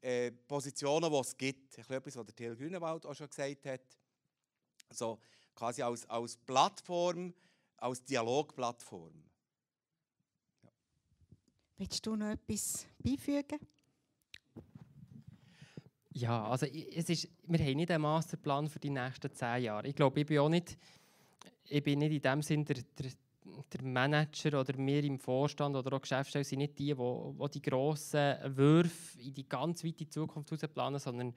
äh, 0.02 0.32
Positionen, 0.48 1.12
die 1.12 1.18
es 1.18 1.36
gibt. 1.36 1.76
Ich 1.76 1.88
glaube, 1.88 1.96
etwas, 1.96 2.16
was 2.16 2.26
der 2.28 2.36
Theo 2.36 2.56
Grünewald 2.56 3.08
auch 3.08 3.16
schon 3.16 3.28
gesagt 3.28 3.66
hat. 3.66 3.82
So 4.92 5.18
quasi 5.56 5.82
als, 5.82 6.08
als 6.08 6.38
Plattform, 6.38 7.34
als 7.78 8.04
Dialogplattform. 8.04 9.24
Willst 11.78 12.06
du 12.06 12.16
noch 12.16 12.30
etwas 12.30 12.86
beifügen? 13.00 13.58
Ja, 16.18 16.48
also 16.48 16.66
es 16.66 17.10
ist, 17.10 17.28
wir 17.46 17.60
haben 17.60 17.76
nicht 17.76 17.92
einen 17.92 18.02
Masterplan 18.02 18.70
für 18.70 18.80
die 18.80 18.90
nächsten 18.90 19.34
zehn 19.34 19.64
Jahre. 19.64 19.86
Ich 19.86 19.96
glaube, 19.96 20.22
ich 20.22 20.26
bin 20.26 20.40
auch 20.40 20.48
nicht, 20.48 20.78
ich 21.66 21.84
bin 21.84 22.00
nicht 22.00 22.14
in 22.14 22.22
dem 22.22 22.42
Sinn 22.42 22.64
der, 22.64 22.78
der, 22.98 23.12
der 23.74 23.84
Manager 23.84 24.62
oder 24.62 24.78
wir 24.78 25.04
im 25.04 25.20
Vorstand 25.20 25.76
oder 25.76 25.94
auch 25.94 26.02
Geschäftsstelle 26.02 26.46
sind 26.46 26.60
nicht 26.60 26.80
die, 26.80 26.94
die, 26.94 26.96
die 26.96 27.52
die 27.52 27.62
grossen 27.62 28.36
Würfe 28.56 29.20
in 29.20 29.34
die 29.34 29.48
ganz 29.48 29.84
weite 29.84 30.08
Zukunft 30.08 30.74
planen, 30.74 31.00
sondern 31.00 31.34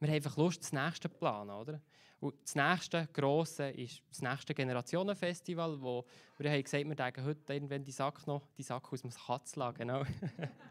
wir 0.00 0.08
haben 0.08 0.14
einfach 0.14 0.38
Lust, 0.38 0.62
das 0.62 0.72
nächste 0.72 1.10
zu 1.10 1.18
planen. 1.18 1.50
Oder? 1.50 1.82
Und 2.20 2.34
das 2.42 2.54
nächste 2.54 3.06
grosse 3.12 3.68
ist 3.68 4.00
das 4.08 4.22
nächste 4.22 4.54
Generationenfestival, 4.54 5.78
wo 5.82 6.06
wir 6.38 6.50
haben 6.50 6.62
gesagt, 6.62 6.88
wir 6.88 6.96
denken 6.96 7.24
heute 7.24 7.52
irgendwann 7.52 7.84
die 7.84 7.92
Sack 7.92 8.26
noch, 8.26 8.48
die 8.56 8.62
Sack 8.62 8.90
aus 8.90 9.02
dem 9.02 9.10
Katz 9.10 9.52
genau. 9.74 10.04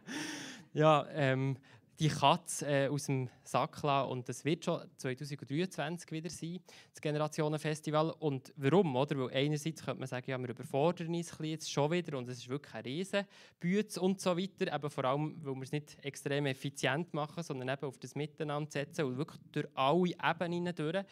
ja, 0.73 1.05
ähm, 1.11 1.57
die 2.01 2.09
Katze 2.09 2.65
äh, 2.65 2.87
aus 2.87 3.05
dem 3.05 3.29
Sack 3.43 3.83
lassen. 3.83 4.09
Und 4.09 4.27
das 4.27 4.43
wird 4.43 4.65
schon 4.65 4.81
2023 4.97 6.11
wieder 6.11 6.31
sein, 6.31 6.59
das 6.91 6.99
Generationenfestival. 6.99 8.15
Und 8.17 8.51
warum? 8.57 8.95
Oder? 8.95 9.19
Weil 9.19 9.29
einerseits 9.45 9.85
könnte 9.85 9.99
man 9.99 10.07
sagen, 10.07 10.31
ja, 10.31 10.39
wir 10.39 10.49
überfordern 10.49 11.13
uns 11.13 11.37
jetzt 11.39 11.71
schon 11.71 11.91
wieder 11.91 12.17
und 12.17 12.27
es 12.27 12.39
ist 12.39 12.49
wirklich 12.49 12.73
ein 12.73 12.83
Riesenbüte 12.83 14.01
und 14.01 14.19
so 14.19 14.35
weiter. 14.35 14.73
Eben 14.73 14.89
vor 14.89 15.05
allem, 15.05 15.45
weil 15.45 15.53
wir 15.53 15.61
es 15.61 15.71
nicht 15.71 16.03
extrem 16.03 16.47
effizient 16.47 17.13
machen, 17.13 17.43
sondern 17.43 17.69
eben 17.69 17.85
auf 17.85 17.99
das 17.99 18.15
Miteinander 18.15 18.71
setzen 18.71 19.05
und 19.05 19.17
wirklich 19.17 19.39
durch 19.51 19.67
alle 19.75 20.15
Ebenen 20.27 20.73
durch. 20.73 21.05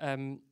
Ähm, 0.00 0.42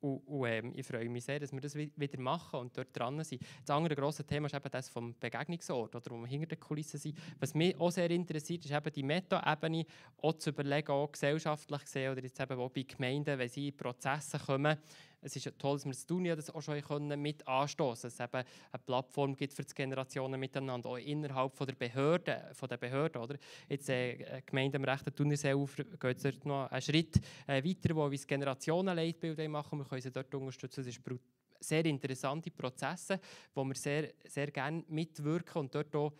und, 0.00 0.18
und 0.26 0.46
ähm, 0.46 0.72
ich 0.74 0.86
freue 0.86 1.08
mich 1.08 1.24
sehr, 1.24 1.38
dass 1.40 1.52
wir 1.52 1.60
das 1.60 1.74
wi- 1.74 1.92
wieder 1.96 2.20
machen 2.20 2.60
und 2.60 2.76
dort 2.76 2.88
dran 2.96 3.22
sind. 3.22 3.42
Das 3.64 3.76
andere 3.76 3.94
grosse 3.94 4.24
Thema 4.24 4.46
ist 4.46 4.54
eben 4.54 4.70
das 4.70 4.88
vom 4.88 5.14
Begegnungsort, 5.18 5.94
oder 5.94 6.10
wo 6.10 6.18
wir 6.18 6.26
hinter 6.26 6.46
den 6.46 6.60
Kulissen 6.60 6.98
sind. 6.98 7.16
Was 7.38 7.54
mich 7.54 7.78
auch 7.78 7.90
sehr 7.90 8.10
interessiert, 8.10 8.64
ist 8.64 8.72
eben 8.72 8.92
die 8.92 9.02
Meta-Ebene, 9.02 9.84
auch 10.22 10.34
zu 10.34 10.50
überlegen, 10.50 10.90
auch 10.90 11.12
gesellschaftlich 11.12 11.80
gesehen, 11.82 12.12
oder 12.12 12.22
jetzt 12.22 12.40
eben 12.40 12.58
auch 12.58 12.70
bei 12.70 12.82
Gemeinden, 12.82 13.38
wenn 13.38 13.48
sie 13.48 13.68
in 13.68 13.76
Prozesse 13.76 14.38
kommen. 14.38 14.78
Es 15.22 15.36
ist 15.36 15.52
toll, 15.58 15.76
dass 15.76 15.84
wir 15.84 15.92
das 15.92 16.06
tun, 16.06 16.24
das 16.24 16.50
auch 16.50 16.62
schon 16.62 16.80
können 16.80 17.20
mit 17.20 17.46
anstoßen, 17.46 18.08
dass 18.08 18.14
es 18.14 18.20
eben 18.20 18.36
eine 18.72 18.82
Plattform 18.84 19.36
gibt 19.36 19.52
für 19.52 19.62
das 19.62 19.74
Generationen 19.74 20.40
miteinander, 20.40 20.88
auch 20.88 20.96
innerhalb 20.96 21.54
von 21.54 21.66
der 21.66 21.74
Behörde, 21.74 22.50
von 22.54 22.68
der 22.68 22.78
Behörden, 22.78 23.22
oder? 23.22 23.36
Jetzt 23.68 23.88
äh, 23.90 24.42
Gemeinden 24.46 24.76
am 24.76 24.84
rechten 24.84 25.14
Thunerseeufer 25.14 25.84
geht 25.84 26.24
es 26.24 26.44
noch 26.44 26.70
einen 26.70 26.82
Schritt 26.82 27.20
äh, 27.46 27.62
weiter, 27.62 27.94
wo 27.94 28.10
wir 28.10 28.16
das 28.16 28.26
Generationenleitbild 28.26 29.48
machen. 29.50 29.78
Wir 29.78 29.84
können 29.84 30.00
sie 30.00 30.10
dort 30.10 30.34
unterstützen. 30.34 30.80
Das 30.80 30.86
ist 30.86 31.02
brut- 31.02 31.20
sehr 31.60 31.84
interessante 31.84 32.50
Prozesse, 32.50 33.20
wo 33.54 33.64
wir 33.64 33.74
sehr, 33.74 34.14
sehr 34.26 34.50
gerne 34.50 34.82
mitwirken 34.88 35.60
und 35.60 35.74
dort 35.74 35.94
auch 35.94 36.12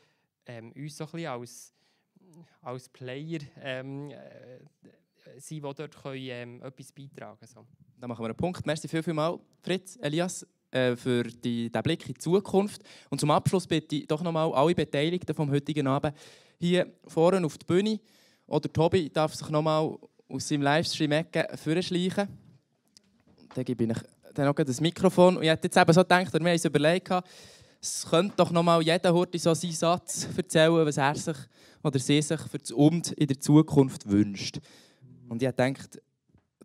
ähm, 0.44 0.72
uns 0.72 0.96
so 0.96 1.04
ein 1.04 1.10
bisschen 1.12 1.26
als, 1.28 1.74
als 2.60 2.88
Player 2.90 3.40
ähm, 3.62 4.10
äh, 4.10 4.58
sein, 5.38 5.56
die 5.56 5.60
dort 5.60 6.02
können, 6.02 6.16
ähm, 6.16 6.62
etwas 6.62 6.92
beitragen 6.92 7.38
können. 7.38 7.50
So. 7.52 7.66
Dann 7.98 8.08
machen 8.08 8.22
wir 8.22 8.26
einen 8.26 8.36
Punkt. 8.36 8.64
Merci 8.66 8.88
viel, 8.88 9.02
viel 9.02 9.14
mal, 9.14 9.38
Fritz, 9.62 9.98
Elias, 10.00 10.46
äh, 10.70 10.96
für 10.96 11.24
die, 11.24 11.70
den 11.70 11.82
Blick 11.82 12.06
in 12.06 12.14
die 12.14 12.20
Zukunft. 12.20 12.82
Und 13.08 13.20
zum 13.20 13.30
Abschluss 13.30 13.66
bitte 13.66 13.96
ich 13.96 14.06
doch 14.06 14.22
nochmal 14.22 14.52
alle 14.52 14.74
Beteiligten 14.74 15.34
vom 15.34 15.50
heutigen 15.50 15.86
Abend 15.86 16.14
hier 16.58 16.86
vorne 17.06 17.44
auf 17.44 17.58
die 17.58 17.66
Bühne. 17.66 18.00
Oder 18.46 18.72
Tobi 18.72 19.10
darf 19.10 19.34
sich 19.34 19.48
nochmal 19.48 19.96
aus 20.28 20.48
seinem 20.48 20.62
Livestream 20.62 21.12
Ecke 21.12 21.48
vorschleichen. 21.56 22.28
Dann 23.54 23.64
gebe 23.64 23.84
ich 23.84 23.98
dann 24.34 24.46
noch 24.46 24.54
das 24.54 24.80
Mikrofon. 24.80 25.36
Und 25.36 25.42
ich 25.42 25.48
hätte 25.48 25.66
jetzt 25.66 25.76
eben 25.76 25.92
so 25.92 26.02
gedacht, 26.02 26.34
oder 26.34 26.44
wir 26.44 26.50
haben 26.50 26.54
uns 26.54 26.64
überlegt, 26.64 27.10
es 27.82 28.06
könnte 28.08 28.34
doch 28.36 28.50
nochmal 28.50 28.82
jeder 28.82 29.12
heute 29.12 29.38
so 29.38 29.54
seinen 29.54 29.72
Satz 29.72 30.28
erzählen, 30.36 30.86
was 30.86 30.98
er 30.98 31.14
sich 31.14 31.36
oder 31.82 31.98
sie 31.98 32.20
sich 32.20 32.40
für 32.40 32.58
das 32.58 32.70
Und 32.72 33.12
in 33.12 33.26
der 33.26 33.40
Zukunft 33.40 34.08
wünscht. 34.08 34.60
Und 35.30 35.40
ich 35.40 35.46
habe 35.46 35.74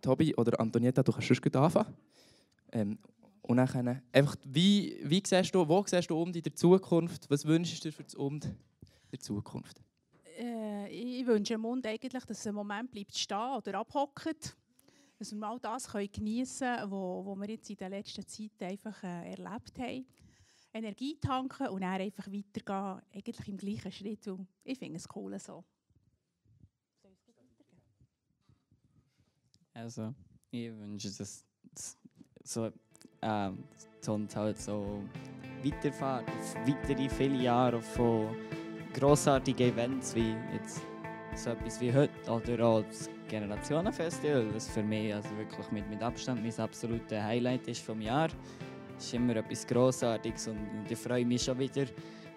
Tobi 0.02 0.34
oder 0.36 0.60
Antonietta, 0.60 1.04
du 1.04 1.12
kannst 1.12 1.28
sonst 1.28 1.56
anfangen. 1.56 1.96
Ähm, 2.72 2.98
und 3.44 3.58
dann 3.58 4.02
einfach, 4.12 4.36
wie, 4.44 5.00
wie 5.04 5.22
siehst 5.24 5.54
du, 5.54 5.68
wo 5.68 5.84
siehst 5.86 6.10
du 6.10 6.20
Und 6.20 6.36
in 6.36 6.42
der 6.42 6.56
Zukunft? 6.56 7.30
Was 7.30 7.46
wünschst 7.46 7.86
du 7.86 7.90
dir 7.90 7.94
für 7.94 8.04
das 8.04 8.16
Und 8.16 8.46
in 8.46 8.56
der 9.12 9.20
Zukunft? 9.20 9.84
Äh, 10.40 10.90
ich 10.90 11.28
wünsche 11.28 11.54
dem 11.54 11.62
Mund 11.62 11.86
eigentlich, 11.86 12.26
dass 12.26 12.44
er 12.44 12.50
einen 12.50 12.56
Moment 12.56 12.90
bleibt 12.90 13.16
stehen 13.16 13.56
oder 13.56 13.76
abhockt. 13.76 14.58
Dass 15.20 15.32
wir 15.32 15.38
mal 15.38 15.60
das 15.60 15.88
können 15.88 16.12
geniessen 16.12 16.76
können, 16.76 16.92
was 16.92 17.40
wir 17.40 17.50
jetzt 17.50 17.70
in 17.70 17.78
der 17.78 17.90
letzten 17.90 18.28
Zeit 18.28 18.64
einfach 18.64 19.04
äh, 19.04 19.30
erlebt 19.30 19.78
haben. 19.78 20.08
Energie 20.74 21.20
tanken 21.22 21.68
und 21.68 21.82
dann 21.82 22.02
einfach 22.02 22.26
weitergehen, 22.26 23.02
eigentlich 23.14 23.48
im 23.48 23.58
gleichen 23.58 23.92
Schritt. 23.92 24.28
Und 24.28 24.48
ich 24.64 24.80
finde 24.80 24.98
es 24.98 25.08
cool 25.16 25.38
so. 25.38 25.64
Also, 29.76 30.14
ich 30.52 30.72
wünsche, 30.72 31.10
dass 31.12 31.44
so, 32.44 32.72
ähm, 33.22 33.64
sonst 34.00 34.34
halt 34.34 34.58
so 34.58 35.04
weiterfahren, 35.64 36.26
auf 36.28 36.56
weitere 36.66 37.10
viele 37.10 37.44
Jahre 37.44 37.82
von 37.82 38.34
grossartigen 38.94 39.74
Events 39.74 40.16
wie 40.16 40.34
jetzt 40.54 40.82
so 41.36 41.50
etwas 41.50 41.82
wie 41.82 41.94
heute 41.94 42.32
oder 42.32 42.66
auch 42.66 42.84
das 42.84 43.10
Generationenfestival, 43.28 44.48
das 44.54 44.70
für 44.70 44.82
mich 44.82 45.14
also 45.14 45.30
wirklich 45.36 45.70
mit, 45.72 45.90
mit 45.90 46.02
Abstand 46.02 46.42
mein 46.42 46.58
absolutes 46.58 47.22
Highlight 47.22 47.68
ist 47.68 47.82
vom 47.82 48.00
Jahr. 48.00 48.30
Es 48.98 49.08
ist 49.08 49.14
immer 49.14 49.36
etwas 49.36 49.68
Grossartiges 49.68 50.48
und, 50.48 50.58
und 50.58 50.90
ich 50.90 50.98
freue 50.98 51.26
mich 51.26 51.44
schon 51.44 51.60
wieder 51.60 51.86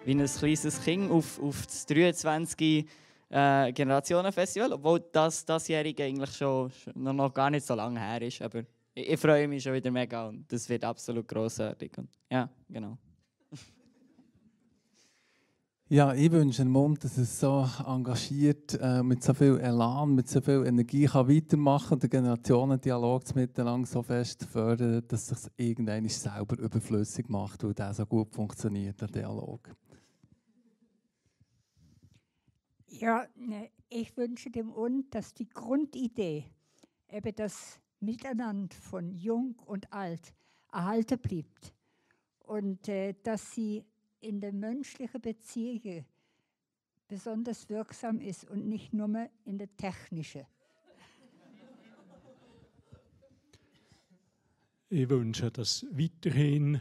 wie 0.03 0.11
ein 0.11 0.25
kleines 0.25 0.83
Kind 0.83 1.09
auf, 1.09 1.41
auf 1.41 1.65
das 1.65 1.85
23 1.85 2.85
äh, 3.29 3.71
Generationenfestival, 3.71 4.73
obwohl 4.73 4.99
das 5.11 5.45
dasjährige 5.45 6.03
eigentlich 6.03 6.31
schon, 6.35 6.71
noch, 6.95 7.13
noch 7.13 7.33
gar 7.33 7.49
nicht 7.49 7.65
so 7.65 7.75
lange 7.75 7.99
her 7.99 8.21
ist. 8.21 8.41
Aber 8.41 8.59
ich, 8.93 9.09
ich 9.09 9.19
freue 9.19 9.47
mich 9.47 9.63
schon 9.63 9.73
wieder 9.73 9.91
mega 9.91 10.27
und 10.27 10.51
das 10.51 10.67
wird 10.69 10.83
absolut 10.83 11.27
großartig. 11.27 11.91
Ja, 12.29 12.49
genau. 12.67 12.97
Ja, 15.91 16.13
ich 16.13 16.31
wünsche 16.31 16.61
dem 16.61 16.71
Mund, 16.71 17.03
dass 17.03 17.17
es 17.17 17.39
so 17.39 17.67
engagiert, 17.83 18.77
äh, 18.79 19.01
mit 19.01 19.23
so 19.23 19.33
viel 19.33 19.57
Elan, 19.57 20.13
mit 20.13 20.29
so 20.29 20.39
viel 20.39 20.63
Energie 20.67 21.07
kann 21.07 21.27
weitermachen 21.27 21.93
und 21.93 22.03
den 22.03 22.11
Generationendialog 22.11 23.35
miteinander 23.35 23.87
so 23.87 24.03
fest 24.03 24.45
fördert, 24.45 25.11
dass 25.11 25.31
es 25.31 25.45
sich 25.45 25.51
irgendwann 25.57 26.07
selber 26.07 26.59
überflüssig 26.59 27.27
macht, 27.27 27.63
weil 27.63 27.73
der 27.73 27.95
so 27.95 28.05
gut 28.05 28.31
funktioniert, 28.35 29.01
der 29.01 29.07
Dialog. 29.07 29.67
Ja, 32.91 33.27
ne, 33.35 33.71
ich 33.89 34.15
wünsche 34.17 34.49
dem 34.49 34.71
Und, 34.71 35.05
dass 35.11 35.33
die 35.33 35.47
Grundidee, 35.47 36.45
eben 37.07 37.35
das 37.35 37.79
Miteinander 37.99 38.75
von 38.75 39.11
Jung 39.11 39.55
und 39.65 39.91
Alt, 39.93 40.33
erhalten 40.71 41.19
bleibt. 41.19 41.73
Und 42.39 42.87
äh, 42.87 43.13
dass 43.23 43.53
sie 43.53 43.85
in 44.21 44.41
den 44.41 44.59
menschlichen 44.59 45.21
Beziehungen 45.21 46.05
besonders 47.07 47.69
wirksam 47.69 48.19
ist 48.19 48.49
und 48.49 48.67
nicht 48.67 48.93
nur 48.93 49.29
in 49.45 49.57
der 49.57 49.75
technischen. 49.75 50.45
Ich 54.89 55.07
wünsche, 55.07 55.51
dass 55.51 55.85
weiterhin 55.91 56.79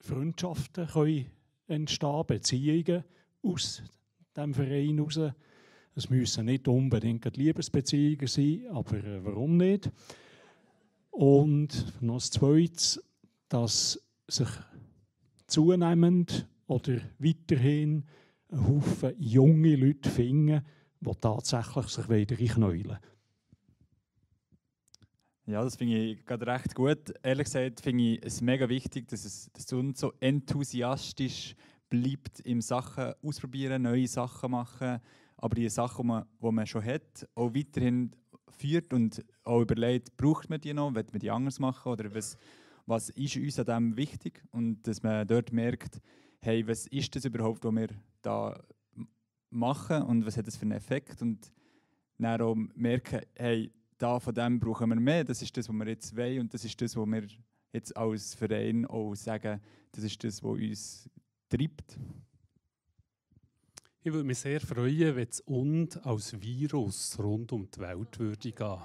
Freundschaften 0.00 0.86
können 0.86 1.30
entstehen 1.66 2.26
Beziehungen 2.26 3.04
aus 3.42 3.82
diesem 4.38 4.54
Verein 4.54 4.96
heraus. 4.96 5.34
Es 5.94 6.10
müssen 6.10 6.46
nicht 6.46 6.68
unbedingt 6.68 7.36
Liebesbeziehungen 7.36 8.28
sein, 8.28 8.66
aber 8.70 8.96
äh, 8.98 9.24
warum 9.24 9.56
nicht? 9.56 9.90
Und 11.10 12.00
noch 12.00 12.18
das 12.18 12.30
Zweites, 12.30 13.02
dass 13.48 14.00
sich 14.28 14.48
zunehmend 15.48 16.46
oder 16.66 17.00
weiterhin 17.18 18.04
ein 18.52 18.68
Haufen 18.68 19.14
junge 19.18 19.74
Leute 19.74 20.08
finden, 20.08 20.64
die 21.00 21.10
tatsächlich 21.20 21.88
sich 21.88 22.08
wieder 22.08 22.38
reinknäulen. 22.38 22.98
Ja, 25.46 25.64
das 25.64 25.76
finde 25.76 25.96
ich 25.96 26.24
gerade 26.26 26.46
recht 26.46 26.74
gut. 26.74 27.14
Ehrlich 27.22 27.46
gesagt 27.46 27.80
finde 27.80 28.04
ich 28.04 28.22
es 28.22 28.42
mega 28.42 28.68
wichtig, 28.68 29.08
dass 29.08 29.24
es 29.24 29.50
dass 29.52 29.64
du 29.64 29.92
so 29.94 30.12
enthusiastisch 30.20 31.56
bleibt 31.88 32.40
im 32.40 32.60
Sachen 32.60 33.12
ausprobieren, 33.22 33.82
neue 33.82 34.06
Sachen 34.06 34.50
machen, 34.50 35.00
aber 35.36 35.54
die 35.54 35.68
Sachen, 35.68 36.02
die 36.02 36.08
man, 36.08 36.26
die 36.42 36.52
man 36.52 36.66
schon 36.66 36.84
hat, 36.84 37.28
auch 37.34 37.54
weiterhin 37.54 38.14
führt 38.48 38.92
und 38.92 39.24
auch 39.44 39.62
überlegt, 39.62 40.16
braucht 40.16 40.50
man 40.50 40.60
die 40.60 40.74
noch, 40.74 40.94
will 40.94 41.06
man 41.12 41.20
die 41.20 41.30
anders 41.30 41.58
machen? 41.58 41.92
Oder 41.92 42.14
was, 42.14 42.36
was 42.86 43.10
ist 43.10 43.36
uns 43.36 43.58
an 43.58 43.66
dem 43.66 43.96
wichtig? 43.96 44.42
Und 44.50 44.82
dass 44.86 45.02
man 45.02 45.26
dort 45.26 45.52
merkt, 45.52 46.00
hey, 46.40 46.66
was 46.66 46.86
ist 46.88 47.14
das 47.14 47.24
überhaupt, 47.24 47.64
was 47.64 47.74
wir 47.74 47.88
da 48.22 48.60
machen 49.50 50.02
und 50.02 50.26
was 50.26 50.36
hat 50.36 50.46
das 50.46 50.56
für 50.56 50.62
einen 50.62 50.72
Effekt? 50.72 51.22
Und 51.22 51.52
dann 52.18 52.40
auch 52.40 52.56
merken, 52.74 53.20
hey, 53.36 53.70
da 53.96 54.18
von 54.18 54.34
dem 54.34 54.58
brauchen 54.58 54.88
wir 54.88 54.96
mehr. 54.96 55.24
Das 55.24 55.42
ist 55.42 55.56
das, 55.56 55.68
was 55.68 55.74
wir 55.74 55.88
jetzt 55.88 56.16
wollen 56.16 56.40
und 56.40 56.54
das 56.54 56.64
ist 56.64 56.80
das, 56.80 56.96
was 56.96 57.06
wir 57.06 57.26
jetzt 57.72 57.96
als 57.96 58.34
Verein 58.34 58.86
auch 58.86 59.14
sagen, 59.14 59.60
das 59.92 60.04
ist 60.04 60.22
das, 60.24 60.42
was 60.42 60.52
uns 60.52 61.10
treibt. 61.48 61.98
Ich 64.02 64.12
würde 64.12 64.26
mich 64.26 64.38
sehr 64.38 64.60
freuen, 64.60 65.16
wenn 65.16 65.26
das 65.26 65.40
Und 65.40 66.06
als 66.06 66.40
Virus 66.40 67.18
rund 67.18 67.52
um 67.52 67.68
die 67.70 67.80
Welt 67.80 68.18
würde 68.18 68.52
gehen. 68.52 68.78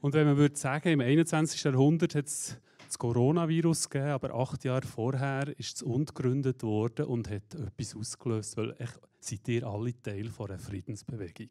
Und 0.00 0.14
wenn 0.14 0.26
man 0.26 0.36
würde 0.36 0.56
sagen, 0.56 0.88
im 0.88 1.00
21. 1.00 1.62
Jahrhundert 1.64 2.14
hat 2.14 2.26
es 2.26 2.56
das 2.86 2.98
Coronavirus 2.98 3.88
gegeben, 3.88 4.10
aber 4.10 4.34
acht 4.34 4.64
Jahre 4.64 4.86
vorher 4.86 5.58
ist 5.58 5.74
das 5.76 5.82
Und 5.82 6.14
gegründet 6.14 6.62
worden 6.62 7.06
und 7.06 7.30
hat 7.30 7.54
etwas 7.54 7.96
ausgelöst, 7.96 8.56
weil 8.56 8.76
ich, 8.78 8.90
seid 9.20 9.48
ihr 9.48 9.66
alle 9.66 10.00
Teil 10.02 10.30
einer 10.38 10.58
Friedensbewegung. 10.58 11.48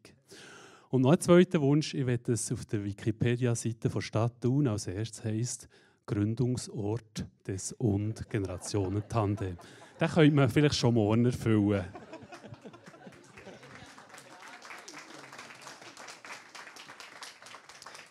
Und 0.90 1.02
noch 1.02 1.12
ein 1.12 1.20
zweiter 1.20 1.60
Wunsch, 1.60 1.94
ich 1.94 2.06
werde 2.06 2.32
es 2.32 2.52
auf 2.52 2.64
der 2.66 2.84
Wikipedia-Seite 2.84 3.90
von 3.90 4.02
Stadt 4.02 4.40
Thun 4.40 4.68
als 4.68 4.86
erstes 4.86 5.24
heisst 5.24 5.68
Gründungsort 6.06 7.26
des 7.46 7.72
Und 7.72 8.28
Generationen 8.28 9.02
Tandem. 9.08 9.56
Den 10.02 10.10
könnte 10.10 10.34
man 10.34 10.50
vielleicht 10.50 10.74
schon 10.74 10.94
morgen 10.94 11.24
erfüllen. 11.24 11.84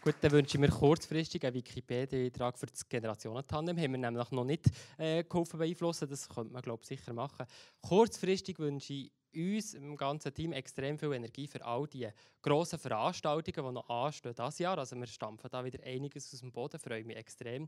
Gut, 0.01 0.15
dann 0.22 0.31
wünsche 0.31 0.55
ich 0.55 0.61
mir 0.61 0.69
kurzfristig 0.69 1.43
einen 1.43 1.55
Wikipedia-Eintrag 1.55 2.57
für 2.57 2.68
das 2.68 2.88
Generationentandem. 2.88 3.77
Haben 3.77 3.91
wir 3.91 3.97
nämlich 3.97 4.31
noch 4.31 4.45
nicht 4.45 4.68
äh, 4.97 5.26
geholfen 5.26 5.59
beeinflussen. 5.59 6.07
Das 6.09 6.30
könnte 6.30 6.53
man, 6.53 6.61
glaube 6.61 6.80
ich, 6.84 6.88
sicher 6.88 7.11
machen. 7.11 7.45
Kurzfristig 7.81 8.57
wünsche 8.57 8.93
ich 8.93 9.11
uns, 9.35 9.73
im 9.73 9.97
ganzen 9.97 10.34
Team, 10.34 10.53
extrem 10.53 10.97
viel 10.97 11.11
Energie 11.11 11.45
für 11.45 11.61
all 11.65 11.88
die 11.88 12.07
grossen 12.41 12.80
Veranstaltungen, 12.80 13.68
die 13.68 13.73
noch 13.73 13.89
anstehen 13.89 14.34
dieses 14.34 14.59
Jahr. 14.59 14.77
Also 14.77 14.95
wir 14.95 15.07
stampfen 15.07 15.49
da 15.51 15.65
wieder 15.65 15.84
einiges 15.84 16.34
aus 16.34 16.39
dem 16.39 16.53
Boden, 16.53 16.80
freue 16.80 17.03
mich 17.03 17.18
extrem. 17.18 17.68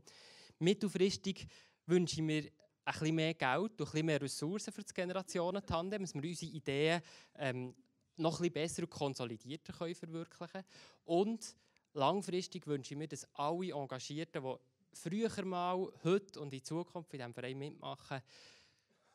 Mittelfristig 0.60 1.46
wünsche 1.84 2.14
ich 2.14 2.22
mir 2.22 2.50
ein 2.84 2.92
bisschen 2.92 3.14
mehr 3.14 3.34
Geld 3.34 3.62
und 3.62 3.72
ein 3.72 3.76
bisschen 3.76 4.06
mehr 4.06 4.20
Ressourcen 4.20 4.72
für 4.72 4.82
das 4.82 4.94
Generationentandem, 4.94 6.02
dass 6.02 6.14
wir 6.14 6.22
unsere 6.22 6.52
Ideen 6.52 7.02
ähm, 7.36 7.74
noch 8.16 8.34
ein 8.34 8.42
bisschen 8.42 8.52
besser 8.52 8.82
und 8.82 8.90
konsolidierter 8.90 9.72
können 9.72 9.94
verwirklichen 9.94 10.48
können. 10.48 10.64
Und 11.04 11.56
langfristig 11.94 12.66
wünsche 12.66 12.94
ich 12.94 12.98
mir, 12.98 13.08
dass 13.08 13.26
alle 13.34 13.72
Engagierten, 13.72 14.42
die 14.42 14.56
früher 14.92 15.44
mal, 15.44 15.92
heute 16.04 16.40
und 16.40 16.52
in 16.52 16.62
Zukunft 16.62 17.12
in 17.14 17.18
diesem 17.18 17.34
Verein 17.34 17.58
mitmachen, 17.58 18.20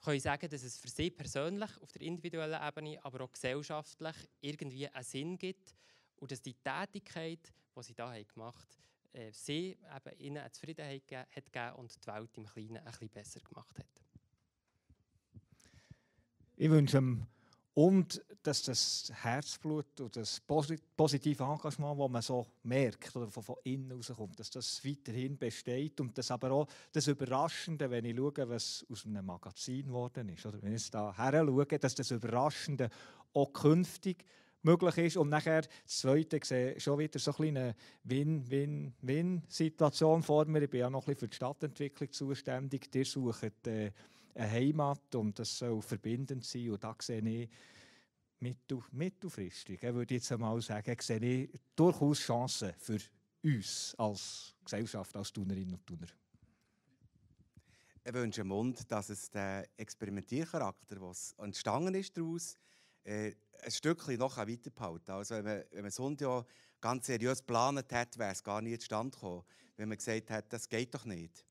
können 0.01 0.19
sagen, 0.19 0.49
dass 0.49 0.63
es 0.63 0.77
für 0.77 0.87
sie 0.87 1.09
persönlich 1.09 1.69
auf 1.81 1.91
der 1.91 2.01
individuellen 2.01 2.61
Ebene, 2.61 3.03
aber 3.03 3.25
auch 3.25 3.31
gesellschaftlich 3.31 4.15
irgendwie 4.39 4.87
einen 4.87 5.03
Sinn 5.03 5.37
gibt 5.37 5.75
und 6.15 6.31
dass 6.31 6.41
die 6.41 6.53
Tätigkeit, 6.53 7.53
die 7.75 7.83
sie 7.83 7.95
hier 7.95 8.25
gemacht 8.25 8.67
haben, 8.71 8.83
äh, 9.13 9.31
sie 9.31 9.77
eben 9.95 10.19
ihnen 10.19 10.37
eine 10.37 10.51
Zufriedenheit 10.51 11.07
ge 11.07 11.17
hat 11.17 11.51
gegeben 11.51 11.75
und 11.75 11.95
die 12.03 12.07
Welt 12.07 12.37
im 12.37 12.45
Kleinen 12.45 12.77
ein 12.77 12.85
bisschen 12.85 13.09
besser 13.09 13.39
gemacht 13.39 13.79
hat. 13.79 13.85
Ich 16.55 16.69
wünsche 16.69 16.97
ihm 16.97 17.25
und 17.73 18.21
dass 18.43 18.63
das 18.63 19.09
Herzblut 19.21 20.01
und 20.01 20.13
das 20.17 20.41
positive 20.41 21.43
Engagement, 21.43 21.97
das 21.97 22.09
man 22.09 22.21
so 22.21 22.45
merkt 22.63 23.15
oder 23.15 23.29
von, 23.29 23.55
innen 23.63 23.93
rauskommt, 23.93 24.37
dass 24.37 24.49
das 24.49 24.83
weiterhin 24.83 25.37
besteht 25.37 25.99
und 26.01 26.17
dass 26.17 26.29
aber 26.29 26.51
auch 26.51 26.67
das 26.91 27.07
Überraschende, 27.07 27.89
wenn 27.89 28.03
ich 28.03 28.17
schaue, 28.17 28.49
was 28.49 28.85
aus 28.91 29.05
einem 29.05 29.25
Magazin 29.25 29.87
geworden 29.87 30.27
ist, 30.27 30.45
oder 30.45 30.61
wenn 30.61 30.75
ich 30.75 30.91
da 30.91 31.15
her 31.15 31.45
schaue, 31.45 31.65
dass 31.65 31.95
das 31.95 32.11
Überraschende 32.11 32.89
auch 33.33 33.53
künftig 33.53 34.25
möglich 34.61 34.97
ist. 34.97 35.17
Und 35.17 35.29
nachher, 35.29 35.61
das 35.61 35.99
Zweite, 35.99 36.39
sehe 36.43 36.79
schon 36.79 36.99
wieder 36.99 37.19
so 37.19 37.33
eine 37.37 37.75
Win-Win-Win-Situation 38.03 40.23
vor 40.23 40.45
mir. 40.45 40.61
Ich 40.63 40.69
bin 40.69 40.79
ja 40.81 40.89
noch 40.89 41.01
ein 41.01 41.05
bisschen 41.13 41.19
für 41.19 41.27
die 41.27 41.35
Stadtentwicklung 41.35 42.11
zuständig. 42.11 42.89
Ihr 42.93 43.05
sucht 43.05 43.67
äh, 43.67 43.91
eine 44.35 44.51
Heimat 44.51 45.15
und 45.15 45.39
das 45.39 45.57
soll 45.57 45.81
verbindend 45.81 46.45
sein. 46.45 46.71
Und 46.71 46.83
da 46.83 46.95
sehe 46.99 47.21
ich 47.21 47.49
mittel, 48.39 48.81
mittelfristig, 48.91 49.81
würde 49.83 50.15
ich 50.15 50.21
jetzt 50.21 50.31
einmal 50.31 50.61
sagen, 50.61 50.95
sehe 50.99 51.19
ich 51.19 51.49
durchaus 51.75 52.19
Chancen 52.19 52.73
für 52.77 52.99
uns 53.43 53.95
als 53.97 54.55
Gesellschaft, 54.63 55.15
als 55.15 55.31
Tunerinnen 55.31 55.73
und 55.73 55.85
Tuner. 55.85 56.07
Ich 58.03 58.13
wünsche 58.13 58.43
Mund, 58.43 58.89
dass 58.91 59.09
es 59.09 59.29
den 59.29 59.65
Experimentiercharakter, 59.77 60.95
der 60.95 61.45
entstanden 61.45 61.95
ist 61.95 62.17
daraus, 62.17 62.57
äh, 63.09 63.35
ein 63.61 63.71
Stückchen 63.71 64.17
noch 64.17 64.37
weiter 64.37 64.69
behalten 64.69 65.11
Also 65.11 65.35
wenn 65.35 65.43
man, 65.43 65.63
wenn 65.71 65.81
man 65.81 65.91
Sonntag 65.91 66.45
ganz 66.79 67.07
seriös 67.07 67.39
geplant 67.39 67.91
hätte, 67.91 68.19
wäre 68.19 68.31
es 68.31 68.43
gar 68.43 68.61
nicht 68.61 68.81
zustande 68.81 69.15
gekommen, 69.15 69.43
wenn 69.75 69.89
man 69.89 69.97
gesagt 69.97 70.29
hätte, 70.29 70.49
das 70.49 70.69
geht 70.69 70.93
doch 70.93 71.05
nicht. 71.05 71.45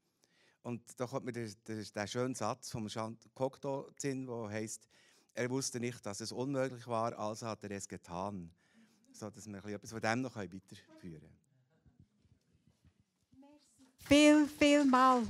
Und 0.62 0.82
da 0.98 1.06
kommt 1.06 1.26
mir 1.26 1.32
der, 1.32 1.48
der, 1.66 1.82
der 1.82 2.06
schöne 2.06 2.35
Satz 2.35 2.70
vom 2.70 2.89
Jean 2.89 3.18
Cocteau 3.35 3.90
Sinn, 3.97 4.26
der 4.26 4.48
heißt, 4.48 4.89
er 5.35 5.51
wusste 5.51 5.80
nicht, 5.80 6.05
dass 6.05 6.20
es 6.20 6.32
unmöglich 6.32 6.86
war, 6.86 7.16
also 7.18 7.47
hat 7.47 7.62
er 7.64 7.70
es 7.72 7.89
getan. 7.89 8.51
So 9.12 9.30
dass 9.30 9.47
wir 9.47 9.64
etwas 9.64 9.90
von 9.90 10.01
dem 10.01 10.22
noch 10.22 10.36
weiterführen 10.36 11.20
können. 11.20 11.39
Viel, 14.06 14.47
viel 14.47 14.85
mal. 14.85 15.22